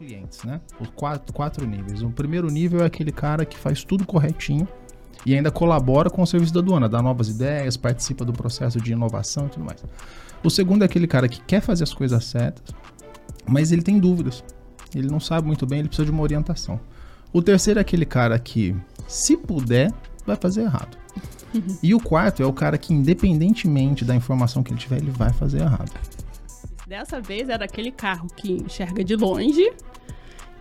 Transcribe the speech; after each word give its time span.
clientes, 0.00 0.42
né? 0.44 0.62
Os 0.80 0.88
quatro, 0.88 1.32
quatro 1.32 1.66
níveis. 1.66 2.02
O 2.02 2.10
primeiro 2.10 2.48
nível 2.48 2.80
é 2.80 2.86
aquele 2.86 3.12
cara 3.12 3.44
que 3.44 3.58
faz 3.58 3.84
tudo 3.84 4.06
corretinho 4.06 4.66
e 5.26 5.34
ainda 5.34 5.50
colabora 5.50 6.08
com 6.08 6.22
o 6.22 6.26
serviço 6.26 6.54
da 6.54 6.60
aduana, 6.60 6.88
dá 6.88 7.02
novas 7.02 7.28
ideias, 7.28 7.76
participa 7.76 8.24
do 8.24 8.32
processo 8.32 8.80
de 8.80 8.92
inovação 8.92 9.46
e 9.46 9.50
tudo 9.50 9.64
mais. 9.66 9.84
O 10.42 10.48
segundo 10.48 10.82
é 10.82 10.86
aquele 10.86 11.06
cara 11.06 11.28
que 11.28 11.42
quer 11.42 11.60
fazer 11.60 11.84
as 11.84 11.92
coisas 11.92 12.24
certas, 12.24 12.74
mas 13.46 13.72
ele 13.72 13.82
tem 13.82 13.98
dúvidas. 13.98 14.42
Ele 14.94 15.08
não 15.08 15.20
sabe 15.20 15.46
muito 15.46 15.66
bem, 15.66 15.80
ele 15.80 15.88
precisa 15.88 16.06
de 16.06 16.10
uma 16.10 16.22
orientação. 16.22 16.80
O 17.30 17.42
terceiro 17.42 17.78
é 17.78 17.82
aquele 17.82 18.06
cara 18.06 18.38
que, 18.38 18.74
se 19.06 19.36
puder, 19.36 19.92
vai 20.26 20.36
fazer 20.36 20.62
errado. 20.62 20.98
E 21.82 21.92
o 21.92 21.98
quarto 21.98 22.44
é 22.44 22.46
o 22.46 22.52
cara 22.52 22.78
que, 22.78 22.94
independentemente 22.94 24.04
da 24.04 24.14
informação 24.14 24.62
que 24.62 24.70
ele 24.70 24.78
tiver, 24.78 24.98
ele 24.98 25.10
vai 25.10 25.32
fazer 25.32 25.62
errado. 25.62 25.90
Dessa 26.86 27.20
vez 27.20 27.48
era 27.48 27.64
aquele 27.64 27.90
carro 27.90 28.28
que 28.36 28.52
enxerga 28.52 29.02
de 29.02 29.16
longe 29.16 29.72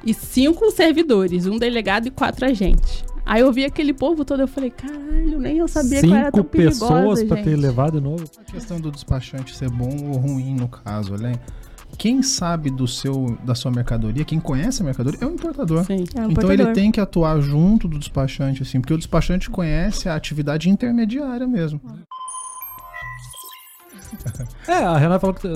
e 0.03 0.13
cinco 0.13 0.71
servidores, 0.71 1.45
um 1.45 1.57
delegado 1.57 2.07
e 2.07 2.11
quatro 2.11 2.45
agentes. 2.45 3.03
Aí 3.25 3.41
eu 3.41 3.53
vi 3.53 3.63
aquele 3.63 3.93
povo 3.93 4.25
todo, 4.25 4.41
eu 4.41 4.47
falei, 4.47 4.71
caralho, 4.71 5.39
nem 5.39 5.57
eu 5.59 5.67
sabia 5.67 6.01
que 6.01 6.11
era 6.11 6.25
Cinco 6.25 6.37
tão 6.37 6.43
perigosa, 6.43 6.79
pessoas 6.79 7.23
pra 7.23 7.43
ter 7.43 7.55
levado 7.55 7.99
de 7.99 8.03
novo. 8.03 8.23
A 8.39 8.51
questão 8.51 8.79
do 8.79 8.91
despachante 8.91 9.55
ser 9.55 9.69
bom 9.69 9.95
ou 10.09 10.17
ruim 10.17 10.55
no 10.55 10.67
caso, 10.67 11.13
né? 11.15 11.33
Quem 11.97 12.23
sabe 12.23 12.69
do 12.71 12.87
seu, 12.87 13.37
da 13.43 13.53
sua 13.53 13.71
mercadoria, 13.71 14.23
quem 14.23 14.39
conhece 14.39 14.81
a 14.81 14.85
mercadoria, 14.85 15.19
é 15.21 15.25
o 15.25 15.31
importador. 15.33 15.83
Sim. 15.85 16.05
É 16.15 16.21
um 16.21 16.31
Então 16.31 16.45
portador. 16.45 16.51
ele 16.51 16.73
tem 16.73 16.91
que 16.91 16.99
atuar 16.99 17.39
junto 17.41 17.87
do 17.87 17.99
despachante, 17.99 18.63
assim, 18.63 18.79
porque 18.79 18.93
o 18.93 18.97
despachante 18.97 19.49
conhece 19.49 20.07
a 20.07 20.15
atividade 20.15 20.69
intermediária 20.69 21.47
mesmo. 21.47 21.79
É, 24.67 24.73
a 24.73 24.97
Renata 24.97 25.19
falou 25.19 25.33
que 25.35 25.47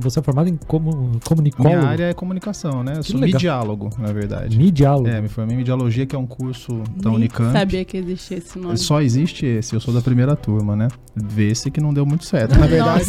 você 0.00 0.18
é 0.18 0.22
formado 0.22 0.48
em 0.48 0.56
como, 0.66 1.20
comunicólogo. 1.24 1.76
Minha 1.76 1.88
área 1.88 2.04
é 2.04 2.14
comunicação, 2.14 2.82
né? 2.82 2.94
Eu 2.96 3.00
Que 3.02 3.12
sou 3.12 3.20
legal. 3.20 3.34
midiálogo, 3.38 3.90
na 3.98 4.12
verdade. 4.12 4.56
Midiálogo. 4.56 5.08
É, 5.08 5.20
me 5.20 5.28
formei 5.28 5.54
em 5.54 5.58
mediologia, 5.58 6.06
que 6.06 6.14
é 6.14 6.18
um 6.18 6.26
curso 6.26 6.82
da 6.96 7.10
Nem 7.10 7.16
Unicamp. 7.18 7.52
sabia 7.52 7.84
que 7.84 7.96
existia 7.96 8.38
esse 8.38 8.58
nome. 8.58 8.76
Só 8.76 9.00
existe 9.00 9.44
esse, 9.44 9.74
eu 9.74 9.80
sou 9.80 9.92
da 9.92 10.00
primeira 10.00 10.36
turma, 10.36 10.76
né? 10.76 10.88
Vê-se 11.14 11.70
que 11.70 11.80
não 11.80 11.92
deu 11.92 12.04
muito 12.06 12.24
certo. 12.24 12.58
Na 12.58 12.66
verdade, 12.68 13.04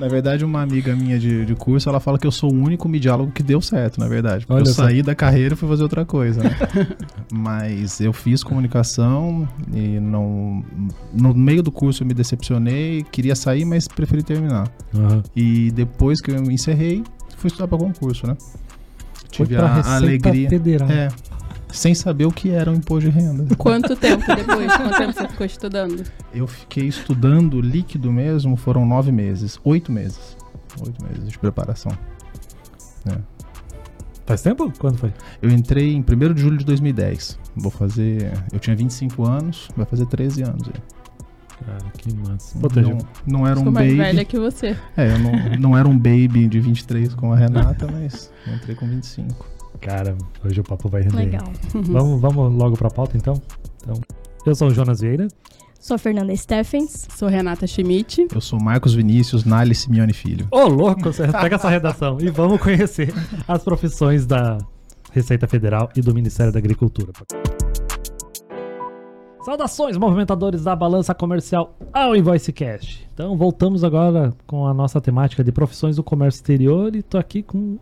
na 0.00 0.08
verdade, 0.08 0.44
uma 0.44 0.62
amiga 0.62 0.94
minha 0.94 1.18
de, 1.18 1.44
de 1.44 1.54
curso, 1.54 1.88
ela 1.88 2.00
fala 2.00 2.18
que 2.18 2.26
eu 2.26 2.32
sou 2.32 2.50
o 2.52 2.54
único 2.54 2.88
midiálogo 2.88 3.30
que 3.32 3.42
deu 3.42 3.60
certo, 3.60 4.00
na 4.00 4.08
verdade. 4.08 4.46
Olha 4.48 4.62
eu 4.62 4.66
só. 4.66 4.84
saí 4.84 5.02
da 5.02 5.14
carreira 5.14 5.54
e 5.54 5.56
fui 5.56 5.68
fazer 5.68 5.82
outra 5.82 6.04
coisa, 6.04 6.42
né? 6.42 6.50
Mas 7.32 8.00
eu 8.00 8.12
fiz 8.12 8.42
comunicação 8.42 9.48
e 9.72 10.00
não. 10.00 10.64
No 11.12 11.34
meio 11.34 11.62
do 11.62 11.70
curso 11.70 12.02
eu 12.02 12.06
me 12.06 12.14
decepcionei, 12.14 13.04
queria 13.10 13.34
sair, 13.34 13.64
mas 13.64 13.86
preferi 13.88 14.05
terminar. 14.22 14.70
Aham. 14.94 15.22
E 15.34 15.70
depois 15.72 16.20
que 16.20 16.30
eu 16.30 16.36
encerrei, 16.50 17.02
fui 17.36 17.48
estudar 17.48 17.68
para 17.68 17.78
concurso, 17.78 18.26
né? 18.26 18.36
Foi 18.38 19.46
Tive 19.46 19.56
pra 19.56 19.66
a, 19.66 19.70
a 19.70 19.74
Receita 19.74 19.96
alegria. 19.96 20.48
Federal. 20.48 20.90
É. 20.90 21.08
Sem 21.72 21.94
saber 21.94 22.24
o 22.24 22.30
que 22.30 22.50
era 22.50 22.70
o 22.70 22.74
imposto 22.74 23.10
de 23.10 23.16
renda. 23.16 23.44
Quanto 23.56 23.94
tempo 23.96 24.24
depois? 24.34 24.76
Quanto 24.76 24.96
tempo 24.96 25.12
você 25.12 25.28
ficou 25.28 25.46
estudando? 25.46 26.04
Eu 26.32 26.46
fiquei 26.46 26.86
estudando 26.86 27.60
líquido 27.60 28.10
mesmo, 28.12 28.56
foram 28.56 28.86
nove 28.86 29.12
meses. 29.12 29.58
Oito 29.64 29.92
meses. 29.92 30.36
Oito 30.80 31.04
meses 31.04 31.30
de 31.30 31.38
preparação. 31.38 31.92
Faz 34.26 34.42
tempo? 34.42 34.72
Quando 34.78 34.98
foi? 34.98 35.12
Eu 35.40 35.50
entrei 35.50 35.92
em 35.94 36.00
1 36.00 36.34
de 36.34 36.40
julho 36.40 36.58
de 36.58 36.64
2010. 36.64 37.38
Vou 37.54 37.70
fazer. 37.70 38.32
Eu 38.52 38.58
tinha 38.58 38.74
25 38.74 39.24
anos, 39.24 39.68
vai 39.76 39.86
fazer 39.86 40.06
13 40.06 40.42
anos. 40.42 40.68
aí. 40.68 40.95
Cara, 41.64 41.90
que 41.96 42.14
massa. 42.14 42.58
Pô, 42.58 42.68
Tejo, 42.68 42.90
Não, 42.90 42.98
não 43.26 43.46
era 43.46 43.58
um 43.58 43.64
Sou 43.64 43.72
mais 43.72 43.86
baby. 43.88 43.98
velha 43.98 44.24
que 44.24 44.38
você. 44.38 44.76
É, 44.96 45.12
eu 45.12 45.18
não, 45.18 45.32
não 45.70 45.78
era 45.78 45.88
um 45.88 45.96
baby 45.96 46.46
de 46.48 46.60
23 46.60 47.14
com 47.14 47.32
a 47.32 47.36
Renata, 47.36 47.88
mas 47.90 48.30
entrei 48.54 48.74
com 48.74 48.86
25. 48.86 49.46
Cara, 49.80 50.16
hoje 50.44 50.60
o 50.60 50.64
papo 50.64 50.88
vai 50.88 51.02
render. 51.02 51.16
Legal. 51.16 51.52
Vamos, 51.74 52.20
vamos 52.20 52.52
logo 52.54 52.76
pra 52.76 52.90
pauta 52.90 53.16
então? 53.16 53.40
então? 53.82 54.00
Eu 54.44 54.54
sou 54.54 54.68
o 54.68 54.74
Jonas 54.74 55.00
Vieira. 55.00 55.28
Sou 55.78 55.94
a 55.94 55.98
Fernanda 55.98 56.34
Steffens. 56.34 57.06
Sou 57.16 57.28
Renata 57.28 57.66
Schmidt. 57.66 58.26
Eu 58.34 58.40
sou 58.40 58.60
Marcos 58.60 58.94
Vinícius 58.94 59.44
Nali 59.44 59.74
Simeone 59.74 60.12
Filho. 60.12 60.48
Ô, 60.50 60.66
louco, 60.66 61.02
você 61.12 61.28
pega 61.28 61.56
essa 61.56 61.68
redação 61.68 62.18
e 62.20 62.28
vamos 62.30 62.60
conhecer 62.60 63.12
as 63.46 63.62
profissões 63.62 64.26
da 64.26 64.58
Receita 65.12 65.46
Federal 65.46 65.90
e 65.94 66.00
do 66.00 66.12
Ministério 66.14 66.52
da 66.52 66.58
Agricultura. 66.58 67.12
Saudações, 69.46 69.96
movimentadores 69.96 70.64
da 70.64 70.74
balança 70.74 71.14
comercial 71.14 71.76
ao 71.92 72.16
InvoiceCast. 72.16 73.08
Então, 73.14 73.36
voltamos 73.36 73.84
agora 73.84 74.34
com 74.44 74.66
a 74.66 74.74
nossa 74.74 75.00
temática 75.00 75.44
de 75.44 75.52
profissões 75.52 75.94
do 75.94 76.02
comércio 76.02 76.38
exterior 76.38 76.96
e 76.96 77.00
tô 77.00 77.16
aqui 77.16 77.44
com. 77.44 77.78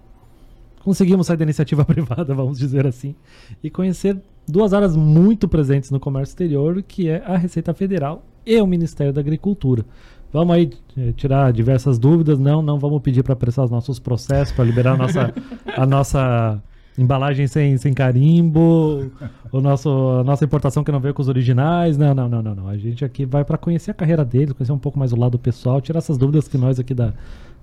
Conseguimos 0.85 1.27
sair 1.27 1.39
da 1.39 1.45
iniciativa 1.45 1.83
privada, 1.87 2.35
vamos 2.35 2.59
dizer 2.59 2.87
assim, 2.87 3.15
e 3.63 3.71
conhecer 3.71 4.21
duas 4.47 4.75
áreas 4.75 4.95
muito 4.95 5.49
presentes 5.49 5.91
no 5.91 5.99
comércio 5.99 6.33
exterior, 6.33 6.83
que 6.83 7.09
é 7.09 7.25
a 7.25 7.39
Receita 7.39 7.73
Federal 7.73 8.23
e 8.45 8.61
o 8.61 8.67
Ministério 8.67 9.11
da 9.11 9.23
Agricultura. 9.23 9.87
Vamos 10.31 10.55
aí 10.55 10.71
eh, 10.99 11.13
tirar 11.17 11.51
diversas 11.51 11.99
dúvidas. 11.99 12.39
Não, 12.39 12.61
não 12.61 12.79
vamos 12.79 13.01
pedir 13.01 13.23
para 13.23 13.33
apressar 13.33 13.65
os 13.65 13.71
nossos 13.71 13.99
processos, 13.99 14.55
para 14.55 14.67
liberar 14.67 14.93
a 14.93 14.97
nossa, 14.99 15.35
a 15.75 15.87
nossa 15.87 16.63
embalagem 16.97 17.47
sem, 17.47 17.77
sem 17.77 17.93
carimbo, 17.93 19.11
o 19.51 19.61
nosso, 19.61 19.89
a 20.21 20.25
nossa 20.25 20.45
importação 20.45 20.85
que 20.85 20.93
não 20.93 21.01
veio 21.01 21.15
com 21.15 21.23
os 21.23 21.29
originais. 21.29 21.99
Não, 21.99 22.15
não, 22.15 22.29
não, 22.29 22.43
não. 22.43 22.55
não. 22.55 22.69
A 22.69 22.77
gente 22.77 23.05
aqui 23.05 23.25
vai 23.25 23.45
para 23.45 23.59
conhecer 23.59 23.91
a 23.91 23.95
carreira 23.95 24.25
deles, 24.25 24.53
conhecer 24.53 24.73
um 24.73 24.79
pouco 24.79 24.99
mais 24.99 25.13
o 25.13 25.17
lado 25.17 25.39
pessoal, 25.39 25.81
tirar 25.81 25.99
essas 25.99 26.17
dúvidas 26.17 26.47
que 26.47 26.57
nós 26.57 26.79
aqui 26.79 26.95
da, 26.95 27.13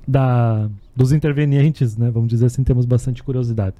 da, 0.07 0.69
dos 0.95 1.11
intervenientes, 1.11 1.97
né? 1.97 2.09
Vamos 2.11 2.29
dizer 2.29 2.47
assim, 2.47 2.63
temos 2.63 2.85
bastante 2.85 3.23
curiosidade. 3.23 3.75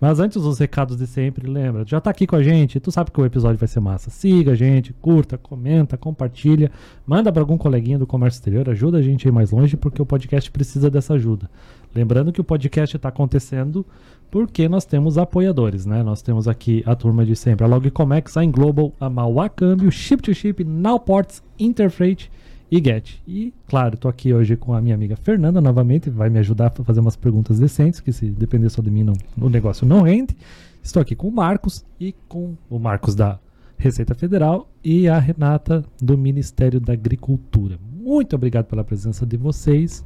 Mas 0.00 0.20
antes 0.20 0.36
os 0.36 0.58
recados 0.58 0.98
de 0.98 1.06
sempre, 1.06 1.48
lembra, 1.48 1.84
já 1.86 1.98
tá 2.00 2.10
aqui 2.10 2.26
com 2.26 2.36
a 2.36 2.42
gente, 2.42 2.78
tu 2.78 2.90
sabe 2.90 3.10
que 3.10 3.18
o 3.18 3.24
episódio 3.24 3.56
vai 3.56 3.66
ser 3.66 3.80
massa. 3.80 4.10
Siga 4.10 4.52
a 4.52 4.54
gente, 4.54 4.92
curta, 4.92 5.38
comenta, 5.38 5.96
compartilha, 5.96 6.70
manda 7.06 7.32
para 7.32 7.40
algum 7.40 7.56
coleguinha 7.56 7.98
do 7.98 8.06
comércio 8.06 8.36
exterior, 8.36 8.68
ajuda 8.68 8.98
a 8.98 9.02
gente 9.02 9.26
a 9.26 9.30
ir 9.30 9.32
mais 9.32 9.52
longe 9.52 9.74
porque 9.74 10.02
o 10.02 10.06
podcast 10.06 10.50
precisa 10.50 10.90
dessa 10.90 11.14
ajuda. 11.14 11.48
Lembrando 11.94 12.30
que 12.30 12.40
o 12.42 12.44
podcast 12.44 12.94
está 12.94 13.08
acontecendo 13.08 13.86
porque 14.30 14.68
nós 14.68 14.84
temos 14.84 15.18
apoiadores, 15.18 15.86
né? 15.86 16.02
Nós 16.02 16.22
temos 16.22 16.48
aqui 16.48 16.82
a 16.86 16.94
turma 16.94 17.24
de 17.24 17.34
sempre, 17.36 17.64
a 17.64 17.68
Logcomex, 17.68 18.36
a 18.36 18.44
Englobal, 18.44 18.92
a 19.00 19.08
Mauá 19.08 19.48
Câmbio, 19.48 19.90
Ship 19.90 20.18
to 20.18 20.34
Ship, 20.34 20.64
Nowports, 20.64 21.42
Interfreight 21.58 22.30
e 22.70 22.82
Get. 22.82 23.20
E, 23.26 23.52
claro, 23.68 23.96
tô 23.96 24.08
aqui 24.08 24.32
hoje 24.34 24.56
com 24.56 24.74
a 24.74 24.80
minha 24.80 24.94
amiga 24.94 25.16
Fernanda 25.16 25.60
novamente, 25.60 26.10
vai 26.10 26.28
me 26.28 26.38
ajudar 26.38 26.66
a 26.66 26.84
fazer 26.84 27.00
umas 27.00 27.16
perguntas 27.16 27.58
decentes, 27.58 28.00
que 28.00 28.12
se 28.12 28.26
depender 28.26 28.68
só 28.68 28.82
de 28.82 28.90
mim, 28.90 29.04
não, 29.04 29.14
o 29.40 29.48
negócio 29.48 29.86
não 29.86 30.02
rende. 30.02 30.36
Estou 30.82 31.00
aqui 31.00 31.14
com 31.14 31.28
o 31.28 31.32
Marcos 31.32 31.84
e 31.98 32.14
com 32.28 32.54
o 32.68 32.78
Marcos 32.78 33.14
da 33.14 33.38
Receita 33.78 34.14
Federal 34.14 34.68
e 34.82 35.08
a 35.08 35.18
Renata 35.18 35.84
do 36.00 36.16
Ministério 36.16 36.80
da 36.80 36.92
Agricultura. 36.92 37.78
Muito 37.92 38.36
obrigado 38.36 38.66
pela 38.66 38.84
presença 38.84 39.26
de 39.26 39.36
vocês. 39.36 40.04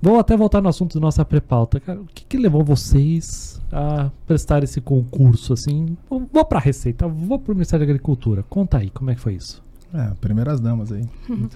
Vou 0.00 0.18
até 0.18 0.36
voltar 0.36 0.60
no 0.60 0.68
assunto 0.68 0.94
da 0.94 1.00
nossa 1.00 1.24
pré-pauta. 1.24 1.80
Cara, 1.80 2.00
o 2.00 2.06
que, 2.06 2.24
que 2.24 2.36
levou 2.36 2.62
vocês 2.62 3.60
a 3.72 4.10
prestar 4.26 4.62
esse 4.62 4.80
concurso 4.80 5.52
assim? 5.52 5.96
Vou, 6.08 6.44
para 6.44 6.58
a 6.58 6.62
Receita, 6.62 7.08
vou 7.08 7.38
para 7.38 7.52
o 7.52 7.54
Ministério 7.54 7.84
da 7.84 7.92
Agricultura. 7.92 8.44
Conta 8.44 8.78
aí, 8.78 8.90
como 8.90 9.10
é 9.10 9.14
que 9.14 9.20
foi 9.20 9.34
isso? 9.34 9.62
É, 9.92 10.12
primeiras 10.20 10.60
damas 10.60 10.92
aí. 10.92 11.04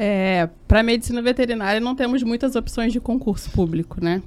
É, 0.00 0.48
para 0.68 0.80
medicina 0.80 1.20
veterinária 1.20 1.80
não 1.80 1.92
temos 1.92 2.22
muitas 2.22 2.54
opções 2.54 2.92
de 2.92 3.00
concurso 3.00 3.50
público, 3.50 4.00
né? 4.00 4.22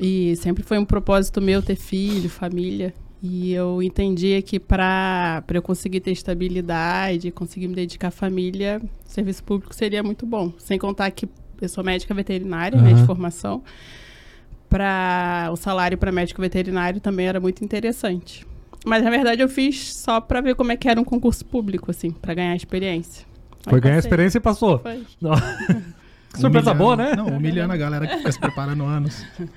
E 0.00 0.34
sempre 0.36 0.62
foi 0.62 0.78
um 0.78 0.84
propósito 0.86 1.42
meu 1.42 1.62
ter 1.62 1.76
filho, 1.76 2.30
família. 2.30 2.94
E 3.22 3.52
eu 3.52 3.82
entendia 3.82 4.40
que 4.40 4.58
para 4.58 5.44
eu 5.52 5.60
conseguir 5.60 6.00
ter 6.00 6.10
estabilidade, 6.10 7.30
conseguir 7.30 7.68
me 7.68 7.74
dedicar 7.74 8.08
à 8.08 8.10
família, 8.10 8.80
o 8.82 9.10
serviço 9.10 9.44
público 9.44 9.74
seria 9.74 10.02
muito 10.02 10.24
bom. 10.24 10.52
Sem 10.58 10.78
contar 10.78 11.10
que 11.10 11.28
eu 11.60 11.68
sou 11.68 11.84
médica 11.84 12.12
veterinária, 12.14 12.80
né, 12.80 12.92
de 12.92 13.04
formação. 13.04 13.62
Para 14.68 15.50
o 15.52 15.56
salário 15.56 15.96
para 15.96 16.10
médico 16.10 16.40
veterinário 16.40 17.00
também 17.00 17.26
era 17.26 17.38
muito 17.38 17.64
interessante. 17.64 18.46
Mas 18.84 19.02
na 19.02 19.10
verdade 19.10 19.40
eu 19.40 19.48
fiz 19.48 19.94
só 19.94 20.20
para 20.20 20.40
ver 20.40 20.54
como 20.54 20.72
é 20.72 20.76
que 20.76 20.88
era 20.88 21.00
um 21.00 21.04
concurso 21.04 21.44
público, 21.44 21.90
assim, 21.90 22.10
para 22.10 22.34
ganhar 22.34 22.54
experiência. 22.54 23.24
Foi 23.62 23.80
ganhar 23.80 23.96
passei. 23.96 24.08
experiência 24.08 24.38
e 24.38 24.40
passou. 24.40 24.78
Foi. 24.78 25.02
Não. 26.34 26.40
Surpresa 26.40 26.72
Humilhando- 26.72 26.78
boa, 26.78 26.96
né? 26.96 27.14
Não, 27.16 27.26
humilhando 27.36 27.72
a 27.72 27.76
galera 27.76 28.06
que 28.06 28.16
fica 28.18 28.32
se 28.32 28.38
preparando 28.40 28.84
anos. 28.84 29.24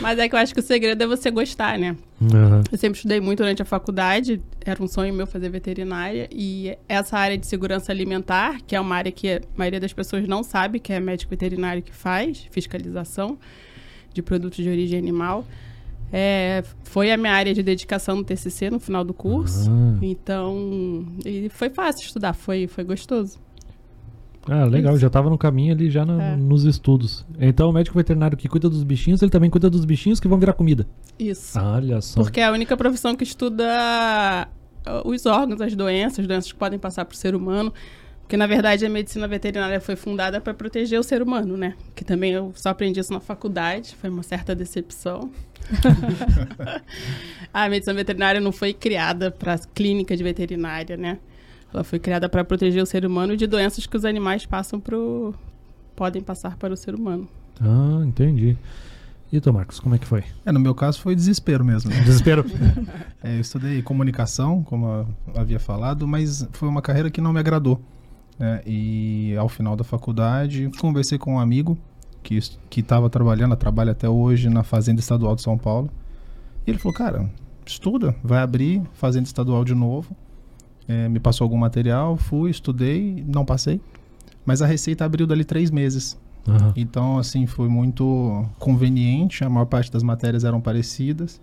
Mas 0.00 0.18
é 0.18 0.28
que 0.28 0.34
eu 0.34 0.38
acho 0.38 0.52
que 0.54 0.60
o 0.60 0.62
segredo 0.62 1.02
é 1.02 1.06
você 1.06 1.30
gostar, 1.30 1.78
né? 1.78 1.96
Aham. 2.22 2.62
Eu 2.70 2.78
sempre 2.78 2.96
estudei 2.96 3.20
muito 3.20 3.38
durante 3.38 3.62
a 3.62 3.64
faculdade, 3.64 4.40
era 4.64 4.82
um 4.82 4.86
sonho 4.88 5.12
meu 5.14 5.26
fazer 5.26 5.48
veterinária. 5.48 6.28
E 6.32 6.76
essa 6.88 7.16
área 7.18 7.36
de 7.38 7.46
segurança 7.46 7.90
alimentar, 7.92 8.58
que 8.66 8.76
é 8.76 8.80
uma 8.80 8.94
área 8.96 9.10
que 9.12 9.28
a 9.32 9.40
maioria 9.56 9.80
das 9.80 9.92
pessoas 9.92 10.26
não 10.28 10.42
sabe, 10.42 10.78
que 10.80 10.92
é 10.92 11.00
médico 11.00 11.30
veterinário 11.30 11.82
que 11.82 11.94
faz, 11.94 12.46
fiscalização 12.50 13.38
de 14.12 14.22
produtos 14.22 14.62
de 14.62 14.68
origem 14.68 14.98
animal, 14.98 15.44
é, 16.12 16.64
foi 16.84 17.10
a 17.12 17.16
minha 17.16 17.32
área 17.32 17.52
de 17.52 17.62
dedicação 17.62 18.16
no 18.16 18.24
TCC 18.24 18.70
no 18.70 18.80
final 18.80 19.04
do 19.04 19.12
curso. 19.12 19.70
Ah. 19.70 19.98
Então, 20.02 21.06
e 21.24 21.48
foi 21.50 21.68
fácil 21.70 22.04
estudar, 22.06 22.32
foi, 22.32 22.66
foi 22.66 22.84
gostoso. 22.84 23.38
Ah, 24.48 24.64
legal, 24.64 24.92
Isso. 24.94 25.02
já 25.02 25.10
tava 25.10 25.28
no 25.28 25.36
caminho 25.36 25.74
ali, 25.74 25.90
já 25.90 26.04
na- 26.06 26.22
É. 26.32 26.36
nos 26.36 26.64
estudos. 26.64 27.26
Então 27.38 27.68
o 27.68 27.72
médico 27.72 27.96
veterinário 27.96 28.36
que 28.36 28.48
cuida 28.48 28.68
dos 28.68 28.82
bichinhos, 28.82 29.20
ele 29.20 29.30
também 29.30 29.50
cuida 29.50 29.68
dos 29.68 29.84
bichinhos 29.84 30.18
que 30.18 30.26
vão 30.26 30.38
virar 30.38 30.54
comida. 30.54 30.86
Isso. 31.18 31.58
Ah, 31.58 31.74
olha 31.76 32.00
só. 32.00 32.22
Porque 32.22 32.40
é 32.40 32.44
a 32.46 32.52
única 32.52 32.76
profissão 32.76 33.14
que 33.14 33.24
estuda 33.24 33.66
ah, 34.86 35.02
os 35.04 35.26
órgãos, 35.26 35.60
as 35.60 35.74
doenças, 35.76 36.26
doenças 36.26 36.50
que 36.50 36.58
podem 36.58 36.78
passar 36.78 37.04
para 37.04 37.14
o 37.14 37.16
ser 37.16 37.34
humano. 37.34 37.72
Porque, 38.22 38.36
na 38.36 38.46
verdade, 38.46 38.84
a 38.84 38.90
medicina 38.90 39.26
veterinária 39.26 39.80
foi 39.80 39.96
fundada 39.96 40.38
para 40.38 40.52
proteger 40.52 41.00
o 41.00 41.02
ser 41.02 41.22
humano, 41.22 41.56
né? 41.56 41.74
Que 41.94 42.04
também 42.04 42.32
eu 42.32 42.52
só 42.54 42.68
aprendi 42.68 43.00
isso 43.00 43.10
na 43.10 43.20
faculdade, 43.20 43.96
foi 43.98 44.10
uma 44.10 44.22
certa 44.22 44.54
decepção. 44.54 45.30
a 47.52 47.68
medicina 47.68 47.94
veterinária 47.94 48.40
não 48.40 48.52
foi 48.52 48.72
criada 48.74 49.30
para 49.30 49.58
clínica 49.74 50.16
de 50.16 50.22
veterinária, 50.22 50.96
né? 50.96 51.18
Ela 51.72 51.84
foi 51.84 51.98
criada 51.98 52.28
para 52.28 52.44
proteger 52.44 52.82
o 52.82 52.86
ser 52.86 53.04
humano 53.04 53.36
de 53.36 53.46
doenças 53.46 53.86
que 53.86 53.96
os 53.96 54.04
animais 54.04 54.46
passam 54.46 54.80
pro 54.80 55.34
podem 55.94 56.22
passar 56.22 56.56
para 56.56 56.72
o 56.72 56.76
ser 56.76 56.94
humano. 56.94 57.28
Ah, 57.60 58.02
entendi. 58.06 58.56
E 59.30 59.40
tu, 59.40 59.52
Marcos, 59.52 59.78
como 59.78 59.94
é 59.94 59.98
que 59.98 60.06
foi? 60.06 60.24
É, 60.46 60.52
no 60.52 60.60
meu 60.60 60.74
caso 60.74 61.00
foi 61.00 61.14
desespero 61.14 61.62
mesmo. 61.64 61.90
né? 61.90 62.00
Desespero. 62.04 62.44
É, 63.20 63.34
eu 63.36 63.40
estudei 63.40 63.82
comunicação, 63.82 64.62
como 64.62 64.86
eu 64.86 65.06
havia 65.34 65.58
falado, 65.58 66.06
mas 66.06 66.46
foi 66.52 66.68
uma 66.68 66.80
carreira 66.80 67.10
que 67.10 67.20
não 67.20 67.32
me 67.32 67.40
agradou. 67.40 67.80
né? 68.38 68.62
E 68.64 69.34
ao 69.36 69.48
final 69.48 69.74
da 69.74 69.82
faculdade, 69.82 70.70
conversei 70.80 71.18
com 71.18 71.34
um 71.34 71.40
amigo 71.40 71.76
que 72.22 72.38
estava 72.76 73.10
trabalhando, 73.10 73.56
trabalha 73.56 73.90
até 73.90 74.08
hoje 74.08 74.48
na 74.48 74.62
Fazenda 74.62 75.00
Estadual 75.00 75.34
de 75.34 75.42
São 75.42 75.58
Paulo. 75.58 75.90
E 76.64 76.70
ele 76.70 76.78
falou, 76.78 76.94
cara, 76.96 77.28
estuda, 77.66 78.14
vai 78.22 78.38
abrir 78.38 78.80
Fazenda 78.94 79.26
Estadual 79.26 79.64
de 79.64 79.74
novo. 79.74 80.16
É, 80.88 81.08
me 81.08 81.20
passou 81.20 81.44
algum 81.44 81.58
material, 81.58 82.16
fui, 82.16 82.50
estudei, 82.50 83.22
não 83.28 83.44
passei. 83.44 83.80
Mas 84.44 84.62
a 84.62 84.66
Receita 84.66 85.04
abriu 85.04 85.26
dali 85.26 85.44
três 85.44 85.70
meses. 85.70 86.18
Aham. 86.48 86.72
Então, 86.74 87.18
assim, 87.18 87.46
foi 87.46 87.68
muito 87.68 88.46
conveniente, 88.58 89.44
a 89.44 89.50
maior 89.50 89.66
parte 89.66 89.92
das 89.92 90.02
matérias 90.02 90.44
eram 90.44 90.60
parecidas, 90.60 91.40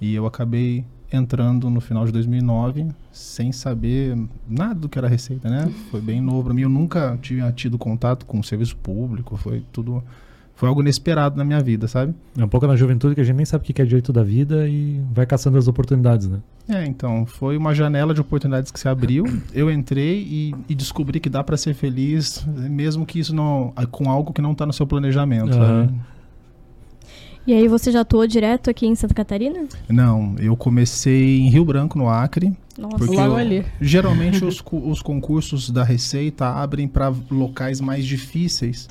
e 0.00 0.14
eu 0.14 0.26
acabei 0.26 0.84
entrando 1.12 1.70
no 1.70 1.80
final 1.80 2.04
de 2.04 2.12
2009 2.12 2.88
sem 3.12 3.52
saber 3.52 4.16
nada 4.48 4.74
do 4.74 4.88
que 4.88 4.98
era 4.98 5.08
receita, 5.08 5.48
né? 5.48 5.72
Foi 5.90 6.00
bem 6.00 6.20
novo 6.20 6.44
para 6.44 6.54
mim, 6.54 6.62
eu 6.62 6.68
nunca 6.68 7.18
tinha 7.22 7.50
tido 7.52 7.78
contato 7.78 8.26
com 8.26 8.38
o 8.38 8.44
serviço 8.44 8.76
público, 8.76 9.36
foi 9.36 9.64
tudo 9.72 10.02
foi 10.56 10.68
algo 10.68 10.80
inesperado 10.80 11.36
na 11.36 11.44
minha 11.44 11.60
vida, 11.60 11.86
sabe? 11.86 12.14
É 12.36 12.42
um 12.42 12.48
pouco 12.48 12.66
na 12.66 12.74
juventude 12.74 13.14
que 13.14 13.20
a 13.20 13.24
gente 13.24 13.36
nem 13.36 13.44
sabe 13.44 13.62
o 13.62 13.66
que 13.74 13.80
é 13.80 13.84
direito 13.84 14.10
da 14.12 14.24
vida 14.24 14.66
e 14.66 15.00
vai 15.12 15.26
caçando 15.26 15.58
as 15.58 15.68
oportunidades, 15.68 16.26
né? 16.28 16.38
É, 16.68 16.84
então, 16.84 17.24
foi 17.26 17.56
uma 17.58 17.74
janela 17.74 18.12
de 18.14 18.20
oportunidades 18.22 18.72
que 18.72 18.80
se 18.80 18.88
abriu. 18.88 19.24
Eu 19.52 19.70
entrei 19.70 20.26
e, 20.28 20.54
e 20.68 20.74
descobri 20.74 21.20
que 21.20 21.28
dá 21.28 21.44
para 21.44 21.56
ser 21.58 21.74
feliz, 21.74 22.44
mesmo 22.46 23.04
que 23.06 23.20
isso 23.20 23.34
não 23.34 23.72
com 23.90 24.10
algo 24.10 24.32
que 24.32 24.40
não 24.42 24.54
tá 24.54 24.64
no 24.66 24.72
seu 24.72 24.86
planejamento, 24.86 25.52
Aham. 25.54 25.86
sabe? 25.86 25.94
E 27.46 27.52
aí 27.52 27.68
você 27.68 27.92
já 27.92 28.00
atuou 28.00 28.26
direto 28.26 28.68
aqui 28.68 28.86
em 28.86 28.94
Santa 28.96 29.14
Catarina? 29.14 29.66
Não, 29.88 30.34
eu 30.38 30.56
comecei 30.56 31.38
em 31.38 31.48
Rio 31.48 31.64
Branco, 31.64 31.96
no 31.96 32.08
Acre. 32.08 32.52
Nossa. 32.76 32.96
Porque 32.96 33.14
Logo 33.14 33.34
eu- 33.34 33.36
ali. 33.36 33.64
Geralmente 33.80 34.44
os, 34.44 34.60
os 34.72 35.00
concursos 35.00 35.70
da 35.70 35.84
Receita 35.84 36.48
abrem 36.48 36.88
para 36.88 37.12
locais 37.30 37.80
mais 37.80 38.04
difíceis, 38.04 38.88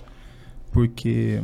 porque 0.76 1.42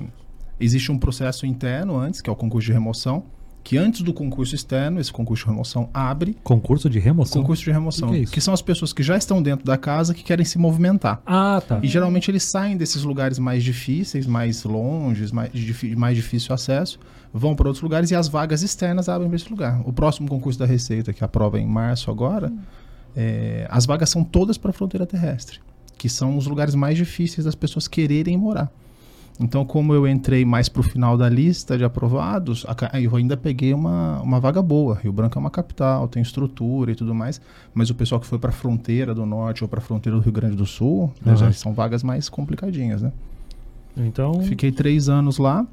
existe 0.60 0.92
um 0.92 0.98
processo 0.98 1.46
interno 1.46 1.98
antes, 1.98 2.20
que 2.20 2.30
é 2.30 2.34
o 2.34 2.36
concurso 2.36 2.66
de 2.68 2.74
remoção, 2.74 3.24
que 3.64 3.78
antes 3.78 4.02
do 4.02 4.14
concurso 4.14 4.54
externo, 4.54 5.00
esse 5.00 5.10
concurso 5.10 5.46
de 5.46 5.52
remoção 5.52 5.90
abre 5.94 6.36
Concurso 6.44 6.90
de 6.90 7.00
remoção. 7.00 7.42
concurso 7.42 7.64
de 7.64 7.72
remoção, 7.72 8.10
que 8.10 8.18
que 8.18 8.24
é 8.24 8.26
que 8.26 8.42
são 8.42 8.54
as 8.54 8.62
pessoas 8.62 8.92
que 8.92 9.02
já 9.02 9.16
estão 9.16 9.42
dentro 9.42 9.66
da 9.66 9.78
casa 9.78 10.14
que 10.14 10.22
querem 10.22 10.44
se 10.44 10.58
movimentar. 10.58 11.22
Ah, 11.26 11.64
tá. 11.66 11.80
E 11.82 11.88
geralmente 11.88 12.30
eles 12.30 12.44
saem 12.44 12.76
desses 12.76 13.04
lugares 13.04 13.40
mais 13.40 13.64
difíceis, 13.64 14.28
mais 14.28 14.66
longes, 14.66 15.32
mais, 15.32 15.50
mais 15.96 16.18
difícil 16.18 16.54
acesso, 16.54 17.00
vão 17.34 17.56
para 17.56 17.70
outros 17.70 17.82
lugares 17.82 18.12
e 18.12 18.16
as 18.16 18.28
vagas 18.28 18.64
externas 18.64 19.08
abrem 19.08 19.30
para 19.30 19.38
esse 19.38 19.50
lugar. 19.50 19.82
O 19.86 19.94
próximo 19.94 20.28
concurso 20.28 20.60
da 20.60 20.66
Receita, 20.66 21.14
que 21.14 21.24
aprova 21.24 21.58
em 21.58 21.66
março 21.66 22.12
agora, 22.12 22.52
é, 23.16 23.66
as 23.70 23.86
vagas 23.86 24.10
são 24.10 24.26
todas 24.26 24.58
para 24.58 24.72
a 24.72 24.74
fronteira 24.74 25.06
terrestre, 25.06 25.62
que 25.98 26.10
são 26.10 26.36
os 26.38 26.48
lugares 26.48 26.76
mais 26.76 26.98
difíceis 26.98 27.46
das 27.46 27.56
pessoas 27.56 27.88
quererem 27.88 28.36
morar. 28.38 28.70
Então, 29.42 29.66
como 29.66 29.94
eu 29.94 30.08
entrei 30.08 30.46
mais 30.46 30.70
para 30.70 30.80
o 30.80 30.84
final 30.84 31.18
da 31.18 31.28
lista 31.28 31.78
de 31.78 31.84
aprovados, 31.84 32.66
eu 33.02 33.16
ainda 33.16 33.36
peguei 33.36 33.74
uma, 33.74 34.22
uma 34.22 34.40
vaga 34.40 34.62
boa. 34.62 34.96
Rio 34.96 35.12
Branco 35.12 35.38
é 35.38 35.40
uma 35.40 35.50
capital, 35.50 36.08
tem 36.08 36.22
estrutura 36.22 36.92
e 36.92 36.96
tudo 36.96 37.16
mais, 37.16 37.42
mas 37.74 37.90
o 37.90 37.96
pessoal 37.96 38.22
que 38.22 38.28
foi 38.28 38.38
para 38.38 38.50
a 38.50 38.54
fronteira 38.54 39.16
do 39.16 39.26
norte 39.26 39.64
ou 39.64 39.68
para 39.68 39.80
a 39.80 39.82
fronteira 39.82 40.18
do 40.18 40.24
Rio 40.24 40.32
Grande 40.32 40.56
do 40.56 40.66
Sul, 40.66 41.12
né, 41.26 41.34
Aham. 41.34 41.38
já 41.38 41.52
são 41.54 41.74
vagas 41.74 42.04
mais 42.04 42.30
complicadinhas, 42.30 43.02
né? 43.02 43.12
Então, 43.98 44.42
Fiquei 44.44 44.72
três 44.72 45.10
anos 45.10 45.38
lá, 45.38 45.66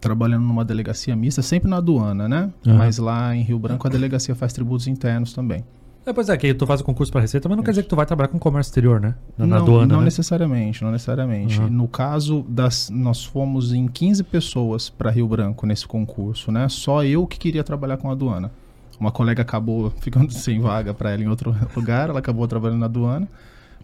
trabalhando 0.00 0.44
numa 0.44 0.64
delegacia 0.64 1.14
mista, 1.16 1.42
sempre 1.42 1.68
na 1.68 1.78
aduana, 1.78 2.28
né? 2.28 2.50
Aham. 2.66 2.78
Mas 2.78 2.98
lá 2.98 3.34
em 3.34 3.42
Rio 3.42 3.58
Branco 3.58 3.86
a 3.86 3.90
delegacia 3.90 4.34
faz 4.34 4.52
tributos 4.52 4.86
internos 4.86 5.32
também. 5.32 5.64
É, 6.06 6.12
pois 6.12 6.28
é, 6.28 6.36
que 6.36 6.54
tu 6.54 6.66
faz 6.66 6.80
o 6.80 6.84
concurso 6.84 7.10
para 7.10 7.20
receita, 7.20 7.48
mas 7.48 7.56
não 7.56 7.64
quer 7.64 7.72
dizer 7.72 7.82
que 7.82 7.88
tu 7.88 7.96
vai 7.96 8.06
trabalhar 8.06 8.28
com 8.28 8.38
comércio 8.38 8.70
exterior, 8.70 9.00
né? 9.00 9.16
Na, 9.36 9.44
na 9.46 9.56
não, 9.56 9.62
aduana, 9.64 9.86
não 9.86 9.98
né? 9.98 10.04
necessariamente, 10.04 10.82
não 10.84 10.92
necessariamente. 10.92 11.60
Aham. 11.60 11.68
No 11.68 11.88
caso 11.88 12.44
das, 12.48 12.88
nós 12.90 13.24
fomos 13.24 13.72
em 13.72 13.88
15 13.88 14.22
pessoas 14.22 14.88
para 14.88 15.10
Rio 15.10 15.26
Branco 15.26 15.66
nesse 15.66 15.86
concurso, 15.86 16.52
né? 16.52 16.68
Só 16.68 17.02
eu 17.04 17.26
que 17.26 17.38
queria 17.38 17.64
trabalhar 17.64 17.96
com 17.96 18.08
a 18.08 18.12
aduana. 18.12 18.52
Uma 19.00 19.10
colega 19.10 19.42
acabou 19.42 19.90
ficando 20.00 20.32
sem 20.32 20.60
vaga 20.60 20.94
para 20.94 21.10
ela 21.10 21.22
em 21.22 21.28
outro 21.28 21.54
lugar, 21.74 22.08
ela 22.08 22.20
acabou 22.20 22.46
trabalhando 22.46 22.78
na 22.78 22.86
aduana, 22.86 23.28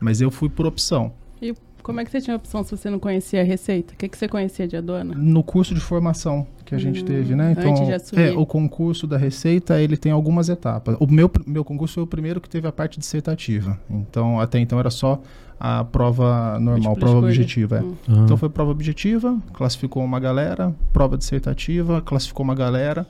mas 0.00 0.20
eu 0.20 0.30
fui 0.30 0.48
por 0.48 0.64
opção. 0.64 1.12
E 1.40 1.52
como 1.82 2.00
é 2.00 2.04
que 2.04 2.10
você 2.10 2.20
tinha 2.20 2.36
opção 2.36 2.62
se 2.62 2.76
você 2.76 2.88
não 2.88 2.98
conhecia 2.98 3.40
a 3.40 3.44
receita? 3.44 3.94
O 3.94 3.96
que, 3.96 4.08
que 4.08 4.16
você 4.16 4.28
conhecia 4.28 4.66
de 4.68 4.76
aduana? 4.76 5.14
No 5.14 5.42
curso 5.42 5.74
de 5.74 5.80
formação 5.80 6.46
que 6.64 6.74
a 6.74 6.78
gente 6.78 7.02
Hum, 7.02 7.04
teve, 7.06 7.34
né? 7.34 7.52
Então, 7.52 7.74
é, 8.16 8.30
o 8.32 8.46
concurso 8.46 9.06
da 9.06 9.16
Receita, 9.18 9.80
ele 9.80 9.96
tem 9.96 10.10
algumas 10.12 10.48
etapas. 10.48 10.96
O 11.00 11.06
meu, 11.06 11.30
meu 11.46 11.64
concurso 11.64 11.94
foi 11.94 12.02
o 12.02 12.06
primeiro 12.06 12.40
que 12.40 12.48
teve 12.48 12.66
a 12.66 12.72
parte 12.72 12.98
dissertativa. 12.98 13.78
Então, 13.90 14.40
até 14.40 14.58
então 14.58 14.78
era 14.78 14.90
só 14.90 15.20
a 15.60 15.84
prova 15.84 16.58
normal, 16.58 16.90
Múltipla 16.90 16.94
prova 16.96 17.18
escolha. 17.18 17.26
objetiva. 17.28 17.76
é. 17.78 17.82
Hum. 17.82 17.94
Ah. 18.08 18.12
Então 18.24 18.36
foi 18.36 18.48
prova 18.48 18.70
objetiva, 18.70 19.38
classificou 19.52 20.02
uma 20.04 20.18
galera, 20.18 20.74
prova 20.92 21.16
dissertativa, 21.18 22.00
classificou 22.00 22.42
uma 22.44 22.54
galera, 22.54 23.06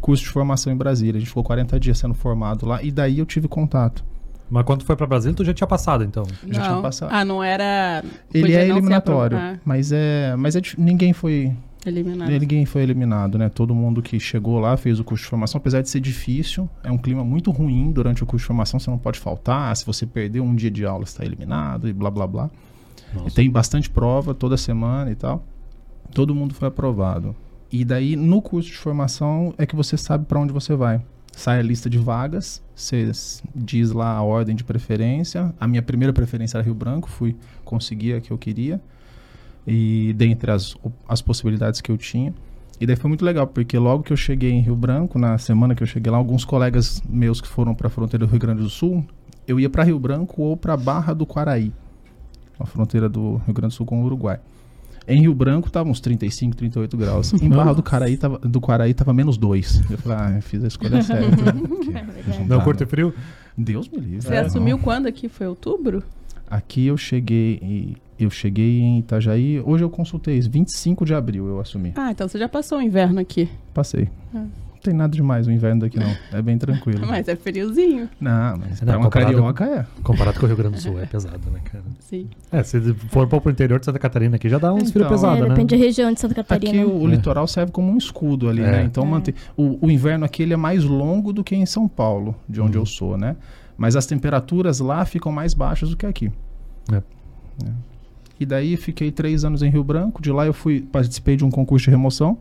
curso 0.00 0.22
de 0.22 0.28
formação 0.30 0.72
em 0.72 0.76
Brasília. 0.76 1.16
A 1.16 1.18
gente 1.20 1.28
ficou 1.28 1.42
40 1.42 1.80
dias 1.80 1.98
sendo 1.98 2.14
formado 2.14 2.66
lá 2.66 2.82
e 2.82 2.90
daí 2.90 3.18
eu 3.18 3.26
tive 3.26 3.48
contato. 3.48 4.04
Mas 4.48 4.64
quando 4.64 4.80
tu 4.80 4.84
foi 4.86 4.96
para 4.96 5.06
Brasília, 5.06 5.34
tu 5.34 5.44
já 5.44 5.52
tinha 5.52 5.66
passado, 5.66 6.04
então. 6.04 6.24
Já 6.46 6.62
tinha 6.62 6.74
Não. 6.76 6.82
passado. 6.82 7.10
Ah, 7.12 7.24
não 7.24 7.42
era. 7.42 8.04
Ele 8.32 8.42
podia 8.44 8.60
é 8.60 8.68
não 8.68 8.76
eliminatório, 8.76 9.36
Ah, 9.36 9.58
mas 9.64 9.90
é, 9.92 10.36
mas 10.36 10.54
é 10.54 10.60
ninguém 10.78 11.12
foi 11.12 11.52
eliminado. 11.84 12.30
Ninguém 12.30 12.64
foi 12.64 12.82
eliminado, 12.82 13.38
né? 13.38 13.48
Todo 13.48 13.74
mundo 13.74 14.00
que 14.02 14.18
chegou 14.20 14.58
lá 14.58 14.76
fez 14.76 15.00
o 15.00 15.04
curso 15.04 15.24
de 15.24 15.30
formação, 15.30 15.58
apesar 15.58 15.82
de 15.82 15.88
ser 15.90 16.00
difícil, 16.00 16.68
é 16.84 16.90
um 16.90 16.98
clima 16.98 17.24
muito 17.24 17.50
ruim 17.50 17.90
durante 17.90 18.22
o 18.22 18.26
curso 18.26 18.44
de 18.44 18.46
formação, 18.46 18.78
você 18.78 18.90
não 18.90 18.98
pode 18.98 19.18
faltar, 19.18 19.76
se 19.76 19.84
você 19.84 20.06
perder 20.06 20.40
um 20.40 20.54
dia 20.54 20.70
de 20.70 20.84
aula, 20.84 21.04
você 21.06 21.12
está 21.12 21.24
eliminado 21.24 21.88
e 21.88 21.92
blá 21.92 22.10
blá 22.10 22.26
blá. 22.26 22.50
E 23.26 23.30
tem 23.30 23.50
bastante 23.50 23.88
prova 23.88 24.34
toda 24.34 24.56
semana 24.56 25.10
e 25.10 25.14
tal. 25.14 25.42
Todo 26.12 26.34
mundo 26.34 26.54
foi 26.54 26.68
aprovado. 26.68 27.34
E 27.72 27.84
daí, 27.84 28.14
no 28.14 28.40
curso 28.42 28.68
de 28.70 28.76
formação, 28.76 29.54
é 29.58 29.64
que 29.66 29.74
você 29.74 29.96
sabe 29.96 30.24
para 30.26 30.38
onde 30.38 30.52
você 30.52 30.74
vai. 30.74 31.00
Sai 31.32 31.58
a 31.60 31.62
lista 31.62 31.88
de 31.90 31.98
vagas, 31.98 32.62
você 32.76 33.10
diz 33.54 33.90
lá 33.90 34.12
a 34.12 34.22
ordem 34.22 34.54
de 34.54 34.62
preferência. 34.62 35.54
A 35.58 35.66
minha 35.66 35.80
primeira 35.80 36.12
preferência 36.12 36.58
era 36.58 36.64
Rio 36.64 36.74
Branco, 36.74 37.08
fui 37.08 37.34
conseguir 37.64 38.12
a 38.12 38.20
que 38.20 38.30
eu 38.30 38.36
queria. 38.36 38.78
E 39.66 40.12
dentre 40.12 40.50
as, 40.50 40.76
as 41.08 41.22
possibilidades 41.22 41.80
que 41.80 41.90
eu 41.90 41.96
tinha. 41.96 42.34
E 42.78 42.86
daí 42.86 42.94
foi 42.94 43.08
muito 43.08 43.24
legal, 43.24 43.46
porque 43.46 43.78
logo 43.78 44.02
que 44.02 44.12
eu 44.12 44.16
cheguei 44.16 44.52
em 44.52 44.60
Rio 44.60 44.76
Branco, 44.76 45.18
na 45.18 45.38
semana 45.38 45.74
que 45.74 45.82
eu 45.82 45.86
cheguei 45.86 46.12
lá, 46.12 46.18
alguns 46.18 46.44
colegas 46.44 47.02
meus 47.08 47.40
que 47.40 47.48
foram 47.48 47.74
para 47.74 47.86
a 47.86 47.90
fronteira 47.90 48.26
do 48.26 48.30
Rio 48.30 48.38
Grande 48.38 48.62
do 48.62 48.68
Sul, 48.68 49.02
eu 49.48 49.58
ia 49.58 49.70
para 49.70 49.82
Rio 49.82 49.98
Branco 49.98 50.42
ou 50.42 50.54
para 50.54 50.76
Barra 50.76 51.14
do 51.14 51.24
Quaraí, 51.24 51.72
a 52.60 52.66
fronteira 52.66 53.08
do 53.08 53.36
Rio 53.46 53.54
Grande 53.54 53.72
do 53.72 53.76
Sul 53.78 53.86
com 53.86 54.02
o 54.02 54.04
Uruguai. 54.04 54.38
Em 55.08 55.20
Rio 55.20 55.34
Branco 55.34 55.70
tava 55.70 55.88
uns 55.88 56.00
35, 56.00 56.56
38 56.56 56.96
graus. 56.96 57.32
Em 57.34 57.48
Barra 57.48 57.72
do 57.72 57.82
Quaraí 57.82 58.16
tava, 58.16 58.38
do 58.38 58.60
Quaraí 58.60 58.92
tava 58.92 59.12
menos 59.12 59.36
2. 59.38 59.82
Eu 59.90 59.98
falei, 59.98 60.18
ah, 60.20 60.36
eu 60.36 60.42
fiz 60.42 60.64
a 60.64 60.66
escolha 60.66 61.00
certa. 61.02 61.28
Porque 61.36 62.42
Não 62.48 62.60
curte 62.60 62.82
né? 62.82 62.86
frio? 62.88 63.14
Deus 63.56 63.88
me 63.88 63.98
livre. 63.98 64.22
Você 64.22 64.34
É, 64.34 64.38
assumiu 64.40 64.76
não. 64.76 64.82
quando 64.84 65.06
aqui? 65.06 65.28
Foi 65.28 65.46
outubro? 65.46 66.02
Aqui 66.48 66.86
eu 66.86 66.96
cheguei, 66.96 67.58
em- 67.62 67.96
eu 68.18 68.30
cheguei 68.30 68.80
em 68.80 68.98
Itajaí, 68.98 69.60
hoje 69.64 69.82
eu 69.84 69.90
consultei, 69.90 70.40
25 70.40 71.04
de 71.04 71.14
abril 71.14 71.46
eu 71.46 71.60
assumi. 71.60 71.92
Ah, 71.96 72.10
então 72.10 72.28
você 72.28 72.38
já 72.38 72.48
passou 72.48 72.78
o 72.78 72.82
inverno 72.82 73.20
aqui. 73.20 73.48
Passei. 73.74 74.08
Ah. 74.34 74.44
Não 74.86 74.92
tem 74.92 74.98
nada 74.98 75.12
demais 75.16 75.46
o 75.46 75.50
inverno 75.50 75.80
daqui 75.80 75.98
não, 75.98 76.14
é 76.32 76.40
bem 76.40 76.56
tranquilo. 76.56 77.04
Mas 77.08 77.26
é 77.28 77.34
friozinho. 77.34 78.08
Não, 78.20 78.56
mas 78.58 78.80
Não, 78.80 78.86
pra 78.86 78.96
uma 78.98 79.04
comparado- 79.04 79.32
carioca 79.32 79.64
é. 79.64 79.86
Comparado 80.02 80.38
com 80.38 80.44
o 80.46 80.48
Rio 80.48 80.56
Grande 80.56 80.76
do 80.76 80.80
Sul, 80.80 81.00
é 81.00 81.06
pesado, 81.06 81.50
né, 81.50 81.60
cara? 81.64 81.82
Sim. 82.00 82.28
É, 82.52 82.62
se 82.62 82.80
for 83.08 83.26
pro 83.26 83.50
interior 83.50 83.78
de 83.80 83.84
Santa 83.86 83.98
Catarina 83.98 84.36
aqui, 84.36 84.48
já 84.48 84.58
dá 84.58 84.72
uns 84.72 84.82
Então, 84.90 84.92
frios 84.92 85.06
É, 85.06 85.08
pesados, 85.08 85.40
né? 85.42 85.48
depende 85.48 85.76
da 85.76 85.82
região 85.84 86.12
de 86.12 86.20
Santa 86.20 86.34
Catarina. 86.36 86.72
Aqui 86.82 86.84
o, 86.84 87.02
o 87.02 87.08
É. 87.08 87.10
litoral 87.10 87.46
serve 87.46 87.72
como 87.72 87.90
um 87.90 87.96
escudo 87.98 88.48
ali, 88.48 88.62
É. 88.62 88.70
né? 88.70 88.84
Então 88.84 89.02
É. 89.02 89.06
mantém. 89.06 89.34
O, 89.56 89.86
o 89.86 89.90
inverno 89.90 90.24
aqui 90.24 90.42
ele 90.42 90.54
é 90.54 90.56
mais 90.56 90.84
longo 90.84 91.32
do 91.32 91.42
que 91.42 91.56
em 91.56 91.66
São 91.66 91.88
Paulo, 91.88 92.34
de 92.48 92.60
onde 92.60 92.76
Uhum. 92.76 92.82
eu 92.82 92.86
sou, 92.86 93.16
né? 93.18 93.36
Mas 93.76 93.96
as 93.96 94.06
temperaturas 94.06 94.78
lá 94.80 95.04
ficam 95.04 95.30
mais 95.32 95.52
baixas 95.52 95.90
do 95.90 95.96
que 95.96 96.06
aqui. 96.06 96.30
É. 96.92 97.02
E 98.38 98.44
daí 98.44 98.76
fiquei 98.76 99.10
três 99.10 99.44
anos 99.44 99.62
em 99.62 99.70
Rio 99.70 99.82
Branco. 99.82 100.20
De 100.22 100.30
lá 100.30 100.46
eu 100.46 100.52
fui 100.52 100.80
participei 100.80 101.36
de 101.36 101.44
um 101.44 101.50
concurso 101.50 101.84
de 101.86 101.90
remoção. 101.90 102.38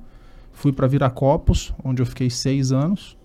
Fui 0.55 0.71
para 0.71 0.88
Viracopos, 0.88 1.74
onde 1.83 2.01
eu 2.01 2.05
fiquei 2.05 2.29
seis 2.29 2.71
anos. 2.71 3.15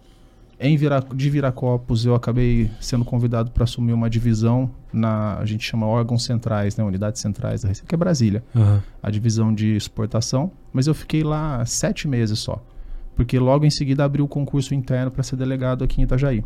Em 0.59 0.77
Vira, 0.77 1.03
de 1.15 1.31
Viracopos 1.31 2.05
eu 2.05 2.15
acabei 2.15 2.71
sendo 2.81 3.03
convidado 3.03 3.51
para 3.51 3.65
assumir 3.65 3.95
uma 3.95 4.11
divisão 4.11 4.71
na 4.93 5.39
a 5.39 5.47
gente 5.47 5.65
chama 5.65 5.87
órgãos 5.87 6.23
centrais, 6.25 6.77
né, 6.77 6.85
unidades 6.85 7.19
centrais 7.23 7.63
da 7.63 7.69
Receita, 7.69 7.89
que 7.89 7.95
é 7.95 7.99
Brasília, 7.99 8.45
Aham. 8.55 8.83
a 9.03 9.11
divisão 9.11 9.55
de 9.55 9.75
exportação. 9.75 10.53
Mas 10.71 10.87
eu 10.87 10.93
fiquei 10.93 11.23
lá 11.23 11.65
sete 11.65 12.07
meses 12.07 12.39
só, 12.41 12.63
porque 13.17 13.39
logo 13.39 13.65
em 13.65 13.71
seguida 13.71 14.05
abriu 14.05 14.27
o 14.27 14.29
concurso 14.29 14.75
interno 14.75 15.11
para 15.11 15.23
ser 15.23 15.37
delegado 15.37 15.83
aqui 15.83 16.01
em 16.01 16.05
Itajaí. 16.05 16.45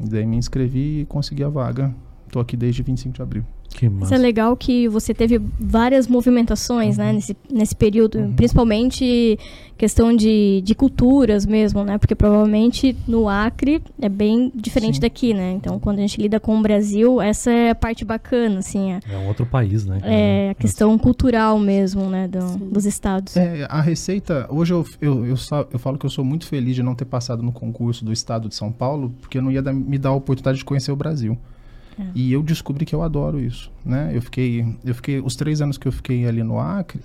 E 0.00 0.08
daí 0.08 0.26
me 0.26 0.36
inscrevi 0.36 1.02
e 1.02 1.04
consegui 1.06 1.44
a 1.44 1.48
vaga. 1.48 1.94
Estou 2.26 2.42
aqui 2.42 2.56
desde 2.56 2.82
25 2.82 3.14
de 3.14 3.22
abril. 3.22 3.44
Que 3.68 3.88
Mas 3.88 4.00
massa. 4.02 4.14
é 4.14 4.18
legal 4.18 4.56
que 4.56 4.88
você 4.88 5.12
teve 5.12 5.40
várias 5.60 6.06
movimentações, 6.08 6.96
né, 6.96 7.12
nesse, 7.12 7.36
nesse 7.52 7.74
período, 7.76 8.18
Uhum. 8.18 8.32
principalmente 8.34 9.38
questão 9.76 10.14
de, 10.16 10.62
de 10.64 10.74
culturas 10.74 11.44
mesmo, 11.44 11.84
né, 11.84 11.98
porque 11.98 12.14
provavelmente 12.14 12.96
no 13.06 13.28
Acre 13.28 13.82
é 14.00 14.08
bem 14.08 14.50
diferente 14.54 14.94
Sim. 14.94 15.00
daqui, 15.02 15.34
né, 15.34 15.52
então 15.52 15.78
quando 15.78 15.98
a 15.98 16.00
gente 16.00 16.20
lida 16.20 16.40
com 16.40 16.58
o 16.58 16.62
Brasil, 16.62 17.20
essa 17.20 17.50
é 17.50 17.70
a 17.70 17.74
parte 17.74 18.04
bacana, 18.04 18.60
assim, 18.60 18.92
é, 18.92 19.00
É 19.12 19.18
um 19.18 19.26
outro 19.28 19.44
país, 19.44 19.84
né? 19.84 20.00
cara? 20.00 20.12
é 20.12 20.50
a 20.50 20.54
questão 20.54 20.96
cultural 20.96 21.58
mesmo, 21.58 22.08
né, 22.08 22.26
do- 22.28 22.56
dos 22.56 22.86
estados. 22.86 23.36
É, 23.36 23.66
a 23.68 23.80
Receita, 23.82 24.46
hoje 24.48 24.72
eu, 24.72 24.86
eu, 25.02 25.26
eu, 25.26 25.34
eu 25.72 25.78
falo 25.78 25.98
que 25.98 26.06
eu 26.06 26.10
sou 26.10 26.24
muito 26.24 26.46
feliz 26.46 26.74
de 26.74 26.82
não 26.82 26.94
ter 26.94 27.04
passado 27.04 27.42
no 27.42 27.52
concurso 27.52 28.04
do 28.04 28.12
estado 28.12 28.48
de 28.48 28.54
São 28.54 28.72
Paulo, 28.72 29.12
porque 29.20 29.40
não 29.40 29.50
ia 29.50 29.60
dar- 29.62 29.74
me 29.74 29.98
dar 29.98 30.10
a 30.10 30.14
oportunidade 30.14 30.58
de 30.58 30.64
conhecer 30.64 30.90
o 30.92 30.96
Brasil. 30.96 31.36
É. 31.98 32.02
E 32.14 32.32
eu 32.32 32.42
descobri 32.42 32.84
que 32.84 32.94
eu 32.94 33.02
adoro 33.02 33.40
isso, 33.40 33.70
né? 33.84 34.10
Eu 34.14 34.20
fiquei, 34.22 34.66
eu 34.84 34.94
fiquei, 34.94 35.20
os 35.20 35.34
três 35.34 35.60
anos 35.62 35.78
que 35.78 35.88
eu 35.88 35.92
fiquei 35.92 36.26
ali 36.26 36.42
no 36.42 36.58
Acre, 36.58 37.00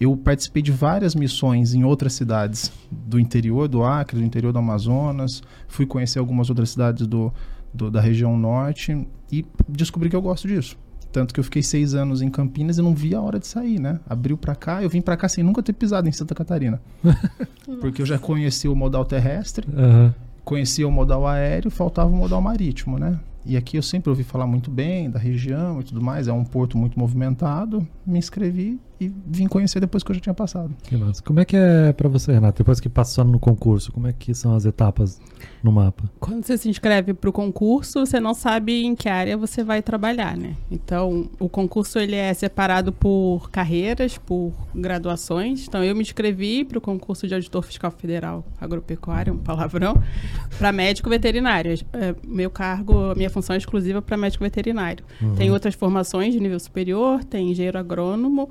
eu 0.00 0.16
participei 0.16 0.62
de 0.62 0.70
várias 0.72 1.14
missões 1.14 1.74
em 1.74 1.84
outras 1.84 2.12
cidades 2.12 2.72
do 2.90 3.18
interior 3.18 3.66
do 3.68 3.82
Acre, 3.84 4.18
do 4.18 4.24
interior 4.24 4.52
do 4.52 4.58
Amazonas, 4.58 5.42
fui 5.68 5.84
conhecer 5.84 6.18
algumas 6.18 6.48
outras 6.48 6.70
cidades 6.70 7.06
do, 7.06 7.32
do- 7.74 7.90
da 7.90 8.00
região 8.00 8.38
norte 8.38 9.06
e 9.32 9.44
descobri 9.68 10.08
que 10.08 10.16
eu 10.16 10.22
gosto 10.22 10.46
disso. 10.48 10.76
Tanto 11.12 11.34
que 11.34 11.40
eu 11.40 11.44
fiquei 11.44 11.60
seis 11.62 11.92
anos 11.92 12.22
em 12.22 12.30
Campinas 12.30 12.78
e 12.78 12.82
não 12.82 12.94
vi 12.94 13.16
a 13.16 13.20
hora 13.20 13.40
de 13.40 13.46
sair, 13.48 13.80
né? 13.80 13.98
Abriu 14.08 14.38
pra 14.38 14.54
cá, 14.54 14.80
eu 14.80 14.88
vim 14.88 15.00
pra 15.00 15.16
cá 15.16 15.28
sem 15.28 15.42
nunca 15.42 15.60
ter 15.60 15.72
pisado 15.72 16.08
em 16.08 16.12
Santa 16.12 16.36
Catarina. 16.36 16.80
Porque 17.80 18.00
eu 18.00 18.06
já 18.06 18.16
conheci 18.18 18.68
o 18.68 18.76
modal 18.76 19.04
terrestre, 19.04 19.66
Aham. 19.76 20.14
conhecia 20.44 20.86
o 20.86 20.90
modal 20.92 21.26
aéreo, 21.26 21.68
faltava 21.70 22.08
o 22.08 22.16
modal 22.16 22.40
marítimo, 22.40 22.96
né? 22.98 23.18
E 23.50 23.56
aqui 23.56 23.76
eu 23.76 23.82
sempre 23.82 24.08
ouvi 24.08 24.22
falar 24.22 24.46
muito 24.46 24.70
bem 24.70 25.10
da 25.10 25.18
região 25.18 25.80
e 25.80 25.82
tudo 25.82 26.00
mais, 26.00 26.28
é 26.28 26.32
um 26.32 26.44
porto 26.44 26.78
muito 26.78 26.96
movimentado. 26.96 27.84
Me 28.06 28.16
inscrevi 28.16 28.78
e 29.00 29.10
vim 29.26 29.48
conhecer 29.48 29.80
depois 29.80 30.04
que 30.04 30.10
eu 30.12 30.14
já 30.14 30.20
tinha 30.20 30.34
passado. 30.34 30.72
Que 30.84 30.96
massa. 30.96 31.20
Como 31.22 31.40
é 31.40 31.44
que 31.44 31.56
é 31.56 31.92
pra 31.92 32.08
você, 32.08 32.32
Renato? 32.32 32.58
Depois 32.58 32.78
que 32.78 32.88
passou 32.88 33.24
no 33.24 33.40
concurso, 33.40 33.90
como 33.90 34.06
é 34.06 34.12
que 34.12 34.34
são 34.34 34.54
as 34.54 34.66
etapas 34.66 35.20
no 35.64 35.72
mapa? 35.72 36.04
Quando 36.20 36.44
você 36.44 36.58
se 36.58 36.68
inscreve 36.68 37.14
para 37.14 37.30
o 37.30 37.32
concurso, 37.32 38.00
você 38.00 38.20
não 38.20 38.34
sabe 38.34 38.84
em 38.84 38.94
que 38.94 39.08
área 39.08 39.36
você 39.36 39.64
vai 39.64 39.80
trabalhar, 39.82 40.36
né? 40.36 40.54
Então, 40.70 41.28
o 41.40 41.48
concurso 41.48 41.98
ele 41.98 42.14
é 42.14 42.32
separado 42.34 42.92
por 42.92 43.50
carreiras, 43.50 44.18
por 44.18 44.52
graduações. 44.74 45.66
Então, 45.66 45.82
eu 45.82 45.96
me 45.96 46.02
inscrevi 46.02 46.62
para 46.62 46.76
o 46.76 46.80
concurso 46.80 47.26
de 47.26 47.34
auditor 47.34 47.62
fiscal 47.62 47.90
federal 47.90 48.44
agropecuário, 48.60 49.32
um 49.32 49.38
palavrão, 49.38 49.94
para 50.58 50.70
médico 50.70 51.08
veterinário. 51.08 51.74
É, 51.94 52.14
meu 52.26 52.50
cargo, 52.50 53.12
a 53.12 53.14
minha 53.14 53.30
função 53.30 53.39
é 53.48 53.56
exclusiva 53.56 54.02
para 54.02 54.16
médico 54.16 54.44
veterinário. 54.44 55.04
Uhum. 55.20 55.34
Tem 55.34 55.50
outras 55.50 55.74
formações 55.74 56.32
de 56.32 56.40
nível 56.40 56.58
superior, 56.60 57.24
tem 57.24 57.50
engenheiro 57.50 57.78
agrônomo, 57.78 58.50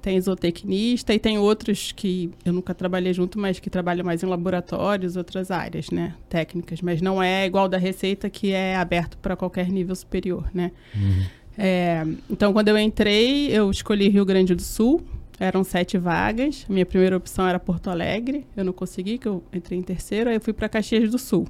tem 0.00 0.20
zootecnista 0.20 1.12
e 1.12 1.18
tem 1.18 1.38
outros 1.38 1.92
que 1.92 2.30
eu 2.44 2.52
nunca 2.52 2.74
trabalhei 2.74 3.12
junto, 3.12 3.38
mas 3.38 3.60
que 3.60 3.68
trabalham 3.68 4.04
mais 4.04 4.22
em 4.22 4.26
laboratórios, 4.26 5.16
outras 5.16 5.50
áreas, 5.50 5.90
né, 5.90 6.14
técnicas, 6.28 6.80
mas 6.80 7.02
não 7.02 7.22
é 7.22 7.44
igual 7.44 7.68
da 7.68 7.76
Receita 7.76 8.30
que 8.30 8.52
é 8.52 8.76
aberto 8.76 9.18
para 9.18 9.36
qualquer 9.36 9.68
nível 9.68 9.94
superior, 9.94 10.48
né? 10.54 10.72
Uhum. 10.94 11.24
É, 11.58 12.06
então, 12.30 12.52
quando 12.52 12.68
eu 12.68 12.78
entrei, 12.78 13.48
eu 13.50 13.70
escolhi 13.70 14.08
Rio 14.08 14.24
Grande 14.24 14.54
do 14.54 14.62
Sul. 14.62 15.02
Eram 15.38 15.64
sete 15.64 15.98
vagas. 15.98 16.66
Minha 16.68 16.86
primeira 16.86 17.16
opção 17.16 17.46
era 17.46 17.58
Porto 17.58 17.88
Alegre. 17.88 18.46
Eu 18.56 18.64
não 18.64 18.72
consegui, 18.72 19.18
que 19.18 19.26
eu 19.26 19.42
entrei 19.52 19.78
em 19.78 19.82
terceiro. 19.82 20.30
Aí 20.30 20.36
eu 20.36 20.40
fui 20.40 20.52
para 20.52 20.68
Caxias 20.68 21.10
do 21.10 21.18
Sul. 21.18 21.46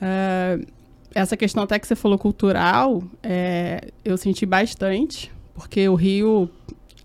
Ah, 0.00 0.58
essa 1.14 1.36
questão 1.36 1.62
até 1.62 1.78
que 1.78 1.86
você 1.86 1.96
falou 1.96 2.18
cultural, 2.18 3.02
é, 3.22 3.88
eu 4.04 4.16
senti 4.16 4.44
bastante, 4.44 5.30
porque 5.54 5.88
o 5.88 5.94
Rio 5.94 6.50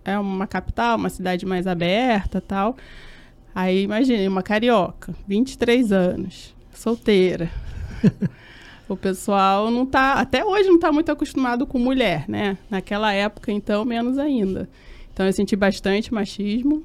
é 0.03 0.17
uma 0.17 0.45
capital, 0.45 0.97
uma 0.97 1.09
cidade 1.09 1.45
mais 1.45 1.67
aberta 1.67 2.41
tal. 2.41 2.75
Aí, 3.55 3.83
imagine, 3.83 4.27
uma 4.27 4.43
carioca, 4.43 5.13
23 5.27 5.91
anos, 5.91 6.53
solteira. 6.73 7.49
o 8.89 8.97
pessoal 8.97 9.69
não 9.69 9.85
tá, 9.85 10.13
até 10.13 10.43
hoje 10.43 10.69
não 10.69 10.79
tá 10.79 10.91
muito 10.91 11.11
acostumado 11.11 11.65
com 11.65 11.77
mulher, 11.77 12.25
né? 12.27 12.57
Naquela 12.69 13.13
época, 13.13 13.51
então, 13.51 13.85
menos 13.85 14.17
ainda. 14.17 14.67
Então, 15.13 15.25
eu 15.25 15.33
senti 15.33 15.55
bastante 15.55 16.11
machismo, 16.11 16.83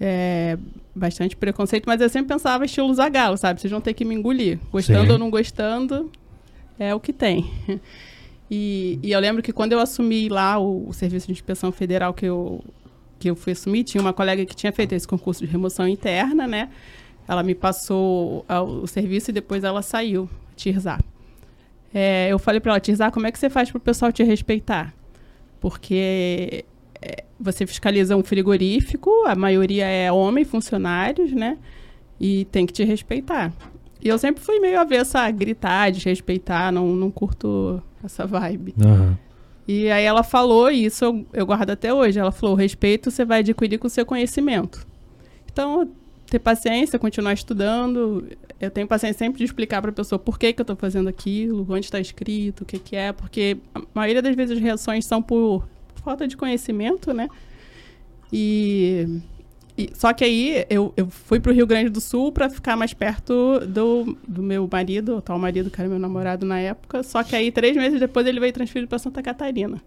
é, 0.00 0.56
bastante 0.94 1.36
preconceito, 1.36 1.84
mas 1.86 2.00
eu 2.00 2.08
sempre 2.08 2.28
pensava 2.28 2.64
estilo 2.64 2.94
Zagalo, 2.94 3.36
sabe? 3.36 3.60
Vocês 3.60 3.70
vão 3.70 3.80
ter 3.80 3.92
que 3.92 4.04
me 4.04 4.14
engolir. 4.14 4.58
Gostando 4.70 5.06
Sim. 5.06 5.12
ou 5.12 5.18
não 5.18 5.28
gostando, 5.28 6.10
é 6.80 6.94
o 6.94 6.98
que 7.00 7.12
tem. 7.12 7.50
E, 8.50 8.98
e 9.00 9.12
eu 9.12 9.20
lembro 9.20 9.42
que 9.42 9.52
quando 9.52 9.72
eu 9.72 9.78
assumi 9.78 10.28
lá 10.28 10.58
o, 10.58 10.88
o 10.88 10.92
Serviço 10.92 11.26
de 11.28 11.32
Inspeção 11.32 11.70
Federal 11.70 12.12
que 12.12 12.26
eu, 12.26 12.64
que 13.18 13.30
eu 13.30 13.36
fui 13.36 13.52
assumir, 13.52 13.84
tinha 13.84 14.00
uma 14.00 14.12
colega 14.12 14.44
que 14.44 14.56
tinha 14.56 14.72
feito 14.72 14.92
esse 14.92 15.06
concurso 15.06 15.46
de 15.46 15.50
remoção 15.52 15.86
interna, 15.86 16.48
né? 16.48 16.68
Ela 17.28 17.44
me 17.44 17.54
passou 17.54 18.44
a- 18.48 18.60
o 18.60 18.88
serviço 18.88 19.30
e 19.30 19.32
depois 19.32 19.62
ela 19.62 19.82
saiu, 19.82 20.28
Tirzá. 20.56 20.98
É, 21.94 22.28
eu 22.28 22.40
falei 22.40 22.60
para 22.60 22.72
ela, 22.72 22.80
Tirzá, 22.80 23.08
como 23.10 23.24
é 23.26 23.30
que 23.30 23.38
você 23.38 23.48
faz 23.48 23.70
para 23.70 23.78
o 23.78 23.80
pessoal 23.80 24.10
te 24.10 24.24
respeitar? 24.24 24.92
Porque 25.60 26.64
é, 27.00 27.24
você 27.38 27.66
fiscaliza 27.68 28.16
um 28.16 28.22
frigorífico, 28.24 29.10
a 29.26 29.34
maioria 29.36 29.86
é 29.86 30.10
homem, 30.10 30.44
funcionários, 30.44 31.30
né? 31.32 31.56
E 32.18 32.46
tem 32.46 32.66
que 32.66 32.72
te 32.72 32.82
respeitar. 32.82 33.52
E 34.02 34.08
eu 34.08 34.18
sempre 34.18 34.42
fui 34.42 34.58
meio 34.60 34.80
avessa 34.80 35.20
a 35.20 35.30
gritar, 35.30 35.90
desrespeitar, 35.90 36.72
não, 36.72 36.88
não 36.88 37.10
curto 37.10 37.82
essa 38.02 38.26
vibe. 38.26 38.74
Aham. 38.82 39.18
E 39.68 39.88
aí 39.88 40.04
ela 40.04 40.24
falou, 40.24 40.70
e 40.70 40.84
isso 40.86 41.04
eu, 41.04 41.26
eu 41.32 41.46
guardo 41.46 41.70
até 41.70 41.94
hoje, 41.94 42.18
ela 42.18 42.32
falou, 42.32 42.56
o 42.56 42.58
respeito 42.58 43.08
você 43.10 43.24
vai 43.24 43.38
adquirir 43.38 43.78
com 43.78 43.86
o 43.86 43.90
seu 43.90 44.04
conhecimento. 44.04 44.84
Então, 45.52 45.88
ter 46.30 46.38
paciência, 46.38 46.98
continuar 46.98 47.34
estudando. 47.34 48.26
Eu 48.58 48.70
tenho 48.70 48.86
paciência 48.86 49.18
sempre 49.18 49.38
de 49.38 49.44
explicar 49.44 49.82
para 49.82 49.90
a 49.90 49.94
pessoa 49.94 50.18
por 50.18 50.38
que, 50.38 50.52
que 50.52 50.60
eu 50.60 50.64
estou 50.64 50.76
fazendo 50.76 51.08
aquilo, 51.08 51.66
onde 51.68 51.86
está 51.86 52.00
escrito, 52.00 52.62
o 52.62 52.64
que, 52.64 52.78
que 52.78 52.96
é, 52.96 53.12
porque 53.12 53.58
a 53.74 53.82
maioria 53.94 54.22
das 54.22 54.34
vezes 54.34 54.56
as 54.56 54.62
reações 54.62 55.04
são 55.04 55.22
por 55.22 55.66
falta 55.96 56.26
de 56.26 56.36
conhecimento, 56.36 57.12
né? 57.12 57.28
E, 58.32 59.20
e- 59.76 59.90
só 59.94 60.12
que 60.12 60.24
aí 60.24 60.64
eu, 60.70 60.92
eu 60.96 61.08
fui 61.08 61.40
para 61.40 61.50
o 61.50 61.54
Rio 61.54 61.66
Grande 61.66 61.88
do 61.90 62.00
Sul 62.00 62.32
para 62.32 62.48
ficar 62.50 62.76
mais 62.76 62.92
perto 62.94 63.60
do, 63.66 64.16
do 64.26 64.42
meu 64.42 64.68
marido, 64.70 65.16
o 65.16 65.22
tal 65.22 65.38
marido 65.38 65.70
que 65.70 65.80
era 65.80 65.88
meu 65.88 65.98
namorado 65.98 66.44
na 66.46 66.58
época. 66.58 67.02
Só 67.02 67.22
que 67.22 67.34
aí 67.36 67.50
três 67.52 67.76
meses 67.76 67.98
depois 68.00 68.26
ele 68.26 68.40
veio 68.40 68.52
transferido 68.52 68.88
para 68.88 68.98
Santa 68.98 69.22
Catarina. 69.22 69.80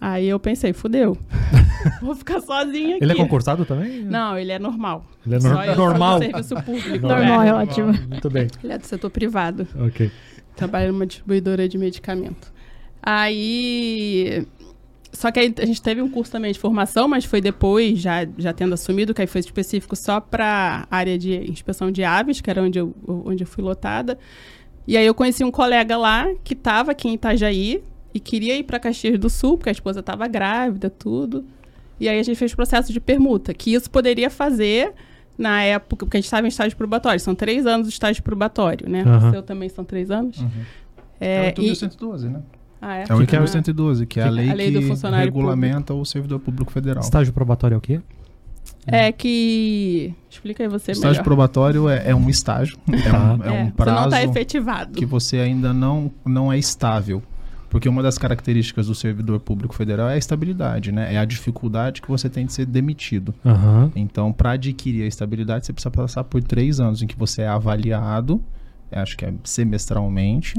Aí 0.00 0.26
eu 0.28 0.38
pensei, 0.38 0.72
fudeu. 0.72 1.16
Vou 2.02 2.14
ficar 2.14 2.40
sozinha 2.40 2.96
aqui. 2.96 3.04
Ele 3.04 3.12
é 3.12 3.16
concursado 3.16 3.64
também? 3.64 4.02
Não, 4.02 4.38
ele 4.38 4.52
é 4.52 4.58
normal. 4.58 5.04
Ele 5.24 5.34
é 5.36 5.40
Só 5.40 5.48
nor- 5.50 5.64
eu 5.64 5.76
normal. 5.76 6.18
serviço 6.18 6.54
público. 6.62 7.06
Normal 7.06 7.42
é. 7.42 7.48
é 7.48 7.54
ótimo. 7.54 7.86
Muito 8.08 8.28
bem. 8.30 8.48
Ele 8.62 8.72
é 8.72 8.78
do 8.78 8.86
setor 8.86 9.10
privado. 9.10 9.66
Ok. 9.86 10.10
Trabalha 10.56 10.90
numa 10.92 11.06
distribuidora 11.06 11.68
de 11.68 11.76
medicamento. 11.78 12.52
Aí. 13.02 14.46
Só 15.14 15.30
que 15.30 15.38
aí 15.40 15.54
a 15.58 15.64
gente 15.64 15.80
teve 15.80 16.02
um 16.02 16.10
curso 16.10 16.32
também 16.32 16.52
de 16.52 16.58
formação, 16.58 17.06
mas 17.08 17.24
foi 17.24 17.40
depois, 17.40 17.98
já, 18.00 18.26
já 18.36 18.52
tendo 18.52 18.74
assumido, 18.74 19.14
que 19.14 19.20
aí 19.22 19.26
foi 19.28 19.40
específico 19.40 19.94
só 19.94 20.20
para 20.20 20.86
área 20.90 21.16
de 21.16 21.50
inspeção 21.50 21.90
de 21.90 22.02
aves, 22.02 22.40
que 22.40 22.50
era 22.50 22.60
onde 22.62 22.78
eu, 22.78 22.92
onde 23.06 23.44
eu 23.44 23.46
fui 23.46 23.62
lotada. 23.62 24.18
E 24.86 24.96
aí 24.96 25.06
eu 25.06 25.14
conheci 25.14 25.44
um 25.44 25.50
colega 25.50 25.96
lá 25.96 26.26
que 26.42 26.52
estava 26.52 26.90
aqui 26.90 27.08
em 27.08 27.14
Itajaí 27.14 27.82
e 28.12 28.20
queria 28.20 28.56
ir 28.56 28.64
para 28.64 28.78
Caxias 28.78 29.18
do 29.18 29.30
Sul, 29.30 29.56
porque 29.56 29.70
a 29.70 29.72
esposa 29.72 30.00
estava 30.00 30.26
grávida, 30.26 30.90
tudo. 30.90 31.44
E 31.98 32.08
aí 32.08 32.18
a 32.18 32.22
gente 32.22 32.36
fez 32.36 32.52
o 32.52 32.56
processo 32.56 32.92
de 32.92 33.00
permuta, 33.00 33.54
que 33.54 33.72
isso 33.72 33.88
poderia 33.90 34.28
fazer 34.28 34.92
na 35.38 35.62
época, 35.62 36.04
porque 36.06 36.16
a 36.16 36.20
gente 36.20 36.26
estava 36.26 36.46
em 36.46 36.48
estágio 36.48 36.76
probatório. 36.76 37.18
São 37.20 37.34
três 37.34 37.66
anos 37.66 37.86
de 37.86 37.92
estágio 37.94 38.22
probatório, 38.22 38.88
né? 38.88 39.02
Aham. 39.06 39.28
O 39.28 39.30
seu 39.30 39.42
também 39.42 39.68
são 39.68 39.84
três 39.84 40.10
anos. 40.10 40.44
É, 41.20 41.46
É, 41.48 41.54
o 41.56 41.62
e- 41.62 41.70
8.112, 41.70 42.28
né? 42.28 42.40
Ah, 42.86 42.96
é? 42.98 43.04
É 43.08 43.14
o 43.14 43.16
Ah. 43.18 43.20
8.112, 43.20 44.06
que 44.06 44.20
é 44.20 44.24
a 44.24 44.30
lei, 44.30 44.50
A 44.50 44.54
lei 44.54 44.70
que 44.72 44.78
regulamenta 45.16 45.94
o 45.94 46.04
servidor 46.04 46.38
público 46.40 46.70
federal. 46.70 47.02
Estágio 47.02 47.32
probatório 47.32 47.74
é 47.74 47.78
o 47.78 47.80
quê? 47.80 48.00
É 48.86 49.10
que. 49.10 50.12
Explica 50.30 50.62
aí 50.62 50.68
você 50.68 50.92
Estágio 50.92 51.12
melhor. 51.12 51.24
probatório 51.24 51.88
é, 51.88 52.10
é 52.10 52.14
um 52.14 52.28
estágio, 52.28 52.76
é 52.88 52.92
um, 52.92 53.42
é 53.42 53.48
É, 53.48 53.62
um 53.62 53.66
você 53.66 53.72
prazo 53.72 53.96
não 54.00 54.04
está 54.04 54.22
efetivado. 54.22 54.92
que 54.92 55.06
você 55.06 55.38
ainda 55.38 55.72
não, 55.72 56.10
não 56.24 56.52
é 56.52 56.58
estável. 56.58 57.22
Porque 57.70 57.88
uma 57.88 58.02
das 58.04 58.16
características 58.18 58.86
do 58.86 58.94
servidor 58.94 59.40
público 59.40 59.74
federal 59.74 60.08
é 60.08 60.14
a 60.14 60.16
estabilidade, 60.16 60.92
né? 60.92 61.12
É 61.14 61.18
a 61.18 61.24
dificuldade 61.24 62.00
que 62.02 62.08
você 62.08 62.28
tem 62.28 62.46
de 62.46 62.52
ser 62.52 62.66
demitido. 62.66 63.34
Aham. 63.44 63.90
Então, 63.96 64.32
para 64.32 64.52
adquirir 64.52 65.02
a 65.02 65.06
estabilidade, 65.06 65.66
você 65.66 65.72
precisa 65.72 65.90
passar 65.90 66.22
por 66.22 66.40
três 66.42 66.78
anos 66.78 67.02
em 67.02 67.06
que 67.08 67.16
você 67.18 67.42
é 67.42 67.48
avaliado, 67.48 68.40
acho 68.92 69.16
que 69.16 69.24
é 69.24 69.34
semestralmente, 69.42 70.54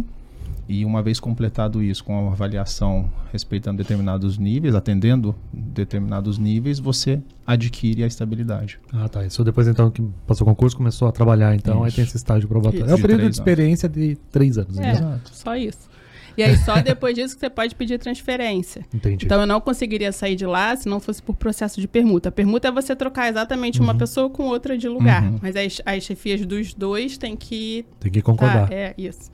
e 0.68 0.84
uma 0.86 1.02
vez 1.04 1.20
completado 1.20 1.84
isso 1.84 2.04
com 2.04 2.20
uma 2.24 2.32
avaliação 2.32 3.10
respeitando 3.32 3.78
determinados 3.78 4.38
níveis, 4.38 4.74
atendendo 4.76 5.36
determinados 5.54 6.38
níveis, 6.38 6.80
você 6.80 7.22
adquire 7.46 8.04
a 8.04 8.08
estabilidade. 8.08 8.80
Ah, 8.92 9.08
tá. 9.08 9.26
Isso 9.26 9.44
depois 9.44 9.68
então 9.68 9.92
que 9.92 10.02
passou 10.26 10.46
o 10.48 10.50
concurso, 10.50 10.76
começou 10.76 11.08
a 11.08 11.12
trabalhar, 11.12 11.54
então, 11.56 11.84
aí 11.84 11.90
Isso. 11.90 11.96
tem 11.98 12.06
esse 12.06 12.18
estágio 12.18 12.48
probatório. 12.48 12.86
Isso. 12.86 12.92
É 12.92 12.94
o 12.94 12.98
De 12.98 13.02
período 13.02 13.20
de 13.20 13.26
anos. 13.26 13.38
experiência 13.38 13.88
de 13.90 14.16
três 14.32 14.58
anos, 14.58 14.78
É. 14.78 14.82
né? 14.82 14.92
Exato. 14.94 15.30
Só 15.36 15.56
isso. 15.56 15.90
E 16.38 16.44
aí, 16.44 16.58
só 16.58 16.82
depois 16.82 17.16
disso 17.16 17.34
que 17.36 17.40
você 17.40 17.50
pode 17.50 17.74
pedir 17.76 17.98
transferência. 17.98 18.86
Entendi. 18.94 19.26
Então, 19.26 19.40
eu 19.40 19.48
não 19.48 19.62
conseguiria 19.62 20.12
sair 20.12 20.36
de 20.36 20.46
lá 20.46 20.76
se 20.76 20.90
não 20.90 21.00
fosse 21.00 21.22
por 21.24 21.34
processo 21.34 21.80
de 21.80 21.88
permuta. 21.88 22.28
A 22.28 22.32
permuta 22.32 22.68
é 22.68 22.72
você 22.72 22.94
trocar 22.94 23.30
exatamente 23.30 23.80
uma 23.80 23.94
Uhum. 23.94 24.00
pessoa 24.00 24.30
com 24.30 24.44
outra 24.44 24.78
de 24.78 24.90
lugar. 24.90 25.24
Uhum. 25.24 25.40
Mas 25.42 25.56
as, 25.56 25.82
as 25.86 26.04
chefias 26.04 26.46
dos 26.46 26.74
dois 26.74 27.18
têm 27.18 27.38
que 27.38 27.86
Tem 28.02 28.12
que 28.12 28.22
concordar. 28.22 28.68
Tá, 28.68 28.76
é, 28.76 28.94
isso. 28.98 29.32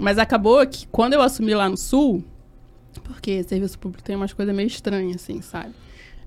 Mas 0.00 0.18
acabou 0.18 0.66
que 0.66 0.86
quando 0.88 1.12
eu 1.12 1.22
assumi 1.22 1.54
lá 1.54 1.68
no 1.68 1.76
Sul, 1.76 2.24
porque 3.04 3.42
serviço 3.42 3.78
público 3.78 4.02
tem 4.02 4.16
umas 4.16 4.32
coisas 4.32 4.54
meio 4.54 4.66
estranhas, 4.66 5.16
assim, 5.16 5.40
sabe? 5.40 5.72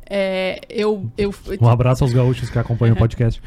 É, 0.08 0.62
eu, 0.70 1.10
eu, 1.18 1.34
Um 1.60 1.68
abraço 1.68 2.04
aos 2.04 2.14
gaúchos 2.14 2.50
que 2.50 2.60
acompanham 2.60 2.96
o 2.96 2.98
podcast. 3.00 3.42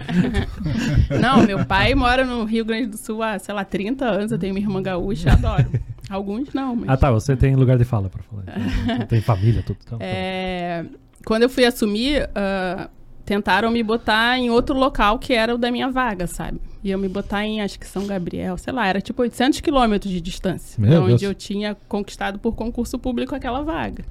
Não, 1.20 1.46
meu 1.46 1.64
pai 1.64 1.94
mora 1.94 2.24
no 2.24 2.44
Rio 2.44 2.64
Grande 2.64 2.88
do 2.88 2.96
Sul 2.96 3.22
há, 3.22 3.38
sei 3.38 3.54
lá, 3.54 3.64
30 3.64 4.04
anos. 4.04 4.32
Eu 4.32 4.38
tenho 4.38 4.52
uma 4.52 4.58
irmã 4.58 4.82
gaúcha, 4.82 5.32
adoro. 5.32 5.70
Alguns 6.10 6.52
não, 6.54 6.74
mas. 6.74 6.88
Ah, 6.88 6.96
tá. 6.96 7.10
Você 7.10 7.36
tem 7.36 7.54
lugar 7.54 7.76
de 7.76 7.84
fala 7.84 8.08
pra 8.08 8.22
falar. 8.22 8.44
Então, 8.82 9.06
tem 9.06 9.20
família, 9.20 9.62
tudo. 9.62 9.78
Então, 9.84 9.98
É, 10.00 10.84
quando 11.24 11.42
eu 11.42 11.50
fui 11.50 11.64
assumir, 11.64 12.28
ah, 12.34 12.88
tentaram 13.24 13.70
me 13.70 13.82
botar 13.82 14.38
em 14.38 14.50
outro 14.50 14.74
local 14.74 15.18
que 15.18 15.34
era 15.34 15.54
o 15.54 15.58
da 15.58 15.70
minha 15.70 15.90
vaga, 15.90 16.26
sabe? 16.26 16.60
Iam 16.82 16.98
me 17.00 17.08
botar 17.08 17.44
em, 17.44 17.60
acho 17.60 17.78
que 17.78 17.86
São 17.86 18.06
Gabriel, 18.06 18.56
sei 18.56 18.72
lá, 18.72 18.86
era 18.86 19.00
tipo 19.00 19.20
800 19.22 19.60
quilômetros 19.60 20.12
de 20.12 20.20
distância. 20.20 20.80
Meu 20.80 20.90
de 20.90 20.96
onde 20.98 21.08
Deus. 21.08 21.22
eu 21.22 21.34
tinha 21.34 21.76
conquistado 21.88 22.38
por 22.38 22.54
concurso 22.54 22.98
público 22.98 23.34
aquela 23.34 23.62
vaga. 23.62 24.04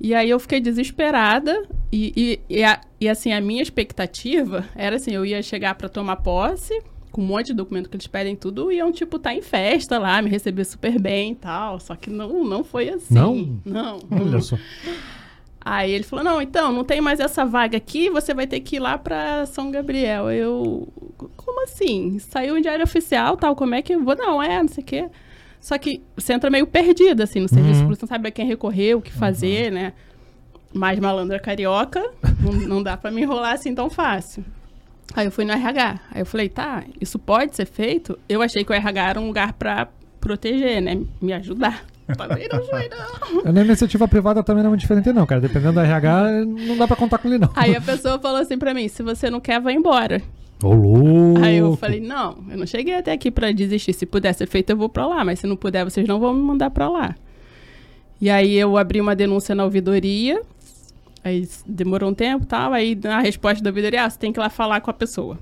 E 0.00 0.12
aí 0.14 0.28
eu 0.28 0.38
fiquei 0.40 0.60
desesperada 0.60 1.66
e, 1.90 2.12
e, 2.48 2.56
e, 2.58 2.64
a- 2.64 2.80
e, 3.00 3.08
assim, 3.08 3.32
a 3.32 3.40
minha 3.40 3.62
expectativa 3.62 4.64
era 4.74 4.96
assim, 4.96 5.12
eu 5.12 5.24
ia 5.24 5.42
chegar 5.42 5.74
para 5.76 5.88
tomar 5.88 6.16
posse, 6.16 6.78
com 7.10 7.22
um 7.22 7.26
monte 7.26 7.46
de 7.46 7.54
documento 7.54 7.88
que 7.88 7.96
eles 7.96 8.08
pedem 8.08 8.34
tudo, 8.34 8.72
e 8.72 8.76
iam, 8.76 8.90
tipo, 8.90 9.16
estar 9.16 9.32
em 9.34 9.40
festa 9.40 9.98
lá, 9.98 10.20
me 10.20 10.28
receber 10.28 10.64
super 10.64 10.98
bem 11.00 11.32
e 11.32 11.34
tal. 11.36 11.78
Só 11.80 11.94
que 11.94 12.10
não, 12.10 12.44
não 12.44 12.64
foi 12.64 12.88
assim. 12.90 13.14
Não? 13.14 13.60
Não. 13.64 13.98
Olha 14.10 14.40
só. 14.40 14.58
Aí 15.64 15.90
ele 15.92 16.04
falou: 16.04 16.24
Não, 16.24 16.42
então, 16.42 16.70
não 16.72 16.84
tem 16.84 17.00
mais 17.00 17.20
essa 17.20 17.44
vaga 17.44 17.76
aqui, 17.76 18.10
você 18.10 18.34
vai 18.34 18.46
ter 18.46 18.60
que 18.60 18.76
ir 18.76 18.80
lá 18.80 18.98
pra 18.98 19.46
São 19.46 19.70
Gabriel. 19.70 20.30
Eu. 20.30 20.86
Como 21.36 21.62
assim? 21.64 22.18
Saiu 22.18 22.58
em 22.58 22.60
diário 22.62 22.84
oficial, 22.84 23.36
tal, 23.36 23.56
como 23.56 23.74
é 23.74 23.80
que 23.82 23.94
eu 23.94 24.02
vou? 24.04 24.14
Não, 24.16 24.42
é, 24.42 24.60
não 24.60 24.68
sei 24.68 24.82
o 24.82 24.86
quê. 24.86 25.08
Só 25.60 25.78
que 25.78 26.02
você 26.14 26.34
entra 26.34 26.50
meio 26.50 26.66
perdido, 26.66 27.22
assim, 27.22 27.40
no 27.40 27.48
serviço 27.48 27.80
Uhum. 27.80 27.86
público, 27.86 28.00
você 28.00 28.04
não 28.04 28.08
sabe 28.16 28.28
a 28.28 28.30
quem 28.30 28.46
recorrer, 28.46 28.94
o 28.94 29.00
que 29.00 29.10
fazer, 29.10 29.72
né? 29.72 29.94
Mais 30.74 30.98
malandra 30.98 31.38
carioca, 31.40 32.04
não, 32.42 32.52
não 32.52 32.82
dá 32.82 32.96
pra 32.98 33.10
me 33.10 33.22
enrolar 33.22 33.54
assim 33.54 33.74
tão 33.74 33.88
fácil. 33.88 34.44
Aí 35.14 35.26
eu 35.26 35.30
fui 35.32 35.44
no 35.46 35.52
RH. 35.52 36.00
Aí 36.12 36.20
eu 36.20 36.26
falei, 36.26 36.48
tá, 36.50 36.84
isso 37.00 37.18
pode 37.18 37.56
ser 37.56 37.64
feito? 37.64 38.18
Eu 38.28 38.42
achei 38.42 38.62
que 38.64 38.72
o 38.72 38.74
RH 38.74 39.08
era 39.10 39.20
um 39.20 39.26
lugar 39.28 39.54
pra 39.54 39.88
proteger, 40.20 40.82
né? 40.82 41.00
Me 41.22 41.32
ajudar. 41.32 41.84
Também 42.16 42.48
não 42.52 42.62
foi, 42.66 42.88
não. 42.88 43.52
Na 43.52 43.62
iniciativa 43.62 44.06
privada 44.06 44.42
também 44.42 44.62
não 44.62 44.68
é 44.68 44.70
muito 44.70 44.80
diferente, 44.80 45.12
não, 45.12 45.24
cara. 45.24 45.40
Dependendo 45.40 45.72
do 45.72 45.80
RH, 45.80 46.44
não 46.44 46.76
dá 46.76 46.86
pra 46.86 46.96
contar 46.96 47.18
com 47.18 47.28
ele, 47.28 47.38
não. 47.38 47.50
Aí 47.56 47.74
a 47.74 47.80
pessoa 47.80 48.18
falou 48.18 48.40
assim 48.40 48.58
pra 48.58 48.74
mim: 48.74 48.86
se 48.88 49.02
você 49.02 49.30
não 49.30 49.40
quer, 49.40 49.60
vai 49.60 49.72
embora. 49.74 50.20
Ô, 50.62 50.72
louco. 50.74 51.42
Aí 51.42 51.56
eu 51.56 51.76
falei: 51.76 52.00
não, 52.00 52.36
eu 52.50 52.58
não 52.58 52.66
cheguei 52.66 52.94
até 52.94 53.12
aqui 53.12 53.30
pra 53.30 53.50
desistir. 53.52 53.94
Se 53.94 54.04
puder 54.04 54.34
ser 54.34 54.46
feito, 54.46 54.70
eu 54.70 54.76
vou 54.76 54.88
pra 54.88 55.06
lá. 55.06 55.24
Mas 55.24 55.40
se 55.40 55.46
não 55.46 55.56
puder, 55.56 55.84
vocês 55.84 56.06
não 56.06 56.20
vão 56.20 56.34
me 56.34 56.42
mandar 56.42 56.70
pra 56.70 56.90
lá. 56.90 57.14
E 58.20 58.28
aí 58.28 58.54
eu 58.54 58.76
abri 58.76 59.00
uma 59.00 59.16
denúncia 59.16 59.54
na 59.54 59.64
ouvidoria. 59.64 60.42
Aí 61.22 61.48
demorou 61.66 62.10
um 62.10 62.14
tempo 62.14 62.44
e 62.44 62.46
tal. 62.46 62.72
Aí 62.74 62.94
na 62.94 63.20
resposta 63.20 63.64
da 63.64 63.70
ouvidoria, 63.70 64.04
ah, 64.04 64.10
você 64.10 64.18
tem 64.18 64.30
que 64.30 64.38
ir 64.38 64.42
lá 64.42 64.50
falar 64.50 64.82
com 64.82 64.90
a 64.90 64.94
pessoa. 64.94 65.38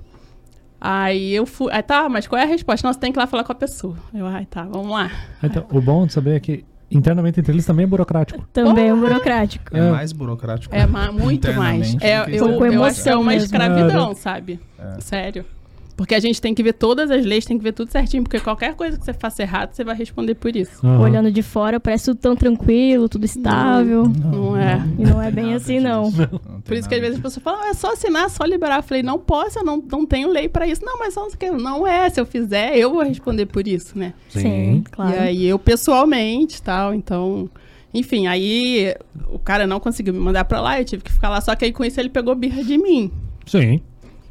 Aí 0.85 1.33
eu 1.33 1.45
fui. 1.45 1.71
Aí 1.71 1.81
tá, 1.81 2.09
mas 2.09 2.27
qual 2.27 2.37
é 2.37 2.43
a 2.43 2.47
resposta? 2.47 2.85
Não, 2.85 2.93
você 2.93 2.99
tem 2.99 3.09
que 3.11 3.17
ir 3.17 3.21
lá 3.21 3.25
falar 3.25 3.45
com 3.45 3.53
a 3.53 3.55
pessoa. 3.55 3.95
Eu, 4.13 4.25
ai, 4.27 4.45
tá, 4.45 4.63
vamos 4.63 4.89
lá. 4.91 5.09
Então, 5.41 5.65
o 5.71 5.79
bom 5.79 6.05
de 6.05 6.11
saber 6.11 6.35
é 6.35 6.39
que 6.41 6.65
internamente 6.91 7.39
entre 7.39 7.53
eles 7.53 7.65
também 7.65 7.85
é 7.85 7.87
burocrático. 7.87 8.45
Também 8.51 8.89
é 8.89 8.93
um 8.93 8.99
burocrático. 8.99 9.75
É, 9.75 9.79
É. 9.79 9.91
mais 9.91 10.11
burocrático. 10.11 10.75
É 10.75 10.85
ma- 10.85 11.09
muito 11.11 11.51
mais. 11.53 11.95
É, 12.01 12.19
eu, 12.29 12.57
Com 12.57 12.65
eu 12.65 12.83
acho 12.83 13.01
que 13.01 13.09
é 13.09 13.13
emoção 13.13 13.21
uma 13.21 13.33
escravidão, 13.33 14.13
sabe? 14.13 14.59
É. 14.77 14.99
Sério. 14.99 15.45
Porque 15.95 16.15
a 16.15 16.19
gente 16.19 16.41
tem 16.41 16.53
que 16.55 16.63
ver 16.63 16.73
todas 16.73 17.11
as 17.11 17.23
leis, 17.25 17.45
tem 17.45 17.57
que 17.57 17.63
ver 17.63 17.71
tudo 17.71 17.91
certinho, 17.91 18.23
porque 18.23 18.39
qualquer 18.39 18.73
coisa 18.75 18.97
que 18.97 19.05
você 19.05 19.13
faça 19.13 19.43
errado, 19.43 19.73
você 19.73 19.83
vai 19.83 19.95
responder 19.95 20.35
por 20.35 20.55
isso. 20.55 20.85
Aham. 20.85 20.99
Olhando 21.01 21.31
de 21.31 21.41
fora, 21.43 21.79
parece 21.79 22.05
tudo 22.05 22.17
tão 22.17 22.35
tranquilo, 22.35 23.07
tudo 23.07 23.25
estável. 23.25 24.05
Não 24.07 24.57
é. 24.57 24.81
E 24.97 25.03
não 25.03 25.21
é 25.21 25.29
bem 25.29 25.45
nada 25.45 25.57
assim, 25.57 25.79
não. 25.79 26.09
Não 26.11 26.61
Por 26.61 26.69
tem 26.69 26.79
isso 26.79 26.89
que 26.89 26.95
às 26.95 27.01
vezes 27.01 27.17
as 27.17 27.21
disso. 27.21 27.21
pessoas 27.21 27.43
falam, 27.43 27.61
ah, 27.63 27.69
é 27.69 27.73
só 27.73 27.93
assinar, 27.93 28.29
só 28.29 28.43
liberar. 28.43 28.77
Eu 28.77 28.83
falei, 28.83 29.03
não 29.03 29.19
posso, 29.19 29.59
eu 29.59 29.63
não, 29.63 29.83
não 29.91 30.05
tenho 30.05 30.29
lei 30.29 30.49
pra 30.49 30.65
isso. 30.67 30.83
Não, 30.83 30.97
mas 30.97 31.13
só 31.13 31.27
não. 31.27 31.57
Não 31.59 31.87
é, 31.87 32.09
se 32.09 32.19
eu 32.19 32.25
fizer, 32.25 32.75
eu 32.77 32.91
vou 32.91 33.03
responder 33.03 33.45
por 33.45 33.67
isso, 33.67 33.97
né? 33.97 34.13
Sim. 34.29 34.83
claro. 34.91 35.13
E 35.13 35.19
aí 35.19 35.45
eu 35.45 35.59
pessoalmente 35.59 36.61
tal, 36.61 36.93
então. 36.93 37.49
Enfim, 37.93 38.25
aí 38.25 38.95
o 39.29 39.37
cara 39.37 39.67
não 39.67 39.79
conseguiu 39.79 40.13
me 40.13 40.19
mandar 40.19 40.45
pra 40.45 40.59
lá, 40.59 40.79
eu 40.79 40.85
tive 40.85 41.03
que 41.03 41.11
ficar 41.11 41.29
lá. 41.29 41.39
Só 41.39 41.55
que 41.55 41.65
aí 41.65 41.71
com 41.71 41.83
isso 41.83 41.99
ele 41.99 42.09
pegou 42.09 42.33
birra 42.33 42.63
de 42.63 42.77
mim. 42.77 43.11
Sim. 43.45 43.81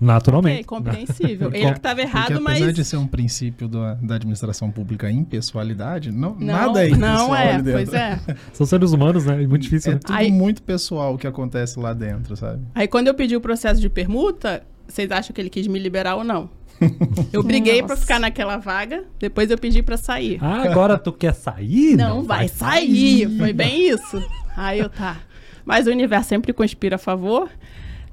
Naturalmente. 0.05 0.65
compreensível. 0.65 1.51
Ele 1.55 1.73
que 1.73 1.81
tava 1.81 2.01
Porque 2.01 2.09
errado, 2.17 2.33
apesar 2.33 2.41
mas. 2.67 2.75
de 2.75 2.85
ser 2.85 2.97
um 2.97 3.07
princípio 3.07 3.69
da, 3.69 3.95
da 3.95 4.17
administração 4.17 4.71
pública 4.71 5.11
impessoalidade, 5.11 6.11
não, 6.11 6.35
Não, 6.35 6.47
nada 6.47 6.85
é 6.85 6.89
impessoal 6.89 7.29
Não 7.29 7.37
é, 7.37 7.55
ali 7.55 7.63
dentro. 7.63 7.73
pois 7.91 7.95
é. 7.95 8.21
São 8.53 8.67
seres 8.67 8.93
humanos, 8.93 9.25
né? 9.27 9.43
É 9.43 9.47
muito 9.47 9.63
difícil. 9.63 9.93
É 9.93 9.95
né? 9.95 10.01
tudo 10.05 10.15
Aí- 10.17 10.31
muito 10.33 10.63
pessoal 10.63 11.15
o 11.15 11.19
que 11.19 11.27
acontece 11.27 11.79
lá 11.79 11.93
dentro, 11.93 12.37
sabe? 12.37 12.63
Aí 12.75 12.89
quando 12.89 13.09
eu 13.09 13.15
pedi 13.15 13.37
o 13.37 13.41
processo 13.41 13.81
de 13.81 13.89
permuta, 13.89 14.63
vocês 14.89 15.11
acham 15.11 15.33
que 15.33 15.41
ele 15.41 15.51
quis 15.51 15.67
me 15.67 15.79
liberar 15.79 16.17
ou 16.17 16.25
não? 16.25 16.51
Eu 17.33 17.45
briguei 17.45 17.79
pra 17.79 17.91
Nossa. 17.91 18.01
ficar 18.03 18.19
naquela 18.19 18.57
vaga, 18.57 19.05
depois 19.21 19.49
eu 19.51 19.57
pedi 19.57 19.83
pra 19.85 19.97
sair. 19.97 20.39
Ah, 20.41 20.63
agora 20.65 20.99
tu 20.99 21.13
quer 21.13 21.33
sair? 21.33 21.95
não, 21.97 22.25
vai 22.25 22.49
sair. 22.49 23.29
Foi 23.39 23.53
bem 23.53 23.89
isso. 23.89 24.21
Aí 24.57 24.81
eu 24.81 24.89
tá. 24.89 25.19
Mas 25.65 25.87
o 25.87 25.91
universo 25.91 26.31
sempre 26.31 26.53
conspira 26.53 26.97
a 26.97 26.99
favor. 26.99 27.49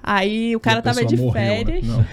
Aí 0.01 0.55
o 0.55 0.59
cara 0.59 0.81
tava 0.81 1.03
de 1.05 1.17
morreu, 1.17 1.33
né? 1.33 1.55
férias. 1.57 1.85
Não. 1.85 2.05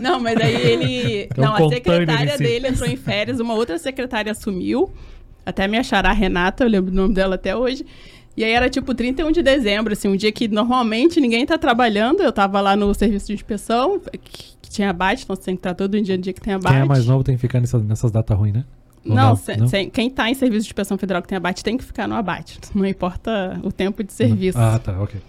Não, 0.00 0.20
mas 0.20 0.36
aí 0.40 0.54
ele. 0.54 1.28
Um 1.36 1.42
não, 1.42 1.54
a 1.54 1.68
secretária 1.68 2.38
dele 2.38 2.68
entrou 2.68 2.88
em 2.88 2.96
férias, 2.96 3.40
uma 3.40 3.54
outra 3.54 3.78
secretária 3.78 4.30
assumiu. 4.30 4.90
Até 5.44 5.68
me 5.68 5.78
achará 5.78 6.10
a 6.10 6.12
Renata, 6.12 6.64
eu 6.64 6.68
lembro 6.68 6.90
o 6.90 6.94
nome 6.94 7.14
dela 7.14 7.34
até 7.34 7.54
hoje. 7.56 7.84
E 8.36 8.44
aí 8.44 8.52
era 8.52 8.68
tipo 8.68 8.94
31 8.94 9.32
de 9.32 9.42
dezembro, 9.42 9.92
assim, 9.94 10.08
um 10.08 10.16
dia 10.16 10.30
que 10.30 10.46
normalmente 10.46 11.20
ninguém 11.20 11.46
tá 11.46 11.56
trabalhando. 11.56 12.22
Eu 12.22 12.32
tava 12.32 12.60
lá 12.60 12.76
no 12.76 12.92
serviço 12.94 13.28
de 13.28 13.34
inspeção, 13.34 13.98
que, 14.00 14.56
que 14.60 14.70
tinha 14.70 14.90
abate, 14.90 15.24
então 15.24 15.34
você 15.34 15.42
tem 15.42 15.56
que 15.56 15.60
estar 15.60 15.74
todo 15.74 16.00
dia 16.00 16.16
no 16.16 16.22
dia 16.22 16.32
que 16.32 16.40
tem 16.40 16.52
abate. 16.54 16.74
Quem 16.74 16.82
é 16.82 16.84
mais 16.84 17.06
novo 17.06 17.24
tem 17.24 17.34
que 17.34 17.40
ficar 17.40 17.60
nessas, 17.60 17.82
nessas 17.82 18.10
datas 18.10 18.36
ruins, 18.36 18.54
né? 18.54 18.64
Ou 19.08 19.14
Não, 19.14 19.36
se- 19.36 19.54
se- 19.68 19.86
quem 19.86 20.10
tá 20.10 20.28
em 20.30 20.34
serviço 20.34 20.62
de 20.62 20.68
inspeção 20.68 20.96
federal 20.98 21.22
que 21.22 21.28
tem 21.28 21.36
abate 21.36 21.62
tem 21.64 21.76
que 21.76 21.84
ficar 21.84 22.06
no 22.08 22.14
abate. 22.14 22.58
Não 22.74 22.84
importa 22.86 23.60
o 23.62 23.70
tempo 23.72 24.02
de 24.04 24.12
serviço. 24.12 24.58
Ah, 24.58 24.78
tá, 24.78 25.00
ok. 25.00 25.20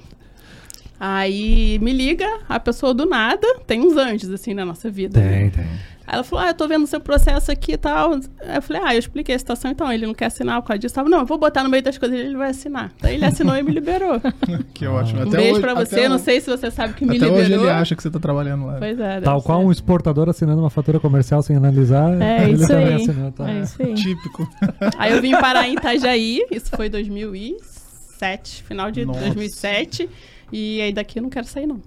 Aí 1.00 1.78
me 1.80 1.94
liga 1.94 2.28
a 2.50 2.60
pessoa 2.60 2.94
do 2.94 3.06
nada, 3.06 3.46
tem 3.68 3.82
uns 3.82 3.96
anjos 3.98 4.32
assim 4.32 4.54
na 4.54 4.66
nossa 4.66 4.90
vida. 4.90 5.20
né? 5.20 5.40
Tem, 5.42 5.50
tem. 5.52 5.66
Aí 6.08 6.14
ela 6.16 6.24
falou: 6.24 6.46
Ah, 6.46 6.50
eu 6.50 6.54
tô 6.54 6.66
vendo 6.70 6.84
o 6.84 6.88
seu 6.88 7.02
processo 7.02 7.52
aqui 7.52 7.74
e 7.74 7.78
tal. 7.78 8.14
Aí 8.14 8.56
eu 8.56 8.62
falei: 8.62 8.82
Ah, 8.86 8.96
eu 8.96 9.00
expliquei 9.00 9.36
a 9.36 9.40
situação, 9.40 9.70
então 9.70 9.92
ele 9.92 10.08
não 10.08 10.14
quer 10.14 10.28
assinar 10.28 10.62
por 10.62 10.70
causa 10.70 10.80
disso. 10.80 10.96
Tava, 10.96 11.10
não, 11.10 11.20
eu 11.20 11.26
vou 11.26 11.38
botar 11.38 11.64
no 11.64 11.70
meio 11.70 11.84
das 11.84 11.98
coisas 11.98 12.18
ele 12.18 12.38
vai 12.38 12.52
assinar. 12.52 12.94
Daí 13.02 13.16
ele 13.16 13.26
assinou 13.26 13.56
e 13.58 13.62
me 13.62 13.72
liberou. 13.74 14.22
Que 14.74 14.88
ótimo. 14.88 15.20
Um 15.20 15.24
Até 15.28 15.38
beijo 15.38 15.52
hoje- 15.54 15.62
pra 15.62 15.74
você, 15.74 15.96
até 15.96 16.10
não 16.10 16.18
sei 16.18 16.40
se 16.40 16.50
você 16.50 16.72
sabe 16.72 16.94
que 16.94 17.04
me 17.06 17.18
Até 17.18 17.26
liberou. 17.26 17.38
hoje 17.44 17.54
ele 17.54 17.70
acha 17.70 17.96
que 17.96 18.02
você 18.04 18.10
tá 18.10 18.20
trabalhando 18.20 18.66
lá. 18.68 18.78
Pois 18.80 18.98
é. 19.00 19.20
Tal 19.22 19.42
qual 19.42 19.60
ser. 19.60 19.66
um 19.68 19.72
exportador 19.72 20.30
assinando 20.30 20.62
uma 20.62 20.70
fatura 20.70 21.00
comercial 21.00 21.42
sem 21.42 21.56
analisar. 21.58 22.22
É 22.22 22.44
ele 22.44 22.54
isso 22.64 22.74
aí. 22.74 22.94
assinou, 22.94 23.32
tá? 23.34 23.50
É 23.52 23.62
isso 23.62 23.82
aí. 23.84 23.94
Típico. 23.96 24.48
Aí 24.98 25.12
eu 25.14 25.22
vim 25.22 25.32
parar 25.32 25.68
em 25.68 25.74
Itajaí, 25.74 26.46
isso 26.52 26.70
foi 26.76 26.88
2007, 26.90 28.64
final 28.64 28.92
de 28.92 29.06
Nossa. 29.06 29.20
2007. 29.22 30.10
E 30.52 30.80
aí 30.82 30.94
daqui 30.94 31.20
eu 31.20 31.24
não 31.24 31.30
quero 31.30 31.46
sair, 31.46 31.66
não. 31.68 31.82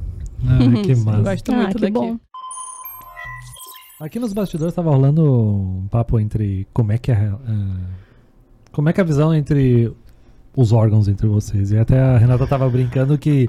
Ah, 0.46 0.82
que 0.84 0.92
Eu 0.92 0.98
massa. 0.98 1.22
gosto 1.22 1.52
Ah, 1.52 1.56
muito 1.56 1.74
que 1.76 1.80
daqui. 1.80 1.92
bom. 1.92 2.16
Aqui 4.00 4.18
nos 4.18 4.32
bastidores 4.32 4.74
tava 4.74 4.88
rolando 4.88 5.22
um 5.22 5.86
papo 5.90 6.18
entre 6.18 6.66
como 6.72 6.90
é 6.90 6.96
que 6.96 7.12
é, 7.12 7.16
ah, 7.16 7.76
como 8.72 8.88
é 8.88 8.94
que 8.94 9.00
é 9.00 9.02
a 9.02 9.06
visão 9.06 9.34
entre 9.34 9.92
os 10.56 10.72
órgãos 10.72 11.06
entre 11.06 11.26
vocês. 11.26 11.70
E 11.70 11.76
até 11.76 12.00
a 12.00 12.16
Renata 12.16 12.46
tava 12.46 12.66
brincando 12.70 13.18
que 13.18 13.46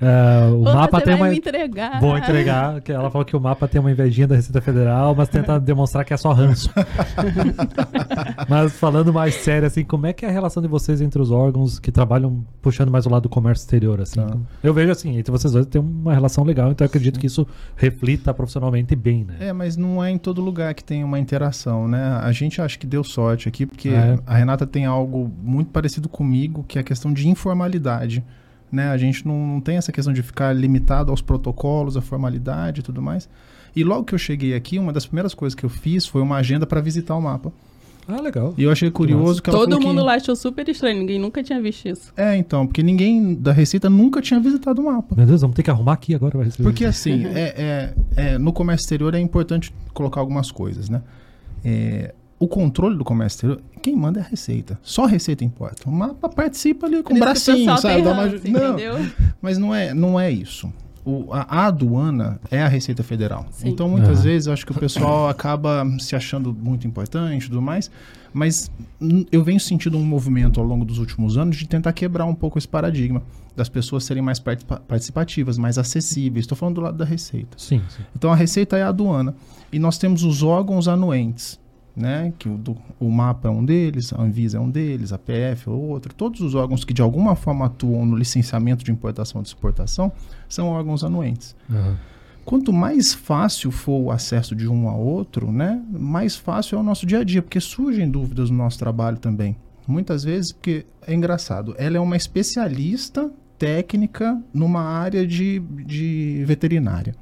é, 0.00 0.50
o 0.50 0.56
Ou 0.58 0.64
mapa 0.64 0.98
você 0.98 1.04
tem 1.04 1.14
vai 1.14 1.22
uma. 1.22 1.30
me 1.30 1.38
entregar. 1.38 2.00
Vou 2.00 2.16
entregar, 2.16 2.80
que 2.80 2.92
ela 2.92 3.10
falou 3.10 3.24
que 3.24 3.36
o 3.36 3.40
mapa 3.40 3.68
tem 3.68 3.80
uma 3.80 3.90
invejinha 3.90 4.26
da 4.26 4.34
Receita 4.36 4.60
Federal, 4.60 5.14
mas 5.14 5.28
tenta 5.28 5.58
demonstrar 5.60 6.04
que 6.04 6.12
é 6.12 6.16
só 6.16 6.32
ranço. 6.32 6.70
mas 8.48 8.72
falando 8.78 9.12
mais 9.12 9.34
sério, 9.34 9.66
assim, 9.66 9.84
como 9.84 10.06
é 10.06 10.12
que 10.12 10.24
é 10.24 10.28
a 10.28 10.32
relação 10.32 10.62
de 10.62 10.68
vocês 10.68 11.00
entre 11.00 11.20
os 11.20 11.30
órgãos 11.30 11.78
que 11.78 11.90
trabalham 11.92 12.44
puxando 12.60 12.90
mais 12.90 13.06
o 13.06 13.10
lado 13.10 13.24
do 13.24 13.28
comércio 13.28 13.62
exterior, 13.62 14.00
assim? 14.00 14.20
Tá. 14.20 14.36
Eu 14.62 14.74
vejo 14.74 14.90
assim, 14.90 15.16
entre 15.18 15.30
vocês 15.30 15.52
dois 15.52 15.66
tem 15.66 15.80
uma 15.80 16.12
relação 16.12 16.44
legal, 16.44 16.70
então 16.70 16.84
eu 16.84 16.88
acredito 16.88 17.18
que 17.18 17.26
isso 17.26 17.46
reflita 17.76 18.32
profissionalmente 18.34 18.94
bem, 18.96 19.24
né? 19.24 19.36
É, 19.40 19.52
mas 19.52 19.76
não 19.76 20.02
é 20.02 20.10
em 20.10 20.18
todo 20.18 20.40
lugar 20.40 20.74
que 20.74 20.84
tem 20.84 21.04
uma 21.04 21.18
interação, 21.18 21.86
né? 21.88 22.20
A 22.22 22.32
gente 22.32 22.60
acha 22.60 22.78
que 22.78 22.86
deu 22.86 23.04
sorte 23.04 23.48
aqui, 23.48 23.66
porque 23.66 23.88
É. 23.88 24.18
a 24.26 24.34
Renata 24.36 24.66
tem 24.66 24.86
algo 24.86 25.30
muito 25.42 25.70
parecido 25.70 26.08
comigo, 26.08 26.64
que 26.66 26.78
é 26.78 26.80
a 26.80 26.84
questão 26.84 27.12
de 27.12 27.28
informalidade. 27.28 28.24
Né? 28.72 28.88
A 28.88 28.96
gente 28.96 29.26
não, 29.26 29.46
não 29.46 29.60
tem 29.60 29.76
essa 29.76 29.92
questão 29.92 30.14
de 30.14 30.22
ficar 30.22 30.54
limitado 30.54 31.10
aos 31.10 31.20
protocolos, 31.20 31.96
à 31.96 32.00
formalidade 32.00 32.80
e 32.80 32.82
tudo 32.82 33.02
mais. 33.02 33.28
E 33.76 33.84
logo 33.84 34.04
que 34.04 34.14
eu 34.14 34.18
cheguei 34.18 34.54
aqui, 34.54 34.78
uma 34.78 34.92
das 34.92 35.04
primeiras 35.04 35.34
coisas 35.34 35.54
que 35.54 35.64
eu 35.64 35.68
fiz 35.70 36.06
foi 36.06 36.22
uma 36.22 36.36
agenda 36.36 36.66
para 36.66 36.80
visitar 36.80 37.14
o 37.14 37.20
mapa. 37.20 37.52
Ah, 38.08 38.20
legal. 38.20 38.52
E 38.58 38.64
eu 38.64 38.70
achei 38.70 38.90
curioso 38.90 39.40
que 39.42 39.48
ela 39.48 39.58
Todo 39.58 39.80
mundo 39.80 39.98
que... 39.98 40.06
lá 40.06 40.14
achou 40.14 40.34
super 40.34 40.68
estranho, 40.68 40.98
ninguém 40.98 41.20
nunca 41.20 41.42
tinha 41.42 41.60
visto 41.60 41.86
isso. 41.86 42.12
É, 42.16 42.36
então, 42.36 42.66
porque 42.66 42.82
ninguém 42.82 43.34
da 43.34 43.52
Receita 43.52 43.88
nunca 43.88 44.20
tinha 44.20 44.40
visitado 44.40 44.82
o 44.82 44.86
mapa. 44.86 45.14
Meu 45.14 45.24
Deus, 45.24 45.40
vamos 45.40 45.54
ter 45.54 45.62
que 45.62 45.70
arrumar 45.70 45.92
aqui 45.92 46.14
agora. 46.14 46.36
Vai 46.36 46.46
receber. 46.46 46.64
Porque 46.64 46.84
assim, 46.86 47.24
é, 47.26 47.94
é- 48.16 48.32
é, 48.34 48.38
no 48.38 48.52
comércio 48.52 48.84
exterior 48.84 49.14
é 49.14 49.20
importante 49.20 49.72
colocar 49.94 50.20
algumas 50.20 50.50
coisas, 50.50 50.88
né? 50.88 51.00
É, 51.64 52.12
o 52.44 52.48
controle 52.48 52.96
do 52.96 53.04
comércio 53.04 53.36
exterior, 53.36 53.60
quem 53.82 53.94
manda 53.96 54.20
é 54.20 54.22
a 54.22 54.26
Receita. 54.26 54.78
Só 54.82 55.04
a 55.04 55.08
Receita 55.08 55.44
importa. 55.44 55.88
O 55.88 55.92
mapa 55.92 56.28
participa 56.28 56.86
ali 56.86 57.02
com 57.02 57.14
o 57.14 57.18
bracinho, 57.18 57.76
sabe? 57.78 58.02
Dá 58.02 58.12
uma- 58.12 58.26
Não, 58.26 58.34
entendeu? 58.36 59.10
mas 59.40 59.58
não 59.58 59.74
é, 59.74 59.92
não 59.94 60.18
é 60.18 60.30
isso. 60.30 60.72
O- 61.04 61.32
a, 61.32 61.42
a 61.42 61.66
aduana 61.66 62.40
é 62.50 62.62
a 62.62 62.68
Receita 62.68 63.02
Federal. 63.02 63.46
Sim. 63.50 63.68
Então, 63.68 63.88
muitas 63.88 64.18
Aham. 64.18 64.22
vezes, 64.22 64.46
eu 64.46 64.52
acho 64.52 64.64
que 64.64 64.72
o 64.72 64.74
pessoal 64.74 65.28
acaba 65.30 65.84
se 65.98 66.14
achando 66.16 66.52
muito 66.52 66.86
importante 66.86 67.44
e 67.44 67.48
tudo 67.48 67.60
mais. 67.62 67.90
Mas 68.32 68.70
eu 69.30 69.44
venho 69.44 69.60
sentindo 69.60 69.98
um 69.98 70.04
movimento 70.04 70.58
ao 70.58 70.64
longo 70.66 70.84
dos 70.84 70.98
últimos 70.98 71.36
anos 71.36 71.56
de 71.56 71.66
tentar 71.68 71.92
quebrar 71.92 72.24
um 72.24 72.34
pouco 72.34 72.56
esse 72.56 72.68
paradigma. 72.68 73.22
Das 73.54 73.68
pessoas 73.68 74.04
serem 74.04 74.22
mais 74.22 74.38
participa- 74.38 74.80
participativas, 74.88 75.58
mais 75.58 75.76
acessíveis. 75.76 76.44
Estou 76.44 76.56
falando 76.56 76.76
do 76.76 76.80
lado 76.80 76.96
da 76.96 77.04
Receita. 77.04 77.56
Sim, 77.58 77.82
sim. 77.90 78.02
Então 78.16 78.32
a 78.32 78.34
receita 78.36 78.78
é 78.78 78.82
a 78.82 78.88
aduana. 78.88 79.34
E 79.72 79.78
nós 79.78 79.98
temos 79.98 80.22
os 80.24 80.42
órgãos 80.42 80.86
anuentes, 80.88 81.58
né? 81.96 82.32
Que 82.38 82.48
o, 82.48 82.56
do- 82.56 82.76
o 82.98 83.10
mapa 83.10 83.48
é 83.48 83.50
um 83.50 83.64
deles, 83.64 84.12
a 84.12 84.20
Anvisa 84.22 84.58
é 84.58 84.60
um 84.60 84.70
deles, 84.70 85.12
a 85.12 85.18
PF 85.18 85.68
é 85.68 85.70
outro. 85.70 86.14
Todos 86.14 86.40
os 86.40 86.54
órgãos 86.54 86.84
que 86.84 86.92
de 86.94 87.02
alguma 87.02 87.34
forma 87.34 87.66
atuam 87.66 88.04
no 88.06 88.16
licenciamento 88.16 88.84
de 88.84 88.90
importação 88.90 89.40
e 89.40 89.44
de 89.44 89.48
exportação 89.50 90.10
são 90.48 90.68
órgãos 90.68 91.04
anuentes. 91.04 91.54
Aham. 91.70 91.96
Quanto 92.44 92.72
mais 92.72 93.14
fácil 93.14 93.70
for 93.70 94.00
o 94.00 94.10
acesso 94.10 94.56
de 94.56 94.66
um 94.68 94.88
a 94.88 94.94
outro, 94.96 95.52
né? 95.52 95.80
Mais 95.90 96.34
fácil 96.34 96.76
é 96.76 96.80
o 96.80 96.82
nosso 96.82 97.06
dia 97.06 97.20
a 97.20 97.24
dia, 97.24 97.40
porque 97.40 97.60
surgem 97.60 98.10
dúvidas 98.10 98.50
no 98.50 98.56
nosso 98.56 98.78
trabalho 98.78 99.16
também. 99.18 99.54
Muitas 99.86 100.24
vezes, 100.24 100.50
porque 100.52 100.84
é 101.06 101.14
engraçado, 101.14 101.72
ela 101.78 101.96
é 101.96 102.00
uma 102.00 102.16
especialista 102.16 103.30
técnica 103.58 104.42
numa 104.52 104.80
área 104.82 105.24
de, 105.24 105.60
de 105.86 106.42
veterinária. 106.44 107.14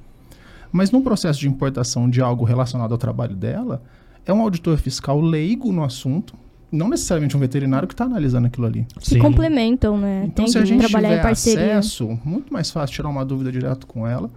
Mas 0.72 0.90
no 0.90 1.02
processo 1.02 1.38
de 1.40 1.48
importação 1.48 2.08
de 2.08 2.22
algo 2.22 2.44
relacionado 2.44 2.92
ao 2.92 2.98
trabalho 2.98 3.34
dela, 3.36 3.82
é 4.26 4.32
um 4.32 4.40
auditor 4.40 4.76
fiscal 4.78 5.20
leigo 5.20 5.72
no 5.72 5.82
assunto, 5.84 6.34
não 6.70 6.88
necessariamente 6.88 7.36
um 7.36 7.40
veterinário 7.40 7.88
que 7.88 7.94
está 7.94 8.04
analisando 8.04 8.46
aquilo 8.46 8.66
ali. 8.66 8.86
Se 9.00 9.18
complementam, 9.18 9.98
né? 9.98 10.22
Então, 10.26 10.44
Tem 10.44 10.52
se 10.52 10.58
a 10.58 10.64
gente 10.64 10.86
trabalhar 10.86 11.34
tiver 11.34 11.72
acesso, 11.72 12.18
muito 12.24 12.52
mais 12.52 12.70
fácil 12.70 12.94
tirar 12.94 13.08
uma 13.08 13.24
dúvida 13.24 13.50
direto 13.50 13.86
com 13.86 14.06
ela 14.06 14.30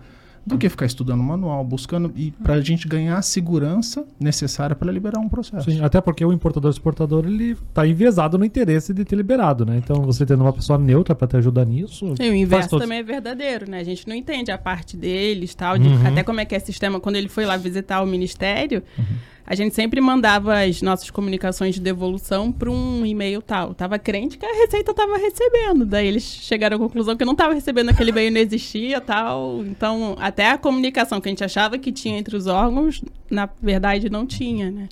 do 0.46 0.58
que 0.58 0.67
ficar 0.67 0.86
estudando 0.86 1.22
o 1.22 1.24
manual, 1.24 1.63
buscando 1.63 2.12
e 2.17 2.32
para 2.32 2.56
a 2.56 2.60
gente 2.62 2.86
ganhar 2.86 3.17
a 3.17 3.22
segurança 3.22 4.06
necessária 4.19 4.76
para 4.76 4.91
liberar 4.91 5.19
um 5.19 5.30
processo. 5.30 5.72
Sim, 5.72 5.80
até 5.82 6.02
porque 6.02 6.26
o 6.26 6.34
importador 6.34 6.69
exportador 6.69 7.26
ele 7.26 7.56
tá 7.74 7.88
enviesado 7.88 8.38
no 8.38 8.43
interesse 8.43 8.93
de 8.93 9.06
ter 9.06 9.15
liberado, 9.15 9.65
né? 9.65 9.78
Então 9.82 10.02
você 10.02 10.26
tendo 10.26 10.41
uma 10.43 10.52
pessoa 10.52 10.78
neutra 10.78 11.15
para 11.15 11.30
te 11.30 11.38
ajudar 11.38 11.63
nisso. 11.65 12.13
E 12.19 12.30
o 12.30 12.36
inverso 12.36 12.78
também 12.78 12.98
é 13.00 13.04
verdadeiro, 13.04 13.69
né? 13.72 13.80
A 13.80 13.84
gente 13.86 14.06
não 14.06 14.13
entende 14.15 14.52
a 14.52 14.58
parte 14.58 14.98
deles, 14.98 15.56
tal, 15.56 15.78
Uhum. 15.78 15.98
de, 16.02 16.08
até 16.08 16.24
como 16.24 16.41
é 16.41 16.46
que 16.46 16.54
é 16.54 16.60
sistema. 16.60 17.00
Quando 17.00 17.15
ele 17.15 17.30
foi 17.30 17.46
lá 17.46 17.56
visitar 17.56 18.02
o 18.02 18.06
ministério, 18.06 18.84
a 19.45 19.56
gente 19.56 19.75
sempre 19.75 19.99
mandava 19.99 20.60
as 20.62 20.82
nossas 20.82 21.10
comunicações 21.12 21.75
de 21.75 21.82
devolução 21.82 22.51
para 22.51 22.71
um 22.71 23.06
e-mail 23.06 23.41
tal. 23.41 23.73
Tava 23.73 23.99
crente 23.99 24.38
que 24.38 24.45
a 24.45 24.53
Receita 24.53 24.93
tava 24.93 25.17
recebendo. 25.17 25.86
Daí 25.86 26.08
eles 26.08 26.23
chegaram 26.23 26.77
à 26.77 26.79
conclusão 26.79 27.15
que 27.17 27.25
não 27.25 27.36
tava 27.36 27.53
recebendo 27.53 27.89
aquele 27.89 28.12
e-mail, 28.12 28.32
não 28.32 28.39
existia, 28.39 29.01
tal. 29.01 29.63
Então, 29.65 30.15
até 30.19 30.49
a 30.51 30.58
comunicação 30.58 31.19
que 31.19 31.27
a 31.27 31.32
gente 31.32 31.43
achava 31.43 31.77
que 31.77 31.91
tinha 31.91 32.17
entre 32.17 32.36
os 32.38 32.47
órgãos, 32.47 33.01
na 33.29 33.49
verdade 33.62 34.10
não 34.10 34.25
tinha, 34.25 34.71
né? 34.71 34.88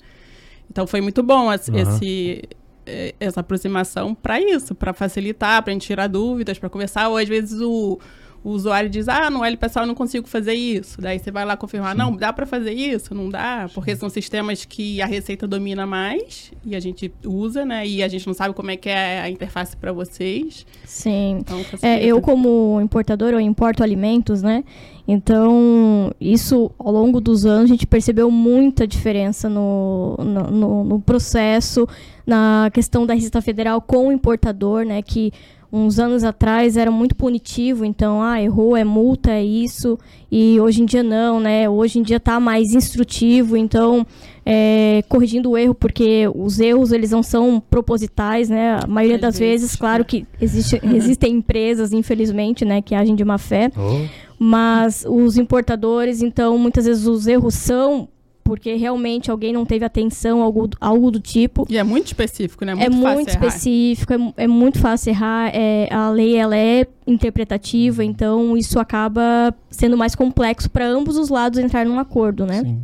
Então 0.70 0.86
foi 0.86 1.00
muito 1.00 1.22
bom 1.22 1.52
esse, 1.52 1.70
Aham. 1.70 1.80
esse- 1.96 2.42
eh, 2.86 3.14
essa 3.20 3.40
aproximação 3.40 4.14
para 4.14 4.40
isso, 4.40 4.74
para 4.74 4.92
facilitar, 4.92 5.62
para 5.62 5.72
gente 5.72 5.86
tirar 5.86 6.08
dúvidas, 6.08 6.58
para 6.58 6.68
conversar. 6.68 7.08
Ou 7.08 7.16
às 7.16 7.28
vezes 7.28 7.60
o, 7.60 7.98
o 8.44 8.50
usuário 8.50 8.90
diz: 8.90 9.08
Ah, 9.08 9.30
no 9.30 9.44
L 9.44 9.56
pessoal 9.56 9.84
eu 9.84 9.86
não 9.86 9.94
consigo 9.94 10.26
fazer 10.26 10.54
isso. 10.54 11.00
Daí 11.00 11.18
você 11.18 11.30
vai 11.30 11.44
lá 11.44 11.56
confirmar: 11.56 11.94
Não, 11.94 12.14
dá 12.16 12.32
para 12.32 12.44
fazer 12.46 12.72
isso? 12.72 13.14
Não 13.14 13.28
dá? 13.30 13.68
Porque 13.74 13.94
são 13.96 14.08
sistemas 14.08 14.64
que 14.64 15.00
a 15.00 15.06
Receita 15.06 15.46
domina 15.46 15.86
mais 15.86 16.52
e 16.64 16.74
a 16.74 16.80
gente 16.80 17.12
usa, 17.24 17.64
né? 17.64 17.86
E 17.86 18.02
a 18.02 18.08
gente 18.08 18.26
não 18.26 18.34
sabe 18.34 18.54
como 18.54 18.70
é 18.70 18.76
que 18.76 18.88
é 18.88 19.20
a 19.20 19.30
interface 19.30 19.76
para 19.76 19.92
vocês. 19.92 20.66
Sim. 20.84 21.38
Então. 21.40 21.60
É, 21.82 22.04
eu, 22.04 22.20
como 22.20 22.80
importadora, 22.82 23.36
eu 23.36 23.40
importo 23.40 23.82
alimentos, 23.82 24.42
né? 24.42 24.64
Então, 25.06 26.12
isso, 26.20 26.70
ao 26.78 26.92
longo 26.92 27.20
dos 27.20 27.44
anos, 27.46 27.64
a 27.64 27.74
gente 27.74 27.86
percebeu 27.86 28.30
muita 28.30 28.86
diferença 28.86 29.48
no, 29.48 30.16
no, 30.18 30.42
no- 30.50 30.84
no 30.84 31.00
processo, 31.00 31.86
na 32.26 32.70
questão 32.72 33.04
da 33.06 33.14
Receita 33.14 33.40
Federal 33.42 33.80
com 33.80 34.08
o 34.08 34.12
importador, 34.12 34.84
né? 34.84 35.02
Que 35.02 35.32
uns 35.72 35.98
anos 35.98 36.22
atrás 36.22 36.76
era 36.76 36.90
muito 36.90 37.16
punitivo, 37.16 37.84
então, 37.84 38.22
ah, 38.22 38.42
errou, 38.42 38.76
é 38.76 38.84
multa, 38.84 39.30
é 39.30 39.42
isso. 39.42 39.98
E 40.30 40.60
hoje 40.60 40.82
em 40.82 40.84
dia 40.84 41.02
não, 41.02 41.40
né? 41.40 41.68
Hoje 41.68 41.98
em 41.98 42.02
dia 42.02 42.20
tá 42.20 42.38
mais 42.38 42.74
instrutivo, 42.74 43.56
então, 43.56 44.06
é, 44.44 45.02
corrigindo 45.08 45.50
o 45.50 45.56
erro, 45.56 45.74
porque 45.74 46.30
os 46.34 46.60
erros, 46.60 46.92
eles 46.92 47.10
não 47.10 47.22
são 47.22 47.58
propositais, 47.58 48.50
né? 48.50 48.80
A 48.82 48.86
maioria 48.86 49.18
das 49.18 49.38
vezes, 49.38 49.62
vezes, 49.62 49.76
claro 49.76 50.04
que 50.04 50.26
existe, 50.40 50.80
existem 50.84 51.36
empresas, 51.36 51.92
infelizmente, 51.92 52.64
né, 52.64 52.82
que 52.82 52.94
agem 52.94 53.14
de 53.14 53.24
má 53.24 53.38
fé, 53.38 53.70
Oh, 53.76 54.06
mas 54.38 55.04
os 55.08 55.36
importadores, 55.36 56.20
então, 56.20 56.58
muitas 56.58 56.84
vezes 56.84 57.06
os 57.06 57.26
erros 57.26 57.54
são 57.54 58.08
porque 58.42 58.74
realmente 58.74 59.30
alguém 59.30 59.52
não 59.52 59.64
teve 59.64 59.84
atenção, 59.84 60.42
algo, 60.42 60.68
algo 60.80 61.10
do 61.10 61.20
tipo. 61.20 61.66
E 61.68 61.76
é 61.78 61.82
muito 61.82 62.06
específico, 62.06 62.64
né? 62.64 62.72
É 62.72 62.88
Muito 62.88 63.02
fácil 63.02 63.14
muito 63.16 63.28
errar. 63.28 63.46
específico, 63.46 64.12
é, 64.12 64.44
é 64.44 64.46
muito 64.48 64.78
fácil 64.78 65.10
errar. 65.10 65.50
é, 65.54 65.88
a 65.90 66.10
lei 66.10 66.36
ela 66.36 66.56
é 66.56 66.86
interpretativa, 67.06 68.04
então 68.04 68.56
isso 68.56 68.78
acaba 68.78 69.54
sendo 69.70 69.96
mais 69.96 70.14
complexo 70.14 70.70
para 70.70 70.86
ambos 70.86 71.16
os 71.16 71.28
lados 71.28 71.58
entrar 71.58 71.84
num 71.86 71.98
acordo, 71.98 72.46
né? 72.46 72.62
Sim. 72.62 72.78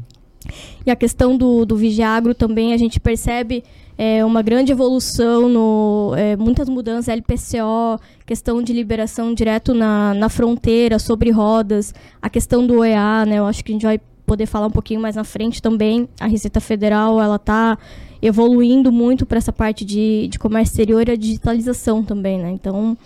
E 0.87 0.91
a 0.91 0.97
questão 0.97 1.37
do, 1.37 1.67
do 1.67 1.77
Vigiagro 1.77 2.35
também, 2.35 2.73
a 2.73 2.77
gente 2.77 2.99
percebe 2.99 3.63
é, 3.99 4.25
uma 4.25 4.41
grande 4.41 4.73
evolução, 4.73 5.49
no, 5.49 6.15
é, 6.17 6.37
muitas 6.37 6.69
mudanças, 6.69 7.09
LPCO, 7.09 8.01
questão 8.25 8.63
de 8.63 8.73
liberação 8.73 9.35
direto 9.35 9.75
na, 9.75 10.15
na 10.15 10.29
fronteira, 10.29 10.99
sobre 10.99 11.31
rodas, 11.31 11.93
a 12.23 12.31
questão 12.31 12.67
do 12.67 12.79
OEA, 12.79 13.27
né, 13.27 13.39
eu 13.39 13.47
acho 13.47 13.65
que 13.65 13.73
a 13.73 13.75
gente 13.75 13.85
vai 13.85 14.01
poder 14.29 14.47
falar 14.47 14.67
um 14.69 14.71
pouquinho 14.71 15.01
mais 15.01 15.17
na 15.17 15.25
frente 15.25 15.61
também. 15.61 16.09
A 16.21 16.27
Receita 16.29 16.61
Federal, 16.61 17.21
ela 17.21 17.37
está 17.37 17.77
evoluindo 18.23 18.93
muito 18.93 19.27
para 19.27 19.39
essa 19.39 19.53
parte 19.53 19.85
de, 19.85 20.29
de 20.31 20.39
comércio 20.39 20.73
exterior 20.73 21.09
e 21.09 21.13
a 21.13 21.17
digitalização 21.17 22.05
também, 22.05 22.39
né, 22.39 22.51
então... 22.53 22.97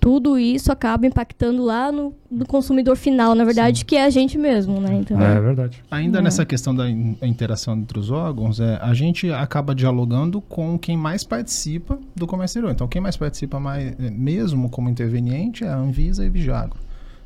Tudo 0.00 0.38
isso 0.38 0.70
acaba 0.70 1.08
impactando 1.08 1.64
lá 1.64 1.90
no, 1.90 2.14
no 2.30 2.46
consumidor 2.46 2.96
final, 2.96 3.34
na 3.34 3.44
verdade, 3.44 3.84
que 3.84 3.96
é 3.96 4.04
a 4.04 4.10
gente 4.10 4.38
mesmo, 4.38 4.80
né? 4.80 4.94
Então, 4.94 5.20
é 5.20 5.40
verdade. 5.40 5.82
Ainda 5.90 6.20
É. 6.20 6.22
nessa 6.22 6.46
questão 6.46 6.72
da 6.72 6.88
in- 6.88 7.16
interação 7.20 7.74
entre 7.76 7.98
os 7.98 8.08
órgãos, 8.08 8.60
é, 8.60 8.78
a 8.80 8.94
gente 8.94 9.28
acaba 9.32 9.74
dialogando 9.74 10.40
com 10.40 10.78
quem 10.78 10.96
mais 10.96 11.24
participa 11.24 11.98
do 12.14 12.28
comércio 12.28 12.52
exterior. 12.60 12.72
Então, 12.72 12.86
quem 12.86 13.02
mais 13.02 13.16
participa 13.16 13.58
mais, 13.58 13.88
é, 13.98 14.08
mesmo 14.08 14.70
como 14.70 14.88
interveniente 14.88 15.64
é 15.64 15.68
a 15.68 15.76
Anvisa 15.76 16.24
e 16.24 16.30
Vigiagro. 16.30 16.78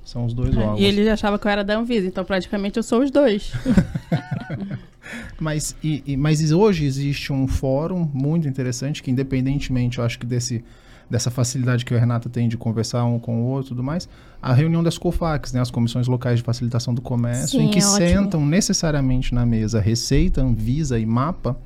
São 0.04 0.24
os 0.26 0.34
dois 0.34 0.56
órgãos. 0.56 0.80
e 0.80 0.84
ele 0.84 1.08
achava 1.08 1.38
que 1.38 1.46
eu 1.46 1.50
era 1.50 1.62
da 1.64 1.78
Anvisa, 1.78 2.06
então 2.06 2.24
praticamente 2.24 2.76
eu 2.76 2.82
sou 2.82 3.02
os 3.02 3.10
dois. 3.10 3.52
Mas, 5.38 5.76
e, 5.82 6.02
e- 6.06 6.16
mas 6.16 6.52
hoje 6.52 6.84
existe 6.84 7.32
um 7.32 7.46
fórum 7.48 8.08
muito 8.14 8.46
interessante 8.48 9.02
que, 9.02 9.10
independentemente, 9.10 9.98
eu 9.98 10.04
acho 10.04 10.18
que 10.18 10.24
desse, 10.24 10.64
dessa 11.10 11.30
facilidade 11.30 11.84
que 11.84 11.92
o 11.92 11.98
Renato 11.98 12.30
tem 12.30 12.48
de 12.48 12.56
conversar 12.56 13.04
um 13.04 13.18
com 13.18 13.42
o 13.42 13.46
outro 13.46 13.68
e 13.68 13.70
tudo 13.70 13.82
mais, 13.82 14.08
a 14.40 14.52
reunião 14.54 14.82
das 14.82 14.96
COFACs, 14.96 15.52
né, 15.52 15.60
as 15.60 15.70
Comissões 15.70 16.06
Locais 16.06 16.38
de 16.38 16.44
Facilitação 16.44 16.94
do 16.94 17.02
Comércio, 17.02 17.58
Sim, 17.58 17.66
em 17.66 17.70
que 17.70 17.78
é 17.78 17.82
sentam 17.82 18.46
necessariamente 18.46 19.34
na 19.34 19.44
mesa 19.44 19.80
Receita, 19.80 20.40
Anvisa 20.40 20.98
e 20.98 21.04
MAPA, 21.04 21.56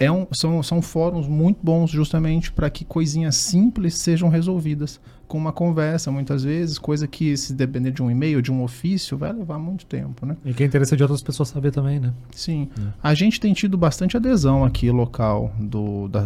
é 0.00 0.10
um, 0.10 0.26
são, 0.32 0.62
são 0.62 0.80
fóruns 0.80 1.28
muito 1.28 1.58
bons 1.62 1.90
justamente 1.90 2.50
para 2.50 2.70
que 2.70 2.86
coisinhas 2.86 3.36
simples 3.36 3.98
sejam 3.98 4.30
resolvidas 4.30 4.98
com 5.28 5.38
uma 5.38 5.52
conversa, 5.52 6.10
muitas 6.10 6.42
vezes, 6.42 6.76
coisa 6.76 7.06
que 7.06 7.36
se 7.36 7.52
depender 7.52 7.92
de 7.92 8.02
um 8.02 8.10
e-mail, 8.10 8.42
de 8.42 8.50
um 8.50 8.64
ofício, 8.64 9.16
vai 9.16 9.32
levar 9.32 9.60
muito 9.60 9.86
tempo, 9.86 10.26
né? 10.26 10.36
E 10.44 10.52
que 10.52 10.64
é 10.64 10.66
interessante 10.66 10.96
de 10.96 11.04
outras 11.04 11.22
pessoas 11.22 11.50
saber 11.50 11.70
também, 11.70 12.00
né? 12.00 12.12
Sim. 12.32 12.68
É. 12.76 12.92
A 13.00 13.14
gente 13.14 13.38
tem 13.38 13.52
tido 13.52 13.78
bastante 13.78 14.16
adesão 14.16 14.64
aqui 14.64 14.90
local 14.90 15.52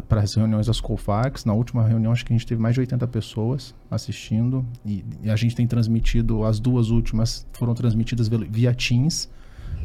para 0.09 0.23
as 0.23 0.35
reuniões 0.35 0.69
das 0.69 0.81
Colfax. 0.81 1.45
Na 1.45 1.53
última 1.53 1.87
reunião, 1.87 2.13
acho 2.13 2.25
que 2.25 2.33
a 2.33 2.37
gente 2.37 2.47
teve 2.47 2.63
mais 2.63 2.75
de 2.75 2.81
80 2.81 3.07
pessoas 3.09 3.75
assistindo. 3.91 4.65
E, 4.87 5.05
e 5.23 5.29
a 5.29 5.37
gente 5.37 5.55
tem 5.55 5.67
transmitido, 5.67 6.43
as 6.43 6.59
duas 6.59 6.89
últimas 6.89 7.47
foram 7.53 7.75
transmitidas 7.75 8.27
via 8.29 8.73
Teams. 8.73 9.29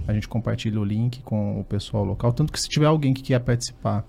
A 0.07 0.13
gente 0.13 0.27
compartilha 0.27 0.79
o 0.79 0.83
link 0.83 1.21
com 1.21 1.59
o 1.59 1.63
pessoal 1.63 2.03
local. 2.03 2.33
Tanto 2.33 2.51
que 2.51 2.59
se 2.59 2.69
tiver 2.69 2.87
alguém 2.87 3.13
que 3.13 3.21
quer 3.21 3.39
participar 3.39 4.05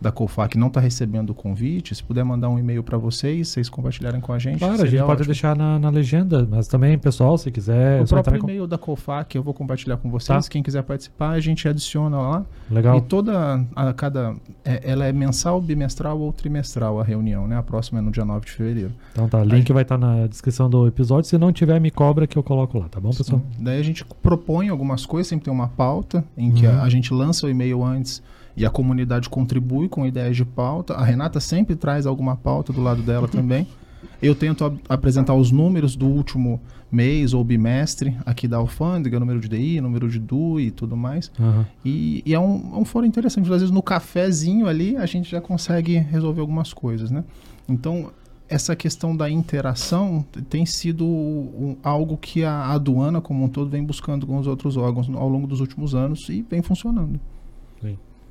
da 0.00 0.12
Colfac 0.12 0.56
e 0.56 0.60
não 0.60 0.68
está 0.68 0.80
recebendo 0.80 1.30
o 1.30 1.34
convite, 1.34 1.94
se 1.94 2.02
puder 2.04 2.24
mandar 2.24 2.48
um 2.48 2.58
e-mail 2.58 2.82
para 2.82 2.96
vocês, 2.96 3.48
vocês 3.48 3.68
compartilharem 3.68 4.20
com 4.20 4.32
a 4.32 4.38
gente. 4.38 4.58
Claro, 4.58 4.74
a 4.82 4.86
gente 4.86 4.98
pode 5.00 5.12
ótimo. 5.12 5.26
deixar 5.26 5.56
na, 5.56 5.78
na 5.78 5.90
legenda, 5.90 6.46
mas 6.50 6.68
também, 6.68 6.96
pessoal, 6.98 7.36
se 7.36 7.50
quiser, 7.50 7.98
é 8.00 8.02
O 8.02 8.06
próprio 8.06 8.40
e-mail 8.42 8.66
da 8.66 8.78
Colfac 8.78 9.34
eu 9.36 9.42
vou 9.42 9.52
compartilhar 9.52 9.96
com 9.96 10.10
vocês. 10.10 10.44
Tá. 10.44 10.50
Quem 10.50 10.62
quiser 10.62 10.82
participar, 10.82 11.30
a 11.30 11.40
gente 11.40 11.66
adiciona 11.68 12.16
lá. 12.18 12.44
Legal. 12.70 12.96
E 12.98 13.00
toda 13.00 13.64
a 13.74 13.92
cada 13.92 14.34
é- 14.64 14.80
ela 14.90 15.04
é 15.04 15.12
mensal, 15.12 15.60
bimestral 15.60 16.18
ou 16.20 16.32
trimestral 16.32 17.00
a 17.00 17.04
reunião, 17.04 17.48
né? 17.48 17.56
A 17.56 17.62
próxima 17.62 17.98
é 17.98 18.02
no 18.02 18.10
dia 18.10 18.24
9 18.24 18.46
de 18.46 18.52
fevereiro. 18.52 18.92
Então 19.12 19.28
tá, 19.28 19.42
link 19.42 19.72
vai 19.72 19.82
estar 19.82 19.98
na 19.98 20.26
descrição 20.26 20.70
do 20.70 20.86
episódio. 20.86 21.28
Se 21.28 21.36
não 21.38 21.52
tiver, 21.52 21.80
me 21.80 21.90
cobra 21.90 22.26
que 22.26 22.36
eu 22.38 22.42
coloco 22.42 22.78
lá, 22.78 22.88
tá 22.88 23.00
bom, 23.00 23.10
pessoal? 23.10 23.42
Daí 23.58 23.80
a 23.80 23.82
gente 23.84 24.04
propõe 24.22 24.68
algumas 24.68 25.04
coisas, 25.04 25.26
sempre 25.28 25.44
tem 25.46 25.52
uma 25.52 25.68
pauta 25.68 26.24
em 26.36 26.52
que 26.52 26.66
Uhum. 26.66 26.78
a, 26.78 26.82
a 26.82 26.88
gente 26.88 27.12
lança 27.12 27.46
o 27.46 27.50
e-mail 27.50 27.82
antes 27.84 28.22
e 28.58 28.66
a 28.66 28.70
comunidade 28.70 29.28
contribui 29.28 29.88
com 29.88 30.04
ideias 30.04 30.36
de 30.36 30.44
pauta. 30.44 30.94
A 30.94 31.04
Renata 31.04 31.40
sempre 31.40 31.76
traz 31.76 32.06
alguma 32.06 32.36
pauta 32.36 32.72
do 32.72 32.80
lado 32.82 33.02
dela 33.02 33.28
também. 33.28 33.66
Eu 34.22 34.34
tento 34.34 34.78
apresentar 34.88 35.34
os 35.34 35.50
números 35.50 35.94
do 35.96 36.06
último 36.06 36.60
mês 36.90 37.34
ou 37.34 37.42
bimestre 37.44 38.16
aqui 38.26 38.46
da 38.48 38.56
alfândega, 38.56 39.18
número 39.18 39.40
de 39.40 39.48
DI, 39.48 39.80
número 39.80 40.08
de 40.08 40.18
DU 40.18 40.58
e 40.60 40.70
tudo 40.70 40.96
mais. 40.96 41.30
Aham. 41.38 41.66
E, 41.84 42.22
e 42.26 42.34
é 42.34 42.38
um, 42.38 42.72
é 42.74 42.78
um 42.78 42.84
fórum 42.84 43.06
interessante. 43.06 43.44
Às 43.44 43.48
vezes 43.60 43.70
no 43.70 43.82
cafezinho 43.82 44.66
ali 44.66 44.96
a 44.96 45.06
gente 45.06 45.30
já 45.30 45.40
consegue 45.40 45.96
resolver 45.98 46.40
algumas 46.40 46.72
coisas, 46.72 47.10
né? 47.10 47.24
Então, 47.68 48.10
essa 48.48 48.74
questão 48.74 49.16
da 49.16 49.28
interação 49.28 50.24
tem 50.48 50.64
sido 50.64 51.04
um- 51.04 51.76
algo 51.82 52.16
que 52.16 52.44
a 52.44 52.66
aduana 52.68 53.20
como 53.20 53.44
um 53.44 53.48
todo 53.48 53.68
vem 53.68 53.84
buscando 53.84 54.26
com 54.26 54.38
os 54.38 54.46
outros 54.46 54.76
órgãos 54.76 55.08
ao 55.12 55.28
longo 55.28 55.46
dos 55.46 55.60
últimos 55.60 55.94
anos 55.94 56.28
e 56.28 56.42
vem 56.48 56.62
funcionando. 56.62 57.20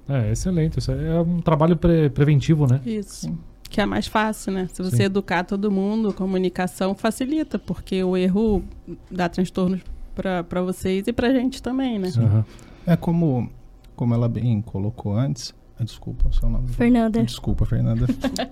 É, 0.10 0.32
excelente. 0.32 0.80
Isso 0.80 0.92
é 0.92 1.20
um 1.22 1.40
trabalho 1.42 1.76
pre- 1.76 2.10
preventivo, 2.10 2.66
né? 2.68 2.80
Isso. 2.86 3.32
Que 3.70 3.82
é 3.82 3.86
mais 3.86 4.08
fácil, 4.08 4.54
né? 4.54 4.68
Se 4.72 4.82
você 4.82 4.98
Sim. 4.98 5.04
educar 5.04 5.44
todo 5.44 5.70
mundo, 5.70 6.14
comunicação 6.14 6.96
facilita, 6.96 7.60
porque 7.60 8.02
o 8.04 8.16
erro 8.16 8.64
dá 9.12 9.28
transtornos 9.28 9.82
para 10.16 10.62
vocês 10.62 11.06
e 11.08 11.14
pra 11.14 11.32
gente 11.32 11.62
também, 11.62 12.00
né? 12.00 12.10
Aham. 12.18 12.46
É 12.86 12.96
como, 12.96 13.50
como 13.96 14.14
ela 14.14 14.30
bem 14.30 14.62
colocou 14.62 15.14
antes. 15.18 15.54
ah, 15.78 15.84
Desculpa 15.84 16.30
o 16.30 16.34
seu 16.34 16.50
nome. 16.50 16.70
Fernanda. 16.70 17.22
Desculpa, 17.24 17.66
Fernanda. 17.66 18.06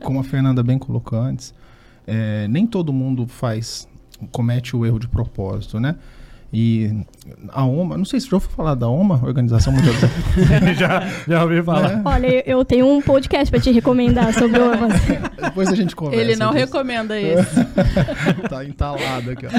Como 0.03 0.19
a 0.19 0.23
Fernanda 0.23 0.61
bem 0.61 0.77
colocou 0.77 1.17
antes, 1.17 1.53
é, 2.05 2.47
nem 2.49 2.67
todo 2.67 2.91
mundo 2.91 3.25
faz, 3.25 3.87
comete 4.31 4.75
o 4.75 4.85
erro 4.85 4.99
de 4.99 5.07
propósito, 5.07 5.79
né? 5.79 5.95
E 6.57 6.89
a 7.49 7.65
OMA, 7.65 7.97
não 7.97 8.05
sei 8.05 8.17
se 8.17 8.29
já 8.29 8.37
ouviu 8.37 8.49
falar 8.49 8.75
da 8.75 8.87
OMA, 8.87 9.19
Organização 9.25 9.73
Mundial 9.73 9.93
da 9.95 10.71
já, 10.73 11.01
já 11.27 11.43
ouvi 11.43 11.61
falar. 11.61 11.91
É, 11.91 12.01
Olha, 12.05 12.49
eu- 12.49 12.63
tenho 12.63 12.87
um 12.87 13.01
podcast 13.01 13.51
pra 13.51 13.59
te 13.59 13.71
recomendar 13.73 14.33
sobre 14.33 14.57
o 14.61 14.71
Depois 15.43 15.67
a 15.67 15.75
gente 15.75 15.93
conversa. 15.93 16.21
Ele 16.23 16.37
não 16.37 16.51
disso. 16.53 16.59
recomenda 16.65 17.19
esse. 17.19 17.65
tá 18.49 18.63
entalado 18.63 19.31
aqui. 19.31 19.45
ó. 19.47 19.49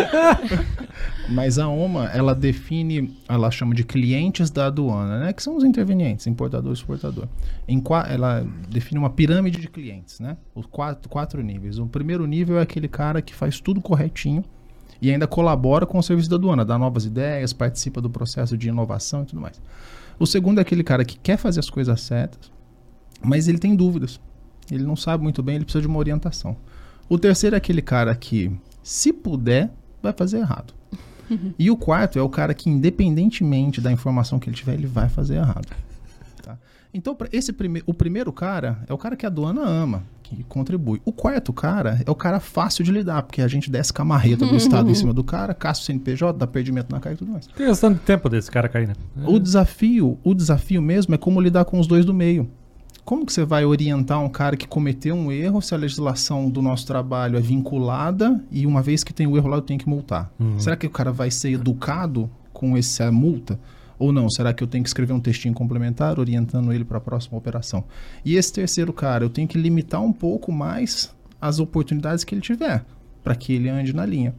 Mas 1.29 1.59
a 1.59 1.69
OMA, 1.69 2.07
ela 2.15 2.35
define, 2.35 3.15
ela 3.29 3.51
chama 3.51 3.75
de 3.75 3.85
clientes 3.85 4.49
da 4.49 4.67
aduana, 4.69 5.19
né? 5.21 5.33
Que 5.35 5.43
são 5.43 5.55
os 5.55 5.65
intervenientes, 5.65 6.27
importador 6.27 6.71
e 6.71 6.75
exportador. 6.75 7.29
Em 7.69 7.79
qua- 7.79 8.07
ela 8.09 8.47
define 8.71 8.99
uma 8.99 9.11
pirâmide 9.11 9.61
de 9.61 9.69
clientes, 9.69 10.19
né? 10.19 10.39
Os 10.55 10.65
quatro, 10.65 11.11
quatro 11.11 11.43
níveis. 11.43 11.79
O 11.79 11.87
primeiro 11.87 12.25
nível 12.27 12.59
é 12.59 12.63
aquele 12.63 12.89
cara 12.89 13.21
que 13.21 13.35
faz 13.35 13.61
tudo 13.61 13.83
corretinho 13.83 14.43
e 15.01 15.11
ainda 15.11 15.27
colabora 15.27 15.87
com 15.87 15.99
o 15.99 16.03
serviço 16.03 16.31
da 16.31 16.37
aduana, 16.37 16.65
dá 16.65 16.79
novas 16.79 17.05
ideias, 17.05 17.53
participa 17.53 18.01
do 18.01 18.11
processo 18.11 18.57
de 18.57 18.69
inovação 18.69 19.23
e 19.23 19.27
tudo 19.27 19.41
mais. 19.41 19.61
O 20.19 20.27
segundo 20.27 20.59
é 20.59 20.63
aquele 20.63 20.83
cara 20.83 21.05
que 21.05 21.19
quer 21.19 21.37
fazer 21.37 21.61
as 21.61 21.69
coisas 21.69 22.01
certas, 22.01 22.51
mas 23.23 23.49
ele 23.49 23.59
tem 23.59 23.75
dúvidas. 23.75 24.21
Ele 24.71 24.85
não 24.85 24.97
sabe 24.97 25.23
muito 25.23 25.43
bem, 25.43 25.57
ele 25.57 25.65
precisa 25.65 25.83
de 25.83 25.89
uma 25.89 25.99
orientação. 25.99 26.57
O 27.09 27.19
terceiro 27.19 27.55
é 27.55 27.59
aquele 27.59 27.83
cara 27.83 28.15
que, 28.15 28.51
se 28.83 29.13
puder, 29.13 29.71
vai 30.03 30.13
fazer 30.13 30.39
errado. 30.39 30.75
E 31.59 31.73
o 31.73 31.77
quarto 31.77 32.21
é 32.21 32.23
o 32.23 32.29
cara 32.29 32.55
que, 32.55 32.71
independentemente 32.71 33.81
da 33.81 33.91
informação 33.91 34.39
que 34.39 34.49
ele 34.49 34.57
tiver, 34.57 34.75
ele 34.75 34.87
vai 34.87 35.09
fazer 35.09 35.35
errado. 35.35 35.67
Então, 36.97 37.15
esse 37.31 37.53
prime 37.53 37.83
o 37.85 37.93
primeiro 37.93 38.33
cara 38.33 38.79
é 38.89 38.95
o 38.95 38.97
cara 38.97 39.15
que 39.15 39.27
a 39.27 39.29
aduana 39.29 39.63
ama, 39.63 40.03
que 40.23 40.43
contribui. 40.45 41.01
O 41.05 41.13
quarto 41.13 41.53
cara 41.53 42.01
é 42.05 42.11
o 42.11 42.15
cara 42.15 42.41
fácil 42.41 42.83
de 42.83 42.91
lidar, 42.91 43.23
porque 43.23 43.43
a 43.43 43.49
gente 43.49 43.71
desce 43.71 43.93
com 43.93 44.01
a 44.01 44.05
marreta 44.05 44.47
do 44.47 44.57
Estado 44.57 44.91
em 44.91 44.95
cima 44.95 45.13
do 45.13 45.23
cara, 45.23 45.53
caça 45.53 45.83
o 45.83 45.85
CNPJ, 45.85 46.39
dá 46.39 46.47
perdimento 46.47 46.91
na 46.91 46.99
cara 46.99 47.15
e 47.15 47.19
tudo 47.19 47.33
mais. 47.33 47.47
Tem 47.49 47.67
questão 47.67 47.93
de 47.93 47.99
tempo 47.99 48.31
desse 48.31 48.51
cara 48.51 48.67
cair, 48.67 48.89
né? 48.89 48.95
O 49.27 49.39
desafio, 49.39 50.19
o 50.25 50.35
desafio 50.35 50.81
mesmo 50.81 51.15
é 51.15 51.19
como 51.19 51.39
lidar 51.39 51.67
com 51.67 51.79
os 51.79 51.87
dois 51.87 52.05
do 52.05 52.15
meio. 52.15 52.51
Como 53.05 53.25
que 53.25 53.33
você 53.33 53.45
vai 53.45 53.65
orientar 53.65 54.21
um 54.21 54.29
cara 54.29 54.57
que 54.57 54.67
cometeu 54.67 55.15
um 55.15 55.31
erro 55.31 55.61
se 55.61 55.75
a 55.75 55.79
legislação 55.79 56.51
do 56.51 56.61
nosso 56.61 56.87
trabalho 56.87 57.37
é 57.37 57.41
vinculada 57.41 58.43
e 58.51 58.67
uma 58.67 58.83
vez 58.83 59.05
que 59.05 59.13
tem 59.13 59.27
o 59.27 59.37
erro 59.37 59.49
lá 59.49 59.59
eu 59.59 59.63
tenho 59.63 59.79
que 59.79 59.89
multar? 59.89 60.33
Uhum. 60.41 60.59
Será 60.59 60.77
que 60.77 60.87
o 60.87 60.91
cara 60.91 61.13
vai 61.13 61.31
ser 61.31 61.53
educado 61.53 62.29
com 62.53 62.77
essa 62.77 63.13
multa? 63.13 63.61
Ou 63.99 64.13
não? 64.13 64.29
Será 64.29 64.53
que 64.53 64.63
eu 64.63 64.67
tenho 64.67 64.85
que 64.85 64.89
escrever 64.91 65.13
um 65.13 65.21
textinho 65.21 65.55
complementar 65.55 66.19
orientando 66.19 66.73
ele 66.73 66.85
para 66.85 66.99
a 66.99 67.01
próxima 67.01 67.39
operação? 67.39 67.85
E 68.25 68.37
esse 68.37 68.53
terceiro 68.53 68.93
cara, 68.93 69.25
eu 69.25 69.31
tenho 69.31 69.49
que 69.49 69.57
limitar 69.59 70.03
um 70.03 70.13
pouco 70.13 70.53
mais 70.53 71.15
as 71.41 71.59
oportunidades 71.59 72.25
que 72.25 72.35
ele 72.35 72.43
tiver 72.43 72.85
para 73.25 73.35
que 73.35 73.53
ele 73.55 73.69
ande 73.69 73.93
na 73.95 74.05
linha. 74.07 74.35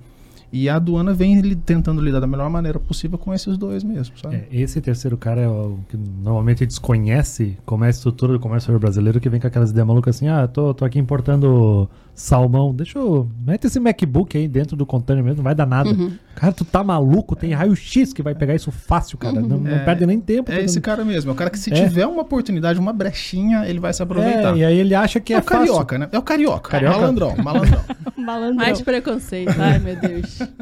E 0.54 0.70
a 0.70 0.78
aduana 0.78 1.14
vem 1.14 1.42
li- 1.42 1.58
tentando 1.58 2.00
lidar 2.02 2.22
da 2.22 2.28
melhor 2.28 2.50
maneira 2.50 2.80
possível 2.80 3.18
com 3.18 3.34
esses 3.34 3.58
dois 3.58 3.84
mesmo, 3.84 4.18
sabe? 4.18 4.36
É, 4.38 4.48
esse 4.50 4.80
terceiro 4.80 5.18
cara 5.18 5.42
é 5.42 5.48
o 5.48 5.78
que 5.90 5.98
normalmente 5.98 6.66
desconhece 6.66 7.58
como 7.66 7.84
é 7.84 7.88
a 7.88 7.90
estrutura 7.90 8.32
do 8.32 8.40
comércio 8.40 8.78
brasileiro, 8.80 9.20
que 9.20 9.28
vem 9.28 9.42
com 9.42 9.48
aquelas 9.48 9.72
ideias 9.72 9.86
malucas 9.86 10.16
assim, 10.16 10.30
ah, 10.30 10.48
tô, 10.48 10.74
tô 10.74 10.86
aqui 10.86 10.98
importando 11.00 11.90
salmão, 12.20 12.74
deixa 12.74 12.98
eu... 12.98 13.30
Mete 13.46 13.66
esse 13.68 13.80
MacBook 13.80 14.36
aí 14.36 14.48
dentro 14.48 14.76
do 14.76 14.86
container 14.88 15.24
mesmo, 15.24 15.38
não 15.38 15.44
vai 15.44 15.54
dar 15.54 15.68
nada. 15.68 15.90
Uhum. 15.90 16.12
Cara, 16.36 16.52
tu 16.52 16.66
tá 16.66 16.84
maluco? 16.84 17.36
Tem 17.36 17.54
raio-x 17.54 18.12
que 18.12 18.24
vai 18.24 18.34
pegar 18.34 18.56
isso 18.56 18.72
fácil, 18.72 19.18
cara. 19.20 19.40
Não, 19.40 19.58
não 19.60 19.72
É, 19.72 19.80
perde 19.86 20.06
nem 20.06 20.20
tempo. 20.20 20.52
É 20.52 20.62
esse 20.64 20.82
cara 20.82 21.06
mesmo. 21.06 21.30
É 21.30 21.34
o 21.34 21.36
cara 21.36 21.50
que 21.52 21.60
se 21.60 21.72
É. 21.72 21.76
tiver 21.76 22.08
uma 22.08 22.24
oportunidade, 22.24 22.80
uma 22.80 22.92
brechinha, 22.92 23.66
ele 23.68 23.80
vai 23.80 23.94
se 23.94 24.02
aproveitar. 24.02 24.56
É, 24.56 24.58
e 24.60 24.66
aí 24.66 24.78
ele 24.80 24.96
acha 24.96 25.20
que 25.20 25.32
É 25.34 25.38
é, 25.38 25.40
o 25.40 25.44
carioca, 25.44 25.98
né? 25.98 26.10
É 26.12 26.18
o 26.18 26.22
carioca. 26.24 26.72
Carioca? 26.72 26.98
Malandrão, 27.00 27.36
malandrão. 27.38 27.82
Malandrão. 28.18 28.56
Mais 28.56 28.82
preconceito. 28.82 29.54
Ai, 29.62 29.80
meu 29.80 29.96
Deus. 29.96 30.38
fácil. 30.40 30.54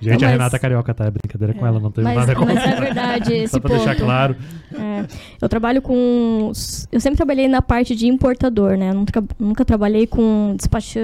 Gente, 0.00 0.20
Não, 0.22 0.28
a 0.28 0.30
mas- 0.30 0.38
Renata 0.38 0.56
é 0.56 0.58
carioca, 0.58 0.94
tá? 0.94 1.04
É 1.06 1.10
brincadeira 1.10 1.52
com 1.54 1.66
ela, 1.66 1.78
não 1.78 1.90
teve 1.90 2.04
Mas, 2.06 2.16
nada 2.16 2.34
com 2.34 2.46
mas 2.46 2.56
é 2.64 2.80
verdade 2.80 3.32
esse 3.34 3.48
Só 3.52 3.60
pra 3.60 3.68
ponto. 3.70 3.84
deixar 3.84 3.96
claro. 4.02 4.34
É, 4.74 5.04
eu 5.42 5.48
trabalho 5.48 5.82
com. 5.82 6.50
Eu 6.90 7.00
sempre 7.00 7.16
trabalhei 7.18 7.46
na 7.48 7.60
parte 7.60 7.94
de 7.94 8.06
importador, 8.06 8.76
né? 8.78 8.90
Eu 8.90 8.94
nunca, 8.94 9.22
nunca 9.38 9.64
trabalhei 9.64 10.06
com 10.06 10.54
despachante, 10.56 10.99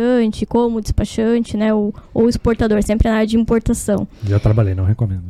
como 0.49 0.81
despachante, 0.81 1.57
né? 1.57 1.73
Ou, 1.73 1.95
ou 2.13 2.29
exportador, 2.29 2.83
sempre 2.83 3.09
na 3.09 3.17
área 3.17 3.27
de 3.27 3.37
importação. 3.37 4.07
Já 4.25 4.39
trabalhei, 4.39 4.75
não 4.75 4.85
recomendo. 4.85 5.23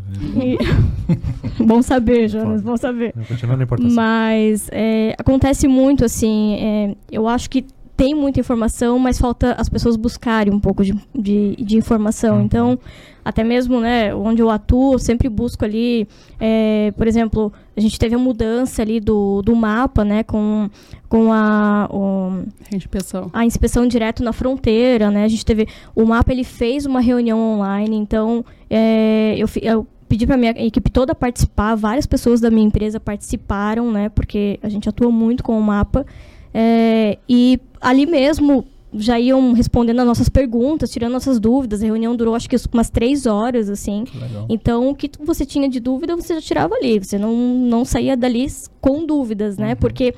Bom 1.64 1.82
saber, 1.82 2.28
Jonas, 2.28 2.62
bom 2.62 2.76
saber. 2.76 3.12
Eu 3.16 3.24
continuo 3.24 3.56
na 3.56 3.64
importação. 3.64 3.94
Mas 3.94 4.68
é, 4.72 5.14
acontece 5.18 5.68
muito, 5.68 6.04
assim. 6.04 6.54
é, 6.54 6.96
eu 7.10 7.28
acho 7.28 7.50
que 7.50 7.64
tem 7.96 8.14
muita 8.14 8.38
informação, 8.40 8.98
mas 8.98 9.18
falta 9.18 9.52
as 9.58 9.68
pessoas 9.68 9.96
buscarem 9.96 10.52
um 10.52 10.60
pouco 10.60 10.84
de, 10.84 10.94
de, 11.14 11.56
de 11.56 11.76
informação. 11.76 12.36
Uhum. 12.36 12.42
Então, 12.42 12.78
até 13.28 13.42
mesmo, 13.42 13.80
né, 13.80 14.14
onde 14.14 14.40
eu 14.40 14.48
atuo, 14.48 14.94
eu 14.94 14.98
sempre 14.98 15.28
busco 15.28 15.64
ali, 15.64 16.06
é, 16.38 16.92
por 16.96 17.06
exemplo, 17.08 17.52
a 17.76 17.80
gente 17.80 17.98
teve 17.98 18.14
a 18.14 18.18
mudança 18.18 18.82
ali 18.82 19.00
do, 19.00 19.42
do 19.42 19.54
mapa, 19.56 20.04
né, 20.04 20.22
com, 20.22 20.70
com 21.08 21.32
a, 21.32 21.88
o- 21.92 22.44
Inspeção. 22.72 23.28
a 23.32 23.44
inspeção 23.44 23.86
direto 23.88 24.22
na 24.22 24.32
fronteira, 24.32 25.10
né? 25.10 25.24
A 25.24 25.28
gente 25.28 25.44
teve 25.44 25.66
o 25.94 26.04
mapa 26.04 26.30
ele 26.32 26.44
fez 26.44 26.86
uma 26.86 27.00
reunião 27.00 27.38
online, 27.38 27.96
então 27.96 28.44
é, 28.70 29.34
eu, 29.36 29.48
eu 29.60 29.86
pedi 30.08 30.24
para 30.26 30.36
minha 30.36 30.52
equipe 30.52 30.88
toda 30.90 31.12
participar, 31.14 31.74
várias 31.74 32.06
pessoas 32.06 32.40
da 32.40 32.50
minha 32.50 32.66
empresa 32.66 33.00
participaram, 33.00 33.90
né? 33.90 34.08
Porque 34.08 34.58
a 34.62 34.68
gente 34.68 34.88
atua 34.88 35.10
muito 35.10 35.42
com 35.42 35.58
o 35.58 35.62
mapa 35.62 36.06
É, 36.54 37.18
e 37.28 37.58
ali 37.80 38.06
mesmo 38.06 38.64
já 38.94 39.18
iam 39.18 39.52
respondendo 39.52 40.00
as 40.00 40.06
nossas 40.06 40.28
perguntas, 40.28 40.90
tirando 40.90 41.12
nossas 41.12 41.38
dúvidas. 41.38 41.82
A 41.82 41.86
reunião 41.86 42.14
durou 42.16 42.34
acho 42.34 42.48
que 42.48 42.56
umas 42.72 42.90
três 42.90 43.26
horas, 43.26 43.68
assim. 43.68 44.04
Legal. 44.14 44.46
Então, 44.48 44.88
o 44.88 44.94
que 44.94 45.10
você 45.20 45.44
tinha 45.44 45.68
de 45.68 45.80
dúvida, 45.80 46.16
você 46.16 46.34
já 46.34 46.40
tirava 46.40 46.74
ali. 46.74 46.98
Você 46.98 47.18
não, 47.18 47.34
não 47.34 47.84
saía 47.84 48.16
dali 48.16 48.46
com 48.80 49.04
dúvidas, 49.04 49.58
né? 49.58 49.70
Uhum. 49.70 49.76
Porque 49.76 50.14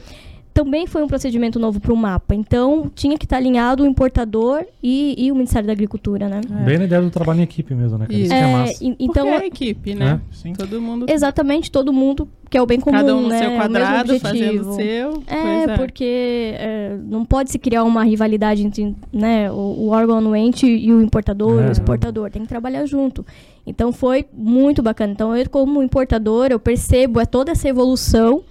também 0.59 0.89
foi 0.89 1.05
um 1.05 1.07
procedimento 1.07 1.57
novo 1.61 1.79
para 1.79 1.93
o 1.93 1.97
mapa. 1.97 2.35
Então, 2.35 2.91
tinha 2.93 3.17
que 3.17 3.25
estar 3.25 3.37
alinhado 3.37 3.85
o 3.85 3.87
importador 3.87 4.65
e, 4.83 5.15
e 5.17 5.31
o 5.31 5.35
Ministério 5.37 5.69
da 5.69 5.73
Agricultura, 5.73 6.29
né? 6.29 6.41
É. 6.51 6.65
Bem 6.65 6.79
na 6.79 6.85
ideia 6.85 7.01
do 7.01 7.11
trabalho 7.11 7.39
em 7.39 7.43
equipe 7.45 7.73
mesmo, 7.77 7.97
né? 7.97 8.07
cara? 8.07 8.19
Isso 8.19 8.29
que 8.31 8.35
é 8.35 8.41
É, 8.41 8.53
massa. 8.53 8.85
e- 8.85 8.97
então, 8.99 9.25
Porque 9.27 9.39
é 9.41 9.45
a 9.45 9.47
equipe, 9.47 9.95
né? 9.95 10.21
Sim. 10.33 10.53
Todo 10.55 10.81
mundo, 10.81 11.07
exatamente 11.09 11.71
todo 11.71 11.93
mundo 11.93 12.29
quer 12.51 12.61
o 12.61 12.67
bem 12.67 12.81
comum, 12.81 12.97
cada 12.97 13.15
um 13.15 13.23
no 13.23 13.29
né? 13.29 13.39
seu 13.39 13.51
quadrado, 13.53 14.19
fazendo 14.19 14.69
o 14.71 14.75
seu. 14.75 15.23
É, 15.29 15.67
pois 15.67 15.79
porque 15.79 16.55
é, 16.57 16.97
não 17.05 17.25
pode 17.25 17.53
se 17.53 17.59
criar 17.61 17.85
uma 17.85 18.03
rivalidade 18.03 18.67
entre 18.67 18.97
né, 19.13 19.49
o, 19.53 19.55
o 19.55 19.89
órgão 19.91 20.19
anuente 20.19 20.67
e 20.67 20.93
o 20.93 21.01
importador, 21.01 21.63
É. 21.63 21.69
o 21.69 21.71
exportador. 21.71 22.31
Tem 22.33 22.43
que 22.43 22.49
trabalhar 22.49 22.85
junto. 22.85 23.25
Então 23.65 23.93
foi 23.93 24.27
muito 24.35 24.83
bacana. 24.83 25.13
Então 25.13 25.37
eu, 25.37 25.49
como 25.49 25.81
importador, 25.85 26.49
eu 26.51 26.59
percebo 26.59 27.21
é 27.21 27.27
toda 27.27 27.53
essa 27.53 27.69
evolução 27.69 28.43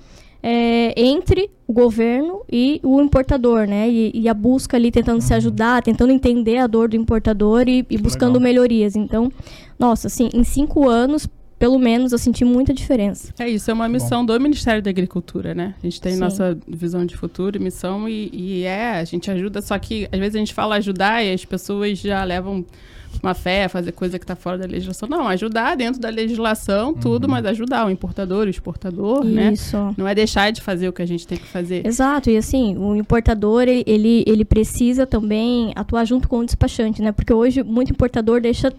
é, 0.41 0.93
entre 0.99 1.49
o 1.67 1.73
governo 1.73 2.41
e 2.51 2.79
o 2.83 3.01
importador, 3.01 3.67
né? 3.67 3.89
E, 3.89 4.11
e 4.13 4.29
a 4.29 4.33
busca 4.33 4.77
ali 4.77 4.91
tentando 4.91 5.21
se 5.21 5.33
ajudar, 5.33 5.81
tentando 5.81 6.11
entender 6.11 6.57
a 6.57 6.67
dor 6.67 6.89
do 6.89 6.95
importador 6.95 7.67
e, 7.67 7.85
e 7.89 7.97
buscando 7.97 8.33
legal. 8.33 8.43
melhorias. 8.43 8.95
Então, 8.95 9.31
nossa, 9.77 10.07
assim, 10.07 10.29
em 10.33 10.43
cinco 10.43 10.87
anos, 10.87 11.27
pelo 11.59 11.79
menos, 11.79 12.11
eu 12.11 12.17
senti 12.17 12.45
muita 12.45 12.73
diferença. 12.73 13.33
É 13.39 13.49
isso, 13.49 13.69
é 13.71 13.73
uma 13.73 13.89
missão 13.89 14.23
do 14.25 14.39
Ministério 14.39 14.81
da 14.81 14.89
Agricultura, 14.89 15.55
né? 15.55 15.73
A 15.81 15.85
gente 15.85 15.99
tem 15.99 16.13
Sim. 16.13 16.19
nossa 16.19 16.57
visão 16.67 17.05
de 17.05 17.17
futuro 17.17 17.57
e 17.57 17.59
missão 17.59 18.07
e, 18.07 18.29
e 18.31 18.63
é, 18.63 18.99
a 18.99 19.03
gente 19.03 19.29
ajuda, 19.31 19.61
só 19.61 19.77
que 19.79 20.07
às 20.11 20.19
vezes 20.19 20.35
a 20.35 20.39
gente 20.39 20.53
fala 20.53 20.75
ajudar 20.75 21.23
e 21.23 21.33
as 21.33 21.43
pessoas 21.43 21.97
já 21.97 22.23
levam 22.23 22.63
uma 23.23 23.33
fé, 23.33 23.67
fazer 23.67 23.91
coisa 23.91 24.17
que 24.17 24.23
está 24.23 24.35
fora 24.35 24.57
da 24.57 24.65
legislação. 24.65 25.07
Não, 25.07 25.27
ajudar 25.27 25.75
dentro 25.75 25.99
da 25.99 26.09
legislação, 26.09 26.93
tudo, 26.93 27.27
mas 27.27 27.45
ajudar 27.45 27.85
o 27.85 27.89
importador, 27.89 28.47
o 28.47 28.49
exportador, 28.49 29.23
né? 29.23 29.53
Isso. 29.53 29.77
Não 29.97 30.07
é 30.07 30.15
deixar 30.15 30.51
de 30.51 30.61
fazer 30.61 30.87
o 30.87 30.93
que 30.93 31.01
a 31.01 31.05
gente 31.05 31.25
tem 31.25 31.37
que 31.37 31.47
fazer. 31.47 31.85
Exato, 31.85 32.29
e 32.29 32.37
assim, 32.37 32.77
o 32.77 32.95
importador, 32.95 33.63
ele, 33.67 34.23
ele 34.25 34.45
precisa 34.45 35.05
também 35.05 35.71
atuar 35.75 36.05
junto 36.05 36.27
com 36.27 36.39
o 36.39 36.45
despachante, 36.45 37.01
né? 37.01 37.11
Porque 37.11 37.33
hoje 37.33 37.63
muito 37.63 37.91
importador 37.91 38.41
deixa 38.41 38.73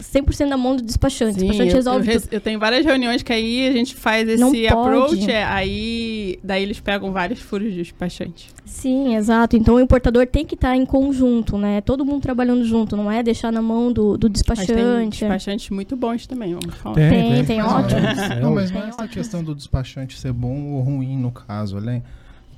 100% 0.00 0.46
na 0.46 0.56
mão 0.56 0.74
do 0.76 0.82
despachante. 0.82 1.36
o 1.36 1.40
Sim, 1.40 1.46
despachante 1.48 1.68
eu, 1.68 1.72
eu, 1.72 1.76
resolve 1.76 2.06
res- 2.06 2.22
tudo. 2.22 2.32
eu 2.34 2.40
tenho 2.40 2.58
várias 2.58 2.84
reuniões 2.84 3.22
que 3.22 3.32
aí 3.32 3.68
a 3.68 3.72
gente 3.72 3.94
faz 3.94 4.28
esse 4.28 4.66
approach, 4.66 5.30
é, 5.30 5.44
aí 5.44 6.38
daí 6.42 6.62
eles 6.62 6.80
pegam 6.80 7.12
vários 7.12 7.40
furos 7.40 7.70
de 7.72 7.76
despachante. 7.82 8.48
Sim, 8.64 9.16
exato. 9.16 9.56
Então 9.56 9.74
o 9.74 9.80
importador 9.80 10.26
tem 10.26 10.44
que 10.46 10.54
estar 10.54 10.76
em 10.76 10.86
conjunto, 10.86 11.58
né? 11.58 11.80
Todo 11.80 12.04
mundo 12.04 12.22
trabalhando 12.22 12.64
junto, 12.64 12.96
não 12.96 13.10
é 13.10 13.22
deixar 13.22 13.52
na 13.52 13.60
mão 13.60 13.92
do, 13.92 14.16
do 14.16 14.28
Mas 14.28 14.58
tem 14.66 14.76
despachante. 14.76 15.20
despachantes 15.20 15.70
muito 15.70 15.96
bons 15.96 16.26
também, 16.26 16.54
vamos 16.54 16.74
falar. 16.76 16.94
Tem, 16.94 17.44
tem, 17.44 17.58
Não, 17.58 17.68
ótimo. 17.80 18.00
é- 18.00 18.40
Não, 18.40 18.54
mas 18.54 18.70
não 18.70 18.78
é 18.78 18.82
Tem 18.82 18.90
essa 18.90 19.08
questão 19.08 19.42
do 19.42 19.54
despachante 19.54 20.18
ser 20.18 20.32
bom 20.32 20.72
ou 20.72 20.80
ruim 20.82 21.16
no 21.18 21.30
caso, 21.30 21.76
Além. 21.76 22.02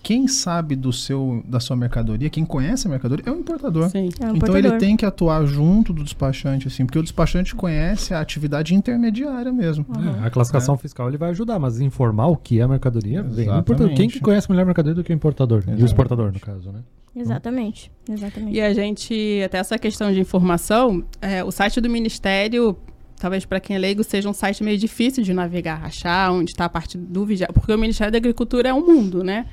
Quem 0.02 0.26
sabe 0.26 0.74
do 0.74 0.92
seu, 0.92 1.42
da 1.46 1.60
sua 1.60 1.76
mercadoria, 1.76 2.28
quem 2.28 2.44
conhece 2.44 2.88
a 2.88 2.90
mercadoria, 2.90 3.24
é 3.26 3.30
o 3.30 3.38
importador. 3.38 3.88
Sim. 3.88 4.08
É 4.20 4.26
um 4.26 4.36
Então 4.36 4.56
ele 4.56 4.66
importador. 4.66 4.78
tem 4.78 4.96
que 4.96 5.06
atuar 5.06 5.44
junto 5.46 5.92
do 5.92 6.02
despachante, 6.02 6.66
assim, 6.66 6.84
porque 6.84 6.98
o 6.98 7.02
despachante 7.02 7.54
conhece 7.54 8.12
a 8.12 8.20
atividade 8.20 8.74
intermediária 8.74 9.52
mesmo. 9.52 9.86
É, 10.22 10.26
a 10.26 10.30
classificação 10.30 10.76
fiscal 10.76 11.08
ele 11.08 11.16
vai 11.16 11.30
ajudar, 11.30 11.58
mas 11.58 11.80
informar 11.80 12.26
o 12.26 12.36
que 12.36 12.60
é 12.60 12.66
mercadoria 12.66 13.22
vem. 13.22 13.46
Quem 13.46 13.62
que 13.62 13.72
Exatamente. 13.72 14.20
conhece 14.20 14.50
melhor 14.50 14.66
mercadoria 14.66 14.94
do 14.94 15.04
que 15.04 15.12
o 15.12 15.14
importador? 15.14 15.58
E 15.58 15.60
o 15.60 15.62
Exatamente. 15.62 15.84
exportador, 15.84 16.32
no 16.32 16.40
caso, 16.40 16.72
né? 16.72 16.80
Exatamente, 17.14 17.92
exatamente. 18.08 18.56
E 18.56 18.60
a 18.60 18.72
gente, 18.72 19.42
até 19.44 19.58
essa 19.58 19.78
questão 19.78 20.10
de 20.12 20.18
informação, 20.18 21.04
é, 21.20 21.44
o 21.44 21.50
site 21.50 21.80
do 21.80 21.88
Ministério, 21.88 22.76
talvez 23.20 23.44
para 23.44 23.60
quem 23.60 23.76
é 23.76 23.78
leigo, 23.78 24.02
seja 24.02 24.28
um 24.28 24.32
site 24.32 24.64
meio 24.64 24.78
difícil 24.78 25.22
de 25.22 25.32
navegar, 25.32 25.84
achar 25.84 26.32
onde 26.32 26.50
está 26.52 26.64
a 26.64 26.68
parte 26.68 26.96
do 26.98 27.24
vigia, 27.26 27.48
porque 27.52 27.72
o 27.72 27.78
Ministério 27.78 28.10
da 28.10 28.18
Agricultura 28.18 28.70
é 28.70 28.74
um 28.74 28.84
mundo, 28.84 29.22
né? 29.22 29.46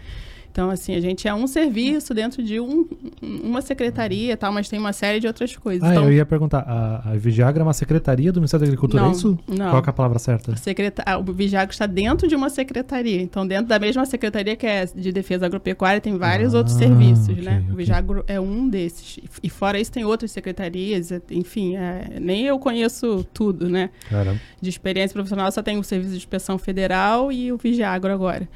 Então, 0.52 0.70
assim, 0.70 0.96
a 0.96 1.00
gente 1.00 1.28
é 1.28 1.34
um 1.34 1.46
serviço 1.48 2.14
dentro 2.14 2.42
de 2.44 2.60
um, 2.60 2.86
uma 3.22 3.62
secretaria 3.62 4.34
e 4.34 4.36
tal, 4.36 4.52
mas 4.52 4.68
tem 4.68 4.80
uma 4.80 4.92
série 4.92 5.20
de 5.20 5.28
outras 5.28 5.56
coisas. 5.56 5.88
Ah, 5.88 5.92
então, 5.92 6.06
eu 6.06 6.14
ia 6.14 6.26
perguntar, 6.26 6.60
a, 6.68 7.12
a 7.12 7.16
Vigiagra 7.16 7.62
é 7.62 7.64
uma 7.66 7.74
secretaria 7.74 8.32
do 8.32 8.40
Ministério 8.40 8.66
da 8.66 8.70
Agricultura, 8.70 9.04
Não, 9.04 9.10
é 9.10 9.14
isso? 9.14 9.40
não. 9.48 9.70
Qual 9.70 9.84
é 9.86 9.90
a 9.90 9.94
palavra 9.94 10.18
certa? 10.20 10.56
secreta- 10.56 11.04
o 11.20 11.32
Vigiago 11.32 11.72
está 11.72 11.86
dentro 11.86 12.28
de 12.28 12.36
uma 12.36 12.50
secretaria. 12.50 13.22
Então, 13.22 13.48
dentro 13.48 13.68
da 13.68 13.78
mesma 13.80 14.06
secretaria 14.06 14.56
que 14.56 14.66
é 14.66 14.86
de 14.86 15.12
defesa 15.12 15.46
agropecuária, 15.46 16.02
tem 16.02 16.18
vários 16.18 16.54
Ah, 16.56 16.58
outros 16.58 16.76
serviços, 16.76 17.30
ok, 17.30 17.44
né? 17.44 17.60
ok. 17.64 17.74
O 17.74 17.76
Vigiago 17.78 18.24
é 18.28 18.40
um 18.40 18.68
desses. 18.68 19.18
E- 19.18 19.24
E 19.44 19.50
fora 19.50 19.80
isso, 19.80 19.92
tem 19.92 20.04
outras 20.04 20.32
secretarias, 20.32 21.12
é- 21.12 21.22
enfim, 21.32 21.76
é, 21.78 22.18
nem 22.20 22.46
eu 22.46 22.58
conheço 22.60 23.26
tudo, 23.34 23.70
né? 23.70 23.90
Caramba. 24.10 24.40
de 24.62 24.70
experiência 24.70 25.14
profissional, 25.14 25.50
só 25.52 25.62
tem 25.62 25.78
o 25.78 25.84
Serviço 25.84 26.12
de 26.12 26.18
Inspeção 26.18 26.58
Federal 26.58 27.32
e 27.32 27.52
o 27.52 27.58
Vigiagro 27.58 28.12
agora. 28.12 28.48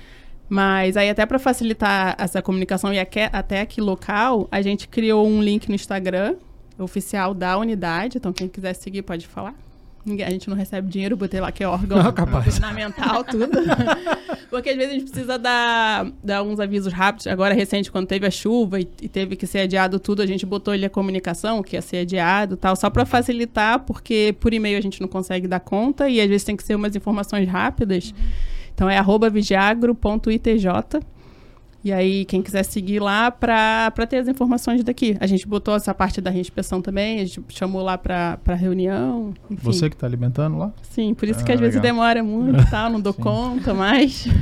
Mas 0.53 0.95
aí, 0.95 1.09
até 1.09 1.25
para 1.25 1.39
facilitar 1.39 2.15
essa 2.15 2.39
comunicação 2.39 2.93
e 2.93 2.99
até 2.99 3.59
aqui 3.59 3.81
local, 3.81 4.47
a 4.51 4.61
gente 4.61 4.87
criou 4.87 5.27
um 5.27 5.41
link 5.41 5.67
no 5.67 5.73
Instagram 5.73 6.35
oficial 6.77 7.33
da 7.33 7.57
unidade. 7.57 8.19
Então, 8.19 8.31
quem 8.31 8.47
quiser 8.47 8.73
seguir, 8.73 9.01
pode 9.01 9.25
falar. 9.25 9.55
A 10.05 10.29
gente 10.29 10.47
não 10.47 10.55
recebe 10.55 10.87
dinheiro, 10.87 11.17
botei 11.17 11.41
lá 11.41 11.51
que 11.51 11.63
é 11.63 11.67
órgão 11.67 11.97
capaz. 12.13 12.45
governamental, 12.45 13.23
tudo. 13.23 13.49
Porque 14.51 14.69
às 14.69 14.75
vezes 14.75 14.91
a 14.91 14.93
gente 14.93 15.09
precisa 15.09 15.39
dar, 15.39 16.11
dar 16.23 16.43
uns 16.43 16.59
avisos 16.59 16.93
rápidos. 16.93 17.25
Agora, 17.25 17.55
recente, 17.55 17.91
quando 17.91 18.05
teve 18.05 18.27
a 18.27 18.31
chuva 18.31 18.79
e, 18.79 18.87
e 19.01 19.09
teve 19.09 19.35
que 19.35 19.47
ser 19.47 19.61
adiado 19.61 19.99
tudo, 19.99 20.21
a 20.21 20.27
gente 20.27 20.45
botou 20.45 20.71
ali 20.71 20.85
a 20.85 20.89
comunicação, 20.89 21.63
que 21.63 21.75
ia 21.75 21.81
ser 21.81 21.97
adiado 21.97 22.53
e 22.53 22.57
tal, 22.57 22.75
só 22.75 22.91
para 22.91 23.07
facilitar, 23.07 23.79
porque 23.79 24.35
por 24.39 24.53
e-mail 24.53 24.77
a 24.77 24.81
gente 24.81 25.01
não 25.01 25.07
consegue 25.07 25.47
dar 25.47 25.61
conta 25.61 26.07
e 26.07 26.21
às 26.21 26.27
vezes 26.27 26.43
tem 26.43 26.55
que 26.55 26.63
ser 26.63 26.75
umas 26.75 26.95
informações 26.95 27.49
rápidas. 27.49 28.13
Então 28.73 28.89
é 28.89 28.97
arroba 28.97 29.29
vigiagro.itj. 29.29 30.67
E 31.85 31.91
aí, 31.91 32.23
quem 32.23 32.41
quiser 32.41 32.63
seguir 32.63 33.01
lá 33.01 33.29
para 33.29 33.91
ter 34.09 34.15
as 34.17 34.27
informações 34.29 34.81
daqui. 34.85 35.17
A 35.19 35.27
gente 35.27 35.45
botou 35.45 35.75
essa 35.75 35.93
parte 35.93 36.21
da 36.21 36.29
reinspeção 36.31 36.81
também, 36.81 37.19
a 37.19 37.25
gente 37.25 37.41
chamou 37.49 37.81
lá 37.83 37.97
para 37.97 38.39
reunião. 38.55 39.33
Enfim. 39.51 39.61
Você 39.63 39.89
que 39.89 39.95
está 39.97 40.07
alimentando 40.07 40.57
lá? 40.57 40.71
Sim, 40.81 41.13
por 41.13 41.27
isso 41.27 41.41
Ah, 41.41 41.43
que 41.43 41.51
às 41.51 41.59
vezes 41.59 41.75
legal. 41.75 41.93
demora 41.93 42.23
muito 42.23 42.61
e 42.61 42.65
tal, 42.71 42.89
não 42.89 43.01
dou 43.01 43.11
Sim. 43.13 43.21
conta, 43.21 43.73
mas. 43.73 44.25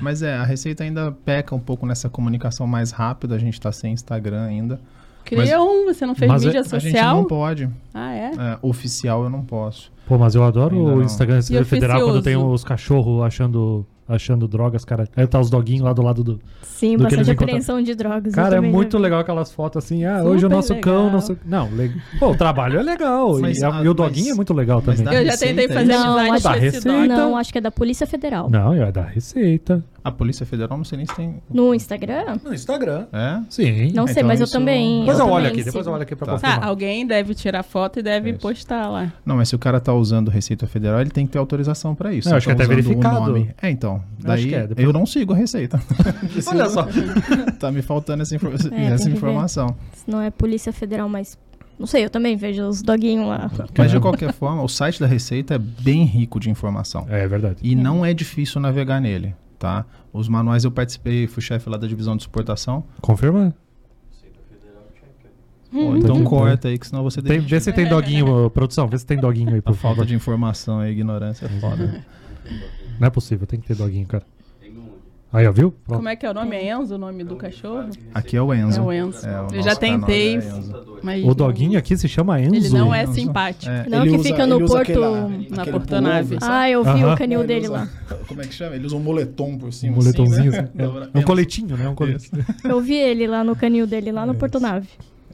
Mas 0.00 0.22
é, 0.22 0.34
a 0.34 0.44
Receita 0.44 0.84
ainda 0.84 1.10
peca 1.24 1.52
um 1.54 1.58
pouco 1.58 1.84
nessa 1.86 2.08
comunicação 2.08 2.64
mais 2.66 2.90
rápida, 2.92 3.34
a 3.34 3.38
gente 3.38 3.54
está 3.54 3.72
sem 3.72 3.92
Instagram 3.92 4.44
ainda. 4.44 4.80
Cria 5.24 5.62
um, 5.62 5.84
você 5.86 6.04
não 6.06 6.14
fez 6.14 6.30
mas 6.30 6.44
mídia 6.44 6.60
A 6.60 6.62
gente 6.62 6.70
social? 6.82 7.16
não 7.16 7.24
pode. 7.24 7.68
Ah, 7.92 8.12
é? 8.12 8.30
É, 8.36 8.58
oficial 8.62 9.24
eu 9.24 9.30
não 9.30 9.42
posso. 9.42 9.92
Pô, 10.06 10.18
mas 10.18 10.34
eu 10.34 10.44
adoro 10.44 10.76
Ainda 10.76 10.96
o. 10.96 11.02
Instagram 11.02 11.40
Federal 11.64 12.00
quando 12.02 12.22
tem 12.22 12.36
os 12.36 12.62
cachorros 12.62 13.22
achando, 13.24 13.86
achando 14.06 14.46
drogas, 14.46 14.84
cara. 14.84 15.08
Aí 15.16 15.26
tá 15.26 15.40
os 15.40 15.48
doguinhos 15.48 15.82
lá 15.82 15.92
do 15.94 16.02
lado 16.02 16.22
do. 16.22 16.40
Sim, 16.62 16.96
do 16.98 17.04
bastante 17.04 17.22
encontram. 17.30 17.44
apreensão 17.46 17.80
de 17.82 17.94
drogas. 17.94 18.34
Cara, 18.34 18.56
é 18.56 18.60
muito 18.60 18.98
legal 18.98 19.20
aquelas 19.20 19.50
fotos 19.50 19.82
assim. 19.82 20.04
Ah, 20.04 20.18
Super 20.18 20.28
hoje 20.30 20.44
o 20.44 20.48
nosso 20.50 20.74
cão, 20.76 20.96
legal. 21.06 21.10
não 21.12 21.20
sei. 21.22 21.36
Não, 21.46 21.70
le... 21.70 21.90
Pô, 22.18 22.32
o 22.32 22.36
trabalho 22.36 22.78
é 22.78 22.82
legal. 22.82 23.38
Mas 23.40 23.58
e, 23.58 23.64
a- 23.64 23.68
a- 23.68 23.82
e 23.82 23.82
o 23.84 23.86
mas- 23.86 23.94
doguinho 23.96 24.32
é 24.32 24.34
muito 24.34 24.52
legal 24.52 24.82
mas 24.84 25.00
também. 25.00 25.14
Eu 25.20 25.24
já 25.24 25.38
tentei 25.38 25.68
fazer? 25.68 25.92
Não, 25.96 26.18
amizade 26.18 26.48
acho 26.58 26.66
esse 26.66 26.76
Receita. 26.88 27.06
Não, 27.16 27.36
acho 27.36 27.52
que 27.52 27.58
é 27.58 27.60
da 27.62 27.70
Polícia 27.70 28.06
Federal. 28.06 28.50
Não, 28.50 28.74
é 28.74 28.92
da 28.92 29.02
Receita. 29.04 29.82
A 30.04 30.10
Polícia 30.12 30.44
Federal 30.44 30.76
não 30.76 30.84
sei 30.84 30.98
nem 30.98 31.06
se 31.06 31.14
tem. 31.16 31.42
No 31.50 31.74
Instagram? 31.74 32.36
No 32.44 32.52
Instagram. 32.52 33.06
É? 33.10 33.40
Sim. 33.48 33.90
Não 33.94 34.06
sei, 34.06 34.16
Então 34.18 34.26
mas 34.28 34.38
eu 34.38 34.44
isso- 34.44 34.52
também. 34.52 35.00
Depois 35.00 35.18
eu, 35.18 35.24
também 35.24 35.34
olho 35.36 35.46
aqui, 35.46 35.56
sigo. 35.56 35.64
depois 35.66 35.86
eu 35.86 35.92
olho 35.94 36.02
aqui 36.02 36.14
pra 36.14 36.26
Tá. 36.26 36.32
confirmar. 36.34 36.58
Ah, 36.62 36.66
alguém 36.66 37.06
deve 37.06 37.34
tirar 37.34 37.62
foto 37.62 38.00
e 38.00 38.02
deve 38.02 38.30
Isso. 38.32 38.38
postar 38.38 38.86
lá. 38.90 39.10
Não, 39.24 39.36
mas 39.36 39.48
se 39.48 39.56
o 39.56 39.58
cara 39.58 39.80
tá 39.80 39.94
usando 39.94 40.28
Receita 40.30 40.66
Federal, 40.66 41.00
ele 41.00 41.08
tem 41.08 41.24
que 41.26 41.32
ter 41.32 41.38
autorização 41.38 41.94
para 41.94 42.12
isso. 42.12 42.28
Eu 42.28 42.32
Se 42.32 42.36
acho 42.36 42.46
que 42.48 42.54
tá 42.54 42.62
é 42.62 42.66
até 42.66 42.74
verificado. 42.74 43.20
nome- 43.32 43.50
É, 43.62 43.70
então. 43.70 43.94
Eu 44.20 44.26
Daí 44.28 44.52
é, 44.54 44.66
depois- 44.66 44.86
eu 44.86 44.92
não 44.92 45.06
sigo 45.06 45.32
a 45.32 45.36
Receita. 45.36 45.80
Olha 46.48 46.68
só. 46.68 46.86
tá 47.58 47.72
me 47.72 47.80
faltando 47.80 48.22
essa, 48.22 48.34
infor- 48.36 48.58
tem 48.58 48.84
essa 48.86 49.08
informação. 49.08 49.74
Se 49.94 50.10
não 50.10 50.20
é 50.20 50.30
Polícia 50.30 50.72
Federal, 50.72 51.08
mas. 51.08 51.38
Não 51.78 51.86
sei, 51.88 52.04
eu 52.04 52.10
também 52.10 52.36
vejo 52.36 52.62
os 52.68 52.82
doguinhos 52.82 53.26
lá. 53.26 53.50
Mas 53.76 53.90
de 53.90 53.98
qualquer 53.98 54.32
forma, 54.32 54.62
o 54.62 54.68
site 54.68 55.00
da 55.00 55.06
Receita 55.08 55.54
é 55.54 55.58
bem 55.58 56.04
rico 56.04 56.38
de 56.38 56.48
informação. 56.48 57.04
É 57.10 57.26
verdade. 57.26 57.56
E 57.62 57.74
não 57.74 58.04
é 58.04 58.14
difícil 58.14 58.60
navegar 58.60 59.00
nele, 59.00 59.34
tá? 59.64 59.86
Os 60.12 60.28
manuais 60.28 60.62
eu 60.64 60.70
participei, 60.70 61.26
fui 61.26 61.42
chefe 61.42 61.70
lá 61.70 61.78
da 61.78 61.86
divisão 61.86 62.14
de 62.16 62.22
exportação. 62.24 62.84
Confirma? 63.00 63.54
Pô, 65.72 65.96
então 65.96 66.16
Hum. 66.16 66.24
corta 66.24 66.68
aí, 66.68 66.78
que 66.78 66.86
senão 66.86 67.02
você 67.02 67.20
Tem, 67.22 67.40
vê 67.40 67.58
se 67.58 67.72
tem 67.72 67.88
doguinho, 67.88 68.48
produção. 68.50 68.86
Vê 68.86 68.98
se 68.98 69.06
tem 69.06 69.18
doguinho 69.18 69.54
aí, 69.54 69.58
A 69.58 69.62
por 69.62 69.74
falta 69.74 69.96
favor. 69.96 70.06
de 70.06 70.14
informação 70.14 70.86
e 70.86 70.90
ignorância 70.90 71.46
é 71.46 71.48
foda. 71.60 72.04
Não 73.00 73.06
é 73.06 73.10
possível, 73.10 73.46
tem 73.46 73.58
que 73.58 73.66
ter 73.66 73.74
doguinho, 73.74 74.06
cara. 74.06 74.22
Aí, 75.34 75.46
ó, 75.46 75.52
viu? 75.52 75.72
Pronto. 75.84 75.96
Como 75.98 76.08
é 76.08 76.14
que 76.16 76.24
é 76.24 76.30
o 76.30 76.34
nome? 76.34 76.54
É 76.56 76.70
Enzo 76.72 76.94
o 76.94 76.98
nome 76.98 77.24
do 77.24 77.34
cachorro? 77.36 77.90
Aqui 78.14 78.36
é 78.36 78.40
o 78.42 78.54
Enzo. 78.54 78.78
É 78.78 78.82
o 78.82 78.92
Enzo. 78.92 79.26
É, 79.26 79.40
o 79.40 79.46
Eu 79.52 79.62
já 79.62 79.74
tentei, 79.74 80.36
é 80.36 80.42
mas. 81.02 81.24
O 81.24 81.34
doguinho 81.34 81.76
aqui 81.78 81.96
se 81.96 82.08
chama 82.08 82.40
Enzo. 82.40 82.54
Ele 82.54 82.68
não 82.70 82.94
é 82.94 83.02
Enzo. 83.02 83.14
simpático. 83.14 83.70
É, 83.70 83.86
Não, 83.88 84.02
ele 84.02 84.10
que 84.10 84.16
usa- 84.20 84.28
fica 84.28 84.46
no 84.46 84.58
Porto- 84.60 84.76
aquele- 85.04 85.50
na 85.50 85.66
Portonave. 85.66 86.38
Ah, 86.40 86.70
eu 86.70 86.84
vi 86.84 86.90
Aham. 86.90 87.12
o 87.14 87.16
canil 87.18 87.40
Ele 87.40 87.48
dele 87.48 87.66
usa- 87.66 87.72
lá. 87.74 87.88
Como 88.28 88.40
é 88.40 88.46
que 88.46 88.54
chama? 88.54 88.76
Ele 88.76 88.86
usa 88.86 88.96
um 88.96 89.00
moletom 89.00 89.58
por 89.58 89.68
Um 89.68 89.72
cima. 89.72 89.96
moletomzinho. 89.96 90.50
assim, 90.50 90.60
assim. 90.60 90.70
né? 90.72 91.08
É 91.12 91.18
um 91.18 91.22
coletinho, 91.22 91.76
né? 91.76 91.88
Um 91.88 91.94
coletinho. 91.96 92.44
Eu 92.62 92.80
vi 92.80 92.94
ele 92.94 93.26
lá 93.26 93.42
no 93.42 93.56
canil 93.56 93.86
dele, 93.88 94.12
lá 94.12 94.24
no 94.24 94.34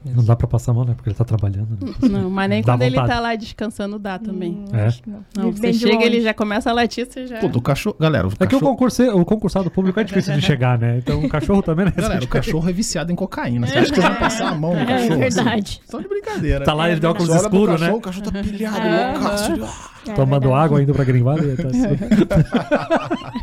Isso. 0.03 0.15
Não 0.15 0.23
dá 0.23 0.35
pra 0.35 0.47
passar 0.47 0.71
a 0.71 0.73
mão, 0.73 0.83
né? 0.83 0.93
Porque 0.95 1.09
ele 1.09 1.15
tá 1.15 1.23
trabalhando. 1.23 1.77
né? 1.79 1.93
Não, 2.09 2.29
mas 2.29 2.49
nem 2.49 2.61
Dá 2.63 2.73
quando 2.73 2.81
ele 2.81 2.95
vontade. 2.95 3.13
tá 3.13 3.19
lá 3.19 3.35
descansando 3.35 3.99
dá 3.99 4.17
também. 4.17 4.51
Hum, 4.53 4.65
É? 4.73 4.87
acho 4.87 5.03
que 5.03 5.09
não. 5.09 5.23
Não, 5.37 5.51
você 5.51 5.71
chega, 5.73 6.03
ele 6.03 6.21
já 6.21 6.33
começa 6.33 6.69
a 6.71 6.73
latir, 6.73 7.05
você 7.05 7.27
já... 7.27 7.37
Pô, 7.39 7.47
do 7.47 7.61
cachorro. 7.61 7.95
Galera, 7.99 8.27
o 8.27 8.31
É 8.31 8.33
que 8.33 8.43
o, 8.43 8.47
cachorro, 8.59 8.71
concurse, 8.71 9.03
o 9.09 9.23
concursado 9.23 9.69
público 9.69 9.99
é 9.99 10.03
difícil 10.03 10.33
de 10.33 10.41
chegar, 10.41 10.79
né? 10.79 10.97
Então 10.97 11.23
o 11.23 11.29
cachorro 11.29 11.61
também 11.61 11.85
não 11.85 11.93
é 11.95 12.01
galera, 12.01 12.23
o 12.23 12.27
cachorro 12.27 12.67
é 12.67 12.73
viciado 12.73 13.11
em 13.11 13.15
cocaína. 13.15 13.67
Você 13.67 13.77
acha 13.77 13.93
que 13.93 13.99
vai 14.01 14.17
passar 14.17 14.49
a 14.49 14.55
mão 14.55 14.73
no 14.73 14.79
É 14.79 14.85
cachorro? 14.85 15.19
verdade. 15.19 15.81
Só 15.85 15.99
de 15.99 16.07
brincadeira. 16.07 16.65
Tá 16.65 16.73
lá 16.73 16.89
ele 16.89 16.99
de 16.99 17.05
óculos 17.05 17.29
escuros, 17.35 17.79
né? 17.79 17.87
cachorro, 17.87 17.97
O 17.97 18.01
cachorro 18.01 18.31
tá 18.31 18.41
pilhado, 18.43 19.19
loucaço. 19.19 19.51
ele, 19.53 19.63
ah. 19.63 19.91
É 20.07 20.13
Tomando 20.13 20.41
verdade. 20.49 20.63
água 20.65 20.81
indo 20.81 20.93
pra 20.95 21.03
Grinvalha. 21.03 21.55
Tá 21.55 21.67
assim. 21.67 21.81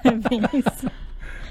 É 0.04 0.10
bem 0.10 0.40
isso. 0.54 0.90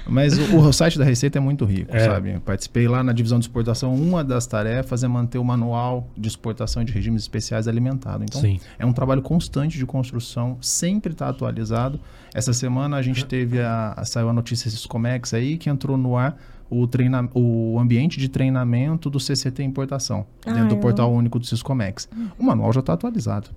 Mas 0.08 0.38
o, 0.38 0.56
o 0.58 0.72
site 0.72 0.98
da 0.98 1.04
Receita 1.04 1.38
é 1.38 1.40
muito 1.40 1.64
rico, 1.64 1.94
É. 1.94 2.00
sabe? 2.06 2.38
Participei 2.40 2.88
lá 2.88 3.02
na 3.02 3.12
divisão 3.12 3.38
de 3.38 3.44
exportação. 3.44 3.94
Uma 3.94 4.24
das 4.24 4.46
tarefas 4.46 5.04
é 5.04 5.08
manter 5.08 5.38
o 5.38 5.44
manual 5.44 6.08
de 6.16 6.28
exportação 6.28 6.82
de 6.82 6.92
regimes 6.92 7.22
especiais 7.22 7.68
alimentado. 7.68 8.24
Então, 8.24 8.40
Sim. 8.40 8.58
é 8.78 8.86
um 8.86 8.92
trabalho 8.92 9.20
constante 9.22 9.76
de 9.76 9.84
construção, 9.84 10.56
sempre 10.60 11.12
está 11.12 11.28
atualizado. 11.28 12.00
Essa 12.34 12.52
semana 12.52 12.96
a 12.96 13.02
gente 13.02 13.24
teve 13.24 13.60
a, 13.60 13.94
a- 13.96 14.04
saiu 14.04 14.28
a 14.28 14.32
notícia 14.32 14.70
Siscomex 14.70 15.34
aí 15.34 15.56
que 15.58 15.68
entrou 15.68 15.96
no 15.96 16.16
ar 16.16 16.36
o, 16.70 16.86
treina, 16.86 17.28
o 17.34 17.78
ambiente 17.78 18.18
de 18.18 18.28
treinamento 18.28 19.08
do 19.08 19.18
CCT 19.18 19.62
Importação, 19.62 20.26
Ah, 20.46 20.52
dentro 20.52 20.68
do 20.70 20.74
eu- 20.74 20.80
portal 20.80 21.12
único 21.12 21.38
do 21.38 21.46
Siscomex. 21.46 22.08
O 22.38 22.44
manual 22.44 22.72
já 22.72 22.80
está 22.80 22.92
atualizado, 22.92 23.48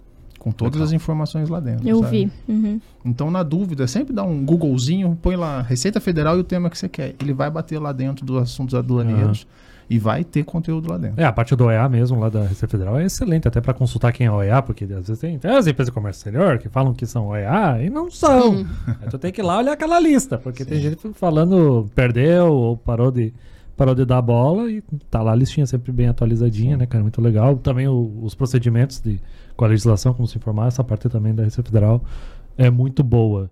com 0.42 0.52
todas 0.52 0.74
Legal. 0.74 0.88
as 0.88 0.92
informações 0.94 1.50
lá 1.50 1.60
dentro. 1.60 1.88
Eu 1.88 2.02
sabe? 2.02 2.26
vi. 2.26 2.52
Uhum. 2.52 2.82
Então, 3.06 3.30
na 3.30 3.44
dúvida, 3.44 3.86
sempre 3.88 4.12
dá 4.12 4.24
um 4.24 4.44
Googlezinho, 4.44 5.16
põe 5.22 5.36
lá 5.36 5.62
Receita 5.62 6.00
Federal 6.00 6.36
e 6.36 6.40
o 6.40 6.44
tema 6.44 6.68
que 6.68 6.78
você 6.80 6.90
quer. 6.90 7.14
Ele 7.22 7.32
vai 7.32 7.52
bater 7.52 7.78
lá 7.80 7.92
dentro 7.92 8.26
dos 8.26 8.42
assuntos 8.42 8.74
aduaneiros 8.74 9.46
e 9.88 10.00
vai 10.00 10.24
ter 10.24 10.44
conteúdo 10.44 10.90
lá 10.90 10.98
dentro. 10.98 11.22
É, 11.22 11.26
a 11.26 11.32
parte 11.32 11.56
do 11.56 11.66
OEA 11.66 11.88
mesmo, 11.88 12.20
lá 12.20 12.28
da 12.30 12.42
Receita 12.42 12.68
Federal, 12.70 12.98
é 13.00 13.06
excelente, 13.06 13.48
até 13.48 13.62
pra 13.62 13.72
consultar 13.74 14.12
quem 14.12 14.26
é 14.26 14.32
OEA, 14.32 14.64
porque 14.64 14.86
às 14.86 14.90
vezes 15.08 15.20
tem, 15.20 15.38
tem 15.38 15.52
as 15.52 15.68
empresas 15.68 15.90
de 15.90 15.92
comércio 15.94 16.20
exterior 16.22 16.58
que 16.58 16.70
falam 16.70 16.92
que 16.92 17.06
são 17.06 17.28
OEA 17.28 17.84
e 17.84 17.90
não 17.92 18.10
são. 18.10 18.66
Aí 19.00 19.10
tu 19.12 19.20
tem 19.20 19.32
que 19.32 19.42
ir 19.42 19.44
lá 19.44 19.60
olhar 19.60 19.74
aquela 19.74 20.00
lista, 20.00 20.40
porque 20.40 20.66
tem 20.66 20.82
gente 20.82 20.98
falando 21.14 21.88
perdeu 21.94 22.48
ou 22.52 22.78
parou 22.78 23.12
de, 23.12 23.32
parou 23.78 23.94
de 23.94 24.06
dar 24.06 24.22
bola 24.24 24.72
e 24.72 24.82
tá 25.10 25.22
lá 25.22 25.34
a 25.34 25.36
listinha 25.36 25.68
sempre 25.68 25.92
bem 25.92 26.08
atualizadinha, 26.08 26.78
né, 26.78 26.86
cara? 26.86 27.04
Muito 27.04 27.22
legal. 27.22 27.58
Também 27.58 27.88
o- 27.88 28.20
os 28.24 28.34
procedimentos 28.34 29.00
de, 29.02 29.20
com 29.62 29.66
a 29.66 29.68
legislação, 29.68 30.12
como 30.12 30.28
se 30.28 30.40
informar, 30.40 30.70
essa 30.70 30.84
parte 30.84 31.08
também 31.08 31.36
da 31.36 31.44
Receita 31.44 31.70
Federal 31.70 32.02
é 32.58 32.72
muito 32.72 33.04
boa. 33.04 33.48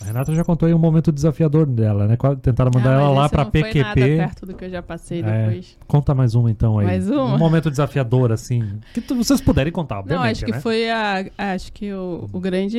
A 0.00 0.04
Renata 0.04 0.34
já 0.34 0.42
contou 0.42 0.66
aí 0.66 0.72
um 0.74 0.78
momento 0.78 1.12
desafiador 1.12 1.66
dela, 1.66 2.06
né? 2.08 2.16
Tentaram 2.40 2.70
mandar 2.74 2.90
Ah, 2.98 3.02
ela 3.02 3.10
lá 3.10 3.28
pra 3.28 3.44
não 3.44 3.50
Foi 3.50 3.60
nada 3.60 3.72
PQP. 3.94 4.16
perto 4.16 4.46
do 4.46 4.54
que 4.54 4.64
eu 4.64 4.70
já 4.70 4.82
passei 4.82 5.20
É. 5.20 5.22
depois. 5.46 5.76
Conta 5.86 6.14
mais 6.14 6.34
uma 6.34 6.50
então 6.50 6.78
aí. 6.78 6.86
Mais 6.86 7.08
uma? 7.10 7.34
Um 7.34 7.38
momento 7.38 7.70
desafiador, 7.70 8.32
assim. 8.32 8.80
Que 8.94 9.00
tu- 9.02 9.14
vocês 9.14 9.42
puderem 9.42 9.70
contar, 9.72 9.98
obviamente, 9.98 10.24
Não, 10.24 10.30
acho 10.32 10.44
que 10.46 10.52
né? 10.52 10.60
foi 10.60 10.90
a. 10.90 11.26
Acho 11.36 11.70
que 11.72 11.92
o, 11.92 12.28
o 12.32 12.40
grande. 12.40 12.78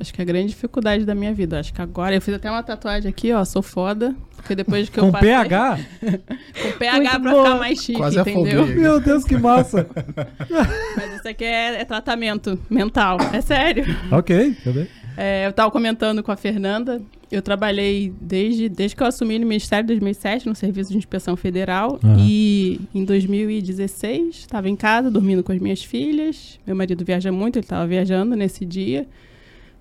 Acho 0.00 0.14
que 0.14 0.22
a 0.22 0.24
grande 0.24 0.48
dificuldade 0.48 1.04
da 1.04 1.14
minha 1.14 1.34
vida. 1.34 1.58
Acho 1.58 1.72
que 1.74 1.82
agora. 1.82 2.14
Eu 2.14 2.20
fiz 2.20 2.32
até 2.34 2.48
uma 2.50 2.62
tatuagem 2.62 3.08
aqui, 3.10 3.32
ó. 3.32 3.44
Sou 3.44 3.62
foda. 3.62 4.14
Porque 4.36 4.54
depois 4.54 4.88
que 4.88 4.98
eu 4.98 5.04
Com 5.06 5.12
passei. 5.12 5.28
PH? 5.30 5.78
Com 6.62 6.78
PH 6.78 6.98
Muito 6.98 7.20
pra 7.22 7.30
boa. 7.32 7.44
ficar 7.44 7.58
mais 7.58 7.78
chique, 7.82 7.98
Quase 7.98 8.18
entendeu? 8.20 8.62
afoguei. 8.62 8.76
Meu 8.80 9.00
Deus, 9.00 9.24
que 9.24 9.36
massa. 9.36 9.88
Mas 10.96 11.18
isso 11.18 11.28
aqui 11.28 11.44
é, 11.44 11.80
é 11.80 11.84
tratamento 11.84 12.58
mental. 12.70 13.18
É 13.32 13.40
sério. 13.40 13.84
ok, 14.12 14.56
bem. 14.66 14.88
É, 15.16 15.46
eu 15.48 15.52
tava 15.52 15.70
comentando 15.72 16.22
com 16.22 16.30
a 16.30 16.36
Fernanda. 16.36 17.02
Eu 17.30 17.42
trabalhei 17.42 18.12
desde, 18.20 18.68
desde 18.68 18.94
que 18.96 19.02
eu 19.02 19.06
assumi 19.06 19.36
no 19.38 19.46
Ministério 19.46 19.82
em 19.84 19.88
2007, 19.88 20.46
no 20.46 20.54
Serviço 20.54 20.92
de 20.92 20.96
Inspeção 20.98 21.36
Federal. 21.36 21.98
Aham. 22.04 22.16
E 22.20 22.80
em 22.94 23.04
2016, 23.04 24.36
estava 24.36 24.68
em 24.68 24.76
casa, 24.76 25.10
dormindo 25.10 25.42
com 25.42 25.50
as 25.52 25.58
minhas 25.58 25.82
filhas. 25.82 26.58
Meu 26.64 26.76
marido 26.76 27.04
viaja 27.04 27.32
muito, 27.32 27.56
ele 27.56 27.64
estava 27.64 27.84
viajando 27.86 28.36
nesse 28.36 28.64
dia. 28.64 29.06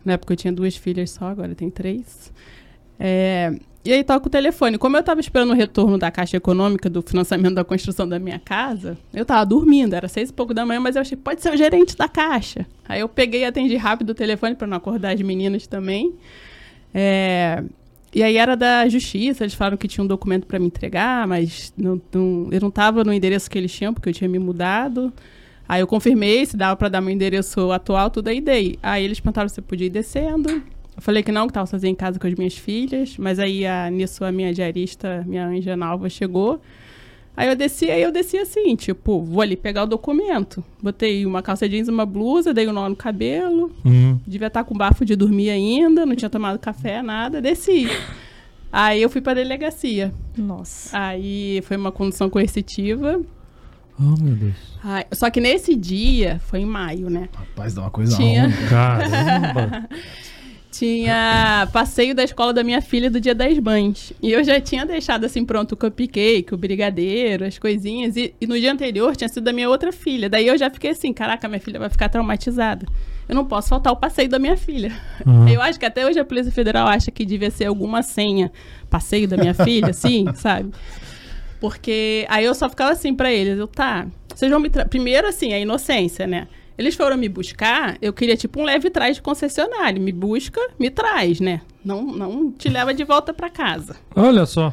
Na 0.08 0.14
época 0.14 0.32
eu 0.34 0.38
tinha 0.38 0.54
duas 0.54 0.76
filhas 0.78 1.12
só, 1.12 1.26
agora 1.26 1.54
tem 1.54 1.70
três. 1.70 2.32
É, 3.00 3.54
e 3.84 3.92
aí 3.92 4.04
toca 4.04 4.28
o 4.28 4.30
telefone. 4.30 4.78
Como 4.78 4.96
eu 4.96 5.02
estava 5.02 5.20
esperando 5.20 5.52
o 5.52 5.54
retorno 5.54 5.98
da 5.98 6.10
Caixa 6.10 6.38
Econômica 6.38 6.90
do 6.90 7.02
financiamento 7.02 7.56
da 7.56 7.64
construção 7.64 8.08
da 8.08 8.18
minha 8.18 8.40
casa, 8.40 8.98
eu 9.14 9.24
estava 9.24 9.46
dormindo, 9.46 9.94
era 9.94 10.08
seis 10.08 10.30
e 10.30 10.34
pouco 10.34 10.54
da 10.54 10.66
manhã, 10.66 10.80
mas 10.80 10.96
eu 10.96 11.02
achei, 11.02 11.18
pode 11.18 11.42
ser 11.42 11.54
o 11.54 11.58
gerente 11.58 11.96
da 11.96 12.08
Caixa. 12.08 12.66
Aí 12.88 13.02
eu 13.02 13.10
peguei 13.10 13.42
e 13.42 13.46
atendi 13.46 13.76
rápido 13.76 14.12
o 14.12 14.16
telefone 14.16 14.56
para 14.56 14.66
não 14.68 14.78
acordar 14.78 15.14
as 15.14 15.22
meninas 15.22 15.68
também. 15.68 16.14
É, 16.94 17.64
e 18.14 18.24
aí 18.24 18.38
era 18.38 18.56
da 18.56 18.88
justiça, 18.90 19.44
eles 19.44 19.54
falaram 19.54 19.78
que 19.78 19.88
tinha 19.88 20.04
um 20.04 20.08
documento 20.08 20.48
para 20.48 20.58
me 20.58 20.68
entregar, 20.68 21.28
mas 21.28 21.74
não, 21.78 22.02
não- 22.14 22.48
eu 22.52 22.62
não 22.62 22.70
estava 22.70 23.04
no 23.04 23.14
endereço 23.14 23.50
que 23.50 23.58
eles 23.58 23.72
tinham, 23.72 23.94
porque 23.94 24.10
eu 24.10 24.14
tinha 24.14 24.30
me 24.30 24.40
mudado. 24.40 25.12
Aí 25.68 25.82
eu 25.82 25.88
confirmei 25.88 26.46
se 26.46 26.56
dava 26.56 26.76
para 26.76 26.90
dar 26.90 27.02
meu 27.02 27.14
endereço 27.14 27.72
atual, 27.72 28.10
tudo 28.10 28.30
aí 28.30 28.40
dei. 28.40 28.78
Aí 28.82 29.04
eles 29.04 29.20
perguntaram 29.20 29.50
se 29.50 29.60
eu 29.60 29.64
podia 29.64 29.88
ir 29.88 29.90
descendo. 29.90 30.50
Eu 30.50 31.02
falei 31.02 31.22
que 31.22 31.32
não, 31.32 31.46
que 31.46 31.52
estava 31.52 31.68
sozinha 31.68 31.92
em 31.92 31.96
casa 31.96 32.18
com 32.20 32.26
as 32.26 32.34
minhas 32.34 32.58
filhas, 32.58 33.18
mas 33.18 33.38
aí 33.38 33.66
a, 33.68 33.90
nisso 33.90 34.24
a 34.26 34.32
minha 34.32 34.54
diarista, 34.54 35.24
minha 35.28 35.46
anja 35.46 35.76
Nalva, 35.76 36.10
chegou. 36.10 36.60
Aí 37.36 37.48
eu 37.48 37.56
desci, 37.56 37.92
aí 37.92 38.02
eu 38.02 38.12
desci 38.12 38.36
assim, 38.38 38.76
tipo, 38.76 39.22
vou 39.22 39.42
ali 39.42 39.56
pegar 39.56 39.84
o 39.84 39.86
documento. 39.86 40.64
Botei 40.82 41.24
uma 41.24 41.44
calça 41.44 41.70
jeans 41.70 41.88
e 41.88 41.92
uma 41.92 42.04
blusa, 42.04 42.52
dei 42.52 42.68
um 42.68 42.74
nó 42.74 42.90
no 42.90 42.96
cabelo, 42.96 43.72
Hum, 43.86 44.18
Devia 44.26 44.48
estar 44.48 44.64
com 44.64 44.74
bafo 44.76 45.06
de 45.06 45.16
dormir 45.16 45.52
ainda, 45.52 46.04
não 46.04 46.16
tinha 46.16 46.32
tomado 46.32 46.58
café, 46.58 47.04
nada, 47.04 47.40
desci. 47.40 47.88
Aí 48.72 49.02
eu 49.02 49.10
fui 49.10 49.22
pra 49.22 49.36
delegacia. 49.36 50.12
Nossa. 50.36 50.98
Aí 50.98 51.62
foi 51.62 51.78
uma 51.78 51.92
condução 51.92 52.28
coercitiva. 52.28 53.22
Oh, 54.00 54.22
meu 54.22 54.36
Deus. 54.36 54.56
Ai, 54.84 55.06
só 55.12 55.30
que 55.30 55.40
nesse 55.40 55.76
dia, 55.76 56.40
foi 56.46 56.60
em 56.60 56.66
maio, 56.66 57.10
né? 57.10 57.30
Rapaz, 57.34 57.74
dá 57.74 57.82
uma 57.82 57.90
coisa 57.90 58.16
Tinha. 58.16 58.44
ruim. 58.44 58.54
Caramba. 58.70 59.90
Tinha 60.70 61.68
passeio 61.74 62.14
da 62.14 62.24
escola 62.24 62.54
da 62.54 62.64
minha 62.64 62.82
filha 62.82 63.10
do 63.10 63.20
Dia 63.20 63.34
das 63.34 63.58
Mães. 63.58 64.14
E 64.22 64.32
eu 64.32 64.44
já 64.44 64.62
tinha 64.62 64.86
deixado 64.86 65.24
assim 65.26 65.44
pronto 65.44 65.72
o 65.72 65.78
cupcake, 65.78 66.54
o 66.54 66.58
brigadeiro, 66.58 67.46
as 67.46 67.58
coisinhas. 67.58 68.16
E, 68.16 68.36
e 68.40 68.46
no 68.46 68.60
dia 68.60 68.72
anterior 68.72 69.16
tinha 69.16 69.28
sido 69.28 69.44
da 69.44 69.54
minha 69.54 69.68
outra 69.68 69.92
filha. 69.92 70.30
Daí 70.30 70.46
eu 70.46 70.56
já 70.56 70.70
fiquei 70.70 70.92
assim: 70.92 71.12
caraca, 71.12 71.48
minha 71.48 71.60
filha 71.60 71.80
vai 71.80 71.90
ficar 71.90 72.10
traumatizada. 72.10 72.86
Eu 73.28 73.34
não 73.34 73.46
posso 73.46 73.70
faltar 73.70 73.92
o 73.92 73.96
passeio 73.96 74.30
da 74.30 74.38
minha 74.38 74.56
filha. 74.56 74.92
Uhum. 75.26 75.48
Eu 75.48 75.62
acho 75.62 75.80
que 75.80 75.86
até 75.86 76.06
hoje 76.06 76.20
a 76.20 76.26
Polícia 76.26 76.52
Federal 76.52 76.88
acha 76.88 77.10
que 77.10 77.26
devia 77.26 77.50
ser 77.50 77.66
alguma 77.66 78.04
senha. 78.04 78.52
Passeio 78.90 79.28
da 79.28 79.36
minha 79.36 79.56
filha, 79.56 79.90
assim, 79.90 80.26
sabe? 80.36 80.72
Porque 81.60 82.26
aí 82.30 82.46
eu 82.46 82.54
só 82.54 82.70
ficava 82.70 82.92
assim 82.92 83.16
pra 83.16 83.32
eles, 83.32 83.58
eu, 83.58 83.68
tá, 83.68 84.08
vocês 84.34 84.52
vão 84.52 84.60
me 84.60 84.70
Primeiro, 84.70 85.28
assim, 85.28 85.54
a 85.54 85.60
inocência, 85.60 86.28
né? 86.28 86.48
Eles 86.78 86.94
foram 86.94 87.18
me 87.18 87.28
buscar, 87.28 87.98
eu 88.00 88.14
queria 88.14 88.38
tipo 88.38 88.62
um 88.62 88.64
leve 88.64 88.92
trás 88.92 89.16
de 89.16 89.22
concessionário. 89.22 90.00
Me 90.00 90.12
busca, 90.12 90.62
me 90.78 90.92
traz, 90.92 91.40
né? 91.40 91.62
Não, 91.84 92.04
não 92.04 92.52
te 92.52 92.70
leva 92.70 92.94
de 92.94 93.04
volta 93.04 93.34
pra 93.34 93.50
casa. 93.50 93.96
Olha 94.16 94.46
só. 94.46 94.72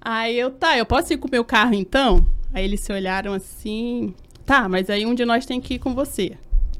Aí 0.00 0.38
eu, 0.38 0.50
tá, 0.50 0.78
eu 0.78 0.86
posso 0.86 1.12
ir 1.12 1.18
com 1.18 1.28
o 1.28 1.30
meu 1.30 1.44
carro 1.44 1.74
então? 1.74 2.24
Aí 2.52 2.64
eles 2.64 2.80
se 2.80 2.90
olharam 2.92 3.34
assim, 3.34 4.14
tá, 4.46 4.66
mas 4.70 4.88
aí 4.88 5.04
um 5.04 5.14
de 5.14 5.26
nós 5.26 5.44
tem 5.44 5.60
que 5.60 5.74
ir 5.74 5.78
com 5.78 5.94
você. 5.94 6.32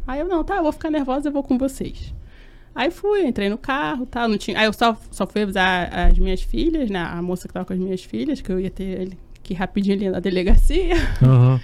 Aí 0.06 0.20
eu, 0.20 0.28
não, 0.28 0.42
tá, 0.42 0.56
eu 0.56 0.62
vou 0.62 0.72
ficar 0.72 0.90
nervosa, 0.90 1.28
eu 1.28 1.32
vou 1.32 1.42
com 1.42 1.58
vocês. 1.58 2.14
Aí 2.74 2.90
fui, 2.90 3.26
entrei 3.26 3.50
no 3.50 3.58
carro, 3.58 4.06
tá, 4.06 4.26
não 4.26 4.38
tinha... 4.38 4.58
Aí 4.58 4.64
eu 4.64 4.72
só, 4.72 4.96
só 5.10 5.26
fui 5.26 5.42
avisar 5.42 5.92
as 5.92 6.18
minhas 6.18 6.42
filhas, 6.42 6.88
né, 6.88 7.00
a 7.00 7.20
moça 7.20 7.46
que 7.46 7.52
tava 7.52 7.66
com 7.66 7.74
as 7.74 7.78
minhas 7.78 8.02
filhas, 8.02 8.40
que 8.40 8.50
eu 8.50 8.58
ia 8.58 8.70
ter 8.70 9.00
ele 9.00 9.18
que 9.44 9.54
rapidinho 9.54 9.94
ali 9.94 10.10
na 10.10 10.18
delegacia. 10.18 10.94
Aham. 11.22 11.60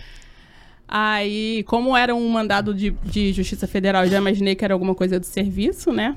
Aí, 0.87 1.63
como 1.69 1.97
era 1.97 2.15
um 2.15 2.29
mandado 2.29 2.75
de, 2.75 2.91
de 3.05 3.33
Justiça 3.33 3.67
Federal, 3.69 4.05
eu 4.05 4.11
já 4.11 4.19
imaginei 4.19 4.57
que 4.57 4.65
era 4.65 4.75
alguma 4.75 4.95
coisa 4.95 5.21
do 5.21 5.27
serviço, 5.27 5.93
né? 5.93 6.17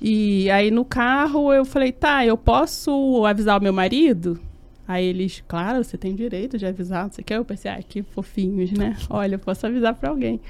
E 0.00 0.48
aí 0.50 0.70
no 0.70 0.84
carro 0.84 1.52
eu 1.52 1.64
falei, 1.64 1.90
tá, 1.90 2.24
eu 2.24 2.36
posso 2.36 3.24
avisar 3.26 3.58
o 3.58 3.62
meu 3.62 3.72
marido? 3.72 4.38
Aí 4.86 5.04
eles, 5.04 5.42
claro, 5.48 5.82
você 5.82 5.98
tem 5.98 6.14
direito 6.14 6.56
de 6.56 6.64
avisar, 6.64 7.04
não 7.04 7.12
sei 7.12 7.22
o 7.22 7.24
que. 7.24 7.34
Eu 7.34 7.44
pensei, 7.44 7.70
ah, 7.70 7.82
que 7.82 8.02
fofinhos, 8.02 8.70
né? 8.70 8.96
Olha, 9.10 9.34
eu 9.34 9.38
posso 9.40 9.66
avisar 9.66 9.94
pra 9.94 10.10
alguém. 10.10 10.40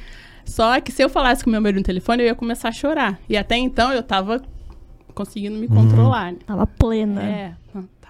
Só 0.44 0.78
que 0.80 0.92
se 0.92 1.02
eu 1.02 1.08
falasse 1.08 1.42
com 1.42 1.48
o 1.48 1.52
meu 1.52 1.60
marido 1.60 1.78
no 1.78 1.84
telefone, 1.84 2.22
eu 2.22 2.26
ia 2.26 2.34
começar 2.34 2.68
a 2.68 2.72
chorar. 2.72 3.18
E 3.28 3.36
até 3.36 3.56
então 3.56 3.92
eu 3.92 4.02
tava 4.02 4.42
conseguindo 5.14 5.56
me 5.56 5.66
controlar, 5.66 6.32
né? 6.32 6.38
Tava 6.46 6.66
plena. 6.66 7.22
É, 7.22 7.54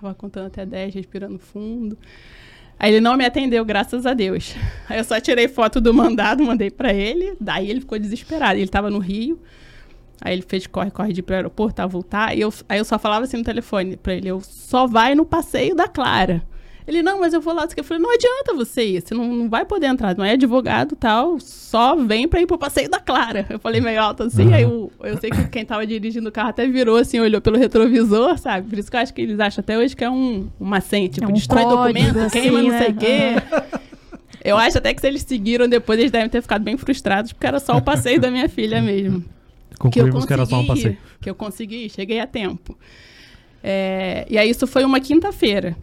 tava 0.00 0.14
contando 0.14 0.46
até 0.46 0.66
10, 0.66 0.94
respirando 0.94 1.38
fundo. 1.38 1.96
Aí 2.78 2.92
ele 2.92 3.00
não 3.00 3.16
me 3.16 3.24
atendeu, 3.24 3.64
graças 3.64 4.04
a 4.04 4.12
Deus. 4.12 4.54
Aí 4.88 4.98
eu 4.98 5.04
só 5.04 5.18
tirei 5.18 5.48
foto 5.48 5.80
do 5.80 5.94
mandado, 5.94 6.44
mandei 6.44 6.70
pra 6.70 6.92
ele. 6.92 7.34
Daí 7.40 7.70
ele 7.70 7.80
ficou 7.80 7.98
desesperado. 7.98 8.58
Ele 8.58 8.68
tava 8.68 8.90
no 8.90 8.98
Rio. 8.98 9.40
Aí 10.20 10.34
ele 10.34 10.42
fez 10.42 10.66
corre, 10.66 10.90
corre 10.90 11.12
de 11.12 11.20
ir 11.20 11.22
pro 11.22 11.34
aeroporto, 11.34 11.80
a 11.80 11.86
voltar. 11.86 12.36
E 12.36 12.40
eu, 12.42 12.52
aí 12.68 12.78
eu 12.78 12.84
só 12.84 12.98
falava 12.98 13.24
assim 13.24 13.38
no 13.38 13.44
telefone 13.44 13.96
pra 13.96 14.14
ele: 14.14 14.28
eu 14.28 14.40
só 14.42 14.86
vai 14.86 15.14
no 15.14 15.24
passeio 15.24 15.74
da 15.74 15.88
Clara. 15.88 16.42
Ele, 16.86 17.02
não, 17.02 17.18
mas 17.20 17.32
eu 17.34 17.40
vou 17.40 17.52
lá. 17.52 17.66
Eu 17.76 17.82
falei, 17.84 18.02
não 18.02 18.14
adianta 18.14 18.54
você 18.54 18.84
ir, 18.84 19.02
você 19.02 19.12
não, 19.14 19.24
não 19.32 19.48
vai 19.48 19.64
poder 19.64 19.86
entrar, 19.86 20.16
não 20.16 20.24
é 20.24 20.32
advogado 20.32 20.94
tal, 20.94 21.40
só 21.40 21.96
vem 21.96 22.28
pra 22.28 22.40
ir 22.40 22.46
pro 22.46 22.56
passeio 22.56 22.88
da 22.88 23.00
Clara. 23.00 23.44
Eu 23.50 23.58
falei 23.58 23.80
meio 23.80 24.00
alto 24.00 24.22
assim, 24.22 24.46
Uhum. 24.46 24.54
aí 24.54 24.62
eu, 24.62 24.92
eu 25.02 25.18
sei 25.18 25.30
que 25.30 25.48
quem 25.48 25.64
tava 25.64 25.84
dirigindo 25.86 26.28
o 26.28 26.32
carro 26.32 26.50
até 26.50 26.66
virou 26.66 26.96
assim, 26.96 27.18
olhou 27.18 27.40
pelo 27.40 27.58
retrovisor, 27.58 28.38
sabe? 28.38 28.68
Por 28.68 28.78
isso 28.78 28.88
que 28.90 28.96
eu 28.96 29.00
acho 29.00 29.12
que 29.12 29.20
eles 29.22 29.40
acham 29.40 29.62
até 29.62 29.76
hoje 29.76 29.96
que 29.96 30.04
é 30.04 30.10
um, 30.10 30.48
uma 30.60 30.80
senha, 30.80 31.08
tipo, 31.08 31.24
É 31.26 31.28
um 31.28 31.32
destrói 31.32 31.64
código, 31.64 31.82
documento, 31.82 32.18
assim, 32.20 32.40
queima 32.40 32.62
não 32.62 32.70
né? 32.70 32.78
sei 32.78 32.90
o 32.90 32.96
quê. 32.96 33.76
Eu 34.44 34.56
acho 34.56 34.78
até 34.78 34.94
que 34.94 35.00
se 35.00 35.08
eles 35.08 35.22
seguiram 35.22 35.68
depois, 35.68 35.98
eles 35.98 36.12
devem 36.12 36.28
ter 36.28 36.40
ficado 36.40 36.62
bem 36.62 36.76
frustrados, 36.76 37.32
porque 37.32 37.48
era 37.48 37.58
só 37.58 37.76
o 37.76 37.82
passeio 37.82 38.20
da 38.20 38.30
minha 38.30 38.48
filha 38.48 38.80
mesmo 38.80 39.24
Concluímos 39.76 40.24
que, 40.24 40.32
era 40.32 40.46
só 40.46 40.60
um 40.60 40.66
consegui 40.66 40.82
passeio. 40.94 40.98
Que 41.20 41.30
eu 41.30 41.34
consegui, 41.34 41.90
cheguei 41.90 42.20
a 42.20 42.26
tempo. 42.28 42.78
É, 43.62 44.24
e 44.30 44.38
aí 44.38 44.48
isso 44.48 44.66
foi 44.66 44.84
uma 44.84 45.00
quinta-feira. 45.00 45.76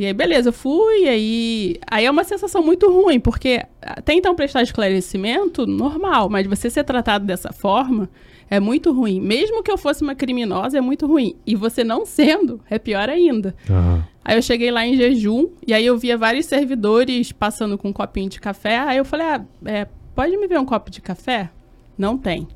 E 0.00 0.06
aí, 0.06 0.14
beleza, 0.14 0.48
eu 0.48 0.52
fui, 0.54 1.02
e 1.02 1.08
aí. 1.10 1.76
Aí 1.86 2.06
é 2.06 2.10
uma 2.10 2.24
sensação 2.24 2.62
muito 2.62 2.90
ruim, 2.90 3.20
porque 3.20 3.62
até 3.82 4.14
então 4.14 4.34
prestar 4.34 4.62
esclarecimento, 4.62 5.66
normal, 5.66 6.30
mas 6.30 6.46
você 6.46 6.70
ser 6.70 6.84
tratado 6.84 7.26
dessa 7.26 7.52
forma 7.52 8.08
é 8.48 8.58
muito 8.58 8.92
ruim. 8.92 9.20
Mesmo 9.20 9.62
que 9.62 9.70
eu 9.70 9.76
fosse 9.76 10.02
uma 10.02 10.14
criminosa, 10.14 10.78
é 10.78 10.80
muito 10.80 11.06
ruim. 11.06 11.36
E 11.46 11.54
você 11.54 11.84
não 11.84 12.06
sendo, 12.06 12.62
é 12.70 12.78
pior 12.78 13.10
ainda. 13.10 13.54
Aham. 13.68 14.02
Aí 14.24 14.38
eu 14.38 14.42
cheguei 14.42 14.70
lá 14.70 14.86
em 14.86 14.96
jejum, 14.96 15.50
e 15.66 15.74
aí 15.74 15.84
eu 15.84 15.98
via 15.98 16.16
vários 16.16 16.46
servidores 16.46 17.30
passando 17.30 17.76
com 17.76 17.90
um 17.90 17.92
copinho 17.92 18.30
de 18.30 18.40
café. 18.40 18.78
Aí 18.78 18.96
eu 18.96 19.04
falei, 19.04 19.26
ah, 19.26 19.44
é, 19.66 19.86
pode 20.14 20.34
me 20.34 20.46
ver 20.46 20.58
um 20.58 20.64
copo 20.64 20.90
de 20.90 21.02
café? 21.02 21.50
Não 21.98 22.16
tem. 22.16 22.48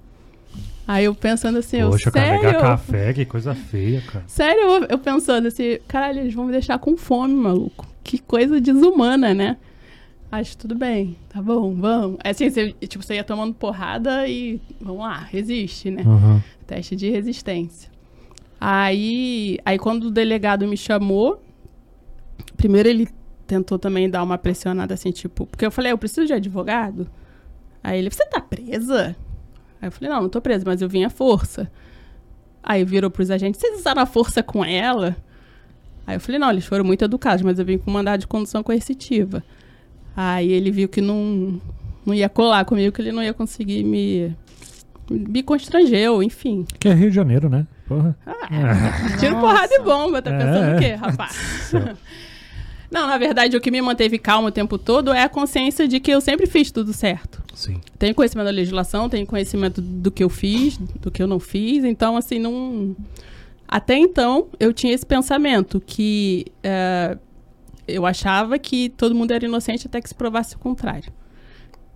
Aí 0.87 1.07
eu 1.07 1.15
pensando 1.15 1.59
assim, 1.59 1.81
Poxa, 1.81 2.09
eu, 2.09 2.13
sério? 2.13 2.41
carregar 2.41 2.61
café, 2.61 3.13
que 3.15 3.25
coisa 3.25 3.55
feia, 3.55 4.03
cara. 4.03 4.25
Sério, 4.27 4.87
eu, 4.89 4.99
pensando 4.99 5.49
assim, 5.49 5.79
caralho, 5.89 6.21
eles 6.21 6.35
vão 6.35 6.45
me 6.45 6.53
deixar 6.53 6.79
com 6.79 6.97
fome, 6.97 7.35
maluco. 7.35 7.87
Que 8.03 8.19
coisa 8.19 8.61
desumana, 8.61 9.33
né? 9.33 9.57
Acho 10.31 10.59
tudo 10.59 10.75
bem, 10.75 11.17
tá 11.29 11.41
bom, 11.41 11.75
vamos. 11.75 12.19
É 12.23 12.31
assim, 12.31 12.51
você, 12.51 12.73
tipo, 12.89 13.03
você 13.03 13.15
ia 13.15 13.25
tomando 13.25 13.55
porrada 13.55 14.27
e 14.29 14.61
vamos 14.81 15.03
lá, 15.03 15.19
resiste, 15.19 15.91
né? 15.91 16.03
Aham. 16.03 16.43
Teste 16.67 16.97
de 16.97 17.09
resistência. 17.09 17.91
Aí, 18.61 19.59
aí 19.65 19.79
quando 19.79 20.05
o 20.05 20.11
delegado 20.11 20.67
me 20.67 20.77
chamou, 20.77 21.43
primeiro 22.57 22.89
ele 22.89 23.09
tentou 23.47 23.79
também 23.79 24.11
dar 24.11 24.23
uma 24.23 24.37
pressionada 24.37 24.93
assim, 24.95 25.13
tipo, 25.13 25.47
porque 25.47 25.65
eu 25.65 25.71
falei, 25.71 25.93
eu 25.93 25.99
preciso 25.99 26.27
de 26.27 26.33
advogado. 26.33 27.07
Aí 27.83 27.99
ele, 27.99 28.11
você 28.11 28.27
tá 28.27 28.41
presa? 28.41 29.15
Aí 29.85 29.89
eu 29.89 29.93
falei, 29.93 30.09
não, 30.09 30.23
não 30.23 30.29
tô 30.31 30.41
presa, 30.41 30.65
mas 30.67 30.81
eu 30.81 30.89
vim 30.89 31.05
à 31.05 31.11
força. 31.11 31.71
Aí 32.63 32.83
virou 32.85 33.11
pros 33.11 33.31
agentes, 33.31 33.61
vocês 33.61 33.81
usaram 33.81 34.01
a 34.01 34.07
força 34.07 34.43
com 34.43 34.65
ela? 34.65 35.15
Aí 36.07 36.17
eu 36.17 36.21
falei, 36.21 36.39
não, 36.39 36.51
eles 36.51 36.65
foram 36.65 36.83
muito 36.85 37.05
educados, 37.05 37.43
mas 37.43 37.59
eu 37.59 37.67
vim 37.67 37.77
com 37.77 37.91
mandado 37.91 38.21
de 38.21 38.27
condução 38.27 38.63
coercitiva. 38.63 39.43
Aí 40.17 40.51
ele 40.51 40.71
viu 40.71 40.89
que 40.89 41.03
não, 41.03 41.61
não 42.07 42.15
ia 42.15 42.31
colar 42.31 42.65
comigo, 42.65 42.93
que 42.95 43.03
ele 43.03 43.13
não 43.13 43.23
ia 43.23 43.35
conseguir 43.35 43.85
me, 43.85 44.35
me 45.11 45.43
constrangeu, 45.43 46.23
enfim. 46.23 46.65
Que 46.81 46.89
é 46.89 46.95
Rio 46.95 47.11
de 47.11 47.17
Janeiro, 47.17 47.51
né? 47.51 47.67
Porra. 47.87 48.17
Ah, 48.27 49.19
Tiro 49.21 49.39
porrada 49.41 49.75
e 49.75 49.83
bomba, 49.83 50.23
tá 50.23 50.31
pensando 50.31 50.65
É. 50.65 50.77
o 50.77 50.79
quê, 50.79 50.95
rapaz? 50.95 51.71
Não, 52.91 53.07
na 53.07 53.19
verdade, 53.19 53.57
o 53.57 53.61
que 53.61 53.71
me 53.71 53.81
manteve 53.83 54.19
calmo 54.19 54.49
o 54.49 54.53
tempo 54.53 54.79
todo 54.79 55.13
é 55.13 55.23
a 55.23 55.29
consciência 55.29 55.89
de 55.89 55.99
que 56.01 56.11
eu 56.11 56.21
sempre 56.21 56.47
fiz 56.47 56.71
tudo 56.71 56.93
certo. 56.93 57.43
Sim. 57.55 57.81
Tenho 57.99 58.15
conhecimento 58.15 58.47
da 58.47 58.53
legislação, 58.53 59.09
tenho 59.09 59.27
conhecimento 59.27 59.81
do 59.81 60.11
que 60.11 60.23
eu 60.23 60.29
fiz, 60.29 60.77
do 60.77 61.11
que 61.11 61.23
eu 61.23 61.27
não 61.27 61.41
fiz, 61.41 61.85
então, 61.85 62.17
assim, 62.17 62.39
não. 62.39 62.95
Até 63.67 63.97
então, 63.97 64.47
eu 64.61 64.73
tinha 64.73 64.93
esse 64.93 65.05
pensamento 65.07 65.81
que 65.85 66.47
eh, 66.63 67.17
eu 67.89 68.07
achava 68.07 68.59
que 68.59 68.91
todo 68.91 69.15
mundo 69.15 69.33
era 69.33 69.45
inocente 69.45 69.87
até 69.87 70.01
que 70.01 70.09
se 70.09 70.15
provasse 70.15 70.55
o 70.55 70.59
contrário. 70.59 71.13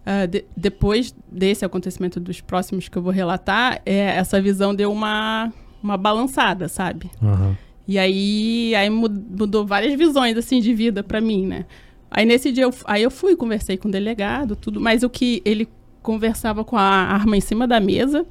Ah, 0.04 0.24
de- 0.26 0.44
depois 0.56 1.14
desse 1.30 1.64
acontecimento 1.64 2.18
dos 2.18 2.40
próximos 2.40 2.88
que 2.88 2.96
eu 2.96 3.02
vou 3.02 3.12
relatar, 3.12 3.82
é, 3.84 4.16
essa 4.16 4.40
visão 4.40 4.74
deu 4.74 4.90
uma, 4.90 5.52
uma 5.82 5.98
balançada, 5.98 6.66
sabe? 6.66 7.10
Aham. 7.22 7.56
E 7.88 7.98
aí, 7.98 8.74
aí 8.74 8.90
mu- 8.90 9.08
mudou 9.08 9.66
várias 9.66 9.94
visões 9.98 10.36
assim 10.36 10.60
de 10.60 10.74
vida 10.74 11.02
pra 11.02 11.20
mim, 11.22 11.46
né? 11.46 11.64
Aí 12.10 12.26
nesse 12.26 12.52
dia 12.52 12.64
eu, 12.64 12.74
aí 12.84 13.02
eu 13.02 13.10
fui, 13.10 13.34
conversei 13.34 13.78
com 13.78 13.88
o 13.88 13.90
delegado, 13.90 14.54
tudo, 14.54 14.78
mas 14.78 15.02
o 15.02 15.08
que 15.08 15.40
ele 15.44 15.66
conversava 16.02 16.64
com 16.64 16.76
a 16.76 16.82
arma 16.82 17.36
em 17.36 17.40
cima 17.40 17.66
da 17.66 17.80
mesa. 17.80 18.26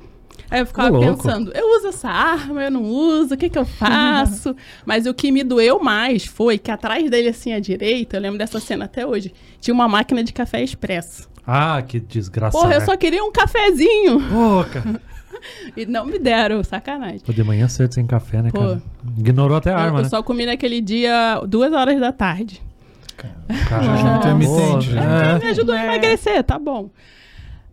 Aí 0.50 0.62
eu 0.62 0.66
ficava 0.68 0.96
Ô, 0.96 1.00
pensando, 1.00 1.52
eu 1.54 1.78
uso 1.78 1.88
essa 1.88 2.08
arma, 2.10 2.64
eu 2.64 2.72
não 2.72 2.84
uso, 2.84 3.34
o 3.34 3.38
que 3.38 3.50
que 3.50 3.58
eu 3.58 3.66
faço? 3.66 4.56
mas 4.86 5.06
o 5.08 5.14
que 5.14 5.32
me 5.32 5.44
doeu 5.44 5.80
mais 5.84 6.24
foi 6.26 6.58
que 6.60 6.70
atrás 6.72 7.10
dele, 7.10 7.30
assim, 7.30 7.52
à 7.54 7.60
direita, 7.60 8.18
eu 8.18 8.22
lembro 8.22 8.38
dessa 8.38 8.60
cena 8.60 8.86
até 8.86 9.06
hoje, 9.06 9.34
tinha 9.60 9.74
uma 9.74 9.88
máquina 9.88 10.24
de 10.24 10.32
café 10.32 10.64
expresso. 10.64 11.28
Ah, 11.46 11.82
que 11.82 12.00
desgraça. 12.00 12.58
Porra, 12.58 12.76
eu 12.76 12.80
né? 12.80 12.86
só 12.86 12.96
queria 12.96 13.24
um 13.24 13.32
cafezinho. 13.32 14.20
Pô, 14.20 14.64
cara. 14.72 15.02
E 15.76 15.86
não 15.86 16.06
me 16.06 16.20
deram, 16.20 16.64
sacanagem. 16.64 17.20
Pô, 17.20 17.32
de 17.34 17.44
manhã 17.44 17.68
cedo 17.68 17.94
sem 17.94 18.06
café, 18.06 18.42
né, 18.42 18.50
Pô. 18.52 18.60
cara? 18.60 18.82
Ignorou 19.18 19.58
até 19.58 19.72
a 19.72 19.78
arma, 19.78 20.00
eu 20.00 20.04
né? 20.04 20.10
só 20.10 20.22
comi 20.24 20.46
naquele 20.46 20.82
dia 20.82 21.42
duas 21.48 21.72
horas 21.74 22.00
da 22.00 22.12
tarde. 22.12 22.62
Caralho. 23.70 23.98
Jejum 23.98 24.16
intermitente, 24.18 24.90
é. 24.98 25.40
me 25.44 25.50
ajudou 25.52 25.74
a 25.76 25.80
É. 25.82 25.86
emagrecer, 25.86 26.44
tá 26.44 26.60
bom. 26.60 26.90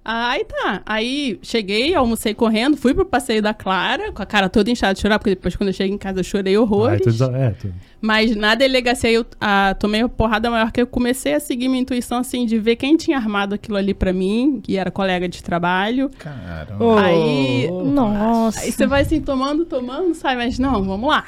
Aí 0.07 0.45
tá. 0.45 0.83
Aí 0.85 1.39
cheguei, 1.43 1.95
almocei 1.95 2.35
correndo, 2.35 2.77
fui 2.77 2.93
pro 2.93 3.07
passeio 3.07 3.41
da 3.41 3.55
Clara, 3.55 4.13
com 4.13 4.23
a 4.23 4.27
cara 4.27 4.51
toda 4.51 4.71
inchada 4.71 4.93
de 4.93 5.01
chorar, 5.01 5.19
porque 5.19 5.31
depois 5.31 5.57
quando 5.57 5.69
eu 5.69 5.73
cheguei 5.73 5.95
em 5.95 5.99
casa 5.99 6.21
eu 6.21 6.25
chorei 6.25 6.59
horrores. 6.59 7.01
tu 7.01 7.07
desa- 7.07 7.33
é, 7.35 7.51
tu- 7.53 7.73
Mas 8.03 8.37
na 8.37 8.55
delegacia 8.55 9.11
eu 9.11 9.25
ah, 9.41 9.75
tomei 9.81 10.03
uma 10.03 10.09
porrada 10.11 10.51
maior 10.51 10.71
que 10.71 10.79
eu 10.83 10.87
comecei 10.87 11.33
a 11.33 11.41
seguir 11.41 11.69
minha 11.69 11.81
intuição, 11.81 12.19
assim, 12.19 12.45
de 12.45 12.59
ver 12.59 12.77
quem 12.77 12.99
tinha 12.99 13.17
armado 13.17 13.55
aquilo 13.55 13.79
ali 13.79 13.95
pra 13.95 14.13
mim, 14.13 14.61
que 14.63 14.77
era 14.77 14.91
colega 14.91 15.27
de 15.27 15.43
trabalho. 15.43 16.11
Caramba. 16.19 17.01
Aí- 17.01 17.71
Nossa. 17.71 18.61
Aí 18.61 18.73
você 18.73 18.87
vai 18.87 19.01
assim, 19.03 19.23
tomando, 19.23 19.65
tomando, 19.65 20.15
sai, 20.15 20.37
mas 20.37 20.59
não, 20.59 20.85
vamos 20.85 21.09
lá. 21.09 21.25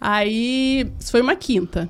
Aí, 0.00 0.86
isso 0.98 1.10
foi 1.10 1.20
uma 1.20 1.36
quinta. 1.36 1.88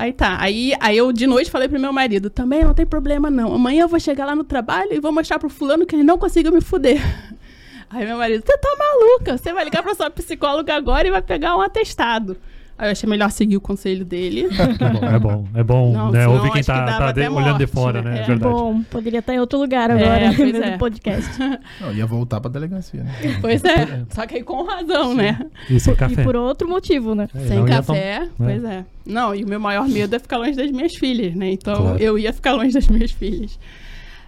Aí 0.00 0.14
tá, 0.14 0.38
aí, 0.40 0.72
aí 0.80 0.96
eu 0.96 1.12
de 1.12 1.26
noite 1.26 1.50
falei 1.50 1.68
pro 1.68 1.78
meu 1.78 1.92
marido, 1.92 2.30
também 2.30 2.64
não 2.64 2.72
tem 2.72 2.86
problema 2.86 3.30
não, 3.30 3.52
amanhã 3.52 3.82
eu 3.82 3.88
vou 3.88 4.00
chegar 4.00 4.24
lá 4.24 4.34
no 4.34 4.42
trabalho 4.42 4.94
e 4.94 4.98
vou 4.98 5.12
mostrar 5.12 5.38
pro 5.38 5.50
fulano 5.50 5.84
que 5.84 5.94
ele 5.94 6.02
não 6.02 6.16
conseguiu 6.16 6.50
me 6.50 6.62
fuder. 6.62 6.98
Aí 7.90 8.06
meu 8.06 8.16
marido, 8.16 8.42
você 8.42 8.56
tá 8.56 8.76
maluca, 8.78 9.36
você 9.36 9.52
vai 9.52 9.62
ligar 9.62 9.82
pra 9.82 9.94
sua 9.94 10.08
psicóloga 10.08 10.74
agora 10.74 11.06
e 11.06 11.10
vai 11.10 11.20
pegar 11.20 11.54
um 11.54 11.60
atestado. 11.60 12.38
Eu 12.82 12.90
achei 12.92 13.08
melhor 13.08 13.30
seguir 13.30 13.56
o 13.56 13.60
conselho 13.60 14.04
dele. 14.04 14.48
É 15.12 15.18
bom, 15.18 15.44
é 15.54 15.62
bom, 15.62 15.92
Não, 15.92 16.10
né? 16.10 16.26
Ouvir 16.28 16.50
quem 16.52 16.60
acho 16.60 16.70
que 16.72 16.76
tá, 16.78 16.98
tá 16.98 17.12
de- 17.12 17.28
olhando 17.28 17.58
de 17.58 17.66
fora, 17.66 18.00
né? 18.02 18.10
né? 18.12 18.18
É 18.18 18.22
É. 18.22 18.26
verdade. 18.26 18.52
Bom, 18.54 18.82
poderia 18.84 19.18
estar 19.20 19.34
em 19.34 19.40
outro 19.40 19.58
lugar 19.58 19.90
É, 19.90 19.92
agora, 19.94 20.32
pois 20.36 20.52
no 20.52 20.64
é. 20.64 20.78
podcast. 20.78 21.30
Não, 21.80 21.92
ia 21.92 22.06
voltar 22.06 22.40
pra 22.40 22.50
delegacia, 22.50 23.02
né? 23.04 23.12
Pois 23.40 23.62
é, 23.64 24.04
só 24.10 24.26
que 24.26 24.36
aí 24.36 24.42
com 24.42 24.62
razão, 24.64 25.14
né? 25.14 25.38
E 25.68 25.78
sem 25.80 25.92
E 25.92 25.96
café. 25.96 26.22
por 26.22 26.36
outro 26.36 26.68
motivo, 26.68 27.14
né? 27.14 27.28
É, 27.34 27.38
Sem 27.48 27.64
café, 27.66 28.20
tom- 28.20 28.44
pois 28.44 28.64
é. 28.64 28.84
Não, 29.06 29.34
e 29.34 29.44
o 29.44 29.48
meu 29.48 29.60
maior 29.60 29.88
medo 29.88 30.14
é 30.14 30.18
ficar 30.18 30.38
longe 30.38 30.56
das 30.56 30.70
minhas 30.70 30.94
filhas, 30.94 31.34
né? 31.34 31.50
Então 31.52 31.74
Claro. 31.76 31.98
eu 31.98 32.18
ia 32.18 32.32
ficar 32.32 32.52
longe 32.52 32.72
das 32.72 32.86
minhas 32.88 33.10
filhas. 33.10 33.58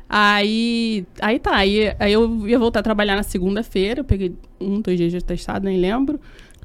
Aí, 0.09 1.07
aí 1.21 1.39
tá, 1.39 1.57
aí, 1.57 1.95
aí 1.99 2.13
eu 2.13 2.47
ia 2.47 2.59
voltar 2.59 2.81
a 2.81 2.83
trabalhar 2.83 3.17
na 3.17 3.23
segunda-feira, 3.23 4.01
eu 4.01 4.05
peguei 4.05 4.35
um, 4.61 4.81
dois 4.81 4.99
dias 4.99 5.11
de 5.11 5.23
testado, 5.25 5.65
nem 5.65 5.79
lembro. 5.81 6.21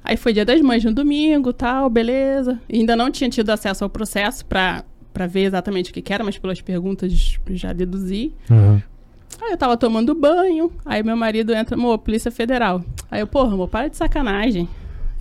Aí 0.09 0.15
foi 0.15 0.31
dia 0.31 0.45
das 0.45 0.61
mães 0.61 0.85
no 0.85 0.93
domingo, 0.93 1.51
tal, 1.51 1.89
beleza. 1.89 2.61
E 2.69 2.79
ainda 2.79 2.95
não 2.95 3.11
tinha 3.11 3.29
tido 3.29 3.49
acesso 3.49 3.83
ao 3.83 3.89
processo 3.89 4.45
pra, 4.45 4.85
pra 5.13 5.27
ver 5.27 5.41
exatamente 5.41 5.91
o 5.91 5.93
que 5.93 6.01
que 6.01 6.13
era, 6.13 6.23
mas 6.23 6.37
pelas 6.37 6.61
perguntas 6.61 7.37
já 7.49 7.73
deduzi. 7.73 8.31
Aham. 8.49 8.81
Aí 9.41 9.51
eu 9.51 9.57
tava 9.57 9.75
tomando 9.75 10.15
banho, 10.15 10.71
aí 10.85 11.03
meu 11.03 11.17
marido 11.17 11.53
entra, 11.53 11.75
amor, 11.75 11.97
Polícia 11.99 12.31
Federal. 12.31 12.81
Aí 13.11 13.19
eu, 13.19 13.27
porra, 13.27 13.53
amor, 13.53 13.67
para 13.67 13.89
de 13.89 13.97
sacanagem. 13.97 14.69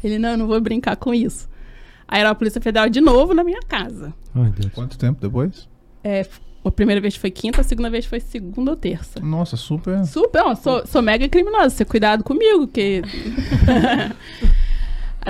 Ele, 0.05 0.21
não, 0.21 0.31
eu 0.31 0.39
não 0.39 0.47
vou 0.47 0.61
brincar 0.61 0.95
com 0.95 1.13
isso. 1.13 1.49
Aí 2.07 2.21
era 2.21 2.31
a 2.31 2.35
Polícia 2.35 2.61
Federal 2.61 2.89
de 2.89 3.01
novo 3.01 3.35
na 3.35 3.43
minha 3.43 3.61
casa. 3.67 4.15
Ai, 4.37 4.53
Deus. 4.53 4.73
Quanto 4.73 4.97
tempo 4.97 5.21
depois? 5.21 5.69
É, 6.05 6.25
a 6.65 6.71
primeira 6.71 7.01
vez 7.01 7.17
foi 7.17 7.33
quinta, 7.33 7.61
a 7.61 7.65
segunda 7.65 7.91
vez 7.91 8.07
foi 8.07 8.21
segunda 8.21 8.71
ou 8.71 8.77
terça. 8.77 9.19
Nossa, 9.19 9.57
super. 9.57 10.07
Super, 10.07 10.43
ó, 10.45 10.55
sou, 10.55 10.87
sou 10.87 11.03
mega 11.03 11.29
criminosa, 11.29 11.71
você 11.71 11.85
cuidado 11.85 12.23
comigo, 12.23 12.69
que... 12.69 13.03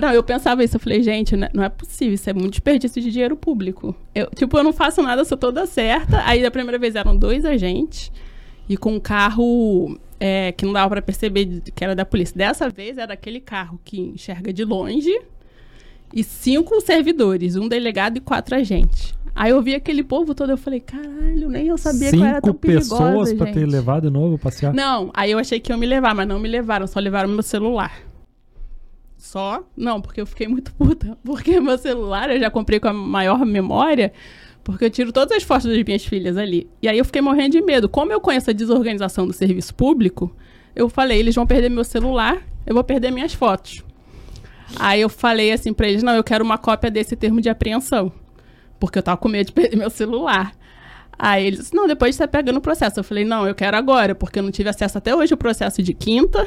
Não, 0.00 0.12
eu 0.12 0.22
pensava 0.22 0.62
isso, 0.62 0.76
eu 0.76 0.80
falei, 0.80 1.02
gente, 1.02 1.36
né, 1.36 1.48
não 1.54 1.64
é 1.64 1.68
possível, 1.68 2.14
isso 2.14 2.28
é 2.28 2.32
muito 2.32 2.50
desperdício 2.50 3.00
de 3.00 3.10
dinheiro 3.10 3.36
público. 3.36 3.94
Eu, 4.14 4.28
tipo, 4.34 4.56
eu 4.58 4.62
não 4.62 4.72
faço 4.72 5.02
nada, 5.02 5.24
sou 5.24 5.38
toda 5.38 5.66
certa. 5.66 6.22
Aí 6.26 6.42
da 6.42 6.50
primeira 6.50 6.78
vez 6.78 6.94
eram 6.94 7.16
dois 7.16 7.44
agentes 7.44 8.12
e 8.68 8.76
com 8.76 8.94
um 8.94 9.00
carro 9.00 9.98
é, 10.20 10.52
que 10.52 10.64
não 10.64 10.72
dava 10.72 10.90
pra 10.90 11.02
perceber 11.02 11.62
que 11.74 11.84
era 11.84 11.94
da 11.94 12.04
polícia. 12.04 12.36
Dessa 12.36 12.68
vez 12.68 12.98
era 12.98 13.14
aquele 13.14 13.40
carro 13.40 13.80
que 13.84 14.00
enxerga 14.00 14.52
de 14.52 14.64
longe 14.64 15.18
e 16.12 16.22
cinco 16.22 16.80
servidores, 16.80 17.56
um 17.56 17.68
delegado 17.68 18.18
e 18.18 18.20
quatro 18.20 18.54
agentes. 18.54 19.14
Aí 19.34 19.50
eu 19.50 19.60
vi 19.60 19.74
aquele 19.74 20.02
povo 20.02 20.34
todo, 20.34 20.50
eu 20.50 20.56
falei, 20.56 20.80
caralho, 20.80 21.50
nem 21.50 21.66
eu 21.66 21.76
sabia 21.76 22.10
que 22.10 22.16
eu 22.16 22.24
era 22.24 22.40
tão 22.40 22.52
Cinco 22.52 22.60
perigosa, 22.60 22.88
pessoas 22.88 23.32
pra 23.34 23.46
ter 23.46 23.60
gente." 23.60 23.70
levado 23.70 24.04
de 24.04 24.10
novo 24.10 24.38
passear. 24.38 24.72
Não, 24.72 25.10
aí 25.12 25.30
eu 25.30 25.38
achei 25.38 25.60
que 25.60 25.70
iam 25.70 25.78
me 25.78 25.84
levar, 25.84 26.14
mas 26.14 26.26
não 26.26 26.38
me 26.38 26.48
levaram, 26.48 26.86
só 26.86 26.98
levaram 26.98 27.28
meu 27.28 27.42
celular. 27.42 28.05
Só? 29.26 29.64
Não, 29.76 30.00
porque 30.00 30.20
eu 30.20 30.26
fiquei 30.26 30.46
muito 30.46 30.72
puta. 30.72 31.18
Porque 31.24 31.58
meu 31.58 31.76
celular 31.76 32.30
eu 32.30 32.38
já 32.38 32.48
comprei 32.48 32.78
com 32.78 32.86
a 32.86 32.92
maior 32.92 33.44
memória, 33.44 34.12
porque 34.62 34.84
eu 34.84 34.90
tiro 34.90 35.12
todas 35.12 35.36
as 35.36 35.42
fotos 35.42 35.66
das 35.66 35.82
minhas 35.82 36.04
filhas 36.04 36.36
ali. 36.36 36.70
E 36.80 36.88
aí 36.88 36.96
eu 36.96 37.04
fiquei 37.04 37.20
morrendo 37.20 37.50
de 37.50 37.60
medo. 37.60 37.88
Como 37.88 38.12
eu 38.12 38.20
conheço 38.20 38.50
a 38.50 38.52
desorganização 38.52 39.26
do 39.26 39.32
serviço 39.32 39.74
público, 39.74 40.34
eu 40.76 40.88
falei, 40.88 41.18
eles 41.18 41.34
vão 41.34 41.44
perder 41.44 41.68
meu 41.68 41.82
celular, 41.82 42.40
eu 42.64 42.72
vou 42.72 42.84
perder 42.84 43.10
minhas 43.10 43.34
fotos. 43.34 43.82
Aí 44.78 45.00
eu 45.00 45.08
falei 45.08 45.50
assim 45.50 45.72
pra 45.72 45.88
eles, 45.88 46.04
não, 46.04 46.14
eu 46.14 46.22
quero 46.22 46.44
uma 46.44 46.56
cópia 46.56 46.88
desse 46.90 47.16
termo 47.16 47.40
de 47.40 47.48
apreensão. 47.48 48.12
Porque 48.78 48.98
eu 48.98 49.02
tava 49.02 49.16
com 49.16 49.28
medo 49.28 49.48
de 49.48 49.52
perder 49.54 49.76
meu 49.76 49.90
celular. 49.90 50.52
Aí 51.18 51.46
eles, 51.46 51.72
não, 51.72 51.88
depois 51.88 52.14
você 52.14 52.28
pega 52.28 52.52
no 52.52 52.60
processo. 52.60 53.00
Eu 53.00 53.04
falei, 53.04 53.24
não, 53.24 53.46
eu 53.46 53.56
quero 53.56 53.76
agora, 53.76 54.14
porque 54.14 54.38
eu 54.38 54.42
não 54.44 54.52
tive 54.52 54.68
acesso 54.68 54.96
até 54.98 55.14
hoje 55.14 55.32
ao 55.34 55.38
processo 55.38 55.82
de 55.82 55.92
quinta. 55.92 56.46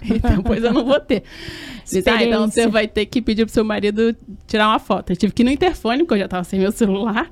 E 0.10 0.18
depois 0.36 0.62
eu 0.64 0.72
não 0.72 0.84
vou 0.84 1.00
ter. 1.00 1.22
Disse, 1.84 2.08
ah, 2.08 2.22
então 2.22 2.48
você 2.48 2.66
vai 2.68 2.86
ter 2.86 3.06
que 3.06 3.20
pedir 3.20 3.44
pro 3.44 3.52
seu 3.52 3.64
marido 3.64 4.14
tirar 4.46 4.68
uma 4.68 4.78
foto. 4.78 5.10
Eu 5.10 5.16
tive 5.16 5.32
que 5.32 5.42
ir 5.42 5.44
no 5.44 5.50
interfone, 5.50 5.98
porque 5.98 6.14
eu 6.14 6.18
já 6.18 6.28
tava 6.28 6.44
sem 6.44 6.58
meu 6.58 6.72
celular. 6.72 7.30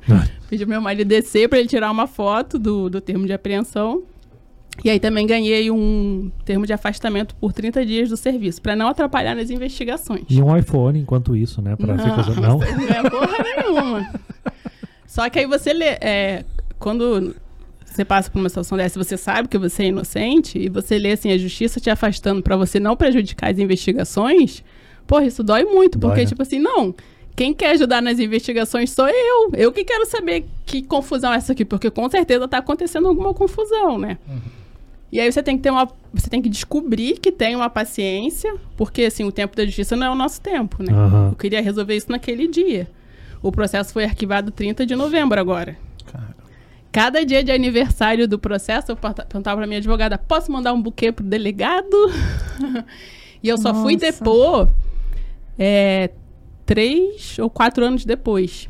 Pedi 0.49 0.65
pro 0.65 0.71
meu 0.71 0.81
marido 0.81 1.07
descer 1.07 1.49
para 1.49 1.59
ele 1.59 1.69
tirar 1.69 1.91
uma 1.91 2.07
foto 2.07 2.59
do, 2.59 2.91
do 2.91 3.01
termo 3.01 3.27
de 3.27 3.33
apreensão. 3.33 4.03
E 4.85 4.91
aí 4.91 5.01
também 5.01 5.27
ganhei 5.27 5.71
um 5.71 6.31
termo 6.45 6.67
de 6.67 6.73
afastamento 6.73 7.35
por 7.37 7.53
30 7.53 7.85
dias 7.85 8.09
do 8.09 8.17
serviço, 8.17 8.63
para 8.63 8.77
não 8.77 8.89
atrapalhar 8.89 9.35
nas 9.35 9.51
investigações. 9.51 10.25
E 10.29 10.41
um 10.41 10.57
iPhone 10.57 11.01
enquanto 11.01 11.35
isso, 11.35 11.61
né? 11.61 11.75
Pra 11.75 11.97
não, 11.97 12.05
ficar... 12.05 12.41
não? 12.41 12.59
não 12.63 12.67
é 12.67 13.11
porra 13.11 13.37
nenhuma. 13.43 14.13
Só 15.07 15.29
que 15.29 15.39
aí 15.41 15.47
você 15.47 15.73
lê. 15.73 15.97
É, 16.01 16.45
quando 16.79 17.35
você 17.99 18.05
passa 18.05 18.31
por 18.31 18.39
uma 18.39 18.49
situação 18.49 18.79
dessa, 18.79 19.03
você 19.03 19.17
sabe 19.17 19.49
que 19.49 19.59
você 19.59 19.83
é 19.83 19.87
inocente 19.87 20.57
e 20.57 20.69
você 20.69 20.99
lê 20.99 21.13
assim 21.13 21.33
a 21.33 21.39
justiça 21.39 21.81
te 21.81 21.91
afastando 21.91 22.41
para 22.43 22.57
você 22.57 22.79
não 22.79 22.97
prejudicar 22.97 23.51
as 23.51 23.59
investigações, 23.59 24.63
porra, 25.07 25.25
isso 25.25 25.43
dói 25.43 25.65
muito, 25.65 25.99
Dói, 25.99 26.11
porque 26.11 26.23
né? 26.23 26.27
tipo 26.29 26.43
assim, 26.43 26.61
não, 26.61 26.95
quem 27.35 27.53
quer 27.53 27.73
ajudar 27.73 28.01
nas 28.01 28.21
investigações 28.21 28.91
sou 28.91 29.09
eu. 29.09 29.51
Eu 29.55 29.73
que 29.73 29.85
quero 29.85 30.07
saber 30.07 30.45
que 30.65 30.83
confusão 30.83 31.33
é 31.33 31.37
essa 31.37 31.53
aqui, 31.53 31.65
porque 31.65 31.91
com 31.91 32.09
certeza 32.09 32.47
tá 32.47 32.59
acontecendo 32.59 33.09
alguma 33.09 33.35
confusão, 33.35 33.99
né? 33.99 34.19
E 35.11 35.19
aí 35.19 35.31
você 35.33 35.43
tem 35.43 35.57
que 35.57 35.63
ter 35.63 35.71
uma, 35.71 35.89
você 36.13 36.29
tem 36.31 36.41
que 36.41 36.49
descobrir 36.49 37.19
que 37.19 37.33
tem 37.33 37.57
uma 37.57 37.71
paciência, 37.71 38.55
porque 38.77 39.03
assim, 39.05 39.25
o 39.25 39.33
tempo 39.33 39.57
da 39.57 39.65
justiça 39.65 39.97
não 39.97 40.07
é 40.07 40.11
o 40.11 40.15
nosso 40.15 40.41
tempo, 40.41 40.83
né? 40.83 40.93
Aham. 40.93 41.29
Eu 41.33 41.37
queria 41.37 41.61
resolver 41.61 41.97
isso 41.97 42.11
naquele 42.11 42.47
dia. 42.47 42.89
O 43.43 43.51
processo 43.51 43.93
foi 43.93 44.05
arquivado 44.05 44.53
30 44.53 44.85
de 44.87 44.95
novembro 44.95 45.41
agora. 45.41 45.88
Cada 46.91 47.25
dia 47.25 47.45
de 47.45 47.53
aniversário 47.53 48.27
do 48.27 48.39
processo, 48.39 48.91
eu 48.93 48.97
pergunta- 48.97 49.25
perguntava 49.27 49.59
pra 49.59 49.67
minha 49.67 49.79
advogada: 49.79 50.17
posso 50.19 50.51
mandar 50.51 50.73
um 50.73 50.81
buquê 50.83 51.13
pro 51.13 51.25
delegado? 51.25 51.97
e 53.43 53.49
eu 53.49 53.59
só 53.59 53.75
fui 53.75 53.95
Nossa. 53.95 54.07
depor 54.13 54.69
é, 55.59 56.11
três 56.65 57.39
ou 57.39 57.51
quatro 57.51 57.85
anos 57.85 58.05
depois. 58.05 58.69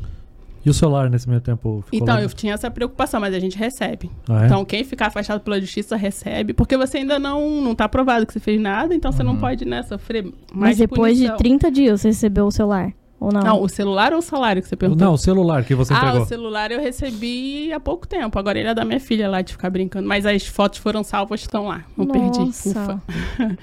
E 0.65 0.69
o 0.69 0.73
celular 0.73 1.09
nesse 1.09 1.27
meio 1.29 1.39
tempo 1.39 1.81
ficou 1.85 1.97
Então, 1.97 2.15
lá? 2.15 2.21
eu 2.21 2.27
tinha 2.29 2.53
essa 2.53 2.69
preocupação, 2.69 3.21
mas 3.21 3.33
a 3.33 3.39
gente 3.39 3.57
recebe. 3.57 4.11
Ah, 4.29 4.43
é? 4.43 4.45
Então, 4.45 4.65
quem 4.65 4.83
ficar 4.83 5.07
afastado 5.07 5.39
pela 5.39 5.59
justiça 5.59 5.95
recebe, 5.95 6.51
porque 6.53 6.75
você 6.75 6.97
ainda 6.97 7.17
não, 7.17 7.61
não 7.61 7.73
tá 7.73 7.87
provado 7.87 8.25
que 8.27 8.33
você 8.33 8.41
fez 8.41 8.59
nada, 8.59 8.93
então 8.93 9.09
você 9.09 9.23
não 9.23 9.37
pode, 9.37 9.63
né, 9.63 9.81
sofrer 9.83 10.23
mais 10.23 10.33
Mas 10.53 10.77
depois 10.77 11.13
punição. 11.17 11.37
de 11.37 11.43
30 11.43 11.71
dias 11.71 12.01
você 12.01 12.09
recebeu 12.09 12.45
o 12.47 12.51
celular? 12.51 12.91
Ou 13.19 13.31
não? 13.33 13.41
Não, 13.41 13.61
o 13.61 13.67
celular 13.67 14.13
ou 14.13 14.19
o 14.19 14.21
salário 14.21 14.61
que 14.61 14.67
você 14.69 14.75
perguntou? 14.77 15.05
Não, 15.05 15.13
o 15.13 15.17
celular 15.17 15.63
que 15.65 15.75
você 15.75 15.93
Ah, 15.93 15.97
entregou. 15.97 16.21
o 16.21 16.25
celular 16.25 16.71
eu 16.71 16.79
recebi 16.79 17.71
há 17.73 17.79
pouco 17.79 18.07
tempo. 18.07 18.39
Agora 18.39 18.57
ele 18.57 18.69
é 18.69 18.73
da 18.73 18.85
minha 18.85 18.99
filha 18.99 19.27
lá 19.29 19.41
de 19.41 19.51
ficar 19.51 19.69
brincando. 19.69 20.07
Mas 20.07 20.25
as 20.25 20.45
fotos 20.47 20.79
foram 20.79 21.03
salvas, 21.03 21.41
estão 21.41 21.67
lá. 21.67 21.83
Não 21.97 22.05
perdi. 22.07 22.39
Nossa. 22.39 22.69
Ufa. 22.69 23.01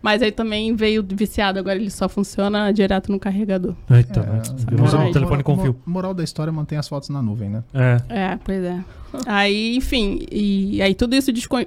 Mas 0.00 0.20
aí 0.20 0.32
também 0.32 0.74
veio 0.74 1.04
viciado. 1.08 1.58
Agora 1.60 1.76
ele 1.76 1.90
só 1.90 2.08
funciona 2.08 2.72
direto 2.72 3.10
no 3.12 3.20
carregador. 3.20 3.74
Eita, 3.90 4.20
É, 4.20 4.26
né? 4.26 4.42
Virou 4.68 4.86
um 4.86 4.90
Moral- 4.90 5.12
telefone 5.12 5.42
com 5.44 5.58
fio. 5.58 5.76
Moral 5.86 6.12
da 6.14 6.24
história 6.24 6.52
mantém 6.52 6.76
as 6.78 6.88
fotos 6.88 7.08
na 7.08 7.22
nuvem, 7.22 7.48
né? 7.48 7.62
É. 7.72 7.96
É, 8.08 8.38
pois 8.44 8.62
é. 8.64 8.84
Aí, 9.26 9.76
enfim, 9.76 10.20
e 10.30 10.80
aí 10.82 10.94
tudo 10.94 11.14
isso 11.14 11.32
descon... 11.32 11.64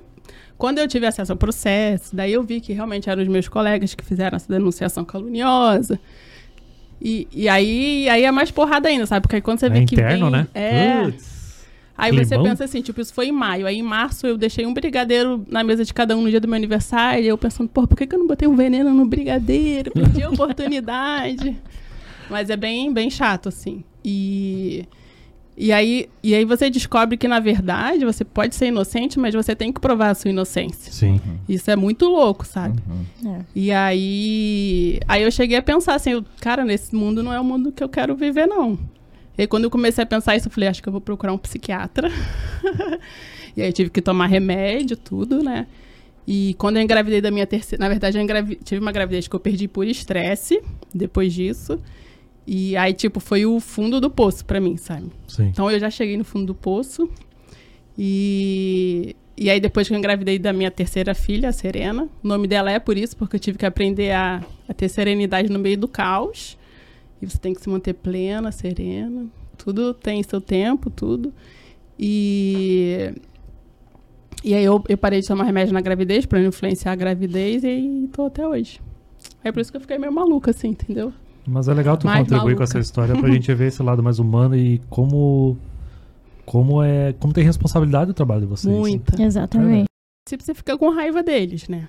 Quando 0.57 0.79
eu 0.79 0.87
tive 0.87 1.05
acesso 1.05 1.31
ao 1.33 1.37
processo, 1.37 2.15
daí 2.15 2.31
eu 2.33 2.41
vi 2.43 2.59
que 2.61 2.71
realmente 2.73 3.09
eram 3.09 3.21
os 3.21 3.27
meus 3.27 3.47
colegas 3.47 3.93
que 3.93 4.03
fizeram 4.05 4.35
essa 4.37 4.47
denunciação 4.51 5.03
caluniosa. 5.05 5.99
E, 7.07 7.27
e 7.31 7.47
aí, 7.47 8.09
aí 8.09 8.23
é 8.23 8.31
mais 8.31 8.49
porrada 8.49 8.89
ainda, 8.89 9.05
sabe? 9.05 9.21
Porque 9.21 9.35
aí 9.35 9.41
quando 9.43 9.59
você 9.59 9.67
É 9.67 9.69
vê 9.69 9.85
que 9.85 9.93
interno, 9.93 10.31
vem... 10.31 10.39
né? 10.41 10.47
É. 10.55 11.03
Putz. 11.03 11.35
Aí 11.95 12.11
você 12.11 12.35
pensa 12.37 12.63
assim, 12.63 12.81
tipo, 12.81 12.99
isso 12.99 13.13
foi 13.13 13.27
em 13.27 13.31
maio. 13.31 13.67
Aí 13.67 13.77
em 13.77 13.83
março 13.83 14.25
eu 14.25 14.35
deixei 14.35 14.65
um 14.65 14.73
brigadeiro 14.73 15.45
na 15.47 15.63
mesa 15.63 15.85
de 15.85 15.93
cada 15.93 16.17
um 16.17 16.23
no 16.23 16.29
dia 16.31 16.41
do 16.41 16.47
meu 16.47 16.55
aniversário. 16.55 17.23
E 17.23 17.27
eu 17.27 17.37
pensando, 17.37 17.69
pô, 17.69 17.85
por 17.87 17.95
que, 17.95 18.07
que 18.07 18.15
eu 18.15 18.19
não 18.19 18.25
botei 18.25 18.47
um 18.47 18.55
veneno 18.55 18.91
no 18.91 19.05
brigadeiro? 19.05 19.91
Perdi 19.91 20.23
a 20.23 20.29
oportunidade. 20.31 21.55
Mas 22.27 22.49
é 22.49 22.57
bem, 22.57 22.91
bem 22.91 23.09
chato, 23.11 23.49
assim. 23.49 23.83
E, 24.03 24.85
e, 25.57 25.71
aí, 25.71 26.09
e 26.21 26.35
aí 26.35 26.43
você 26.43 26.69
descobre 26.69 27.17
que, 27.17 27.27
na 27.27 27.39
verdade, 27.39 28.03
você 28.03 28.25
pode 28.25 28.55
ser 28.55 28.67
inocente, 28.67 29.17
mas 29.17 29.33
você 29.33 29.55
tem 29.55 29.71
que 29.71 29.79
provar 29.79 30.09
a 30.09 30.15
sua 30.15 30.29
inocência. 30.29 30.91
Sim. 30.91 31.19
Isso 31.47 31.71
é 31.71 31.75
muito 31.75 32.07
louco, 32.07 32.45
sabe? 32.45 32.79
Uhum. 32.87 33.31
É. 33.33 33.39
E 33.55 33.71
aí, 33.71 34.99
aí 35.07 35.23
eu 35.23 35.31
cheguei 35.31 35.57
a 35.57 35.61
pensar 35.61 35.95
assim, 35.95 36.11
eu, 36.11 36.25
cara, 36.41 36.65
nesse 36.65 36.93
mundo 36.93 37.23
não 37.23 37.31
é 37.31 37.39
o 37.39 37.43
mundo 37.43 37.71
que 37.71 37.83
eu 37.83 37.89
quero 37.89 38.15
viver, 38.15 38.47
não. 38.47 38.77
E 39.37 39.41
aí, 39.41 39.47
quando 39.47 39.65
eu 39.65 39.69
comecei 39.69 40.03
a 40.03 40.07
pensar 40.07 40.35
isso, 40.35 40.47
eu 40.47 40.51
falei, 40.51 40.69
acho 40.69 40.81
que 40.83 40.89
eu 40.89 40.93
vou 40.93 41.01
procurar 41.01 41.31
um 41.33 41.37
psiquiatra. 41.37 42.09
e 43.55 43.61
aí 43.61 43.69
eu 43.69 43.73
tive 43.73 43.89
que 43.89 44.01
tomar 44.01 44.27
remédio, 44.27 44.97
tudo, 44.97 45.41
né? 45.43 45.67
E 46.27 46.55
quando 46.57 46.77
eu 46.77 46.81
engravidei 46.81 47.21
da 47.21 47.29
minha 47.29 47.45
terceira... 47.45 47.83
Na 47.83 47.87
verdade, 47.87 48.17
eu 48.17 48.21
engravi- 48.23 48.59
tive 48.63 48.81
uma 48.81 48.91
gravidez 48.91 49.27
que 49.27 49.35
eu 49.35 49.39
perdi 49.39 49.67
por 49.67 49.85
estresse, 49.87 50.61
depois 50.93 51.33
disso. 51.33 51.79
E 52.47 52.77
aí, 52.77 52.93
tipo, 52.93 53.19
foi 53.19 53.45
o 53.45 53.59
fundo 53.59 53.99
do 53.99 54.09
poço 54.09 54.45
pra 54.45 54.59
mim, 54.59 54.77
sabe? 54.77 55.09
Sim. 55.27 55.47
Então 55.47 55.69
eu 55.69 55.79
já 55.79 55.89
cheguei 55.89 56.15
no 56.15 56.23
fundo 56.23 56.45
do 56.45 56.55
poço. 56.55 57.09
E, 57.97 59.15
e 59.35 59.49
aí 59.49 59.59
depois 59.59 59.87
que 59.87 59.93
eu 59.93 59.97
engravidei 59.97 60.37
da 60.37 60.53
minha 60.53 60.69
terceira 60.69 61.15
filha, 61.15 61.49
a 61.49 61.51
Serena, 61.51 62.07
o 62.23 62.27
nome 62.27 62.47
dela 62.47 62.71
é 62.71 62.79
por 62.79 62.97
isso, 62.97 63.17
porque 63.17 63.37
eu 63.37 63.39
tive 63.39 63.57
que 63.57 63.65
aprender 63.65 64.11
a, 64.11 64.43
a 64.67 64.73
ter 64.73 64.89
serenidade 64.89 65.49
no 65.49 65.57
meio 65.57 65.77
do 65.77 65.87
caos. 65.87 66.57
E 67.21 67.25
você 67.25 67.37
tem 67.37 67.53
que 67.53 67.61
se 67.61 67.69
manter 67.69 67.93
plena, 67.93 68.51
serena. 68.51 69.25
Tudo 69.57 69.93
tem 69.93 70.21
seu 70.21 70.41
tempo, 70.41 70.89
tudo. 70.89 71.33
E 71.97 73.13
e 74.43 74.53
aí 74.53 74.63
eu, 74.63 74.83
eu 74.87 74.97
parei 74.97 75.21
de 75.21 75.27
tomar 75.27 75.43
remédio 75.43 75.73
na 75.73 75.81
gravidez 75.81 76.25
pra 76.27 76.39
não 76.39 76.49
influenciar 76.49 76.91
a 76.91 76.95
gravidez 76.95 77.63
e 77.63 77.67
aí 77.67 78.09
tô 78.13 78.25
até 78.27 78.47
hoje. 78.47 78.79
É 79.43 79.51
por 79.51 79.59
isso 79.59 79.71
que 79.71 79.77
eu 79.77 79.81
fiquei 79.81 79.97
meio 79.97 80.11
maluca, 80.13 80.51
assim, 80.51 80.67
entendeu? 80.67 81.11
Mas 81.47 81.67
é 81.67 81.73
legal 81.73 81.95
tu 81.97 82.05
Mais 82.07 82.19
contribuir 82.19 82.41
com 82.55 82.59
maluca. 82.59 82.63
essa 82.63 82.79
história 82.79 83.15
pra 83.15 83.29
gente 83.31 83.53
ver 83.53 83.67
esse 83.67 83.81
lado 83.83 84.01
mais 84.01 84.19
humano 84.19 84.55
e 84.55 84.79
como 84.89 85.57
como 86.45 86.81
é 86.83 87.13
como 87.19 87.33
tem 87.33 87.43
responsabilidade 87.43 88.11
o 88.11 88.13
trabalho 88.13 88.41
de 88.41 88.47
vocês. 88.47 88.73
Muita. 88.75 89.21
Exatamente. 89.21 89.85
se 90.27 90.37
você 90.37 90.53
fica 90.53 90.77
com 90.77 90.89
raiva 90.89 91.21
deles, 91.23 91.67
né? 91.67 91.87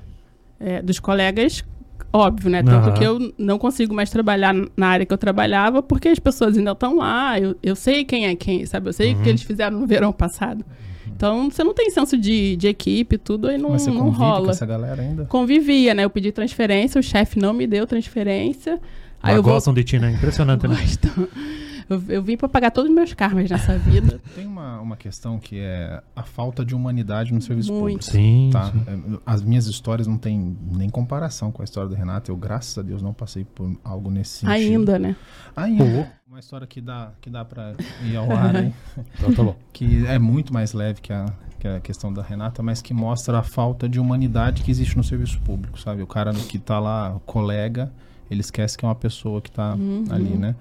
É, 0.58 0.80
dos 0.80 0.98
colegas, 1.00 1.64
óbvio, 2.12 2.50
né? 2.50 2.62
Tanto 2.62 2.88
Aham. 2.88 2.92
que 2.94 3.04
eu 3.04 3.32
não 3.38 3.58
consigo 3.58 3.94
mais 3.94 4.08
trabalhar 4.10 4.54
na 4.76 4.86
área 4.88 5.04
que 5.06 5.12
eu 5.12 5.18
trabalhava 5.18 5.82
porque 5.82 6.08
as 6.08 6.18
pessoas 6.18 6.56
ainda 6.56 6.72
estão 6.72 6.96
lá. 6.96 7.38
Eu, 7.38 7.56
eu 7.62 7.76
sei 7.76 8.04
quem 8.04 8.26
é 8.26 8.34
quem, 8.34 8.64
sabe? 8.66 8.88
Eu 8.88 8.92
sei 8.92 9.12
o 9.12 9.16
Uhum. 9.16 9.22
que 9.22 9.28
eles 9.28 9.42
fizeram 9.42 9.78
no 9.78 9.86
verão 9.86 10.12
passado. 10.12 10.64
Então, 11.06 11.50
você 11.50 11.64
não 11.64 11.72
tem 11.72 11.88
senso 11.90 12.16
de, 12.18 12.56
de 12.56 12.68
equipe, 12.68 13.16
tudo 13.16 13.48
aí 13.48 13.56
não, 13.56 13.70
Mas 13.70 13.82
você 13.82 13.90
não 13.90 13.98
convive 13.98 14.18
com 14.18 14.22
rola. 14.24 14.50
essa 14.50 14.66
galera 14.66 15.00
ainda? 15.00 15.24
Convivia, 15.24 15.94
né? 15.94 16.04
Eu 16.04 16.10
pedi 16.10 16.30
transferência, 16.30 16.98
o 16.98 17.02
chefe 17.02 17.38
não 17.38 17.54
me 17.54 17.66
deu 17.66 17.86
transferência. 17.86 18.78
Aí 19.22 19.32
Mas 19.32 19.36
eu 19.36 19.42
vou... 19.42 19.52
gostam 19.54 19.74
de 19.74 19.82
ti, 19.84 19.98
né? 19.98 20.12
Impressionante, 20.12 20.66
né? 20.68 20.76
Gostam. 20.76 21.28
Eu, 21.88 22.02
eu 22.08 22.20
vim 22.22 22.36
pra 22.36 22.48
pagar 22.48 22.72
todos 22.72 22.90
os 22.90 22.94
meus 22.96 23.12
karmas 23.14 23.48
nessa 23.48 23.78
vida. 23.78 24.20
Tem 24.34 24.44
uma, 24.44 24.80
uma 24.80 24.96
questão 24.96 25.38
que 25.38 25.60
é 25.60 26.02
a 26.16 26.24
falta 26.24 26.64
de 26.64 26.74
humanidade 26.74 27.32
no 27.32 27.40
serviço 27.40 27.72
Muito. 27.72 27.80
público. 27.82 28.04
Sim. 28.04 28.50
Tá? 28.52 28.72
sim. 28.72 28.84
É, 28.88 29.18
As 29.24 29.40
minhas 29.40 29.66
histórias 29.68 30.08
não 30.08 30.18
têm 30.18 30.56
nem 30.72 30.90
comparação 30.90 31.52
com 31.52 31.62
a 31.62 31.64
história 31.64 31.88
do 31.88 31.94
Renato. 31.94 32.28
Eu, 32.30 32.36
graças 32.36 32.76
a 32.76 32.82
Deus, 32.82 33.02
não 33.02 33.14
passei 33.14 33.44
por 33.44 33.72
algo 33.84 34.10
nesse 34.10 34.38
sentido. 34.40 34.52
Ainda, 34.52 34.98
né? 34.98 35.14
Ainda. 35.54 36.12
Uma 36.28 36.40
história 36.40 36.66
que 36.66 36.80
dá, 36.80 37.12
que 37.20 37.30
dá 37.30 37.44
pra 37.44 37.74
ir 38.04 38.16
ao 38.16 38.32
ar 38.32 38.56
aí, 38.56 38.72
Então 39.16 39.32
tá 39.32 39.44
bom. 39.44 39.56
que 39.72 40.04
é 40.08 40.18
muito 40.18 40.52
mais 40.52 40.72
leve 40.72 41.00
que 41.00 41.12
a, 41.12 41.26
que 41.60 41.68
a 41.68 41.78
questão 41.78 42.12
da 42.12 42.20
Renata, 42.20 42.64
mas 42.64 42.82
que 42.82 42.92
mostra 42.92 43.38
a 43.38 43.42
falta 43.44 43.88
de 43.88 44.00
humanidade 44.00 44.64
que 44.64 44.72
existe 44.72 44.96
no 44.96 45.04
serviço 45.04 45.40
público, 45.42 45.78
sabe? 45.80 46.02
O 46.02 46.06
cara 46.06 46.32
que 46.34 46.58
tá 46.58 46.80
lá, 46.80 47.16
colega, 47.24 47.92
ele 48.30 48.40
esquece 48.40 48.76
que 48.76 48.84
é 48.84 48.88
uma 48.88 48.94
pessoa 48.94 49.40
que 49.40 49.50
tá 49.50 49.74
Uhum. 49.74 50.04
ali, 50.10 50.36
né? 50.36 50.54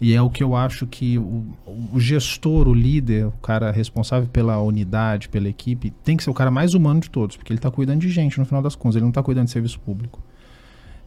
E 0.00 0.14
é 0.14 0.20
o 0.20 0.28
que 0.28 0.42
eu 0.42 0.56
acho 0.56 0.84
que 0.86 1.16
o, 1.16 1.44
o 1.92 2.00
gestor, 2.00 2.66
o 2.66 2.74
líder, 2.74 3.26
o 3.26 3.32
cara 3.40 3.70
responsável 3.70 4.28
pela 4.28 4.60
unidade, 4.60 5.28
pela 5.28 5.48
equipe, 5.48 5.90
tem 6.02 6.16
que 6.16 6.24
ser 6.24 6.30
o 6.30 6.34
cara 6.34 6.50
mais 6.50 6.74
humano 6.74 6.98
de 7.00 7.08
todos, 7.08 7.36
porque 7.36 7.52
ele 7.52 7.60
tá 7.60 7.70
cuidando 7.70 8.00
de 8.00 8.10
gente 8.10 8.36
no 8.38 8.44
final 8.44 8.60
das 8.60 8.74
contas, 8.74 8.96
ele 8.96 9.04
não 9.04 9.12
tá 9.12 9.22
cuidando 9.22 9.44
de 9.44 9.52
serviço 9.52 9.78
público. 9.78 10.20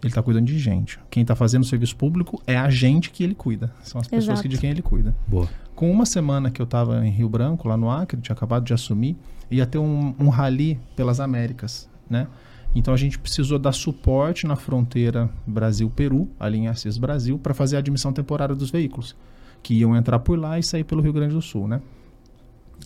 Ele 0.01 0.13
tá 0.13 0.21
cuidando 0.21 0.45
de 0.45 0.57
gente. 0.59 0.99
Quem 1.09 1.25
tá 1.25 1.35
fazendo 1.35 1.65
serviço 1.65 1.95
público 1.95 2.41
é 2.45 2.55
a 2.55 2.69
gente 2.69 3.09
que 3.09 3.23
ele 3.23 3.33
cuida. 3.33 3.73
São 3.81 3.99
as 3.99 4.07
pessoas 4.07 4.39
que, 4.41 4.47
de 4.47 4.57
quem 4.57 4.69
ele 4.69 4.81
cuida. 4.81 5.15
Boa. 5.27 5.49
Com 5.75 5.91
uma 5.91 6.05
semana 6.05 6.49
que 6.51 6.61
eu 6.61 6.65
estava 6.65 7.05
em 7.05 7.09
Rio 7.09 7.27
Branco, 7.27 7.67
lá 7.67 7.75
no 7.75 7.89
Acre, 7.89 8.21
tinha 8.21 8.33
acabado 8.35 8.63
de 8.63 8.73
assumir, 8.73 9.17
ia 9.49 9.65
ter 9.65 9.77
um, 9.79 10.13
um 10.19 10.29
rally 10.29 10.79
pelas 10.95 11.19
Américas, 11.19 11.89
né? 12.09 12.27
Então 12.75 12.93
a 12.93 12.97
gente 12.97 13.17
precisou 13.17 13.57
dar 13.57 13.71
suporte 13.71 14.45
na 14.45 14.55
fronteira 14.57 15.29
Brasil-Peru, 15.47 16.27
ali 16.39 16.57
em 16.59 16.67
Assis 16.67 16.97
Brasil, 16.97 17.39
para 17.39 17.53
fazer 17.53 17.77
a 17.77 17.79
admissão 17.79 18.11
temporária 18.11 18.53
dos 18.53 18.69
veículos, 18.69 19.15
que 19.63 19.73
iam 19.75 19.95
entrar 19.95 20.19
por 20.19 20.37
lá 20.37 20.59
e 20.59 20.63
sair 20.63 20.83
pelo 20.83 21.01
Rio 21.01 21.13
Grande 21.13 21.33
do 21.33 21.41
Sul, 21.41 21.67
né? 21.67 21.81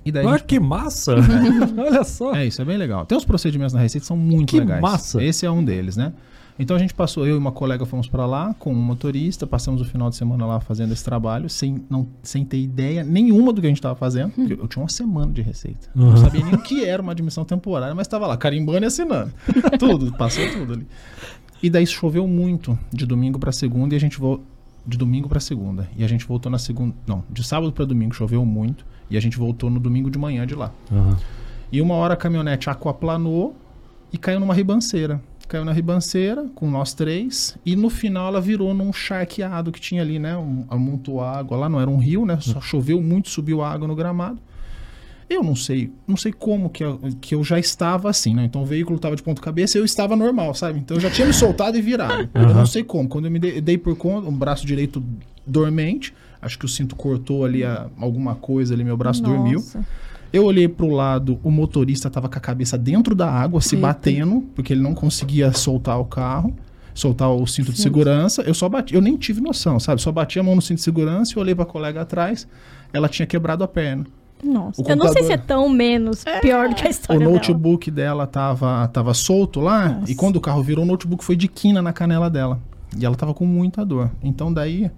E 0.05 0.11
daí 0.11 0.23
a 0.23 0.29
Olha 0.29 0.37
gente- 0.37 0.47
que 0.47 0.59
massa! 0.59 1.15
Olha 1.77 2.03
só. 2.03 2.33
é, 2.35 2.45
isso 2.45 2.61
é 2.61 2.65
bem 2.65 2.77
legal. 2.77 3.05
Tem 3.05 3.17
uns 3.17 3.25
procedimentos 3.25 3.73
na 3.73 3.79
Receita 3.81 4.03
que 4.03 4.07
são 4.07 4.15
muito 4.15 4.51
Que 4.51 4.59
legais. 4.59 4.79
massa! 4.81 5.21
Esse 5.23 5.45
é 5.45 5.51
um 5.51 5.63
deles, 5.63 5.97
né? 5.97 6.13
Então 6.59 6.75
a 6.75 6.79
gente 6.79 6.93
passou, 6.93 7.25
eu 7.25 7.35
e 7.35 7.37
uma 7.37 7.53
colega 7.53 7.85
fomos 7.85 8.09
para 8.09 8.25
lá 8.25 8.53
com 8.59 8.73
um 8.73 8.75
motorista, 8.75 9.47
passamos 9.47 9.81
o 9.81 9.85
final 9.85 10.09
de 10.09 10.17
semana 10.17 10.45
lá 10.45 10.59
fazendo 10.59 10.91
esse 10.91 11.03
trabalho, 11.03 11.49
sem, 11.49 11.85
não, 11.89 12.05
sem 12.21 12.43
ter 12.43 12.59
ideia 12.59 13.01
nenhuma 13.01 13.53
do 13.53 13.61
que 13.61 13.67
a 13.67 13.69
gente 13.69 13.77
estava 13.77 13.95
fazendo. 13.95 14.31
porque 14.31 14.53
Eu 14.53 14.67
tinha 14.67 14.83
uma 14.83 14.89
semana 14.89 15.31
de 15.31 15.41
receita. 15.41 15.89
Uhum. 15.95 16.09
Não 16.09 16.17
sabia 16.17 16.43
nem 16.43 16.53
o 16.53 16.61
que 16.61 16.83
era 16.83 17.01
uma 17.01 17.13
admissão 17.13 17.45
temporária, 17.45 17.95
mas 17.95 18.07
estava 18.07 18.27
lá, 18.27 18.35
carimbando 18.35 18.83
e 18.83 18.87
assinando. 18.87 19.31
tudo, 19.79 20.11
passou 20.17 20.43
tudo 20.51 20.73
ali. 20.73 20.87
E 21.63 21.69
daí 21.69 21.87
choveu 21.87 22.27
muito 22.27 22.77
de 22.91 23.05
domingo 23.05 23.39
para 23.39 23.53
segunda 23.53 23.95
e 23.95 23.97
a 23.97 23.99
gente 23.99 24.19
voltou. 24.19 24.45
De 24.87 24.97
domingo 24.97 25.29
para 25.29 25.39
segunda. 25.39 25.87
E 25.95 26.03
a 26.03 26.07
gente 26.07 26.25
voltou 26.25 26.51
na 26.51 26.57
segunda. 26.57 26.95
Não, 27.05 27.23
de 27.29 27.43
sábado 27.43 27.71
para 27.71 27.85
domingo 27.85 28.15
choveu 28.15 28.43
muito. 28.43 28.85
E 29.09 29.17
a 29.17 29.19
gente 29.19 29.37
voltou 29.37 29.69
no 29.69 29.79
domingo 29.79 30.09
de 30.09 30.17
manhã 30.17 30.47
de 30.47 30.55
lá. 30.55 30.71
Aham. 30.91 31.17
E 31.71 31.81
uma 31.81 31.93
hora 31.93 32.15
a 32.15 32.17
caminhonete 32.17 32.69
aquaplanou 32.69 33.55
e 34.11 34.17
caiu 34.17 34.39
numa 34.39 34.53
ribanceira. 34.53 35.21
Caiu 35.49 35.65
na 35.65 35.73
ribanceira 35.73 36.45
com 36.55 36.69
nós 36.69 36.93
três 36.93 37.57
e 37.65 37.75
no 37.75 37.89
final 37.89 38.27
ela 38.27 38.39
virou 38.39 38.71
num 38.73 38.93
charqueado 38.93 39.71
que 39.71 39.81
tinha 39.81 40.01
ali, 40.01 40.19
né? 40.19 40.37
Um, 40.37 40.63
amontou 40.69 41.21
água 41.21 41.57
lá, 41.57 41.67
não 41.67 41.81
era 41.81 41.89
um 41.89 41.97
rio, 41.97 42.23
né? 42.25 42.37
Só 42.39 42.61
choveu 42.61 43.01
muito, 43.01 43.29
subiu 43.29 43.61
água 43.63 43.87
no 43.87 43.95
gramado. 43.95 44.37
Eu 45.27 45.43
não 45.43 45.55
sei, 45.55 45.91
não 46.07 46.15
sei 46.15 46.31
como 46.31 46.69
que 46.69 46.83
eu, 46.83 46.99
que 47.19 47.33
eu 47.35 47.43
já 47.43 47.57
estava 47.59 48.09
assim, 48.09 48.33
né? 48.35 48.45
Então 48.45 48.61
o 48.61 48.65
veículo 48.65 48.95
estava 48.97 49.15
de 49.15 49.23
ponta 49.23 49.41
cabeça 49.41 49.77
e 49.77 49.81
eu 49.81 49.85
estava 49.85 50.15
normal, 50.15 50.53
sabe? 50.53 50.79
Então 50.79 50.97
eu 50.97 51.01
já 51.01 51.09
tinha 51.09 51.25
me 51.27 51.33
soltado 51.33 51.77
e 51.77 51.81
virado. 51.81 52.29
Eu 52.33 52.41
Aham. 52.43 52.53
não 52.53 52.65
sei 52.65 52.83
como. 52.83 53.09
Quando 53.09 53.25
eu 53.25 53.31
me 53.31 53.39
dei, 53.39 53.59
dei 53.59 53.77
por 53.77 53.95
conta, 53.95 54.29
um 54.29 54.33
braço 54.33 54.65
direito 54.65 55.03
dormente, 55.45 56.13
acho 56.41 56.57
que 56.59 56.65
o 56.65 56.69
cinto 56.69 56.95
cortou 56.95 57.43
ali 57.43 57.63
a- 57.63 57.87
alguma 57.99 58.35
coisa 58.35 58.73
ali, 58.73 58.83
meu 58.83 58.95
braço 58.97 59.21
dormiu. 59.23 59.63
Eu 60.31 60.45
olhei 60.45 60.67
pro 60.67 60.87
lado, 60.89 61.39
o 61.43 61.49
motorista 61.49 62.09
tava 62.09 62.29
com 62.29 62.37
a 62.37 62.41
cabeça 62.41 62.77
dentro 62.77 63.15
da 63.15 63.29
água, 63.29 63.59
se 63.61 63.75
Eita. 63.75 63.87
batendo, 63.87 64.41
porque 64.55 64.73
ele 64.73 64.81
não 64.81 64.93
conseguia 64.93 65.51
soltar 65.53 65.99
o 65.99 66.05
carro, 66.05 66.53
soltar 66.93 67.29
o 67.31 67.45
cinto 67.47 67.71
de 67.71 67.77
Sim. 67.77 67.83
segurança. 67.83 68.41
Eu 68.43 68.53
só 68.53 68.69
bati, 68.69 68.93
eu 68.93 69.01
nem 69.01 69.17
tive 69.17 69.41
noção, 69.41 69.79
sabe? 69.79 70.01
Só 70.01 70.11
bati 70.11 70.39
a 70.39 70.43
mão 70.43 70.55
no 70.55 70.61
cinto 70.61 70.77
de 70.77 70.83
segurança 70.83 71.33
e 71.35 71.39
olhei 71.39 71.55
pra 71.55 71.65
colega 71.65 72.01
atrás, 72.01 72.47
ela 72.93 73.09
tinha 73.09 73.25
quebrado 73.25 73.63
a 73.63 73.67
perna. 73.67 74.05
Nossa. 74.43 74.81
O 74.81 74.87
Eu 74.87 74.95
não 74.95 75.11
sei 75.11 75.23
se 75.23 75.33
é 75.33 75.37
tão 75.37 75.67
menos 75.67 76.23
pior 76.41 76.69
do 76.69 76.75
que 76.75 76.83
a 76.83 76.87
O 76.87 76.89
história 76.91 77.19
dela. 77.19 77.31
notebook 77.33 77.91
dela 77.91 78.25
tava, 78.27 78.87
tava 78.87 79.13
solto 79.13 79.59
lá, 79.59 79.89
Nossa. 79.89 80.11
e 80.11 80.15
quando 80.15 80.35
o 80.37 80.41
carro 80.41 80.61
virou, 80.63 80.85
o 80.85 80.87
notebook 80.87 81.23
foi 81.23 81.35
de 81.35 81.47
quina 81.47 81.81
na 81.81 81.91
canela 81.91 82.29
dela. 82.29 82.59
E 82.97 83.05
ela 83.05 83.15
tava 83.15 83.33
com 83.33 83.45
muita 83.45 83.85
dor. 83.85 84.09
Então 84.23 84.53
daí, 84.53 84.89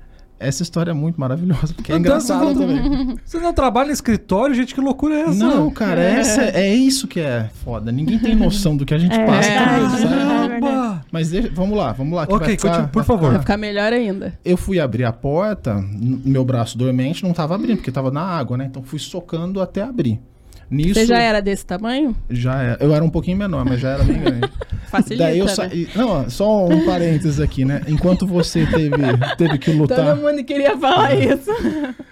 essa 0.42 0.64
história 0.64 0.92
é 0.92 0.94
muito 0.94 1.20
maravilhosa, 1.20 1.74
porque 1.74 1.92
é 1.92 1.98
engraçada 1.98 2.54
também. 2.54 3.18
Você 3.26 3.38
não 3.40 3.54
trabalha 3.54 3.90
em 3.90 3.94
escritório, 3.94 4.54
gente? 4.56 4.74
Que 4.76 4.82
loucura 4.82 5.16
é 5.16 5.22
essa? 5.22 5.34
Não, 5.46 5.70
cara, 5.72 6.02
É. 6.02 6.20
essa 6.20 6.42
é 6.44 6.74
isso 6.74 7.08
que 7.08 7.20
é 7.20 7.50
foda. 7.64 7.92
Ninguém 7.92 8.20
tem 8.20 8.36
noção 8.36 8.76
do 8.76 8.86
que 8.86 8.94
a 8.94 8.98
gente 8.98 9.14
É 9.16 9.26
passa. 9.26 9.50
verdade. 9.50 9.80
por 9.80 9.88
isso, 9.88 9.98
sabe? 10.08 10.16
Caramba! 10.16 11.06
Mas 11.12 11.30
deixa- 11.30 11.50
vamos 11.54 11.78
lá, 11.78 11.92
vamos 11.92 12.14
lá. 12.16 12.26
que 12.28 12.34
Ok, 12.34 12.48
vai 12.48 12.56
ficar- 12.58 12.70
continue, 12.70 12.92
por 12.92 13.04
favor. 13.04 13.32
Vai 13.32 13.40
ficar 13.40 13.58
melhor 13.58 13.92
ainda. 13.94 14.34
Eu 14.44 14.58
fui 14.58 14.80
abrir 14.80 15.04
a 15.06 15.12
porta, 15.14 15.84
meu 16.26 16.44
braço 16.46 16.78
dormente 16.78 17.24
não 17.24 17.34
tava 17.34 17.56
abrindo, 17.56 17.78
porque 17.78 17.92
tava 17.92 18.12
na 18.12 18.22
água, 18.22 18.58
né? 18.58 18.66
Então 18.70 18.82
fui 18.84 19.00
socando 19.00 19.62
até 19.62 19.82
abrir. 19.82 20.20
Nisso, 20.72 20.94
Você 20.94 21.06
já 21.06 21.20
era 21.20 21.42
desse 21.42 21.66
tamanho? 21.66 22.16
já 22.30 22.62
era. 22.62 22.84
Eu 22.84 22.96
era 22.96 23.04
um 23.04 23.10
pouquinho 23.10 23.38
menor, 23.38 23.66
mas 23.66 23.82
já 23.82 23.90
era 23.90 24.04
bem 24.06 24.22
grande. 24.22 24.50
Facilita, 24.90 25.26
Daí 25.26 25.40
eu 25.40 25.46
né? 25.46 25.52
saí. 25.54 25.90
Não, 25.96 26.30
só 26.30 26.66
um 26.66 26.86
parênteses 26.86 27.40
aqui, 27.42 27.66
né? 27.66 27.82
Enquanto 27.88 28.26
você 28.26 28.66
teve, 28.66 28.96
teve 29.38 29.58
que 29.58 29.72
lutar. 29.72 30.16
Todo 30.16 30.22
mundo 30.22 30.44
queria 30.46 30.78
falar 30.78 31.14
isso. 31.14 31.52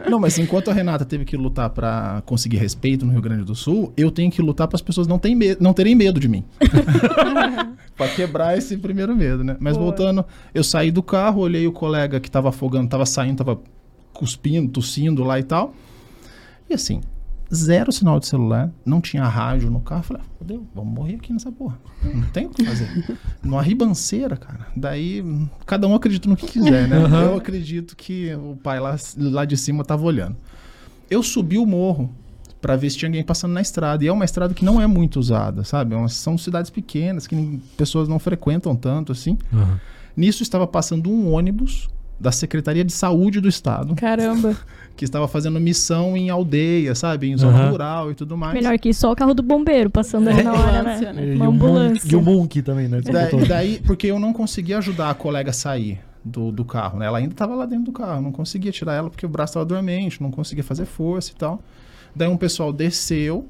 Não, 0.10 0.20
mas 0.20 0.38
enquanto 0.38 0.70
a 0.70 0.74
Renata 0.74 1.06
teve 1.06 1.24
que 1.24 1.38
lutar 1.38 1.70
pra 1.70 2.22
conseguir 2.26 2.58
respeito 2.58 3.06
no 3.06 3.12
Rio 3.14 3.22
Grande 3.22 3.44
do 3.44 3.56
Sul, 3.56 3.94
eu 3.96 4.12
tenho 4.12 4.30
que 4.32 4.42
lutar 4.42 4.68
para 4.68 4.76
as 4.76 4.82
pessoas 4.82 5.08
não, 5.08 5.18
terem 5.18 5.36
medo, 5.36 5.64
não 5.64 5.74
terem 5.74 5.96
medo 5.96 6.20
de 6.20 6.28
mim. 6.28 6.44
Pra 7.96 8.08
quebrar 8.08 8.58
esse 8.58 8.78
primeiro 8.78 9.14
medo, 9.14 9.44
né? 9.44 9.58
Mas 9.60 9.76
Boa. 9.76 9.88
voltando, 9.88 10.24
eu 10.54 10.64
saí 10.64 10.90
do 10.90 11.04
carro, 11.04 11.42
olhei 11.42 11.68
o 11.68 11.72
colega 11.74 12.18
que 12.22 12.32
tava 12.32 12.48
afogando, 12.48 12.88
tava 12.88 13.06
saindo, 13.06 13.38
tava 13.38 13.60
cuspindo, 14.14 14.72
tossindo 14.72 15.22
lá 15.22 15.38
e 15.38 15.44
tal. 15.44 15.74
E 16.70 16.74
assim, 16.74 17.02
zero 17.54 17.92
sinal 17.92 18.20
de 18.20 18.28
celular, 18.28 18.72
não 18.86 19.02
tinha 19.02 19.24
rádio 19.24 19.70
no 19.70 19.80
carro. 19.80 20.04
Falei, 20.04 20.24
ah, 20.24 20.30
fodeu, 20.38 20.68
vamos 20.74 20.94
morrer 20.94 21.16
aqui 21.16 21.34
nessa 21.34 21.52
porra. 21.52 21.80
Não 22.04 22.24
tem 22.30 22.46
o 22.46 22.50
que 22.50 22.64
fazer. 22.64 23.18
Numa 23.44 23.62
ribanceira, 23.62 24.38
cara. 24.38 24.68
Daí, 24.76 25.24
cada 25.66 25.88
um 25.88 25.96
acredita 25.96 26.30
no 26.30 26.36
que 26.36 26.48
quiser, 26.48 26.88
né? 26.88 26.98
Aham. 26.98 27.22
Eu 27.24 27.38
acredito 27.38 27.96
que 27.96 28.34
o 28.36 28.56
pai 28.62 28.80
lá, 28.80 28.96
lá 29.18 29.46
de 29.46 29.58
cima 29.58 29.84
tava 29.84 30.04
olhando. 30.04 30.38
Eu 31.10 31.24
subi 31.24 31.58
o 31.58 31.66
morro 31.66 32.14
pra 32.62 32.76
ver 32.76 32.90
se 32.90 32.98
tinha 32.98 33.10
alguém 33.10 33.24
passando 33.24 33.54
na 33.54 33.62
estrada. 33.62 34.04
E 34.04 34.08
é 34.08 34.12
uma 34.12 34.26
estrada 34.26 34.54
que 34.54 34.64
não 34.64 34.80
é 34.80 34.86
muito 34.86 35.20
usada, 35.20 35.64
sabe? 35.64 35.96
É 35.96 36.08
são 36.08 36.38
cidades 36.38 36.70
pequenas 36.70 37.26
que 37.26 37.60
pessoas 37.76 38.08
não 38.08 38.20
frequentam 38.20 38.76
tanto 38.76 39.12
assim. 39.12 39.38
Aham. 39.52 39.80
Nisso 40.16 40.44
estava 40.44 40.68
passando 40.68 41.10
um 41.10 41.32
ônibus 41.32 41.88
da 42.20 42.32
Secretaria 42.32 42.84
de 42.84 42.92
Saúde 42.92 43.40
do 43.40 43.48
Estado, 43.48 43.96
Caramba. 43.96 44.56
que 44.98 45.06
estava 45.06 45.28
fazendo 45.28 45.60
missão 45.60 46.18
em 46.18 46.30
aldeia, 46.30 46.94
sabe? 46.94 47.30
Em 47.30 47.38
zona 47.38 47.58
Aham. 47.58 47.72
rural 47.72 48.12
e 48.12 48.16
tudo 48.16 48.36
mais. 48.38 48.54
Melhor 48.54 48.78
que 48.78 48.94
só 48.94 49.12
o 49.12 49.16
carro 49.16 49.34
do 49.34 49.42
bombeiro 49.42 49.90
passando 49.90 50.28
ali 50.28 50.44
na 50.44 50.54
hora, 50.54 50.84
né? 50.84 51.14
né? 51.14 51.36
Uma 51.36 51.46
e, 51.46 51.48
ambulância. 51.48 52.12
e 52.12 52.16
o 52.16 52.22
Monk 52.22 52.62
também, 52.62 52.90
né? 52.90 53.00
Daí, 53.02 53.48
daí- 53.48 53.82
porque 53.86 54.08
eu 54.08 54.20
não 54.20 54.34
conseguia 54.34 54.78
ajudar 54.80 55.10
a 55.10 55.14
colega 55.14 55.52
a 55.52 55.54
sair 55.54 56.00
do, 56.24 56.52
do 56.52 56.66
carro, 56.66 57.00
né? 57.00 57.06
Ela 57.06 57.20
ainda 57.20 57.32
estava 57.34 57.56
lá 57.56 57.66
dentro 57.66 57.86
do 57.86 57.92
carro, 57.94 58.18
eu 58.18 58.22
não 58.22 58.32
conseguia 58.32 58.72
tirar 58.72 58.94
ela 58.96 59.10
porque 59.10 59.26
o 59.26 59.30
braço 59.30 59.52
estava 59.52 59.66
dormente, 59.66 60.22
não 60.22 60.32
conseguia 60.32 60.64
fazer 60.64 60.86
força 60.86 61.32
e 61.32 61.36
tal. 61.36 61.62
Daí 62.14 62.28
um 62.28 62.36
pessoal 62.38 62.74
desceu, 62.74 63.48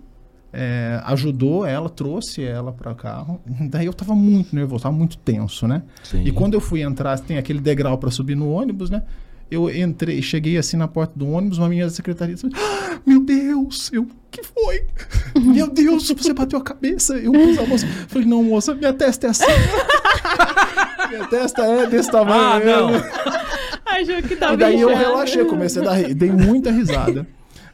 é, 0.51 0.99
ajudou 1.05 1.65
ela, 1.65 1.89
trouxe 1.89 2.43
ela 2.43 2.71
para 2.71 2.91
o 2.91 2.95
carro. 2.95 3.41
Daí 3.69 3.85
eu 3.85 3.93
tava 3.93 4.15
muito 4.15 4.55
nervoso, 4.55 4.83
tava 4.83 4.95
muito 4.95 5.17
tenso, 5.17 5.67
né? 5.67 5.83
Sim. 6.03 6.23
E 6.23 6.31
quando 6.31 6.55
eu 6.55 6.61
fui 6.61 6.81
entrar, 6.81 7.19
tem 7.19 7.37
aquele 7.37 7.59
degrau 7.59 7.97
para 7.97 8.09
subir 8.09 8.35
no 8.35 8.51
ônibus, 8.51 8.89
né? 8.89 9.03
Eu 9.51 9.67
entrei, 9.75 10.21
cheguei 10.21 10.57
assim 10.57 10.77
na 10.77 10.87
porta 10.87 11.13
do 11.17 11.27
ônibus, 11.27 11.57
uma 11.57 11.67
menina 11.67 11.87
da 11.87 11.93
secretaria 11.93 12.35
disse: 12.35 12.47
"Ah, 12.53 12.99
Meu 13.05 13.23
Deus, 13.23 13.89
eu, 13.91 14.07
que 14.29 14.43
foi? 14.43 14.85
Meu 15.41 15.67
Deus, 15.67 16.07
você 16.07 16.33
bateu 16.33 16.59
a 16.59 16.63
cabeça. 16.63 17.17
Eu 17.17 17.31
pus 17.31 17.57
a 17.57 17.65
moça. 17.65 17.87
Falei: 18.07 18.27
Não, 18.27 18.43
moça, 18.43 18.75
minha 18.75 18.93
testa 18.93 19.27
é 19.27 19.29
assim. 19.31 19.45
minha 21.09 21.27
testa 21.27 21.63
é 21.63 21.87
desse 21.87 22.11
tamanho. 22.11 22.41
Ah, 22.41 22.59
não. 22.59 22.89
Achou 23.89 24.21
que 24.21 24.35
tava 24.35 24.53
E 24.53 24.57
daí 24.57 24.81
eu 24.81 24.95
relaxei, 24.95 25.43
comecei 25.45 25.81
a 25.81 25.85
dar, 25.85 26.13
dei 26.13 26.31
muita 26.31 26.71
risada. 26.71 27.25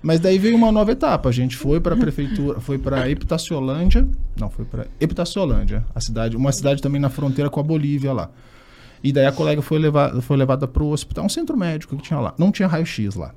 Mas 0.06 0.20
daí 0.20 0.38
veio 0.38 0.56
uma 0.56 0.72
nova 0.72 0.92
etapa. 0.92 1.30
A 1.30 1.32
gente 1.32 1.56
foi 1.58 1.82
para 1.82 1.96
a 1.96 1.98
prefeitura, 1.98 2.60
foi 2.60 2.78
para 2.78 3.10
Epitaciolândia, 3.10 4.08
não, 4.40 4.52
foi 4.52 4.64
para 4.64 4.86
Epitaciolândia, 5.00 5.84
a 5.96 6.00
cidade, 6.00 6.38
uma 6.38 6.52
cidade 6.52 6.80
também 6.80 7.02
na 7.02 7.10
fronteira 7.10 7.50
com 7.50 7.60
a 7.60 7.64
Bolívia 7.64 8.14
lá. 8.14 8.30
E 9.04 9.12
daí 9.12 9.26
a 9.26 9.32
colega 9.32 9.64
foi 9.64 9.80
levada, 9.80 10.22
foi 10.22 10.38
levada 10.38 10.68
para 10.68 10.84
o 10.84 10.92
hospital, 10.92 11.26
um 11.26 11.30
centro 11.30 11.58
médico 11.58 11.98
que 11.98 12.04
tinha 12.04 12.20
lá. 12.20 12.36
Não 12.38 12.52
tinha 12.52 12.68
raio-x 12.68 13.16
lá. 13.16 13.34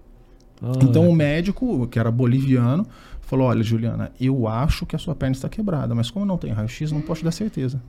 Ah, 0.63 0.73
Então 0.83 1.09
o 1.09 1.13
médico, 1.15 1.87
que 1.89 1.99
era 1.99 2.11
boliviano, 2.11 2.87
falou: 3.23 3.47
Olha, 3.47 3.63
Juliana, 3.63 4.13
eu 4.21 4.47
acho 4.47 4.85
que 4.85 4.95
a 4.95 4.99
sua 4.99 5.15
perna 5.15 5.33
está 5.33 5.49
quebrada, 5.49 5.95
mas 5.95 6.11
como 6.11 6.27
não 6.27 6.37
tem 6.37 6.53
raio-x, 6.53 6.93
não 6.93 7.01
posso 7.01 7.25
dar 7.25 7.33
certeza. 7.33 7.83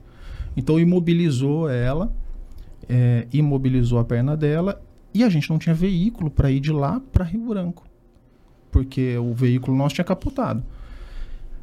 Então 0.56 0.80
imobilizou 0.80 1.68
ela, 1.68 2.10
é, 2.88 3.26
imobilizou 3.30 3.98
a 3.98 4.04
perna 4.06 4.38
dela, 4.38 4.80
e 5.12 5.22
a 5.22 5.28
gente 5.28 5.50
não 5.50 5.58
tinha 5.58 5.74
veículo 5.74 6.30
para 6.30 6.50
ir 6.50 6.60
de 6.60 6.72
lá 6.72 6.98
para 7.12 7.26
Rio 7.26 7.46
Branco, 7.46 7.84
porque 8.70 9.16
o 9.18 9.32
veículo 9.34 9.76
nosso 9.76 9.94
tinha 9.94 10.04
capotado. 10.04 10.62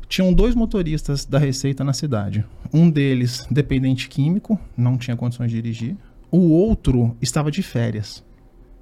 Tinham 0.08 0.34
dois 0.34 0.55
motoristas 0.55 1.26
da 1.26 1.38
Receita 1.38 1.84
na 1.84 1.91
cidade. 1.93 2.45
Um 2.74 2.89
deles, 2.89 3.45
dependente 3.51 4.08
químico, 4.08 4.60
não 4.76 4.97
tinha 4.97 5.18
condições 5.18 5.51
de 5.51 5.62
dirigir. 5.62 5.95
O 6.32 6.49
outro 6.51 7.16
estava 7.22 7.51
de 7.51 7.62
férias 7.62 8.24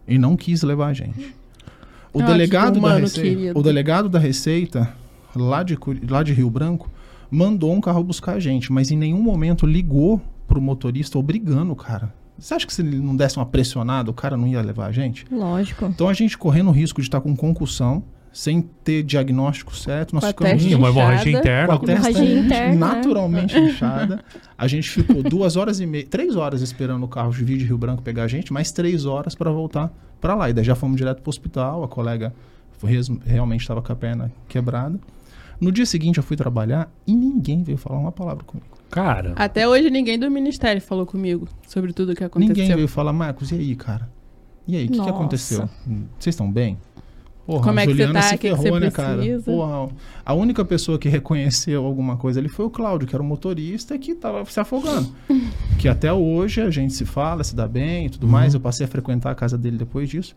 e 0.07 0.17
não 0.17 0.35
quis 0.35 0.61
levar 0.61 0.87
a 0.87 0.93
gente. 0.93 1.35
O, 2.13 2.19
Ah, 2.19 2.23
que 2.25 2.31
delegado, 2.31 2.79
da 2.79 2.97
Receita, 2.97 3.29
querido. 3.29 3.59
o 3.59 3.63
delegado 3.63 4.07
da 4.09 4.19
Receita, 4.19 4.93
lá 5.35 5.63
de, 5.63 5.77
lá 6.07 6.21
de 6.23 6.31
Rio 6.33 6.49
Branco, 6.49 6.89
mandou 7.29 7.73
um 7.73 7.81
carro 7.81 8.03
buscar 8.03 8.33
a 8.33 8.39
gente, 8.39 8.71
mas 8.71 8.91
em 8.91 8.97
nenhum 8.97 9.21
momento 9.21 9.65
ligou 9.65 10.21
pro 10.47 10.61
motorista 10.61 11.17
obrigando 11.17 11.71
o 11.73 11.75
cara. 11.75 12.13
Você 12.37 12.53
acha 12.53 12.67
que 12.67 12.73
se 12.73 12.81
ele 12.81 12.99
não 12.99 13.15
desse 13.15 13.37
uma 13.37 13.45
pressionada, 13.45 14.11
o 14.11 14.13
cara 14.13 14.37
não 14.37 14.45
ia 14.47 14.61
levar 14.61 14.87
a 14.87 14.91
gente? 14.91 15.25
Lógico. 15.31 15.85
Então 15.85 16.07
a 16.07 16.13
gente 16.13 16.37
correndo 16.37 16.67
o 16.67 16.71
risco 16.71 17.01
de 17.01 17.07
estar 17.07 17.19
com 17.21 17.35
concussão, 17.35 18.03
sem 18.35 18.61
ter 18.83 19.01
diagnóstico 19.01 19.73
certo, 19.73 20.13
nós 20.13 20.25
Com 20.25 20.27
ficamos 20.27 20.61
Sim, 20.61 20.75
uma 20.75 20.89
hemorragia 20.89 21.31
inchada. 21.31 21.39
interna. 21.39 21.77
com 21.77 21.85
a 21.85 21.87
testa 21.87 22.23
interna, 22.25 22.75
naturalmente 22.75 23.55
inchada. 23.57 24.21
A 24.57 24.67
gente 24.67 24.89
ficou 24.89 25.23
duas 25.23 25.55
horas 25.55 25.79
e 25.79 25.85
meia, 25.85 26.05
três 26.05 26.35
horas 26.35 26.61
esperando 26.61 27.01
o 27.03 27.07
carro 27.07 27.31
de 27.31 27.41
vir 27.45 27.57
de 27.57 27.63
Rio 27.63 27.77
Branco 27.77 28.01
pegar 28.03 28.23
a 28.23 28.27
gente, 28.27 28.51
mais 28.51 28.73
três 28.73 29.05
horas 29.05 29.33
para 29.35 29.49
voltar 29.49 29.89
para 30.19 30.35
lá. 30.35 30.49
E 30.49 30.53
daí 30.53 30.65
já 30.65 30.75
fomos 30.75 30.97
direto 30.97 31.21
pro 31.21 31.29
hospital, 31.29 31.81
a 31.85 31.87
colega 31.87 32.35
foi 32.77 32.91
realmente 33.25 33.61
estava 33.61 33.81
com 33.81 33.93
a 33.93 33.95
perna 33.95 34.29
quebrada. 34.49 34.99
No 35.57 35.71
dia 35.71 35.85
seguinte 35.85 36.17
eu 36.17 36.23
fui 36.23 36.35
trabalhar 36.35 36.91
e 37.07 37.15
ninguém 37.15 37.63
veio 37.63 37.77
falar 37.77 37.99
uma 37.99 38.11
palavra 38.11 38.43
comigo. 38.43 38.67
Cara, 38.91 39.31
Até 39.37 39.65
hoje 39.65 39.89
ninguém 39.89 40.19
do 40.19 40.29
ministério 40.29 40.81
falou 40.81 41.05
comigo 41.05 41.47
sobre 41.65 41.93
tudo 41.93 42.11
o 42.11 42.15
que 42.15 42.23
aconteceu. 42.25 42.53
Ninguém 42.53 42.75
veio 42.75 42.87
falar, 42.89 43.13
Marcos, 43.13 43.51
e 43.53 43.55
aí, 43.55 43.75
cara? 43.77 44.09
E 44.67 44.75
aí, 44.75 44.87
o 44.87 44.91
que, 44.91 44.99
que 44.99 45.09
aconteceu? 45.09 45.69
Vocês 46.19 46.33
estão 46.33 46.51
bem? 46.51 46.77
Porra, 47.45 47.63
Como 47.63 47.79
é 47.79 47.85
que 47.85 47.93
você 47.93 48.11
tá? 48.11 48.21
se 48.23 48.37
que 48.37 48.49
que 48.49 48.55
ferrou, 48.55 48.73
você 48.73 48.79
né, 48.79 48.91
cara? 48.91 49.17
precisa? 49.17 49.43
Porra, 49.43 49.89
a 50.25 50.33
única 50.33 50.65
pessoa 50.65 50.97
que 50.97 51.07
reconheceu 51.07 51.85
alguma 51.85 52.17
coisa 52.17 52.39
ali 52.39 52.49
foi 52.49 52.65
o 52.65 52.71
Cláudio, 52.71 53.07
que 53.07 53.15
era 53.15 53.21
o 53.21 53.25
motorista 53.25 53.97
que 53.99 54.15
tava 54.15 54.43
se 54.45 54.59
afogando. 54.59 55.13
que 55.77 55.87
até 55.87 56.11
hoje 56.11 56.61
a 56.61 56.71
gente 56.71 56.93
se 56.93 57.05
fala, 57.05 57.43
se 57.43 57.55
dá 57.55 57.67
bem 57.67 58.07
e 58.07 58.09
tudo 58.09 58.27
mais. 58.27 58.55
Eu 58.55 58.59
passei 58.59 58.85
a 58.85 58.89
frequentar 58.89 59.29
a 59.29 59.35
casa 59.35 59.57
dele 59.57 59.77
depois 59.77 60.09
disso. 60.09 60.35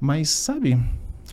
Mas, 0.00 0.28
sabe, 0.28 0.78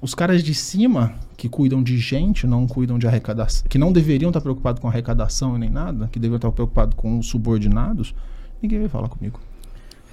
os 0.01 0.15
caras 0.15 0.43
de 0.43 0.55
cima 0.55 1.13
que 1.37 1.47
cuidam 1.47 1.83
de 1.83 1.97
gente, 1.99 2.47
não 2.47 2.65
cuidam 2.65 2.97
de 2.97 3.05
arrecadação, 3.05 3.65
que 3.69 3.77
não 3.77 3.91
deveriam 3.91 4.29
estar 4.29 4.41
preocupados 4.41 4.81
com 4.81 4.87
arrecadação 4.87 5.55
e 5.55 5.59
nem 5.59 5.69
nada, 5.69 6.07
que 6.11 6.17
deveriam 6.17 6.37
estar 6.37 6.51
preocupados 6.51 6.95
com 6.95 7.19
os 7.19 7.27
subordinados, 7.27 8.15
ninguém 8.61 8.79
veio 8.79 8.89
falar 8.89 9.09
comigo. 9.09 9.39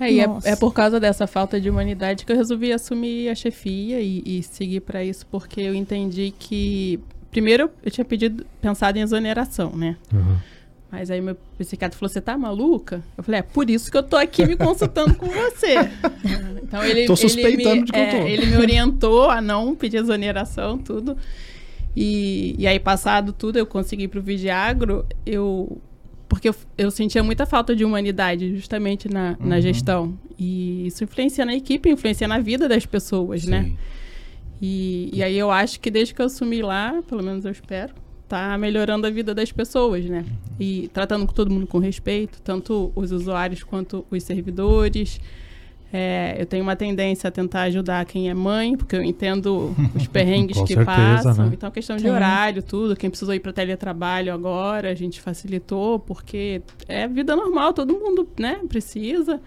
É, 0.01 0.11
e 0.11 0.21
é, 0.21 0.27
é 0.45 0.57
por 0.57 0.73
causa 0.73 0.99
dessa 0.99 1.27
falta 1.27 1.61
de 1.61 1.69
humanidade 1.69 2.25
que 2.25 2.33
eu 2.33 2.37
resolvi 2.37 2.73
assumir 2.73 3.29
a 3.29 3.35
chefia 3.35 4.01
e, 4.01 4.23
e 4.25 4.43
seguir 4.43 4.81
para 4.81 5.05
isso, 5.05 5.27
porque 5.27 5.61
eu 5.61 5.75
entendi 5.75 6.33
que. 6.37 6.99
Primeiro, 7.31 7.71
eu 7.85 7.91
tinha 7.91 8.05
pedido, 8.05 8.45
pensado 8.61 8.99
em 8.99 9.03
exoneração, 9.03 9.77
né? 9.77 9.97
Uhum. 10.13 10.37
Mas 10.91 11.11
aí 11.11 11.21
meu 11.21 11.37
psiquiatra 11.57 11.97
falou: 11.97 12.11
Você 12.11 12.21
tá 12.21 12.37
maluca? 12.37 13.03
Eu 13.17 13.23
falei: 13.23 13.41
É 13.41 13.43
por 13.43 13.71
isso 13.71 13.91
que 13.91 13.97
eu 13.97 14.03
tô 14.03 14.17
aqui 14.17 14.45
me 14.45 14.57
consultando 14.57 15.15
com 15.15 15.27
você. 15.27 15.75
Então 16.71 16.85
ele, 16.85 17.05
Tô 17.05 17.15
ele 17.15 17.17
suspeitando 17.17 17.77
me, 17.81 17.85
de 17.85 17.93
que 17.93 17.99
eu 17.99 18.11
tô. 18.11 18.17
é, 18.17 18.31
ele 18.31 18.47
me 18.47 18.57
orientou 18.57 19.29
a 19.29 19.41
não 19.41 19.75
pedir 19.75 19.97
exoneração, 19.97 20.79
tudo. 20.79 21.17
E, 21.97 22.55
e 22.57 22.65
aí, 22.65 22.79
passado 22.79 23.33
tudo, 23.33 23.59
eu 23.59 23.67
consegui 23.67 24.05
ir 24.05 24.09
pro 24.09 24.23
Vigiagro, 24.23 25.05
eu. 25.27 25.81
Porque 26.41 26.49
eu, 26.49 26.55
eu 26.79 26.91
sentia 26.91 27.23
muita 27.23 27.45
falta 27.45 27.77
de 27.77 27.85
humanidade, 27.85 28.57
justamente 28.57 29.13
na, 29.13 29.37
na 29.39 29.57
Uhum. 29.57 29.61
gestão. 29.61 30.19
E 30.39 30.87
isso 30.87 31.05
influencia 31.05 31.45
na 31.45 31.55
equipe, 31.55 31.91
influencia 31.91 32.27
na 32.27 32.39
vida 32.39 32.67
das 32.67 32.87
pessoas, 32.87 33.45
né? 33.45 33.65
Sim. 33.65 33.77
E, 34.63 35.11
e 35.13 35.23
aí 35.23 35.39
eu 35.39 35.51
acho 35.51 35.79
que 35.79 35.91
desde 35.91 36.15
que 36.15 36.23
eu 36.23 36.27
assumi 36.27 36.63
lá, 36.63 37.03
pelo 37.07 37.23
menos 37.23 37.45
eu 37.45 37.51
espero, 37.53 37.93
tá 38.27 38.57
melhorando 38.57 39.07
a 39.07 39.11
vida 39.11 39.35
das 39.35 39.53
pessoas, 39.53 40.07
né? 40.07 40.25
E 40.59 40.89
tratando 40.95 41.27
todo 41.31 41.51
mundo 41.51 41.67
com 41.67 41.79
respeito, 41.79 42.41
tanto 42.41 42.91
os 42.97 43.13
usuários 43.13 43.63
quanto 43.63 44.07
os 44.11 44.23
servidores. 44.23 45.21
É, 45.93 46.37
eu 46.39 46.47
tenho 46.47 46.63
uma 46.63 46.77
tendência 46.77 47.27
a 47.27 47.31
tentar 47.31 47.63
ajudar 47.63 48.05
quem 48.05 48.31
é 48.31 48.35
mãe, 48.35 48.77
porque 48.77 48.95
eu 48.95 49.03
entendo 49.03 49.75
os 49.95 50.07
perrengues 50.09 50.57
Com 50.57 50.65
que 50.65 50.75
certeza, 50.75 51.25
passam. 51.25 51.47
né? 51.47 51.51
Então, 51.53 51.71
questão 51.71 51.97
de 51.97 52.03
Sim. 52.03 52.11
horário, 52.11 52.63
tudo. 52.63 52.95
Quem 52.95 53.11
precisou 53.11 53.35
ir 53.35 53.41
para 53.41 53.53
teletrabalho 53.53 54.33
agora, 54.33 54.91
a 54.91 54.95
gente 54.95 55.21
facilitou, 55.21 55.99
porque 55.99 56.63
é 56.87 57.09
vida 57.09 57.35
normal, 57.35 57.73
todo 57.73 57.93
mundo 57.93 58.29
né, 58.39 58.61
precisa. 58.69 59.41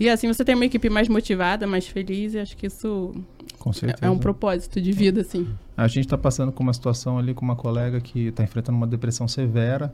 E 0.00 0.08
assim 0.08 0.28
você 0.28 0.44
tem 0.44 0.54
uma 0.54 0.64
equipe 0.64 0.88
mais 0.88 1.08
motivada, 1.08 1.66
mais 1.66 1.86
feliz, 1.86 2.32
e 2.34 2.38
acho 2.38 2.56
que 2.56 2.66
isso 2.66 3.14
Com 3.58 3.72
certeza. 3.72 4.06
é 4.06 4.08
um 4.08 4.16
propósito 4.18 4.80
de 4.80 4.92
vida, 4.92 5.20
assim. 5.20 5.46
A 5.76 5.86
gente 5.88 6.04
está 6.04 6.16
passando 6.16 6.50
com 6.52 6.62
uma 6.62 6.72
situação 6.72 7.18
ali 7.18 7.34
com 7.34 7.44
uma 7.44 7.56
colega 7.56 8.00
que 8.00 8.28
está 8.28 8.42
enfrentando 8.42 8.78
uma 8.78 8.86
depressão 8.86 9.26
severa 9.28 9.92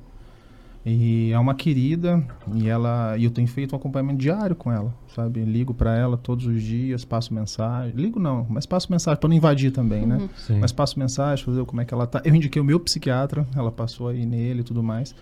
e 0.85 1.33
é 1.33 1.39
uma 1.39 1.55
querida 1.55 2.23
e 2.55 2.69
ela 2.69 3.17
e 3.17 3.25
eu 3.25 3.31
tenho 3.31 3.49
feito 3.49 3.73
um 3.75 3.77
acompanhamento 3.77 4.19
diário 4.19 4.55
com 4.55 4.71
ela, 4.71 4.95
sabe? 5.15 5.43
Ligo 5.43 5.73
para 5.73 5.97
ela 5.97 6.17
todos 6.17 6.47
os 6.47 6.63
dias, 6.63 7.05
passo 7.05 7.33
mensagem, 7.33 7.95
ligo 7.97 8.21
não, 8.21 8.47
mas 8.51 8.67
passo 8.67 8.93
mensagem 8.93 9.19
para 9.19 9.29
não 9.29 9.37
invadir 9.37 9.71
também, 9.71 10.05
né? 10.05 10.29
Sim. 10.37 10.59
Mas 10.59 10.73
passo 10.73 10.99
mensagem, 10.99 11.43
fazer 11.43 11.65
como 11.65 11.81
é 11.81 11.85
que 11.87 11.95
ela 11.95 12.07
tá. 12.07 12.21
Eu 12.25 12.35
indiquei 12.35 12.61
o 12.61 12.65
meu 12.65 12.79
psiquiatra, 12.79 13.47
ela 13.57 13.73
passou 13.73 14.09
aí 14.09 14.27
nele 14.27 14.61
e 14.61 14.65
tudo 14.65 14.83
mais, 14.83 15.15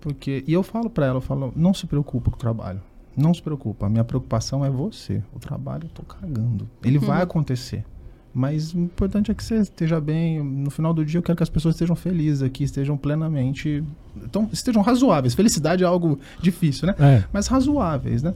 porque 0.00 0.42
e 0.46 0.52
eu 0.52 0.64
falo 0.64 0.90
para 0.90 1.06
ela, 1.06 1.18
eu 1.18 1.22
falo, 1.22 1.52
não 1.54 1.72
se 1.72 1.86
preocupa 1.86 2.30
com 2.30 2.36
o 2.36 2.40
trabalho. 2.40 2.80
Não 3.16 3.32
se 3.32 3.40
preocupa, 3.40 3.86
a 3.86 3.88
minha 3.88 4.04
preocupação 4.04 4.62
é 4.62 4.68
você. 4.68 5.22
O 5.34 5.38
trabalho 5.38 5.84
eu 5.84 5.88
tô 5.88 6.02
cagando. 6.02 6.68
Ele 6.84 6.98
vai 6.98 7.22
acontecer. 7.22 7.82
Mas 8.38 8.74
o 8.74 8.78
importante 8.80 9.30
é 9.30 9.34
que 9.34 9.42
você 9.42 9.54
esteja 9.56 9.98
bem. 9.98 10.42
No 10.44 10.70
final 10.70 10.92
do 10.92 11.02
dia, 11.06 11.16
eu 11.16 11.22
quero 11.22 11.36
que 11.38 11.42
as 11.42 11.48
pessoas 11.48 11.74
estejam 11.74 11.96
felizes 11.96 12.42
aqui, 12.42 12.64
estejam 12.64 12.94
plenamente. 12.94 13.82
Então, 14.14 14.46
estejam 14.52 14.82
razoáveis. 14.82 15.32
Felicidade 15.32 15.82
é 15.82 15.86
algo 15.86 16.20
difícil, 16.42 16.86
né? 16.86 16.94
É. 16.98 17.24
Mas 17.32 17.46
razoáveis, 17.46 18.22
né? 18.22 18.34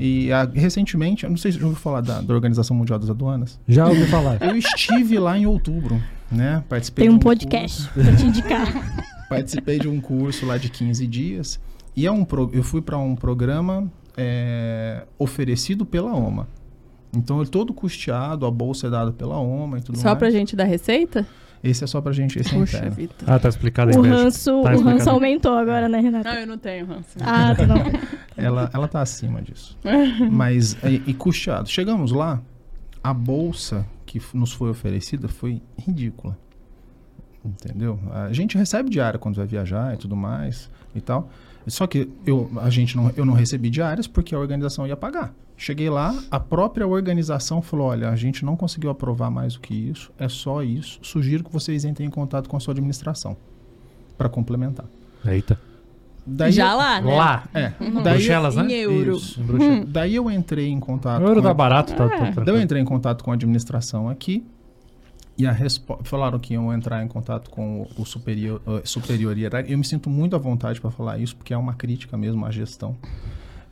E 0.00 0.32
ah, 0.32 0.50
recentemente, 0.54 1.24
eu 1.24 1.30
não 1.30 1.36
sei 1.36 1.52
se 1.52 1.58
já 1.58 1.66
ouviu 1.66 1.78
falar 1.78 2.00
da, 2.00 2.22
da 2.22 2.32
Organização 2.32 2.74
Mundial 2.74 2.98
das 2.98 3.10
Aduanas. 3.10 3.60
Já 3.68 3.86
ouvi 3.86 4.06
falar. 4.06 4.40
Eu 4.42 4.56
estive 4.56 5.18
lá 5.18 5.36
em 5.36 5.44
outubro, 5.44 6.02
né? 6.30 6.64
Participei 6.66 7.04
Tem 7.04 7.10
de 7.10 7.16
um 7.16 7.18
curso- 7.18 7.46
podcast 7.46 7.88
pra 7.90 8.16
te 8.16 8.24
indicar. 8.24 9.04
participei 9.28 9.78
de 9.78 9.86
um 9.86 10.00
curso 10.00 10.46
lá 10.46 10.56
de 10.56 10.70
15 10.70 11.06
dias. 11.06 11.60
E 11.94 12.06
é 12.06 12.10
um 12.10 12.24
pro- 12.24 12.48
eu 12.54 12.62
fui 12.62 12.80
para 12.80 12.96
um 12.96 13.14
programa 13.14 13.86
é, 14.16 15.04
oferecido 15.18 15.84
pela 15.84 16.10
OMA. 16.14 16.48
Então, 17.14 17.42
é 17.42 17.44
todo 17.44 17.74
custeado, 17.74 18.46
a 18.46 18.50
bolsa 18.50 18.86
é 18.86 18.90
dada 18.90 19.12
pela 19.12 19.38
OMA 19.38 19.78
e 19.78 19.82
tudo 19.82 19.98
Só 19.98 20.08
mais. 20.08 20.18
pra 20.18 20.30
gente 20.30 20.56
dar 20.56 20.64
receita? 20.64 21.26
Esse 21.62 21.84
é 21.84 21.86
só 21.86 22.00
pra 22.00 22.10
gente, 22.12 22.38
esse 22.40 22.52
é 22.52 22.58
Puxa 22.58 22.78
interno. 22.78 22.96
vida. 22.96 23.14
Ah, 23.24 23.38
tá 23.38 23.48
explicado 23.48 23.92
aí, 23.92 23.96
O 23.96 24.02
ranço, 24.02 24.62
Tá 24.62 24.74
o 24.74 24.80
ranço 24.80 25.08
aumentou 25.10 25.54
agora, 25.54 25.88
né, 25.88 26.00
Renata? 26.00 26.32
Não, 26.32 26.40
eu 26.40 26.46
não 26.46 26.58
tenho 26.58 26.86
ranço. 26.86 27.16
Ah, 27.20 27.54
tá 27.54 27.64
bom. 27.66 27.74
Ela, 28.36 28.70
ela 28.72 28.88
tá 28.88 29.00
acima 29.02 29.40
disso. 29.42 29.78
Mas, 30.32 30.72
e, 30.82 31.02
e 31.06 31.14
custeado. 31.14 31.68
Chegamos 31.68 32.10
lá, 32.10 32.40
a 33.04 33.12
bolsa 33.12 33.86
que 34.06 34.20
nos 34.34 34.52
foi 34.52 34.70
oferecida 34.70 35.28
foi 35.28 35.60
ridícula. 35.78 36.36
Entendeu? 37.44 37.98
A 38.10 38.32
gente 38.32 38.56
recebe 38.56 38.88
diária 38.88 39.18
quando 39.18 39.36
vai 39.36 39.46
viajar 39.46 39.94
e 39.94 39.96
tudo 39.98 40.16
mais 40.16 40.70
e 40.94 41.00
tal. 41.00 41.28
Só 41.66 41.86
que 41.86 42.08
eu, 42.26 42.50
a 42.60 42.70
gente 42.70 42.96
não, 42.96 43.12
eu 43.16 43.24
não 43.24 43.34
recebi 43.34 43.68
diárias 43.68 44.06
porque 44.06 44.34
a 44.34 44.38
organização 44.38 44.86
ia 44.86 44.96
pagar. 44.96 45.32
Cheguei 45.62 45.88
lá, 45.88 46.12
a 46.28 46.40
própria 46.40 46.84
organização 46.88 47.62
falou: 47.62 47.86
olha, 47.86 48.08
a 48.08 48.16
gente 48.16 48.44
não 48.44 48.56
conseguiu 48.56 48.90
aprovar 48.90 49.30
mais 49.30 49.54
do 49.54 49.60
que 49.60 49.72
isso, 49.72 50.10
é 50.18 50.28
só 50.28 50.60
isso. 50.60 50.98
Sugiro 51.02 51.44
que 51.44 51.52
vocês 51.52 51.84
entrem 51.84 52.08
em 52.08 52.10
contato 52.10 52.48
com 52.48 52.56
a 52.56 52.60
sua 52.60 52.72
administração 52.72 53.36
para 54.18 54.28
complementar. 54.28 54.86
Eita. 55.24 55.56
Daí 56.26 56.50
Já 56.50 56.72
eu- 56.72 56.76
lá, 56.78 57.00
né? 57.00 57.16
Lá. 57.16 57.44
É. 57.54 57.72
Em 57.80 58.02
Daí, 58.02 58.14
Bruxelas, 58.14 58.56
né? 58.56 58.64
Em 58.66 58.72
euro. 58.72 59.16
Isso, 59.16 59.40
em 59.40 59.44
Bruxelas. 59.44 59.88
Daí 59.88 60.14
eu 60.16 60.28
entrei 60.28 60.68
em 60.68 60.80
contato. 60.80 61.22
O 61.22 61.26
euro 61.26 61.36
com 61.36 61.42
tá 61.42 61.50
a- 61.50 61.54
barato, 61.54 61.92
tá, 61.94 62.08
tá 62.08 62.14
É. 62.14 62.18
tranquilo. 62.18 62.44
Daí 62.46 62.54
eu 62.56 62.60
entrei 62.60 62.82
em 62.82 62.84
contato 62.84 63.22
com 63.22 63.30
a 63.30 63.34
administração 63.34 64.08
aqui 64.08 64.44
e 65.38 65.46
a 65.46 65.52
respo- 65.52 66.00
falaram 66.02 66.40
que 66.40 66.54
iam 66.54 66.72
entrar 66.72 67.04
em 67.04 67.08
contato 67.08 67.50
com 67.50 67.86
o, 67.96 68.04
superior, 68.04 68.60
eh, 68.66 68.82
superior 68.84 69.38
hierárquico. 69.38 69.72
Eu 69.72 69.78
me 69.78 69.84
sinto 69.84 70.10
muito 70.10 70.34
à 70.34 70.40
vontade 70.40 70.80
para 70.80 70.90
falar 70.90 71.18
isso, 71.18 71.36
porque 71.36 71.54
é 71.54 71.56
uma 71.56 71.74
crítica 71.74 72.16
mesmo 72.16 72.44
à 72.44 72.50
gestão. 72.50 72.96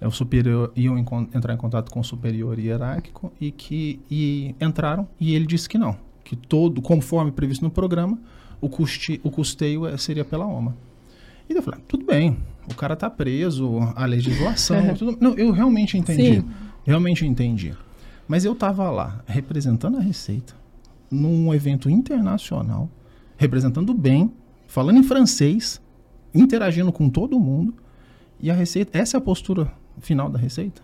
É, 0.00 0.08
o 0.08 0.10
superior 0.10 0.72
iam 0.74 0.98
entrar 0.98 1.52
em 1.52 1.56
contato 1.58 1.90
com 1.90 2.00
o 2.00 2.04
superior 2.04 2.58
hierárquico 2.58 3.30
e 3.38 3.50
que 3.50 4.00
e 4.10 4.54
entraram 4.58 5.06
e 5.20 5.34
ele 5.34 5.44
disse 5.44 5.68
que 5.68 5.76
não, 5.76 5.94
que 6.24 6.34
todo, 6.34 6.80
conforme 6.80 7.30
previsto 7.30 7.62
no 7.62 7.70
programa, 7.70 8.18
o, 8.60 8.68
custe, 8.68 9.20
o 9.22 9.30
custeio 9.30 9.86
eh, 9.86 9.96
seria 9.98 10.24
pela 10.24 10.46
OMA. 10.46 10.74
E 11.48 11.52
eu 11.52 11.62
falei, 11.62 11.80
ah, 11.80 11.84
tudo 11.86 12.06
bem, 12.06 12.38
o 12.70 12.74
cara 12.74 12.96
tá 12.96 13.10
preso, 13.10 13.78
a 13.94 14.06
legislação, 14.06 14.94
tudo, 14.96 15.18
não, 15.20 15.34
eu 15.34 15.50
realmente 15.50 15.98
entendi. 15.98 16.40
Sim. 16.40 16.48
Realmente 16.84 17.26
entendi. 17.26 17.74
Mas 18.26 18.44
eu 18.44 18.54
tava 18.54 18.88
lá 18.90 19.22
representando 19.26 19.98
a 19.98 20.00
Receita 20.00 20.54
num 21.10 21.52
evento 21.52 21.90
internacional, 21.90 22.88
representando 23.36 23.92
bem, 23.92 24.32
falando 24.66 24.98
em 24.98 25.02
francês, 25.02 25.80
interagindo 26.32 26.92
com 26.92 27.10
todo 27.10 27.38
mundo. 27.40 27.74
E 28.38 28.50
a 28.50 28.54
Receita, 28.54 28.96
essa 28.96 29.16
é 29.16 29.18
a 29.18 29.20
postura 29.20 29.79
final 30.00 30.28
da 30.30 30.38
Receita? 30.38 30.82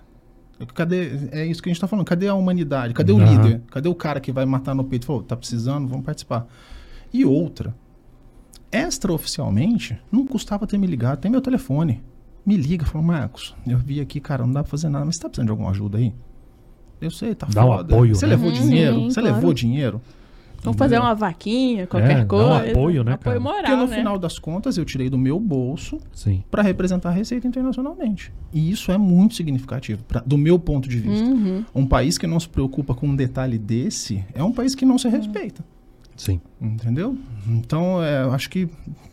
Cadê, 0.74 1.28
é 1.32 1.44
isso 1.46 1.62
que 1.62 1.68
a 1.68 1.72
gente 1.72 1.80
tá 1.80 1.86
falando, 1.86 2.06
cadê 2.06 2.28
a 2.28 2.34
humanidade? 2.34 2.94
Cadê 2.94 3.12
o 3.12 3.18
líder? 3.18 3.60
Cadê 3.70 3.88
o 3.88 3.94
cara 3.94 4.20
que 4.20 4.32
vai 4.32 4.46
matar 4.46 4.74
no 4.74 4.82
peito? 4.84 5.04
e 5.04 5.06
Falou, 5.06 5.22
tá 5.22 5.36
precisando, 5.36 5.86
vamos 5.86 6.04
participar. 6.04 6.46
E 7.12 7.24
outra, 7.26 7.74
extraoficialmente, 8.72 9.98
não 10.10 10.26
custava 10.26 10.66
ter 10.66 10.78
me 10.78 10.86
ligado, 10.86 11.20
tem 11.20 11.30
meu 11.30 11.40
telefone. 11.40 12.02
Me 12.44 12.56
liga, 12.56 12.84
falou, 12.86 13.06
Marcos, 13.06 13.54
eu 13.66 13.76
vi 13.78 14.00
aqui, 14.00 14.20
cara, 14.20 14.44
não 14.46 14.52
dá 14.52 14.62
pra 14.62 14.70
fazer 14.70 14.88
nada, 14.88 15.04
mas 15.04 15.16
você 15.16 15.22
tá 15.22 15.28
precisando 15.28 15.46
de 15.48 15.50
alguma 15.50 15.70
ajuda 15.70 15.98
aí? 15.98 16.12
Eu 17.00 17.10
sei, 17.10 17.34
tá 17.34 17.46
Dá 17.52 17.64
um 17.64 17.68
foda. 17.76 17.94
apoio, 17.94 18.14
Você 18.14 18.24
né? 18.26 18.30
levou 18.30 18.48
Uhum, 18.48 18.54
dinheiro? 18.54 18.94
sim, 19.00 19.10
você 19.10 19.20
claro. 19.20 19.34
levou 19.36 19.52
dinheiro? 19.52 20.00
Vamos 20.62 20.78
fazer 20.78 20.96
Entendeu? 20.96 21.08
uma 21.10 21.14
vaquinha, 21.14 21.86
qualquer 21.86 22.10
É, 22.10 22.14
dá 22.16 22.22
um 22.24 22.26
coisa. 22.26 22.70
apoio, 22.70 23.04
né, 23.04 23.16
cara? 23.16 23.36
Apoio 23.36 23.40
moral, 23.40 23.62
Porque 23.62 23.76
no 23.76 23.86
né? 23.86 23.96
final 23.96 24.18
das 24.18 24.38
contas 24.38 24.76
eu 24.76 24.84
tirei 24.84 25.08
do 25.08 25.16
meu 25.16 25.38
bolso 25.38 25.98
para 26.50 26.62
representar 26.62 27.10
a 27.10 27.12
Receita 27.12 27.46
internacionalmente. 27.46 28.32
E 28.52 28.70
isso 28.70 28.90
é 28.90 28.98
muito 28.98 29.34
significativo, 29.34 30.02
pra- 30.04 30.22
do 30.26 30.36
meu 30.36 30.58
ponto 30.58 30.88
de 30.88 30.98
vista. 30.98 31.24
Uhum. 31.26 31.64
Um 31.74 31.86
país 31.86 32.18
que 32.18 32.26
não 32.26 32.40
se 32.40 32.48
preocupa 32.48 32.94
com 32.94 33.06
um 33.06 33.14
detalhe 33.14 33.58
desse 33.58 34.24
é 34.34 34.42
um 34.42 34.50
país 34.52 34.74
que 34.74 34.84
não 34.84 34.98
se 34.98 35.08
respeita. 35.08 35.64
Sim. 36.16 36.40
Entendeu? 36.60 37.16
Então, 37.46 38.02
é, 38.02 38.22
eu 38.24 38.32
acho 38.32 38.48
que 38.50 38.68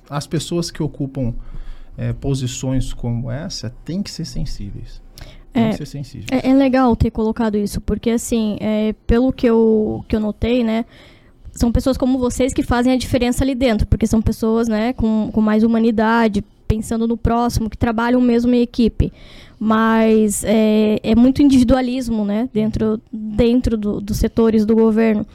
as 0.10 0.26
pessoas 0.26 0.72
que 0.72 0.82
ocupam 0.82 1.34
é, 1.98 2.14
posições 2.14 2.94
como 2.94 3.30
essa 3.30 3.70
têm 3.86 4.02
que 4.02 4.10
ser 4.10 4.26
sensíveis. 4.26 5.02
Tem 5.52 5.66
É, 5.66 5.70
que 5.70 5.78
ser 5.78 5.86
sensíveis. 5.86 6.28
É, 6.32 6.50
é 6.50 6.54
legal 6.56 6.96
ter 6.96 7.12
colocado 7.12 7.56
isso, 7.58 7.80
porque 7.80 8.10
assim, 8.10 8.58
é, 8.60 8.94
pelo 9.06 9.32
que 9.32 9.46
eu, 9.46 10.04
que 10.08 10.16
eu 10.16 10.20
notei, 10.20 10.64
né? 10.64 10.86
São 11.54 11.72
pessoas 11.72 11.98
como 11.98 12.18
vocês 12.18 12.52
que 12.54 12.64
fazem 12.64 12.92
a 12.92 12.98
diferença 12.98 13.44
ali 13.44 13.56
dentro, 13.56 13.88
porque 13.88 14.08
são 14.08 14.22
pessoas, 14.22 14.68
né, 14.68 14.92
com, 14.94 15.30
com 15.32 15.40
mais 15.40 15.64
humanidade, 15.64 16.44
pensando 16.68 17.08
no 17.08 17.16
próximo, 17.16 17.70
que 17.70 17.78
trabalham 17.78 18.20
mesmo 18.20 18.54
em 18.54 18.62
equipe. 18.62 19.14
Mas 19.60 20.44
é, 20.44 21.00
é 21.04 21.16
muito 21.16 21.42
individualismo, 21.42 22.26
né? 22.26 22.50
Dentro, 22.52 23.00
dentro 23.12 23.78
do, 23.78 24.02
dos 24.02 24.18
setores 24.18 24.66
do 24.66 24.76
governo. 24.76 25.26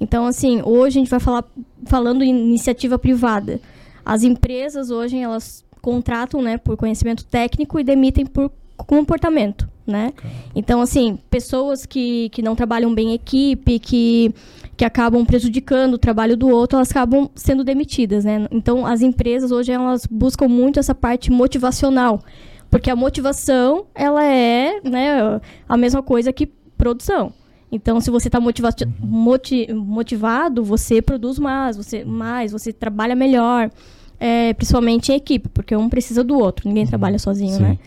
Então, 0.00 0.26
assim, 0.26 0.60
hoje 0.62 0.98
a 0.98 1.00
gente 1.00 1.10
vai 1.10 1.20
falar 1.20 1.44
falando 1.86 2.22
em 2.22 2.28
iniciativa 2.28 2.98
privada. 2.98 3.60
As 4.04 4.22
empresas 4.22 4.90
hoje, 4.90 5.16
elas 5.16 5.64
contratam, 5.80 6.42
né, 6.42 6.58
por 6.58 6.76
conhecimento 6.76 7.24
técnico 7.24 7.78
e 7.78 7.84
demitem 7.84 8.26
por 8.26 8.50
comportamento, 8.76 9.68
né? 9.86 10.12
Então, 10.54 10.80
assim, 10.80 11.18
pessoas 11.30 11.86
que, 11.86 12.28
que 12.30 12.42
não 12.42 12.54
trabalham 12.54 12.94
bem 12.94 13.10
em 13.10 13.14
equipe, 13.14 13.78
que, 13.78 14.34
que 14.78 14.84
acabam 14.84 15.26
prejudicando 15.26 15.94
o 15.94 15.98
trabalho 15.98 16.36
do 16.36 16.48
outro, 16.48 16.76
elas 16.76 16.92
acabam 16.92 17.28
sendo 17.34 17.64
demitidas, 17.64 18.24
né? 18.24 18.46
Então, 18.48 18.86
as 18.86 19.02
empresas 19.02 19.50
hoje, 19.50 19.72
elas 19.72 20.06
buscam 20.06 20.46
muito 20.46 20.78
essa 20.78 20.94
parte 20.94 21.32
motivacional, 21.32 22.22
porque 22.70 22.88
a 22.88 22.94
motivação, 22.94 23.86
ela 23.92 24.24
é, 24.24 24.80
né, 24.84 25.40
a 25.68 25.76
mesma 25.76 26.00
coisa 26.00 26.32
que 26.32 26.46
produção. 26.46 27.32
Então, 27.72 28.00
se 28.00 28.08
você 28.08 28.28
está 28.28 28.38
motiva 28.38 28.70
moti 29.00 29.66
motivado, 29.74 30.62
você 30.62 31.02
produz 31.02 31.40
mais, 31.40 31.76
você 31.76 32.04
mais, 32.04 32.52
você 32.52 32.72
trabalha 32.72 33.16
melhor, 33.16 33.72
é, 34.20 34.54
principalmente 34.54 35.10
em 35.10 35.16
equipe, 35.16 35.48
porque 35.48 35.74
um 35.74 35.88
precisa 35.88 36.22
do 36.22 36.38
outro, 36.38 36.68
ninguém 36.68 36.86
trabalha 36.86 37.18
sozinho, 37.18 37.56
Sim. 37.56 37.62
né? 37.62 37.78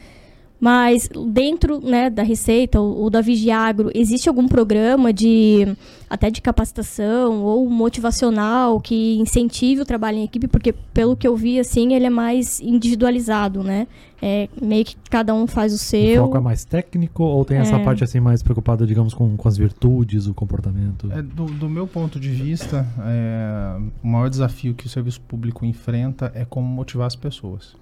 Mas 0.63 1.09
dentro 1.29 1.81
né, 1.81 2.07
da 2.07 2.21
Receita 2.21 2.79
ou, 2.79 2.95
ou 2.99 3.09
da 3.09 3.19
Vigiagro, 3.19 3.89
existe 3.95 4.29
algum 4.29 4.47
programa 4.47 5.11
de 5.11 5.75
até 6.07 6.29
de 6.29 6.39
capacitação 6.39 7.41
ou 7.41 7.67
motivacional 7.67 8.79
que 8.79 9.17
incentive 9.17 9.81
o 9.81 9.85
trabalho 9.85 10.17
em 10.19 10.23
equipe? 10.23 10.47
Porque 10.47 10.71
pelo 10.93 11.15
que 11.15 11.27
eu 11.27 11.35
vi, 11.35 11.59
assim, 11.59 11.95
ele 11.95 12.05
é 12.05 12.09
mais 12.11 12.59
individualizado, 12.61 13.63
né? 13.63 13.87
É, 14.21 14.47
meio 14.61 14.85
que 14.85 14.95
cada 15.09 15.33
um 15.33 15.47
faz 15.47 15.71
o 15.71 15.75
O 15.75 15.79
seu. 15.79 16.21
foco 16.25 16.37
é 16.37 16.39
mais 16.39 16.63
técnico 16.63 17.23
ou 17.23 17.43
tem 17.43 17.57
essa 17.57 17.77
É. 17.77 17.83
parte 17.83 18.03
assim 18.03 18.19
mais 18.19 18.43
preocupada, 18.43 18.85
digamos, 18.85 19.15
com, 19.15 19.35
com 19.35 19.47
as 19.47 19.57
virtudes, 19.57 20.27
o 20.27 20.33
comportamento? 20.35 21.11
É, 21.11 21.23
do, 21.23 21.45
do 21.45 21.67
meu 21.67 21.87
ponto 21.87 22.19
de 22.19 22.29
vista, 22.29 22.85
é, 23.03 23.79
o 24.03 24.07
maior 24.07 24.29
desafio 24.29 24.75
que 24.75 24.85
o 24.85 24.89
serviço 24.89 25.19
público 25.21 25.65
enfrenta 25.65 26.31
é 26.35 26.45
como 26.45 26.67
motivar 26.67 27.07
as 27.07 27.15
pessoas. 27.15 27.75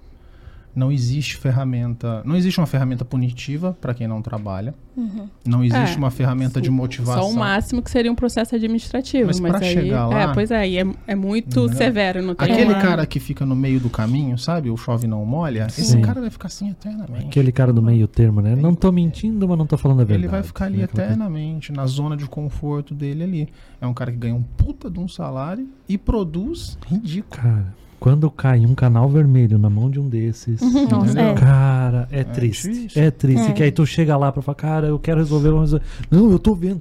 Não 0.74 0.92
existe 0.92 1.36
ferramenta, 1.36 2.22
não 2.24 2.36
existe 2.36 2.60
uma 2.60 2.66
ferramenta 2.66 3.04
punitiva 3.04 3.76
para 3.80 3.92
quem 3.92 4.06
não 4.06 4.22
trabalha. 4.22 4.72
Uhum. 4.96 5.28
Não 5.44 5.64
existe 5.64 5.94
É, 5.94 5.98
uma 5.98 6.10
ferramenta 6.10 6.60
de 6.60 6.68
Só 6.68 6.72
motivação. 6.72 7.30
o 7.30 7.34
máximo 7.34 7.82
que 7.82 7.90
seria 7.90 8.10
um 8.10 8.14
processo 8.14 8.54
administrativo. 8.54 9.26
Mas 9.26 9.40
Mas, 9.40 9.50
pra 9.52 9.60
aí, 9.66 9.72
chegar 9.72 10.06
lá- 10.06 10.20
É, 10.22 10.34
pois 10.34 10.50
é, 10.50 10.68
e 10.68 10.78
é, 10.78 10.86
é 11.08 11.14
muito 11.16 11.60
Entendeu? 11.60 11.76
severo. 11.76 12.34
Tem 12.34 12.52
Aquele 12.52 12.72
uma- 12.72 12.80
cara 12.80 13.04
que 13.06 13.18
fica 13.18 13.44
no 13.44 13.56
meio 13.56 13.80
do 13.80 13.90
caminho, 13.90 14.38
sabe? 14.38 14.70
O 14.70 14.76
chove 14.76 15.06
não 15.06 15.24
molha. 15.24 15.66
Esse 15.68 15.82
Sim. 15.84 16.02
cara 16.02 16.20
vai 16.20 16.30
ficar 16.30 16.46
assim 16.46 16.70
eternamente. 16.70 17.26
Aquele 17.26 17.50
cara 17.50 17.72
do 17.72 17.82
meio 17.82 18.06
termo, 18.06 18.40
né? 18.40 18.54
Não 18.54 18.74
tô 18.74 18.92
mentindo, 18.92 19.48
mas 19.48 19.58
não 19.58 19.66
tô 19.66 19.76
falando 19.76 20.00
a 20.02 20.04
verdade. 20.04 20.20
Ele 20.24 20.28
vai 20.30 20.42
ficar 20.42 20.66
ali 20.66 20.78
né? 20.78 20.84
Eternamente, 20.84 21.72
na 21.72 21.86
zona 21.86 22.16
de 22.16 22.26
conforto 22.26 22.94
dele 22.94 23.24
ali. 23.24 23.48
É 23.80 23.86
um 23.86 23.94
cara 23.94 24.12
que 24.12 24.18
ganha 24.18 24.34
um 24.34 24.42
puta 24.42 24.88
de 24.90 25.00
um 25.00 25.08
salário 25.08 25.66
e 25.88 25.96
produz 25.98 26.78
ridículo. 26.86 27.42
Cara, 27.42 27.74
quando 28.00 28.28
cai 28.30 28.64
um 28.66 28.74
canal 28.74 29.08
vermelho 29.08 29.58
na 29.58 29.70
mão 29.70 29.88
de 29.90 30.00
um 30.00 30.08
desses. 30.08 30.60
Nossa, 30.90 31.12
Entendeu? 31.12 31.22
é. 31.24 31.34
Cara, 31.34 32.08
é, 32.10 32.24
triste. 32.24 32.68
difícil. 32.68 33.02
É 33.02 33.10
triste. 33.10 33.50
É. 33.50 33.52
Que 33.52 33.62
aí 33.62 33.70
tu 33.70 33.86
chega 33.86 34.16
lá 34.16 34.32
pra 34.32 34.42
falar, 34.42 34.56
cara, 34.56 34.86
eu 34.88 34.98
quero 34.98 35.18
resolver. 35.18 35.50
resolver. 35.56 35.84
Não, 36.10 36.30
eu 36.32 36.38
tô 36.38 36.54
vendo. 36.54 36.80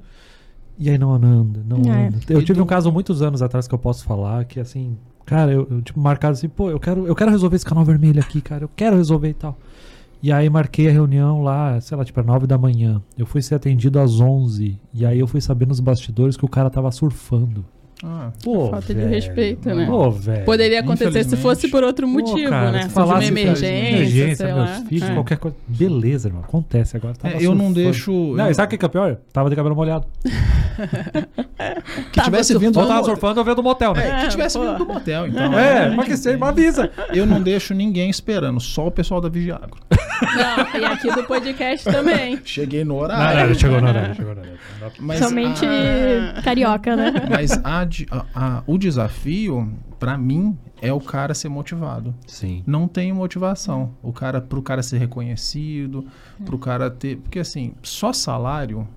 E 0.78 0.90
aí 0.90 0.98
não 0.98 1.12
anda, 1.14 1.62
não 1.68 1.94
É. 1.94 2.08
anda. 2.08 2.18
Eu 2.30 2.40
E 2.40 2.46
tive 2.46 2.62
um 2.62 2.66
caso 2.66 2.90
muitos 2.92 3.22
anos 3.22 3.42
atrás 3.42 3.68
que 3.68 3.76
eu 3.76 3.80
posso 3.80 4.06
falar, 4.06 4.46
que 4.46 4.62
assim, 4.62 4.98
cara, 5.26 5.52
eu, 5.52 5.68
eu, 5.70 5.82
tipo, 5.82 6.00
marcado 6.00 6.32
assim, 6.34 6.48
pô, 6.48 6.70
eu 6.72 6.80
quero, 6.80 7.06
eu 7.06 7.14
quero 7.14 7.30
resolver 7.30 7.58
esse 7.58 7.66
canal 7.66 7.84
vermelho 7.84 8.22
aqui, 8.22 8.40
cara, 8.40 8.64
eu 8.64 8.70
quero 8.74 8.96
resolver 8.96 9.28
e 9.30 9.34
tal. 9.34 9.58
E 10.24 10.32
aí 10.32 10.50
marquei 10.50 10.88
a 10.88 10.92
reunião 10.92 11.42
lá, 11.44 11.80
sei 11.82 11.98
lá, 11.98 12.04
tipo, 12.06 12.20
às 12.20 12.26
9 12.26 12.48
da 12.48 12.58
manhã. 12.58 13.02
Eu 13.18 13.26
fui 13.26 13.42
ser 13.42 13.56
atendido 13.56 14.00
às 14.00 14.20
11. 14.22 14.78
E 14.94 15.06
aí 15.06 15.20
eu 15.20 15.28
fui 15.28 15.40
saber 15.42 15.66
nos 15.68 15.80
bastidores 15.82 16.36
que 16.38 16.44
o 16.46 16.50
cara 16.50 16.70
tava 16.70 16.90
surfando. 16.92 17.66
Ah, 18.02 18.30
Pô, 18.44 18.70
Falta 18.70 18.88
de 18.94 18.94
velho. 18.94 19.10
respeito, 19.10 19.68
né? 19.76 19.86
Pô, 19.86 20.10
velho. 20.10 20.46
Poderia 20.46 20.80
acontecer 20.80 21.24
se 21.26 21.36
fosse 21.36 21.68
por 21.68 21.84
outro 21.84 22.08
Pô, 22.08 22.14
motivo, 22.14 22.50
cara, 22.50 22.72
né? 22.72 22.82
se 22.84 22.88
Se 22.88 22.94
fosse 22.94 23.08
falasse 23.08 23.26
uma 23.32 23.40
emergência, 23.40 23.68
emergência, 23.68 24.36
sei 24.38 24.46
meus 24.54 24.58
lá. 24.70 24.84
filhos, 24.88 25.10
É. 25.10 25.14
qualquer 25.14 25.38
coisa. 25.38 25.58
Beleza, 25.68 26.28
irmão. 26.30 26.44
Acontece 26.44 26.96
agora. 26.96 27.14
Tava 27.16 27.34
É, 27.36 27.46
eu 27.46 27.54
não 27.54 27.74
deixo. 27.74 28.12
Não, 28.36 28.48
eu- 28.48 28.56
sabe 28.56 28.68
o 28.68 28.70
que 28.70 28.78
que 28.78 28.86
é 28.86 28.88
pior? 28.90 29.18
Tava 29.34 29.50
de 29.50 29.56
cabelo 29.58 29.76
molhado. 29.76 30.06
que 32.12 32.22
tivesse 32.22 32.58
vindo 32.58 32.80
Ou 32.80 32.88
tava 32.88 33.04
surfando, 33.04 33.40
eu 33.40 33.44
veio 33.44 33.56
do 33.56 33.64
motel, 33.64 33.94
né? 33.94 34.08
É, 34.08 34.22
que 34.24 34.30
tivesse 34.30 34.58
pô. 34.58 34.66
vindo 34.66 34.78
do 34.78 34.86
motel, 34.86 35.28
então. 35.28 35.60
É, 35.60 35.90
mas 35.90 36.22
que 36.22 36.38
me 36.38 36.48
avisa. 36.48 36.90
Eu 37.14 37.26
não 37.26 37.42
deixo 37.42 37.74
ninguém 37.74 38.10
esperando, 38.10 38.60
só 38.60 38.88
o 38.88 38.92
pessoal 38.92 39.20
da 39.22 39.30
Vigiagro. 39.30 39.78
Não, 40.22 40.82
e 40.82 40.86
aqui 40.86 41.12
do 41.12 41.24
podcast 41.24 41.86
também. 41.90 42.40
Cheguei 42.44 42.84
no 42.84 42.96
Não, 42.96 43.02
horário. 43.02 43.48
não, 43.50 43.56
chegou 43.56 43.82
no 43.82 43.88
horário, 43.88 44.16
chegou 44.16 44.36
no 44.36 44.42
horário. 44.42 44.60
Mas 45.00 45.20
Somente 45.20 45.66
a- 45.66 46.42
carioca, 46.42 46.96
né? 46.96 47.14
Mas 47.30 47.52
a 47.64 47.86
de- 47.90 48.08
a- 48.12 48.26
a- 48.34 48.64
o 48.66 48.78
desafio, 48.78 49.74
pra 50.00 50.18
mim, 50.18 50.58
é 50.82 50.94
o 50.94 51.00
cara 51.02 51.34
ser 51.34 51.50
motivado. 51.50 52.16
Sim. 52.28 52.64
Não 52.66 52.88
tem 52.88 53.12
motivação. 53.12 53.92
O 54.02 54.14
cara, 54.14 54.40
pro 54.40 54.62
cara 54.62 54.82
ser 54.82 54.98
reconhecido, 55.00 56.06
pro 56.46 56.58
cara 56.58 56.90
ter. 56.90 57.18
Porque 57.18 57.40
assim, 57.40 57.74
só 57.84 58.14
salário 58.14 58.88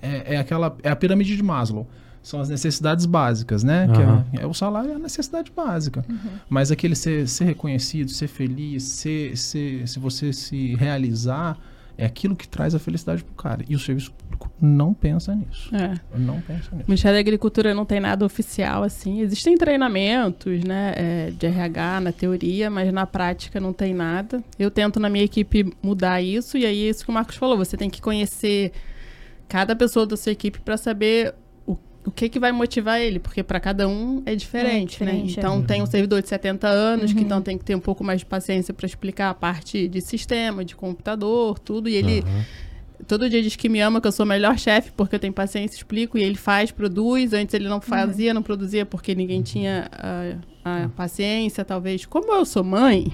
é, 0.00 0.34
é 0.34 0.38
aquela. 0.38 0.76
É 0.82 0.88
a 0.90 0.96
pirâmide 0.96 1.36
de 1.36 1.42
Maslow. 1.42 1.86
São 2.22 2.38
as 2.38 2.50
necessidades 2.50 3.06
básicas, 3.06 3.64
né? 3.64 3.88
Que 3.94 4.02
Aham. 4.02 4.26
é, 4.34 4.42
é 4.42 4.46
o 4.46 4.52
salário 4.52 4.90
é 4.90 4.94
a 4.94 4.98
necessidade 4.98 5.50
básica. 5.56 6.04
Mas 6.50 6.70
aquele 6.70 6.94
ser, 6.94 7.26
ser 7.26 7.44
reconhecido, 7.46 8.10
ser 8.10 8.28
feliz, 8.28 8.82
ser, 8.82 9.36
ser, 9.38 9.88
se 9.88 9.98
você 9.98 10.30
se 10.30 10.74
realizar, 10.74 11.58
é 11.96 12.04
aquilo 12.04 12.34
que 12.34 12.48
traz 12.48 12.74
a 12.74 12.78
felicidade 12.78 13.22
pro 13.22 13.34
cara. 13.34 13.64
E 13.68 13.74
o 13.74 13.78
serviço 13.78 14.12
público 14.12 14.50
não 14.60 14.94
pensa 14.94 15.34
nisso. 15.34 15.74
É. 15.74 15.94
Não 16.16 16.40
pensa 16.40 16.74
nisso. 16.74 16.84
O 16.86 16.88
Ministério 16.90 17.16
da 17.16 17.20
Agricultura 17.20 17.74
não 17.74 17.84
tem 17.84 18.00
nada 18.00 18.24
oficial, 18.24 18.82
assim. 18.82 19.20
Existem 19.20 19.56
treinamentos, 19.56 20.64
né, 20.64 20.92
é, 20.96 21.30
de 21.30 21.46
RH 21.46 22.00
na 22.00 22.12
teoria, 22.12 22.70
mas 22.70 22.92
na 22.92 23.06
prática 23.06 23.60
não 23.60 23.72
tem 23.72 23.92
nada. 23.94 24.42
Eu 24.58 24.70
tento 24.70 24.98
na 24.98 25.08
minha 25.08 25.24
equipe 25.24 25.72
mudar 25.82 26.22
isso, 26.22 26.56
e 26.56 26.64
aí 26.64 26.86
é 26.86 26.90
isso 26.90 27.04
que 27.04 27.10
o 27.10 27.14
Marcos 27.14 27.36
falou, 27.36 27.56
você 27.56 27.76
tem 27.76 27.90
que 27.90 28.00
conhecer 28.00 28.72
cada 29.48 29.74
pessoa 29.74 30.06
da 30.06 30.16
sua 30.16 30.32
equipe 30.32 30.60
para 30.60 30.76
saber 30.76 31.34
o, 32.06 32.10
que, 32.10 32.28
que 32.28 32.38
vai 32.38 32.50
motivar 32.52 33.00
ele, 33.00 33.18
porque 33.18 33.42
para 33.42 33.60
cada 33.60 33.86
um 33.88 34.22
é 34.24 34.34
diferente, 34.34 34.82
É 34.82 34.86
diferente, 34.86 35.26
né? 35.36 35.42
é. 35.42 35.46
Então 35.46 35.62
tem 35.62 35.82
um 35.82 35.86
servidor 35.86 36.22
de 36.22 36.28
70 36.28 36.66
anos 36.68 37.12
que 37.12 37.18
Uhum. 37.20 37.24
então 37.26 37.42
tem 37.42 37.58
que 37.58 37.64
ter 37.64 37.74
um 37.74 37.80
pouco 37.80 38.02
mais 38.02 38.20
de 38.20 38.26
paciência 38.26 38.72
para 38.72 38.86
explicar 38.86 39.30
a 39.30 39.34
parte 39.34 39.86
de 39.86 40.00
sistema, 40.00 40.64
de 40.64 40.74
computador, 40.74 41.58
tudo, 41.58 41.88
e 41.88 41.94
ele 41.94 42.22
Aham. 42.26 42.44
todo 43.06 43.28
dia 43.28 43.42
diz 43.42 43.54
que 43.56 43.68
me 43.68 43.80
ama, 43.80 44.00
que 44.00 44.06
eu 44.06 44.12
sou 44.12 44.24
o 44.24 44.28
melhor 44.28 44.58
chefe, 44.58 44.90
porque 44.96 45.14
eu 45.14 45.18
tenho 45.18 45.32
paciência, 45.32 45.76
explico, 45.76 46.16
e 46.18 46.22
ele 46.22 46.36
faz, 46.36 46.70
produz. 46.70 47.32
Antes 47.32 47.54
ele 47.54 47.68
não 47.68 47.80
fazia, 47.80 48.32
não 48.34 48.42
produzia 48.42 48.84
porque 48.86 49.14
ninguém 49.14 49.42
tinha 49.42 49.88
a, 50.64 50.84
a 50.84 50.88
paciência, 50.90 51.64
talvez. 51.64 52.04
Como 52.06 52.32
eu 52.32 52.44
sou 52.44 52.62
mãe, 52.64 53.06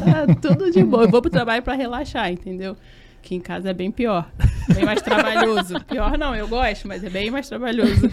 tá 0.00 0.26
tudo 0.40 0.70
de 0.70 0.82
boa. 0.84 1.04
Eu 1.04 1.10
vou 1.10 1.20
pro 1.22 1.30
trabalho 1.30 1.62
pra 1.62 1.74
relaxar, 1.74 2.30
entendeu? 2.32 2.76
Que 3.22 3.34
em 3.34 3.40
casa 3.40 3.70
é 3.70 3.74
bem 3.74 3.90
pior. 3.90 4.30
Bem 4.74 4.84
mais 4.84 5.02
trabalhoso. 5.02 5.74
Pior 5.88 6.16
não, 6.16 6.34
eu 6.34 6.46
gosto, 6.46 6.86
mas 6.86 7.02
é 7.02 7.10
bem 7.10 7.30
mais 7.30 7.48
trabalhoso. 7.48 8.10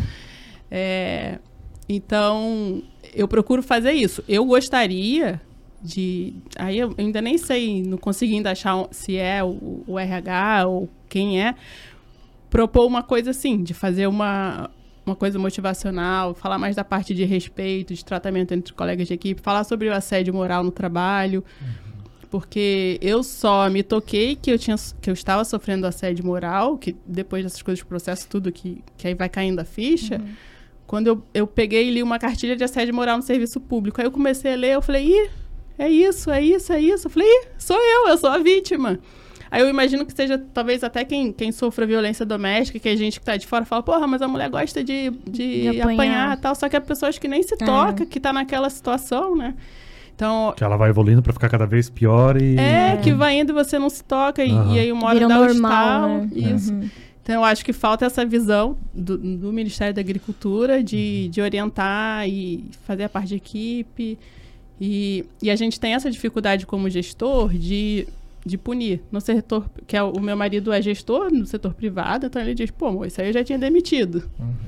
É, 0.69 1.39
então, 1.87 2.81
eu 3.13 3.27
procuro 3.27 3.61
fazer 3.61 3.91
isso. 3.93 4.23
Eu 4.27 4.45
gostaria 4.45 5.39
de. 5.81 6.33
Aí 6.57 6.79
eu 6.79 6.93
ainda 6.97 7.21
nem 7.21 7.37
sei, 7.37 7.83
não 7.83 7.97
consegui 7.97 8.35
ainda 8.35 8.51
achar 8.51 8.87
se 8.91 9.17
é 9.17 9.43
o, 9.43 9.83
o 9.87 9.99
RH 9.99 10.67
ou 10.67 10.89
quem 11.07 11.41
é. 11.41 11.55
Propor 12.49 12.85
uma 12.85 13.03
coisa 13.03 13.31
assim, 13.31 13.61
de 13.63 13.73
fazer 13.73 14.07
uma, 14.07 14.69
uma 15.05 15.15
coisa 15.15 15.37
motivacional, 15.37 16.33
falar 16.33 16.57
mais 16.57 16.75
da 16.75 16.83
parte 16.83 17.13
de 17.13 17.23
respeito, 17.25 17.93
de 17.93 18.03
tratamento 18.03 18.53
entre 18.53 18.73
colegas 18.73 19.07
de 19.07 19.13
equipe, 19.13 19.41
falar 19.41 19.63
sobre 19.63 19.89
o 19.89 19.93
assédio 19.93 20.33
moral 20.33 20.63
no 20.63 20.71
trabalho. 20.71 21.43
Porque 22.29 22.97
eu 23.01 23.23
só 23.23 23.69
me 23.69 23.83
toquei 23.83 24.35
que 24.35 24.51
eu, 24.51 24.57
tinha, 24.59 24.75
que 25.01 25.09
eu 25.09 25.13
estava 25.13 25.43
sofrendo 25.45 25.85
assédio 25.87 26.25
moral, 26.25 26.77
que 26.77 26.95
depois 27.05 27.43
dessas 27.43 27.61
coisas 27.61 27.79
de 27.79 27.85
processo, 27.85 28.27
tudo 28.27 28.51
que, 28.51 28.83
que 28.97 29.07
aí 29.07 29.13
vai 29.13 29.29
caindo 29.29 29.59
a 29.59 29.65
ficha. 29.65 30.21
Quando 30.87 31.07
eu, 31.07 31.23
eu 31.33 31.47
peguei 31.47 31.87
e 31.87 31.91
li 31.91 32.03
uma 32.03 32.19
cartilha 32.19 32.55
de 32.55 32.63
assédio 32.63 32.93
moral 32.93 33.17
no 33.17 33.23
serviço 33.23 33.59
público. 33.59 33.99
Aí 34.01 34.07
eu 34.07 34.11
comecei 34.11 34.53
a 34.53 34.55
ler, 34.55 34.73
eu 34.73 34.81
falei, 34.81 35.07
ih, 35.07 35.29
é 35.77 35.89
isso, 35.89 36.29
é 36.29 36.41
isso, 36.41 36.71
é 36.73 36.79
isso. 36.79 37.07
Eu 37.07 37.11
falei, 37.11 37.27
ih, 37.27 37.47
sou 37.57 37.77
eu, 37.77 38.07
eu 38.09 38.17
sou 38.17 38.29
a 38.29 38.37
vítima. 38.37 38.99
Aí 39.49 39.61
eu 39.61 39.69
imagino 39.69 40.05
que 40.05 40.13
seja, 40.13 40.37
talvez, 40.53 40.83
até 40.83 41.05
quem, 41.05 41.31
quem 41.31 41.51
sofra 41.51 41.85
violência 41.85 42.25
doméstica, 42.25 42.77
que 42.79 42.89
a 42.89 42.95
gente 42.95 43.19
que 43.19 43.25
tá 43.25 43.37
de 43.37 43.47
fora 43.47 43.63
fala, 43.63 43.81
porra, 43.81 44.05
mas 44.05 44.21
a 44.21 44.27
mulher 44.27 44.49
gosta 44.49 44.83
de, 44.83 45.11
de, 45.27 45.71
De 45.71 45.81
apanhar. 45.81 46.37
e 46.37 46.41
tal. 46.41 46.55
Só 46.55 46.67
que 46.67 46.75
é 46.75 46.79
pessoas 46.79 47.17
que 47.17 47.27
nem 47.27 47.41
se 47.41 47.55
toca, 47.57 48.05
que 48.05 48.19
tá 48.19 48.33
naquela 48.33 48.69
situação, 48.69 49.35
né? 49.35 49.55
Então, 50.15 50.53
Que 50.55 50.63
ela 50.63 50.77
vai 50.77 50.89
evoluindo 50.89 51.21
pra 51.21 51.33
ficar 51.33 51.49
cada 51.49 51.65
vez 51.65 51.89
pior 51.89 52.41
e. 52.41 52.57
é, 52.57 52.95
que 52.97 53.13
vai 53.13 53.37
indo 53.39 53.51
e 53.51 53.53
você 53.53 53.77
não 53.77 53.89
se 53.89 54.03
toca, 54.03 54.43
e, 54.43 54.49
Aham. 54.51 54.73
e 54.73 54.79
aí 54.79 54.91
uma 54.91 55.07
hora 55.07 55.15
Vira 55.15 55.27
dá 55.27 55.41
o 55.41 55.45
normal, 55.45 56.09
estalo. 56.09 56.21
né? 56.21 56.55
Isso. 56.55 56.73
Uhum. 56.73 56.89
Então, 57.21 57.35
eu 57.35 57.43
acho 57.43 57.65
que 57.65 57.73
falta 57.73 58.05
essa 58.05 58.23
visão 58.25 58.77
do, 58.93 59.17
do 59.17 59.51
Ministério 59.51 59.93
da 59.93 59.99
Agricultura 59.99 60.83
de, 60.83 61.27
de 61.29 61.41
orientar 61.41 62.29
e 62.29 62.63
fazer 62.85 63.03
a 63.05 63.09
parte 63.09 63.29
de 63.29 63.35
equipe 63.35 64.17
E, 64.79 65.25
e 65.41 65.49
a 65.49 65.55
gente 65.55 65.79
tem 65.79 65.93
essa 65.95 66.09
dificuldade 66.11 66.65
como 66.67 66.87
gestor 66.89 67.51
de, 67.51 68.07
de 68.45 68.57
punir. 68.59 69.01
No 69.11 69.19
setor, 69.19 69.65
que 69.87 69.97
é 69.97 70.03
o 70.03 70.11
o 70.11 70.21
meu 70.21 70.37
marido 70.37 70.71
é 70.71 70.81
gestor 70.81 71.33
no 71.33 71.45
setor 71.47 71.73
privado, 71.73 72.27
então 72.27 72.41
ele 72.41 72.53
diz, 72.53 72.69
pô, 72.71 72.87
amor, 72.87 73.07
isso 73.07 73.19
aí 73.19 73.27
eu 73.29 73.33
já 73.33 73.43
tinha 73.43 73.57
demitido. 73.57 74.23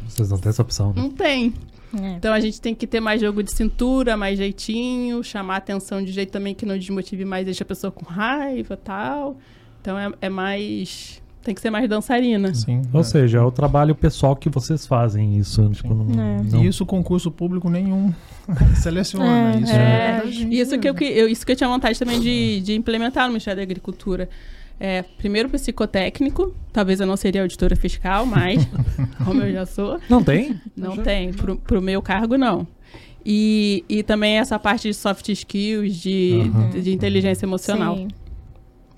Vocês 0.07 0.29
não 0.31 0.37
têm 0.39 0.49
essa 0.49 0.61
opção, 0.63 0.87
né? 0.93 1.01
Não 1.01 1.11
tem. 1.11 1.53
É. 2.01 2.09
Então 2.11 2.33
a 2.33 2.39
gente 2.39 2.59
tem 2.59 2.75
que 2.75 2.85
ter 2.87 2.99
mais 2.99 3.21
jogo 3.21 3.41
de 3.43 3.51
cintura, 3.53 4.17
mais 4.17 4.37
jeitinho, 4.37 5.23
chamar 5.23 5.55
a 5.55 5.57
atenção 5.57 6.03
de 6.03 6.11
jeito 6.11 6.31
também 6.31 6.53
que 6.53 6.65
não 6.65 6.77
desmotive 6.77 7.23
mais, 7.25 7.45
deixa 7.45 7.63
a 7.63 7.67
pessoa 7.67 7.91
com 7.91 8.05
raiva 8.05 8.75
tal. 8.77 9.37
Então 9.81 9.97
é, 9.97 10.11
é 10.21 10.29
mais. 10.29 11.21
Tem 11.43 11.55
que 11.55 11.61
ser 11.61 11.69
mais 11.69 11.87
dançarina. 11.87 12.53
Sim. 12.53 12.81
Ou 12.91 12.99
é. 12.99 13.03
seja, 13.03 13.37
é 13.37 13.41
o 13.41 13.49
trabalho 13.49 13.95
pessoal 13.95 14.35
que 14.35 14.49
vocês 14.49 14.85
fazem 14.85 15.37
isso. 15.37 15.69
Tipo, 15.69 15.93
não, 15.93 16.21
É. 16.21 16.41
não- 16.43 16.61
E 16.61 16.67
isso 16.67 16.85
concurso 16.85 17.31
público 17.31 17.69
nenhum 17.69 18.13
seleciona. 18.75 19.53
É, 19.55 19.57
isso 19.57 19.73
É, 19.73 20.25
isso 20.53 20.77
que 20.79 20.89
eu, 20.89 20.93
que- 20.93 21.05
eu, 21.05 21.27
isso 21.29 21.45
que 21.45 21.53
eu 21.53 21.55
tinha 21.55 21.69
vontade 21.69 21.97
também 21.97 22.19
de, 22.19 22.59
de 22.59 22.73
implementar 22.75 23.23
no 23.23 23.29
Ministério 23.29 23.57
da 23.57 23.63
Agricultura. 23.63 24.27
É, 24.79 25.01
primeiro 25.01 25.49
psicotécnico, 25.49 26.53
talvez 26.71 26.99
eu 26.99 27.07
não 27.07 27.17
seria 27.17 27.41
auditora 27.41 27.75
fiscal, 27.75 28.25
mas 28.25 28.67
como 29.25 29.41
eu 29.41 29.51
já 29.51 29.65
sou, 29.65 29.99
Não 30.09 30.23
tem? 30.23 30.59
não 30.75 30.95
Já- 30.95 31.01
tem. 31.03 31.33
Pro, 31.33 31.57
pro 31.57 31.81
meu 31.81 32.01
cargo, 32.01 32.37
não. 32.37 32.67
E, 33.25 33.83
e 33.89 34.03
também 34.03 34.37
essa 34.37 34.57
parte 34.59 34.87
de 34.87 34.93
soft 34.93 35.27
skills, 35.29 35.95
de, 35.95 36.43
Aham. 36.53 36.69
de, 36.69 36.81
de 36.83 36.93
inteligência 36.93 37.45
emocional. 37.45 37.97
Sim. 37.97 38.07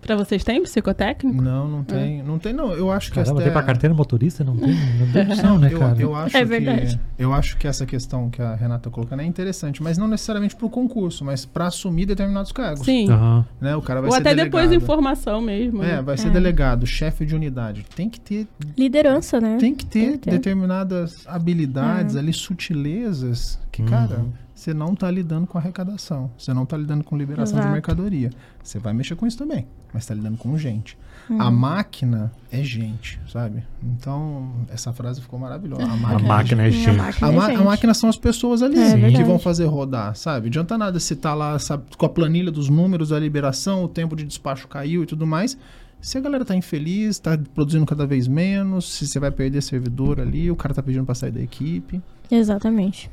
Pra 0.10 0.16
vocês 0.16 0.44
tem 0.44 0.60
psicotécnico? 0.64 1.40
Não, 1.40 1.68
não 1.68 1.84
tem. 1.84 2.24
Não 2.24 2.40
tem, 2.40 2.52
não. 2.52 2.72
Eu 2.72 2.92
acho 2.92 3.10
que 3.12 3.16
Caramba, 3.20 3.38
essa 3.42 3.44
tem 3.44 3.54
pra 3.54 3.62
carteira 3.62 3.94
motorista? 3.94 4.44
Não 4.44 4.58
tem? 4.58 4.74
Não 4.98 5.12
tem 5.12 5.22
opção, 5.22 5.60
né, 5.60 5.70
eu, 5.72 5.78
cara? 5.80 6.02
eu 6.02 6.16
acho 6.16 6.36
É 6.36 6.40
que, 6.40 6.46
verdade. 6.46 7.00
eu 7.20 7.32
acho 7.32 7.58
que 7.58 7.68
essa 7.68 7.86
questão 7.86 8.28
que 8.28 8.42
a 8.42 8.56
Renata 8.56 8.86
tá 8.86 8.90
colocando 8.90 9.20
é 9.22 9.26
interessante, 9.26 9.84
mas 9.84 10.00
não 10.00 10.08
necessariamente 10.08 10.56
para 10.56 10.66
o 10.66 10.70
concurso, 10.72 11.24
mas 11.24 11.46
para 11.46 11.68
assumir 11.68 12.08
determinados 12.08 12.52
cargos. 12.52 12.84
Sim. 12.86 13.08
Aham. 13.12 13.46
Né? 13.62 13.76
O 13.76 13.84
cara 13.84 14.02
vai 14.02 14.10
Ou 14.10 14.16
ser 14.16 14.22
até 14.22 14.34
depois 14.34 14.64
delegado. 14.68 14.84
informação 14.84 15.42
mesmo. 15.42 15.84
É, 15.84 15.98
né? 15.98 16.02
vai 16.02 16.18
ser 16.18 16.30
É. 16.30 16.32
delegado, 16.32 16.88
chefe 16.88 17.24
de 17.24 17.36
unidade. 17.36 17.86
Tem 17.96 18.10
que 18.10 18.20
ter, 18.20 18.48
Liderança, 18.76 19.40
né? 19.40 19.58
tem 19.60 19.76
que 19.76 19.86
ter, 19.86 20.00
Tem 20.00 20.12
que 20.14 20.18
ter. 20.18 20.32
determinadas 20.32 21.24
habilidades 21.28 22.16
É. 22.16 22.20
ali, 22.20 22.34
sutilezas, 22.34 23.60
que, 23.72 23.84
Uhum. 23.84 24.32
Você 24.60 24.74
não 24.74 24.94
tá 24.96 25.10
lidando 25.10 25.48
com 25.48 25.58
arrecadação, 25.58 26.30
você 26.38 26.54
não 26.54 26.66
tá 26.66 26.76
lidando 26.78 27.04
com 27.04 27.16
liberação 27.18 27.56
de 27.56 27.62
Exato. 27.62 27.74
mercadoria. 27.74 28.30
Você 28.64 28.78
vai 28.80 28.94
mexer 28.94 29.16
com 29.16 29.26
isso 29.26 29.38
também, 29.38 29.66
mas 29.94 30.06
tá 30.06 30.14
lidando 30.14 30.38
com 30.38 30.58
gente. 30.58 30.98
Uhum. 31.30 31.42
A 31.42 31.50
máquina 31.52 32.32
é 32.52 32.62
gente, 32.64 33.20
sabe? 33.32 33.64
Então, 33.84 34.52
essa 34.74 34.92
frase 34.92 35.22
ficou 35.22 35.40
maravilhosa. 35.40 35.84
A 35.84 35.86
A 35.94 35.96
máquina, 35.96 36.28
máquina 36.28 36.64
é 36.64 36.66
A 36.66 36.70
gente. 36.72 36.92
máquina, 36.98 37.28
A, 37.28 37.32
é 37.32 37.36
ma- 37.36 37.46
a 37.46 37.50
gente. 37.52 37.64
máquina 37.64 37.94
são 37.94 38.10
as 38.10 38.18
pessoas 38.18 38.62
ali 38.64 38.78
É 38.80 39.12
que 39.12 39.24
vão 39.24 39.40
fazer 39.40 39.66
rodar, 39.66 40.16
sabe? 40.16 40.48
Adianta 40.48 40.78
nada 40.78 41.00
se 41.00 41.16
tá 41.16 41.34
lá 41.34 41.58
sabe, 41.60 41.84
com 41.98 42.06
a 42.06 42.10
planilha 42.10 42.52
dos 42.52 42.68
números 42.70 43.10
da 43.10 43.20
liberação, 43.20 43.84
o 43.84 43.88
tempo 43.88 44.16
de 44.16 44.24
despacho 44.26 44.68
caiu 44.68 45.04
e 45.04 45.06
tudo 45.06 45.26
mais. 45.26 45.58
Se 46.02 46.18
a 46.18 46.22
galera 46.22 46.44
tá 46.46 46.56
infeliz, 46.56 47.20
tá 47.20 47.38
produzindo 47.54 47.86
cada 47.86 48.06
vez 48.08 48.28
menos, 48.28 48.90
se 48.92 49.06
você 49.08 49.20
vai 49.20 49.32
perder 49.32 49.62
servidor 49.62 50.20
ali, 50.20 50.50
o 50.50 50.56
cara 50.56 50.74
tá 50.74 50.82
pedindo 50.82 51.06
pra 51.06 51.14
sair 51.14 51.32
da 51.32 51.42
equipe. 51.42 52.02
Exatamente. 52.32 53.10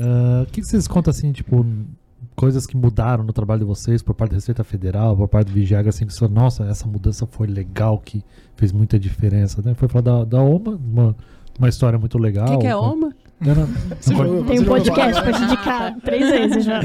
Ah, 0.00 0.42
O 0.42 0.46
que, 0.46 0.60
que 0.60 0.66
vocês 0.66 0.86
contam 0.86 1.10
assim, 1.10 1.32
tipo, 1.32 1.64
coisas 2.34 2.66
que 2.66 2.76
mudaram 2.76 3.24
no 3.24 3.32
trabalho 3.32 3.60
de 3.60 3.66
vocês 3.66 4.02
por 4.02 4.14
parte 4.14 4.30
da 4.30 4.36
Receita 4.36 4.62
Federal, 4.62 5.16
por 5.16 5.28
parte 5.28 5.48
do 5.48 5.54
Vigiaga, 5.54 5.88
assim, 5.88 6.06
que 6.06 6.12
você 6.12 6.18
falou, 6.20 6.34
nossa, 6.34 6.64
essa 6.64 6.86
mudança 6.86 7.26
foi 7.26 7.46
legal, 7.46 7.98
que 7.98 8.22
fez 8.56 8.72
muita 8.72 8.98
diferença, 8.98 9.62
né? 9.62 9.74
Foi 9.74 9.88
falar 9.88 10.02
da, 10.02 10.24
da 10.24 10.42
OMA, 10.42 10.76
uma, 10.76 11.16
uma 11.58 11.68
história 11.68 11.98
muito 11.98 12.18
legal. 12.18 12.46
O 12.46 12.50
que, 12.52 12.58
que 12.58 12.66
é 12.66 12.76
OMA? 12.76 13.12
Não, 13.38 13.54
não, 13.54 13.66
não 13.66 14.44
Tem 14.46 14.60
um 14.60 14.64
podcast 14.64 15.22
pra 15.22 15.32
te 15.32 15.42
indicar 15.42 15.94
três 16.00 16.30
vezes 16.30 16.64
já. 16.64 16.80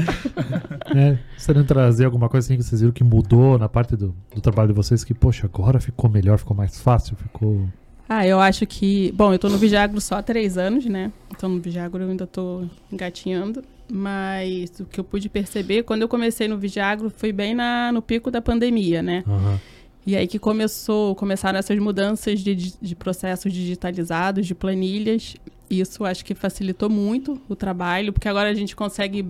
Você 1.36 1.54
não 1.54 1.64
trazer 1.64 2.04
alguma 2.04 2.28
coisa 2.28 2.46
assim 2.46 2.56
que 2.58 2.62
vocês 2.62 2.80
viram 2.80 2.92
que 2.92 3.02
mudou 3.02 3.58
na 3.58 3.68
parte 3.68 3.96
do, 3.96 4.14
do 4.34 4.40
trabalho 4.40 4.68
de 4.68 4.74
vocês, 4.74 5.02
que, 5.02 5.14
poxa, 5.14 5.46
agora 5.46 5.80
ficou 5.80 6.10
melhor, 6.10 6.38
ficou 6.38 6.56
mais 6.56 6.78
fácil, 6.80 7.16
ficou... 7.16 7.66
Ah, 8.14 8.26
eu 8.26 8.38
acho 8.40 8.66
que. 8.66 9.10
Bom, 9.12 9.32
eu 9.32 9.38
tô 9.38 9.48
no 9.48 9.56
Vigiagro 9.56 9.98
só 10.00 10.16
há 10.16 10.22
três 10.22 10.58
anos, 10.58 10.84
né? 10.84 11.10
Então 11.30 11.48
no 11.48 11.60
Vigiagro 11.60 12.02
eu 12.04 12.10
ainda 12.10 12.26
tô 12.26 12.64
engatinhando. 12.92 13.64
Mas 13.90 14.70
o 14.80 14.84
que 14.84 15.00
eu 15.00 15.04
pude 15.04 15.28
perceber, 15.30 15.82
quando 15.82 16.02
eu 16.02 16.08
comecei 16.08 16.46
no 16.46 16.58
Vigiagro, 16.58 17.08
foi 17.10 17.32
bem 17.32 17.54
na, 17.54 17.90
no 17.92 18.02
pico 18.02 18.30
da 18.30 18.40
pandemia, 18.42 19.02
né? 19.02 19.24
Aham. 19.26 19.58
E 20.06 20.14
aí 20.16 20.26
que 20.26 20.38
começou, 20.38 21.14
começaram 21.14 21.58
essas 21.58 21.78
mudanças 21.78 22.40
de, 22.40 22.54
de 22.54 22.94
processos 22.94 23.52
digitalizados, 23.52 24.46
de 24.46 24.54
planilhas. 24.54 25.36
Isso 25.70 26.04
acho 26.04 26.22
que 26.24 26.34
facilitou 26.34 26.90
muito 26.90 27.40
o 27.48 27.56
trabalho, 27.56 28.12
porque 28.12 28.28
agora 28.28 28.50
a 28.50 28.54
gente 28.54 28.74
consegue, 28.76 29.26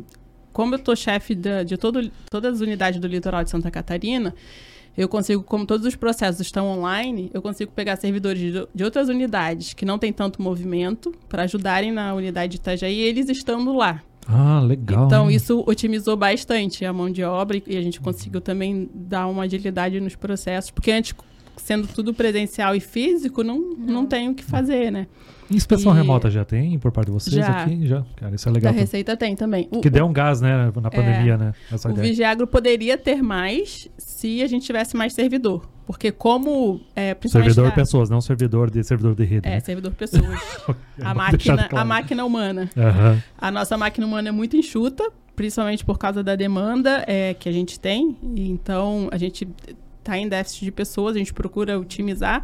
como 0.53 0.75
eu 0.75 0.79
tô 0.79 0.97
chefe 0.97 1.35
da- 1.37 1.63
de 1.63 1.77
todo, 1.77 2.11
todas 2.31 2.55
as 2.55 2.61
unidades 2.61 2.99
do 3.01 3.07
litoral 3.07 3.45
de 3.45 3.51
Santa 3.51 3.71
Catarina, 3.71 4.35
eu 4.97 5.09
consigo, 5.09 5.43
como 5.43 5.65
todos 5.67 5.87
os 5.87 5.97
processos 5.97 6.41
estão 6.41 6.67
online, 6.69 7.31
eu 7.33 7.41
consigo 7.41 7.73
pegar 7.73 7.97
servidores 7.97 8.41
de, 8.41 8.67
de 8.75 8.85
outras 8.85 9.09
unidades 9.09 9.73
que 9.73 9.85
não 9.85 9.99
tem 9.99 10.13
tanto 10.13 10.41
movimento 10.43 11.13
para 11.29 11.45
ajudarem 11.45 11.91
na 11.93 12.15
unidade 12.15 12.53
de 12.53 12.57
Itajaí, 12.59 13.01
eles 13.01 13.29
estando 13.29 13.75
lá. 13.75 14.03
Ah, 14.29 14.61
legal. 14.61 15.07
Então, 15.07 15.29
hein? 15.31 15.37
isso 15.37 15.65
otimizou 15.67 16.17
bastante 16.17 16.85
a 16.85 16.93
mão 16.93 17.11
de 17.11 17.25
obra 17.25 17.57
e- 17.57 17.63
e 17.67 17.77
a 17.77 17.81
gente 17.83 18.01
conseguiu 18.01 18.41
também 18.41 18.89
dar 18.95 19.27
uma 19.27 19.43
agilidade 19.45 19.99
nos 19.99 20.15
processos, 20.15 20.71
porque 20.71 20.93
antes, 20.93 21.13
sendo 21.57 21.89
tudo 21.89 22.15
presencial 22.15 22.75
e 22.77 22.81
físico, 22.81 23.43
não, 23.43 23.59
não 23.77 24.07
tem 24.07 24.29
o 24.29 24.35
que 24.35 24.45
fazer, 24.45 24.93
né? 24.93 25.07
Inspeção 25.55 25.93
e- 25.93 25.97
remota 25.97 26.31
já 26.31 26.45
tem 26.45 26.79
por 26.79 26.91
parte 26.93 27.07
de 27.07 27.13
vocês 27.13 27.35
Já. 27.35 27.63
aqui? 27.63 27.87
Já. 27.87 28.05
Cara, 28.17 28.35
isso 28.35 28.49
é 28.49 28.53
Da 28.53 28.57
legal. 28.57 28.73
Receita 28.73 29.17
tem 29.17 29.37
também. 29.37 29.69
O, 29.71 29.81
Que 29.81 29.91
deu 29.91 30.07
um 30.07 30.13
gás, 30.13 30.41
né, 30.41 30.73
na 30.81 30.91
pandemia, 30.91 31.37
né? 31.37 31.53
Essa 31.71 31.89
o 31.89 31.93
ideia. 31.93 32.09
Vigiagro 32.09 32.47
poderia 32.47 32.97
ter 32.97 33.23
mais 33.23 33.89
se 33.99 34.43
a 34.43 34.47
gente 34.47 34.65
tivesse 34.65 34.97
mais 34.97 35.13
servidor. 35.13 35.69
Porque 35.87 36.13
como, 36.13 36.81
é. 36.95 37.17
Servidor 37.27 37.67
da- 37.67 37.73
pessoas, 37.73 38.09
não 38.09 38.21
servidor 38.21 38.71
de 38.71 38.83
servidor 38.85 39.15
de 39.15 39.25
rede. 39.25 39.49
É, 39.49 39.53
né? 39.53 39.61
servidor 39.61 39.93
pessoas. 39.93 40.25
a, 41.03 41.13
máquina, 41.13 41.69
claro. 41.69 41.79
a 41.79 41.85
máquina 41.85 42.25
humana. 42.25 42.71
Aham. 42.77 43.23
A 43.37 43.51
nossa 43.51 43.77
máquina 43.77 44.07
humana 44.07 44.29
é 44.29 44.33
muito 44.33 44.57
enxuta, 44.57 45.11
principalmente 45.35 45.85
por 45.85 45.99
causa 45.99 46.23
da 46.23 46.37
demanda 46.37 47.05
é, 47.07 47.35
que 47.35 47.49
a 47.49 47.53
gente 47.53 47.81
tem. 47.81 48.17
Então, 48.37 49.09
a 49.11 49.19
gente 49.19 49.47
está 49.99 50.17
em 50.17 50.29
déficit 50.29 50.65
de 50.65 50.71
pessoas, 50.73 51.17
a 51.17 51.19
gente 51.19 51.35
procura 51.35 51.79
otimizar. 51.79 52.43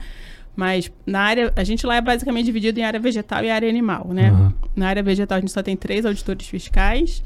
Mas 0.59 0.91
na 1.07 1.21
área, 1.21 1.53
a 1.55 1.63
gente 1.63 1.87
lá 1.87 1.95
é 1.95 2.01
basicamente 2.01 2.47
dividido 2.47 2.81
em 2.81 2.83
área 2.83 2.99
vegetal 2.99 3.45
e 3.45 3.49
área 3.49 3.69
animal, 3.69 4.09
né? 4.13 4.31
Aham. 4.31 4.55
Na 4.75 4.89
área 4.89 5.05
vegetal, 5.05 5.39
a 5.39 5.41
gente 5.41 5.53
só 5.53 5.63
tem 5.63 5.77
três 5.77 6.05
auditores 6.05 6.49
fiscais. 6.49 7.23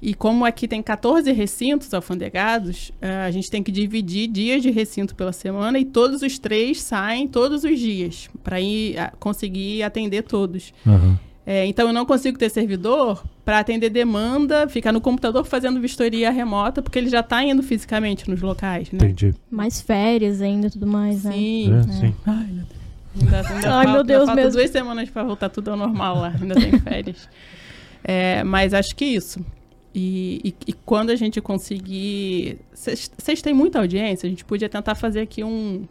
E 0.00 0.14
como 0.14 0.44
aqui 0.44 0.68
tem 0.68 0.80
14 0.80 1.32
recintos 1.32 1.92
alfandegados, 1.92 2.92
eh, 3.02 3.24
a 3.26 3.32
gente 3.32 3.50
tem 3.50 3.64
que 3.64 3.72
dividir 3.72 4.28
dias 4.28 4.62
de 4.62 4.70
recinto 4.70 5.16
pela 5.16 5.32
semana 5.32 5.76
e 5.80 5.84
todos 5.84 6.22
os 6.22 6.38
três 6.38 6.80
saem 6.80 7.26
todos 7.26 7.64
os 7.64 7.80
dias 7.80 8.30
para 8.44 8.58
ah, 8.58 9.12
conseguir 9.18 9.82
atender 9.82 10.22
todos. 10.22 10.72
Aham. 10.86 11.18
É, 11.50 11.64
então 11.64 11.86
eu 11.86 11.94
não 11.94 12.04
consigo 12.04 12.36
ter 12.36 12.50
servidor 12.50 13.24
para 13.42 13.58
atender 13.60 13.88
demanda, 13.88 14.68
ficar 14.68 14.92
no 14.92 15.00
computador 15.00 15.46
fazendo 15.46 15.80
vistoria 15.80 16.30
remota, 16.30 16.82
porque 16.82 16.98
ele 16.98 17.08
já 17.08 17.20
está 17.20 17.42
indo 17.42 17.62
fisicamente 17.62 18.28
nos 18.28 18.42
locais, 18.42 18.90
né? 18.92 18.98
Entendi. 19.02 19.34
Mais 19.50 19.80
férias 19.80 20.42
ainda 20.42 20.66
e 20.66 20.70
tudo 20.70 20.86
mais, 20.86 21.24
né? 21.24 21.32
Sim. 21.32 21.74
É, 21.74 21.82
sim. 21.84 22.14
Ai, 22.26 22.46
meu 22.50 22.64
Deus. 22.66 22.78
Ainda, 23.22 23.38
ainda 23.48 23.68
Ai, 23.78 23.84
falta, 23.86 23.92
meu 23.92 24.04
Deus 24.04 24.34
mesmo. 24.34 24.52
duas 24.52 24.70
semanas 24.70 25.08
para 25.08 25.24
voltar 25.24 25.48
tudo 25.48 25.70
ao 25.70 25.76
normal 25.78 26.16
lá. 26.20 26.34
Ainda 26.38 26.54
tem 26.54 26.70
férias. 26.80 27.26
É, 28.04 28.44
mas 28.44 28.74
acho 28.74 28.94
que 28.94 29.06
isso. 29.06 29.40
E, 29.94 30.40
e- 30.44 30.54
e 30.66 30.72
quando 30.74 31.08
a 31.08 31.16
gente 31.16 31.40
conseguir. 31.40 32.58
Vocês 32.74 33.40
têm 33.40 33.54
muita 33.54 33.78
audiência, 33.78 34.26
a 34.26 34.30
gente 34.30 34.44
podia 34.44 34.68
tentar 34.68 34.94
fazer 34.94 35.20
aqui 35.20 35.42
um. 35.42 35.86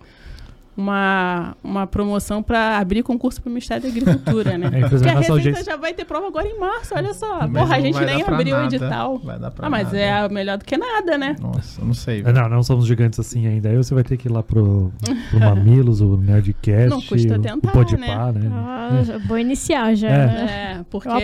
Uma, 0.77 1.57
uma 1.63 1.87
promoção 1.87 2.43
para 2.43 2.77
abrir 2.77 3.01
concurso 3.01 3.41
para 3.41 3.49
o 3.49 3.51
Ministério 3.51 3.81
da 3.81 3.89
Agricultura, 3.89 4.57
né? 4.59 4.67
É, 4.77 4.87
Porque 4.87 5.09
a 5.09 5.13
Receita 5.13 5.33
audiência- 5.33 5.63
já 5.63 5.75
vai 5.75 5.91
ter 5.91 6.05
prova 6.05 6.27
agora 6.27 6.47
em 6.47 6.59
março, 6.59 6.93
olha 6.95 7.15
só. 7.15 7.47
Mas 7.47 7.51
Porra, 7.63 7.75
a 7.77 7.79
gente 7.79 7.99
nem 7.99 8.21
abriu 8.21 8.55
o 8.55 8.59
nada. 8.59 8.75
edital. 8.75 9.17
Vai 9.17 9.39
dar 9.39 9.49
pra 9.49 9.65
Ah, 9.65 9.69
mas 9.71 9.85
nada. 9.85 9.97
é 9.99 10.29
melhor 10.29 10.57
do 10.59 10.65
que 10.65 10.77
nada, 10.77 11.17
né? 11.17 11.35
Nossa, 11.41 11.81
eu 11.81 11.85
não 11.87 11.93
sei. 11.95 12.21
É, 12.23 12.31
Não, 12.31 12.47
não 12.47 12.61
somos 12.61 12.85
gigantes 12.85 13.19
assim 13.19 13.47
ainda. 13.47 13.69
Aí 13.69 13.75
você 13.75 13.91
vai 13.95 14.03
ter 14.03 14.17
que 14.17 14.27
ir 14.27 14.31
lá 14.31 14.43
pro, 14.43 14.93
pro 15.31 15.39
Mamilos, 15.39 15.99
o 15.99 16.15
Nerdcast, 16.15 16.89
Não 16.89 17.01
custa 17.01 17.35
o, 17.37 17.41
tentar, 17.41 17.69
o 17.69 17.71
Podpah, 17.73 18.31
né? 18.33 18.49
Ah, 18.53 18.89
vou 19.27 19.39
iniciar 19.39 19.95
já, 19.95 20.07
É. 20.09 20.25
né? 20.27 20.45
É, 20.79 20.85
porque 20.91 21.09
a 21.09 21.17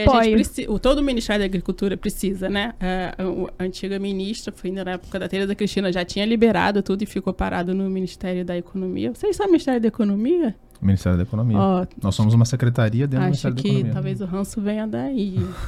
o, 0.69 0.80
todo 0.80 0.98
o 0.99 1.03
Ministério 1.03 1.41
da 1.41 1.45
Agricultura 1.45 1.95
precisa, 1.95 2.49
né? 2.49 2.73
É, 2.80 3.14
o- 3.23 3.48
a 3.60 3.64
antiga 3.64 3.99
ministra, 3.99 4.52
foi 4.56 4.72
ainda 4.72 4.84
na 4.84 4.91
época 4.94 5.19
da 5.19 5.27
Tereza 5.30 5.53
Cristina, 5.53 5.91
já 5.91 6.03
tinha 6.03 6.26
liberado 6.26 6.82
tudo 6.82 7.03
e 7.03 7.06
ficou 7.06 7.32
parado 7.34 7.73
no 7.76 7.88
Ministério 7.90 8.44
da 8.44 8.57
Economia. 8.57 9.14
Vocês 9.14 9.38
sabem 9.44 9.48
o 9.48 9.52
Ministério 9.52 9.82
da 9.82 9.88
Economia? 9.88 10.56
Ministério 10.82 11.18
da 11.18 11.24
Economia. 11.24 11.57
Ó, 11.57 11.86
Nós 12.02 12.14
somos 12.14 12.34
uma 12.34 12.44
secretaria 12.45 13.07
dentro 13.07 13.26
do 13.26 13.32
acho 13.32 13.48
Ministério 13.48 13.56
da 13.56 13.61
que 13.61 13.68
Economia. 13.70 13.94
talvez 13.94 14.22
o 14.22 14.26
ranço 14.26 14.61
venha 14.61 14.86
daí. 14.86 15.40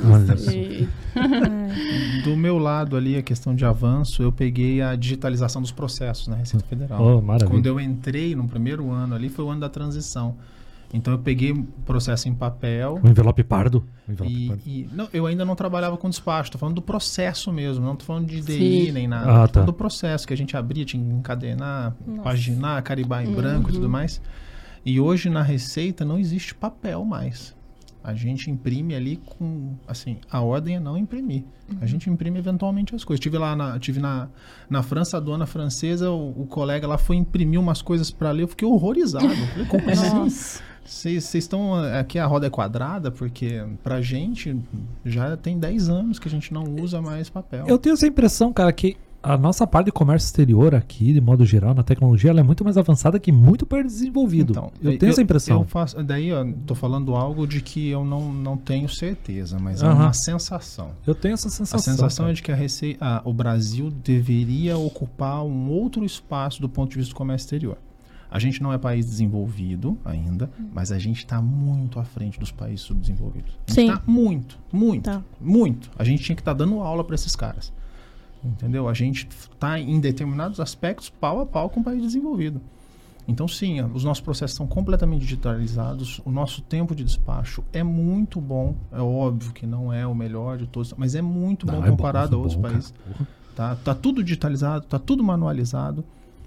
Do 2.23 2.35
meu 2.35 2.57
lado 2.57 2.97
ali, 2.97 3.15
a 3.15 3.21
questão 3.21 3.55
de 3.55 3.63
avanço, 3.63 4.21
eu 4.21 4.31
peguei 4.31 4.81
a 4.81 4.95
digitalização 4.95 5.61
dos 5.61 5.71
processos 5.71 6.27
na 6.27 6.35
Receita 6.35 6.65
Federal. 6.65 7.01
Oh, 7.01 7.21
maravilha. 7.21 7.49
Quando 7.49 7.65
eu 7.65 7.79
entrei 7.79 8.35
no 8.35 8.47
primeiro 8.47 8.91
ano 8.91 9.15
ali, 9.15 9.29
foi 9.29 9.45
o 9.45 9.49
ano 9.49 9.61
da 9.61 9.69
transição. 9.69 10.35
Então 10.95 11.13
eu 11.13 11.19
peguei 11.19 11.51
o 11.51 11.63
processo 11.85 12.29
em 12.29 12.33
papel. 12.33 12.99
O 13.03 13.07
envelope 13.07 13.43
pardo. 13.43 13.85
O 14.07 14.11
envelope 14.11 14.33
E, 14.35 14.47
pardo. 14.47 14.61
e- 14.65 14.89
não, 14.93 15.09
eu 15.11 15.25
ainda 15.25 15.43
não 15.43 15.55
trabalhava 15.55 15.97
com 15.97 16.09
despacho, 16.09 16.51
tô 16.51 16.57
falando 16.57 16.75
do 16.75 16.81
processo 16.81 17.51
mesmo, 17.51 17.85
não 17.85 17.95
tô 17.95 18.05
falando 18.05 18.27
de 18.27 18.39
DI 18.41 18.85
Sim. 18.85 18.91
nem 18.93 19.07
nada. 19.07 19.29
Ah, 19.29 19.41
tô 19.41 19.47
tá. 19.47 19.53
falando 19.53 19.67
do 19.67 19.73
processo 19.73 20.25
que 20.25 20.33
a 20.33 20.37
gente 20.37 20.55
abria, 20.55 20.85
tinha 20.85 21.03
que 21.03 21.09
encadenar, 21.11 21.93
paginar, 22.23 22.81
caribar 22.81 23.25
em 23.25 23.33
branco 23.33 23.69
e 23.69 23.73
tudo 23.73 23.89
mais. 23.89 24.21
E 24.85 24.99
hoje 24.99 25.29
na 25.29 25.41
receita 25.41 26.05
não 26.05 26.17
existe 26.17 26.55
papel 26.55 27.03
mais. 27.03 27.53
A 28.03 28.13
gente 28.13 28.51
imprime 28.51 28.93
ali 28.93 29.17
com, 29.17 29.73
assim, 29.87 30.17
a 30.29 30.39
ordem 30.39 30.75
é 30.75 30.79
não 30.79 30.95
imprimir. 30.95 31.43
A 31.81 31.87
gente 31.87 32.07
imprime 32.07 32.37
eventualmente 32.37 32.93
as 32.93 33.03
coisas. 33.03 33.19
Tive 33.19 33.39
lá 33.39 33.55
na, 33.55 33.79
tive 33.79 33.99
na, 33.99 34.29
na 34.69 34.83
França, 34.83 35.17
a 35.17 35.19
dona 35.19 35.47
francesa, 35.47 36.11
o, 36.11 36.43
o 36.43 36.45
colega 36.45 36.87
lá 36.87 36.99
foi 36.99 37.15
imprimir 37.15 37.59
umas 37.59 37.81
coisas 37.81 38.11
para 38.11 38.29
ler, 38.29 38.43
eu 38.43 38.47
fiquei 38.47 38.67
horrorizado. 38.67 39.25
Eu 39.25 39.35
falei, 39.47 39.65
como 39.65 39.89
assim? 39.89 40.61
Vocês 40.85 41.33
estão. 41.33 41.73
Aqui 41.73 42.19
a 42.19 42.25
roda 42.25 42.47
é 42.47 42.49
quadrada, 42.49 43.11
porque 43.11 43.63
pra 43.83 44.01
gente 44.01 44.55
já 45.03 45.35
tem 45.35 45.57
10 45.57 45.89
anos 45.89 46.19
que 46.19 46.27
a 46.27 46.31
gente 46.31 46.53
não 46.53 46.63
usa 46.81 47.01
mais 47.01 47.29
papel. 47.29 47.65
Eu 47.67 47.77
tenho 47.77 47.93
essa 47.93 48.07
impressão, 48.07 48.53
cara, 48.53 48.71
que 48.71 48.95
a 49.25 49.35
nossa 49.35 49.65
parte 49.65 49.87
de 49.87 49.91
comércio 49.91 50.27
exterior 50.27 50.75
aqui, 50.75 51.11
de 51.11 51.19
modo 51.19 51.43
geral, 51.43 51.73
na 51.73 51.81
tecnologia, 51.81 52.29
ela 52.29 52.41
é 52.41 52.43
muito 52.43 52.63
mais 52.63 52.77
avançada 52.77 53.19
que 53.19 53.31
muito 53.31 53.67
mais 53.69 53.83
desenvolvido. 53.83 54.51
Então, 54.51 54.71
eu 54.79 54.99
tenho 54.99 55.09
essa 55.09 55.21
impressão. 55.21 55.61
Eu 55.61 55.65
faço, 55.65 56.03
daí, 56.03 56.31
ó, 56.31 56.45
tô 56.67 56.75
falando 56.75 57.15
algo 57.15 57.47
de 57.47 57.59
que 57.59 57.89
eu 57.89 58.05
não, 58.05 58.31
não 58.31 58.55
tenho 58.55 58.87
certeza, 58.87 59.57
mas 59.59 59.81
é 59.81 59.87
uma 59.87 60.13
sensação. 60.13 60.91
Eu 61.07 61.15
tenho 61.15 61.33
essa 61.33 61.49
sensação. 61.49 61.79
A 61.79 61.95
sensação 61.95 62.25
cara. 62.25 62.33
é 62.33 62.35
de 62.35 62.43
que 62.43 62.51
a 62.51 62.55
rece... 62.55 62.95
ah, 63.01 63.23
o 63.25 63.33
Brasil 63.33 63.89
deveria 63.89 64.77
ocupar 64.77 65.43
um 65.43 65.69
outro 65.71 66.05
espaço 66.05 66.61
do 66.61 66.69
ponto 66.69 66.91
de 66.91 66.97
vista 66.97 67.11
do 67.11 67.17
comércio 67.17 67.45
exterior. 67.45 67.79
A 68.35 68.39
gente 68.39 68.61
não 68.61 68.73
é 68.73 68.77
país 68.77 69.05
desenvolvido 69.05 69.97
ainda, 70.03 70.49
mas 70.73 70.91
a 70.91 70.99
gente 70.99 71.19
está 71.19 71.41
muito 71.41 72.01
à 72.01 72.03
frente 72.03 72.37
dos 72.37 72.51
países 72.51 72.81
subdesenvolvidos. 72.81 73.57
A 73.65 73.71
gente 73.71 73.81
Sim. 73.81 73.87
tá 73.95 74.01
muito, 74.05 74.59
muito, 74.73 75.03
Tá. 75.05 75.21
muito. 75.39 75.89
A 75.97 76.03
gente 76.03 76.21
tinha 76.21 76.35
que 76.35 76.41
estar 76.41 76.51
dando 76.51 76.81
aula 76.81 77.01
para 77.01 77.15
esses 77.15 77.33
caras. 77.33 77.71
Entendeu? 78.43 78.89
A 78.89 78.93
gente 78.93 79.25
está 79.29 79.79
em 79.79 80.01
determinados 80.01 80.59
aspectos 80.59 81.09
pau 81.09 81.39
a 81.39 81.45
pau 81.45 81.69
com 81.69 81.79
o 81.79 81.83
país 81.83 82.01
desenvolvido. 82.01 82.59
Então, 83.25 83.47
sim, 83.47 83.81
os 83.81 84.03
nossos 84.03 84.21
processos 84.21 84.51
estão 84.51 84.67
completamente 84.67 85.21
digitalizados. 85.21 86.19
O 86.25 86.29
nosso 86.29 86.61
tempo 86.61 86.93
de 86.93 87.05
despacho 87.05 87.63
é 87.71 87.83
muito 87.83 88.41
bom. 88.41 88.75
É 88.91 88.99
óbvio 88.99 89.53
que 89.53 89.65
não 89.65 89.93
é 89.93 90.05
o 90.05 90.13
melhor 90.13 90.57
de 90.57 90.67
todos, 90.67 90.93
mas 90.97 91.15
é 91.15 91.21
muito 91.21 91.65
Não, 91.65 91.75
bom 91.79 91.85
é 91.85 91.89
comparado 91.89 92.31
bom, 92.31 92.35
a 92.35 92.39
outros 92.39 92.55
bom, 92.55 92.63
cara. 92.63 92.73
países. 92.73 92.93
Tá, 93.55 93.75
tá 93.77 93.95
tudo 93.95 94.21
digitalizado, 94.21 94.85
tá 94.87 94.99
tudo 94.99 95.23
manualizado. 95.23 96.03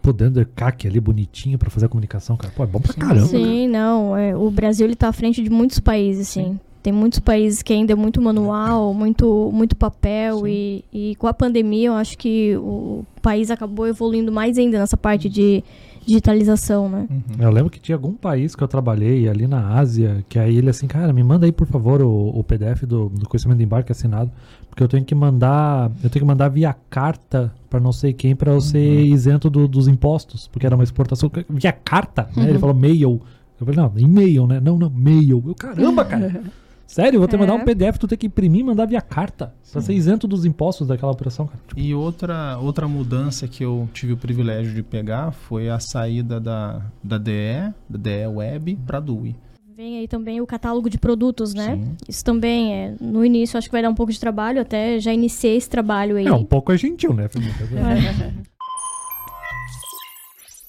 Podendo 0.08 0.42
CAC 0.46 0.88
ali 0.88 0.98
bonitinho 0.98 1.58
pra 1.58 1.68
fazer 1.68 1.84
a 1.84 1.88
comunicação, 1.90 2.34
cara. 2.34 2.50
Pô, 2.56 2.64
é 2.64 2.66
bom 2.66 2.80
pra 2.80 2.94
caramba. 2.94 3.26
Sim, 3.26 3.68
não. 3.68 4.16
é, 4.16 4.34
o 4.34 4.50
Brasil 4.50 4.86
ele 4.86 4.96
tá 4.96 5.08
à 5.08 5.12
frente 5.12 5.42
de 5.42 5.50
muitos 5.50 5.78
países, 5.80 6.28
sim. 6.28 6.58
Tem 6.82 6.90
muitos 6.90 7.18
países 7.18 7.62
que 7.62 7.74
ainda 7.74 7.92
é 7.92 7.94
muito 7.94 8.18
manual, 8.22 8.94
muito, 8.94 9.50
muito 9.52 9.76
papel. 9.76 10.48
E, 10.48 10.82
e 10.90 11.14
com 11.16 11.26
a 11.26 11.34
pandemia, 11.34 11.88
eu 11.88 11.92
acho 11.92 12.16
que 12.16 12.56
o 12.56 13.04
país 13.20 13.50
acabou 13.50 13.86
evoluindo 13.86 14.32
mais 14.32 14.56
ainda 14.56 14.78
nessa 14.78 14.96
parte 14.96 15.28
de 15.28 15.62
digitalização, 16.08 16.88
né? 16.88 17.06
Eu 17.38 17.50
lembro 17.50 17.70
que 17.70 17.78
tinha 17.78 17.94
algum 17.96 18.12
país 18.14 18.56
que 18.56 18.62
eu 18.64 18.68
trabalhei 18.68 19.28
ali 19.28 19.46
na 19.46 19.74
Ásia, 19.78 20.24
que 20.28 20.38
aí 20.38 20.56
ele 20.56 20.70
assim, 20.70 20.86
cara, 20.86 21.12
me 21.12 21.22
manda 21.22 21.46
aí 21.46 21.52
por 21.52 21.66
favor 21.66 22.00
o, 22.02 22.30
o 22.38 22.42
PDF 22.42 22.82
do, 22.84 23.08
do 23.10 23.28
conhecimento 23.28 23.58
de 23.58 23.64
embarque 23.64 23.92
assinado, 23.92 24.30
porque 24.68 24.82
eu 24.82 24.88
tenho 24.88 25.04
que 25.04 25.14
mandar, 25.14 25.90
eu 26.02 26.08
tenho 26.10 26.24
que 26.24 26.28
mandar 26.28 26.48
via 26.48 26.74
carta 26.90 27.52
pra 27.68 27.78
não 27.78 27.92
sei 27.92 28.12
quem 28.12 28.34
pra 28.34 28.52
eu 28.52 28.60
ser 28.60 29.00
isento 29.06 29.50
do- 29.50 29.68
dos 29.68 29.86
impostos, 29.88 30.48
porque 30.48 30.66
era 30.66 30.74
uma 30.74 30.84
exportação 30.84 31.30
via 31.50 31.72
carta, 31.72 32.28
né? 32.36 32.48
Ele 32.48 32.58
falou 32.58 32.74
mail. 32.74 33.20
Eu 33.60 33.66
falei, 33.66 33.76
não, 33.76 33.92
e-mail, 33.96 34.46
né? 34.46 34.60
Não, 34.60 34.78
não, 34.78 34.88
mail. 34.88 35.42
Eu, 35.46 35.54
caramba, 35.54 36.04
cara. 36.04 36.42
Sério, 36.88 37.16
eu 37.16 37.20
vou 37.20 37.28
ter 37.28 37.36
que 37.36 37.40
mandar 37.42 37.54
um 37.54 37.60
É. 37.60 37.64
PDF, 37.64 37.98
tu 37.98 38.08
tem 38.08 38.16
que 38.16 38.26
imprimir 38.26 38.62
e 38.62 38.64
mandar 38.64 38.86
via 38.86 39.02
carta. 39.02 39.54
Pra 39.70 39.82
ser 39.82 39.92
isento 39.92 40.26
dos 40.26 40.46
impostos 40.46 40.88
daquela 40.88 41.12
operação, 41.12 41.46
cara. 41.46 41.60
Tipo, 41.68 41.78
E 41.78 41.94
outra, 41.94 42.56
outra 42.58 42.88
mudança 42.88 43.46
que 43.46 43.62
eu 43.62 43.86
tive 43.92 44.14
o 44.14 44.16
privilégio 44.16 44.72
de 44.74 44.82
pegar 44.82 45.30
foi 45.32 45.68
a 45.68 45.78
saída 45.78 46.40
da, 46.40 46.80
da 47.04 47.18
DE, 47.18 47.74
da 47.88 47.98
DE 47.98 48.26
Web, 48.26 48.76
para 48.86 48.96
a 48.96 49.00
DUI. 49.02 49.36
Vem 49.76 49.98
aí 49.98 50.08
também 50.08 50.40
o 50.40 50.46
catálogo 50.46 50.88
de 50.88 50.96
produtos, 50.98 51.52
né? 51.52 51.76
Sim. 51.76 51.96
Isso 52.08 52.24
também 52.24 52.74
é. 52.74 52.94
No 53.00 53.22
início 53.24 53.58
acho 53.58 53.68
que 53.68 53.72
vai 53.72 53.82
dar 53.82 53.90
um 53.90 53.94
pouco 53.94 54.10
de 54.10 54.18
trabalho, 54.18 54.60
até 54.60 54.98
já 54.98 55.12
iniciei 55.12 55.56
esse 55.56 55.68
trabalho 55.68 56.16
aí. 56.16 56.26
é 56.26 56.32
um 56.32 56.42
pouco 56.44 56.72
é 56.72 56.76
gentil, 56.78 57.12
né? 57.12 57.28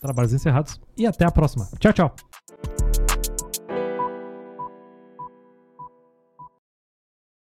Trabalhos 0.02 0.34
encerrados. 0.34 0.80
E 0.98 1.08
até 1.08 1.26
a 1.26 1.32
próxima. 1.32 1.68
Tchau, 1.80 1.94
tchau. 1.94 2.14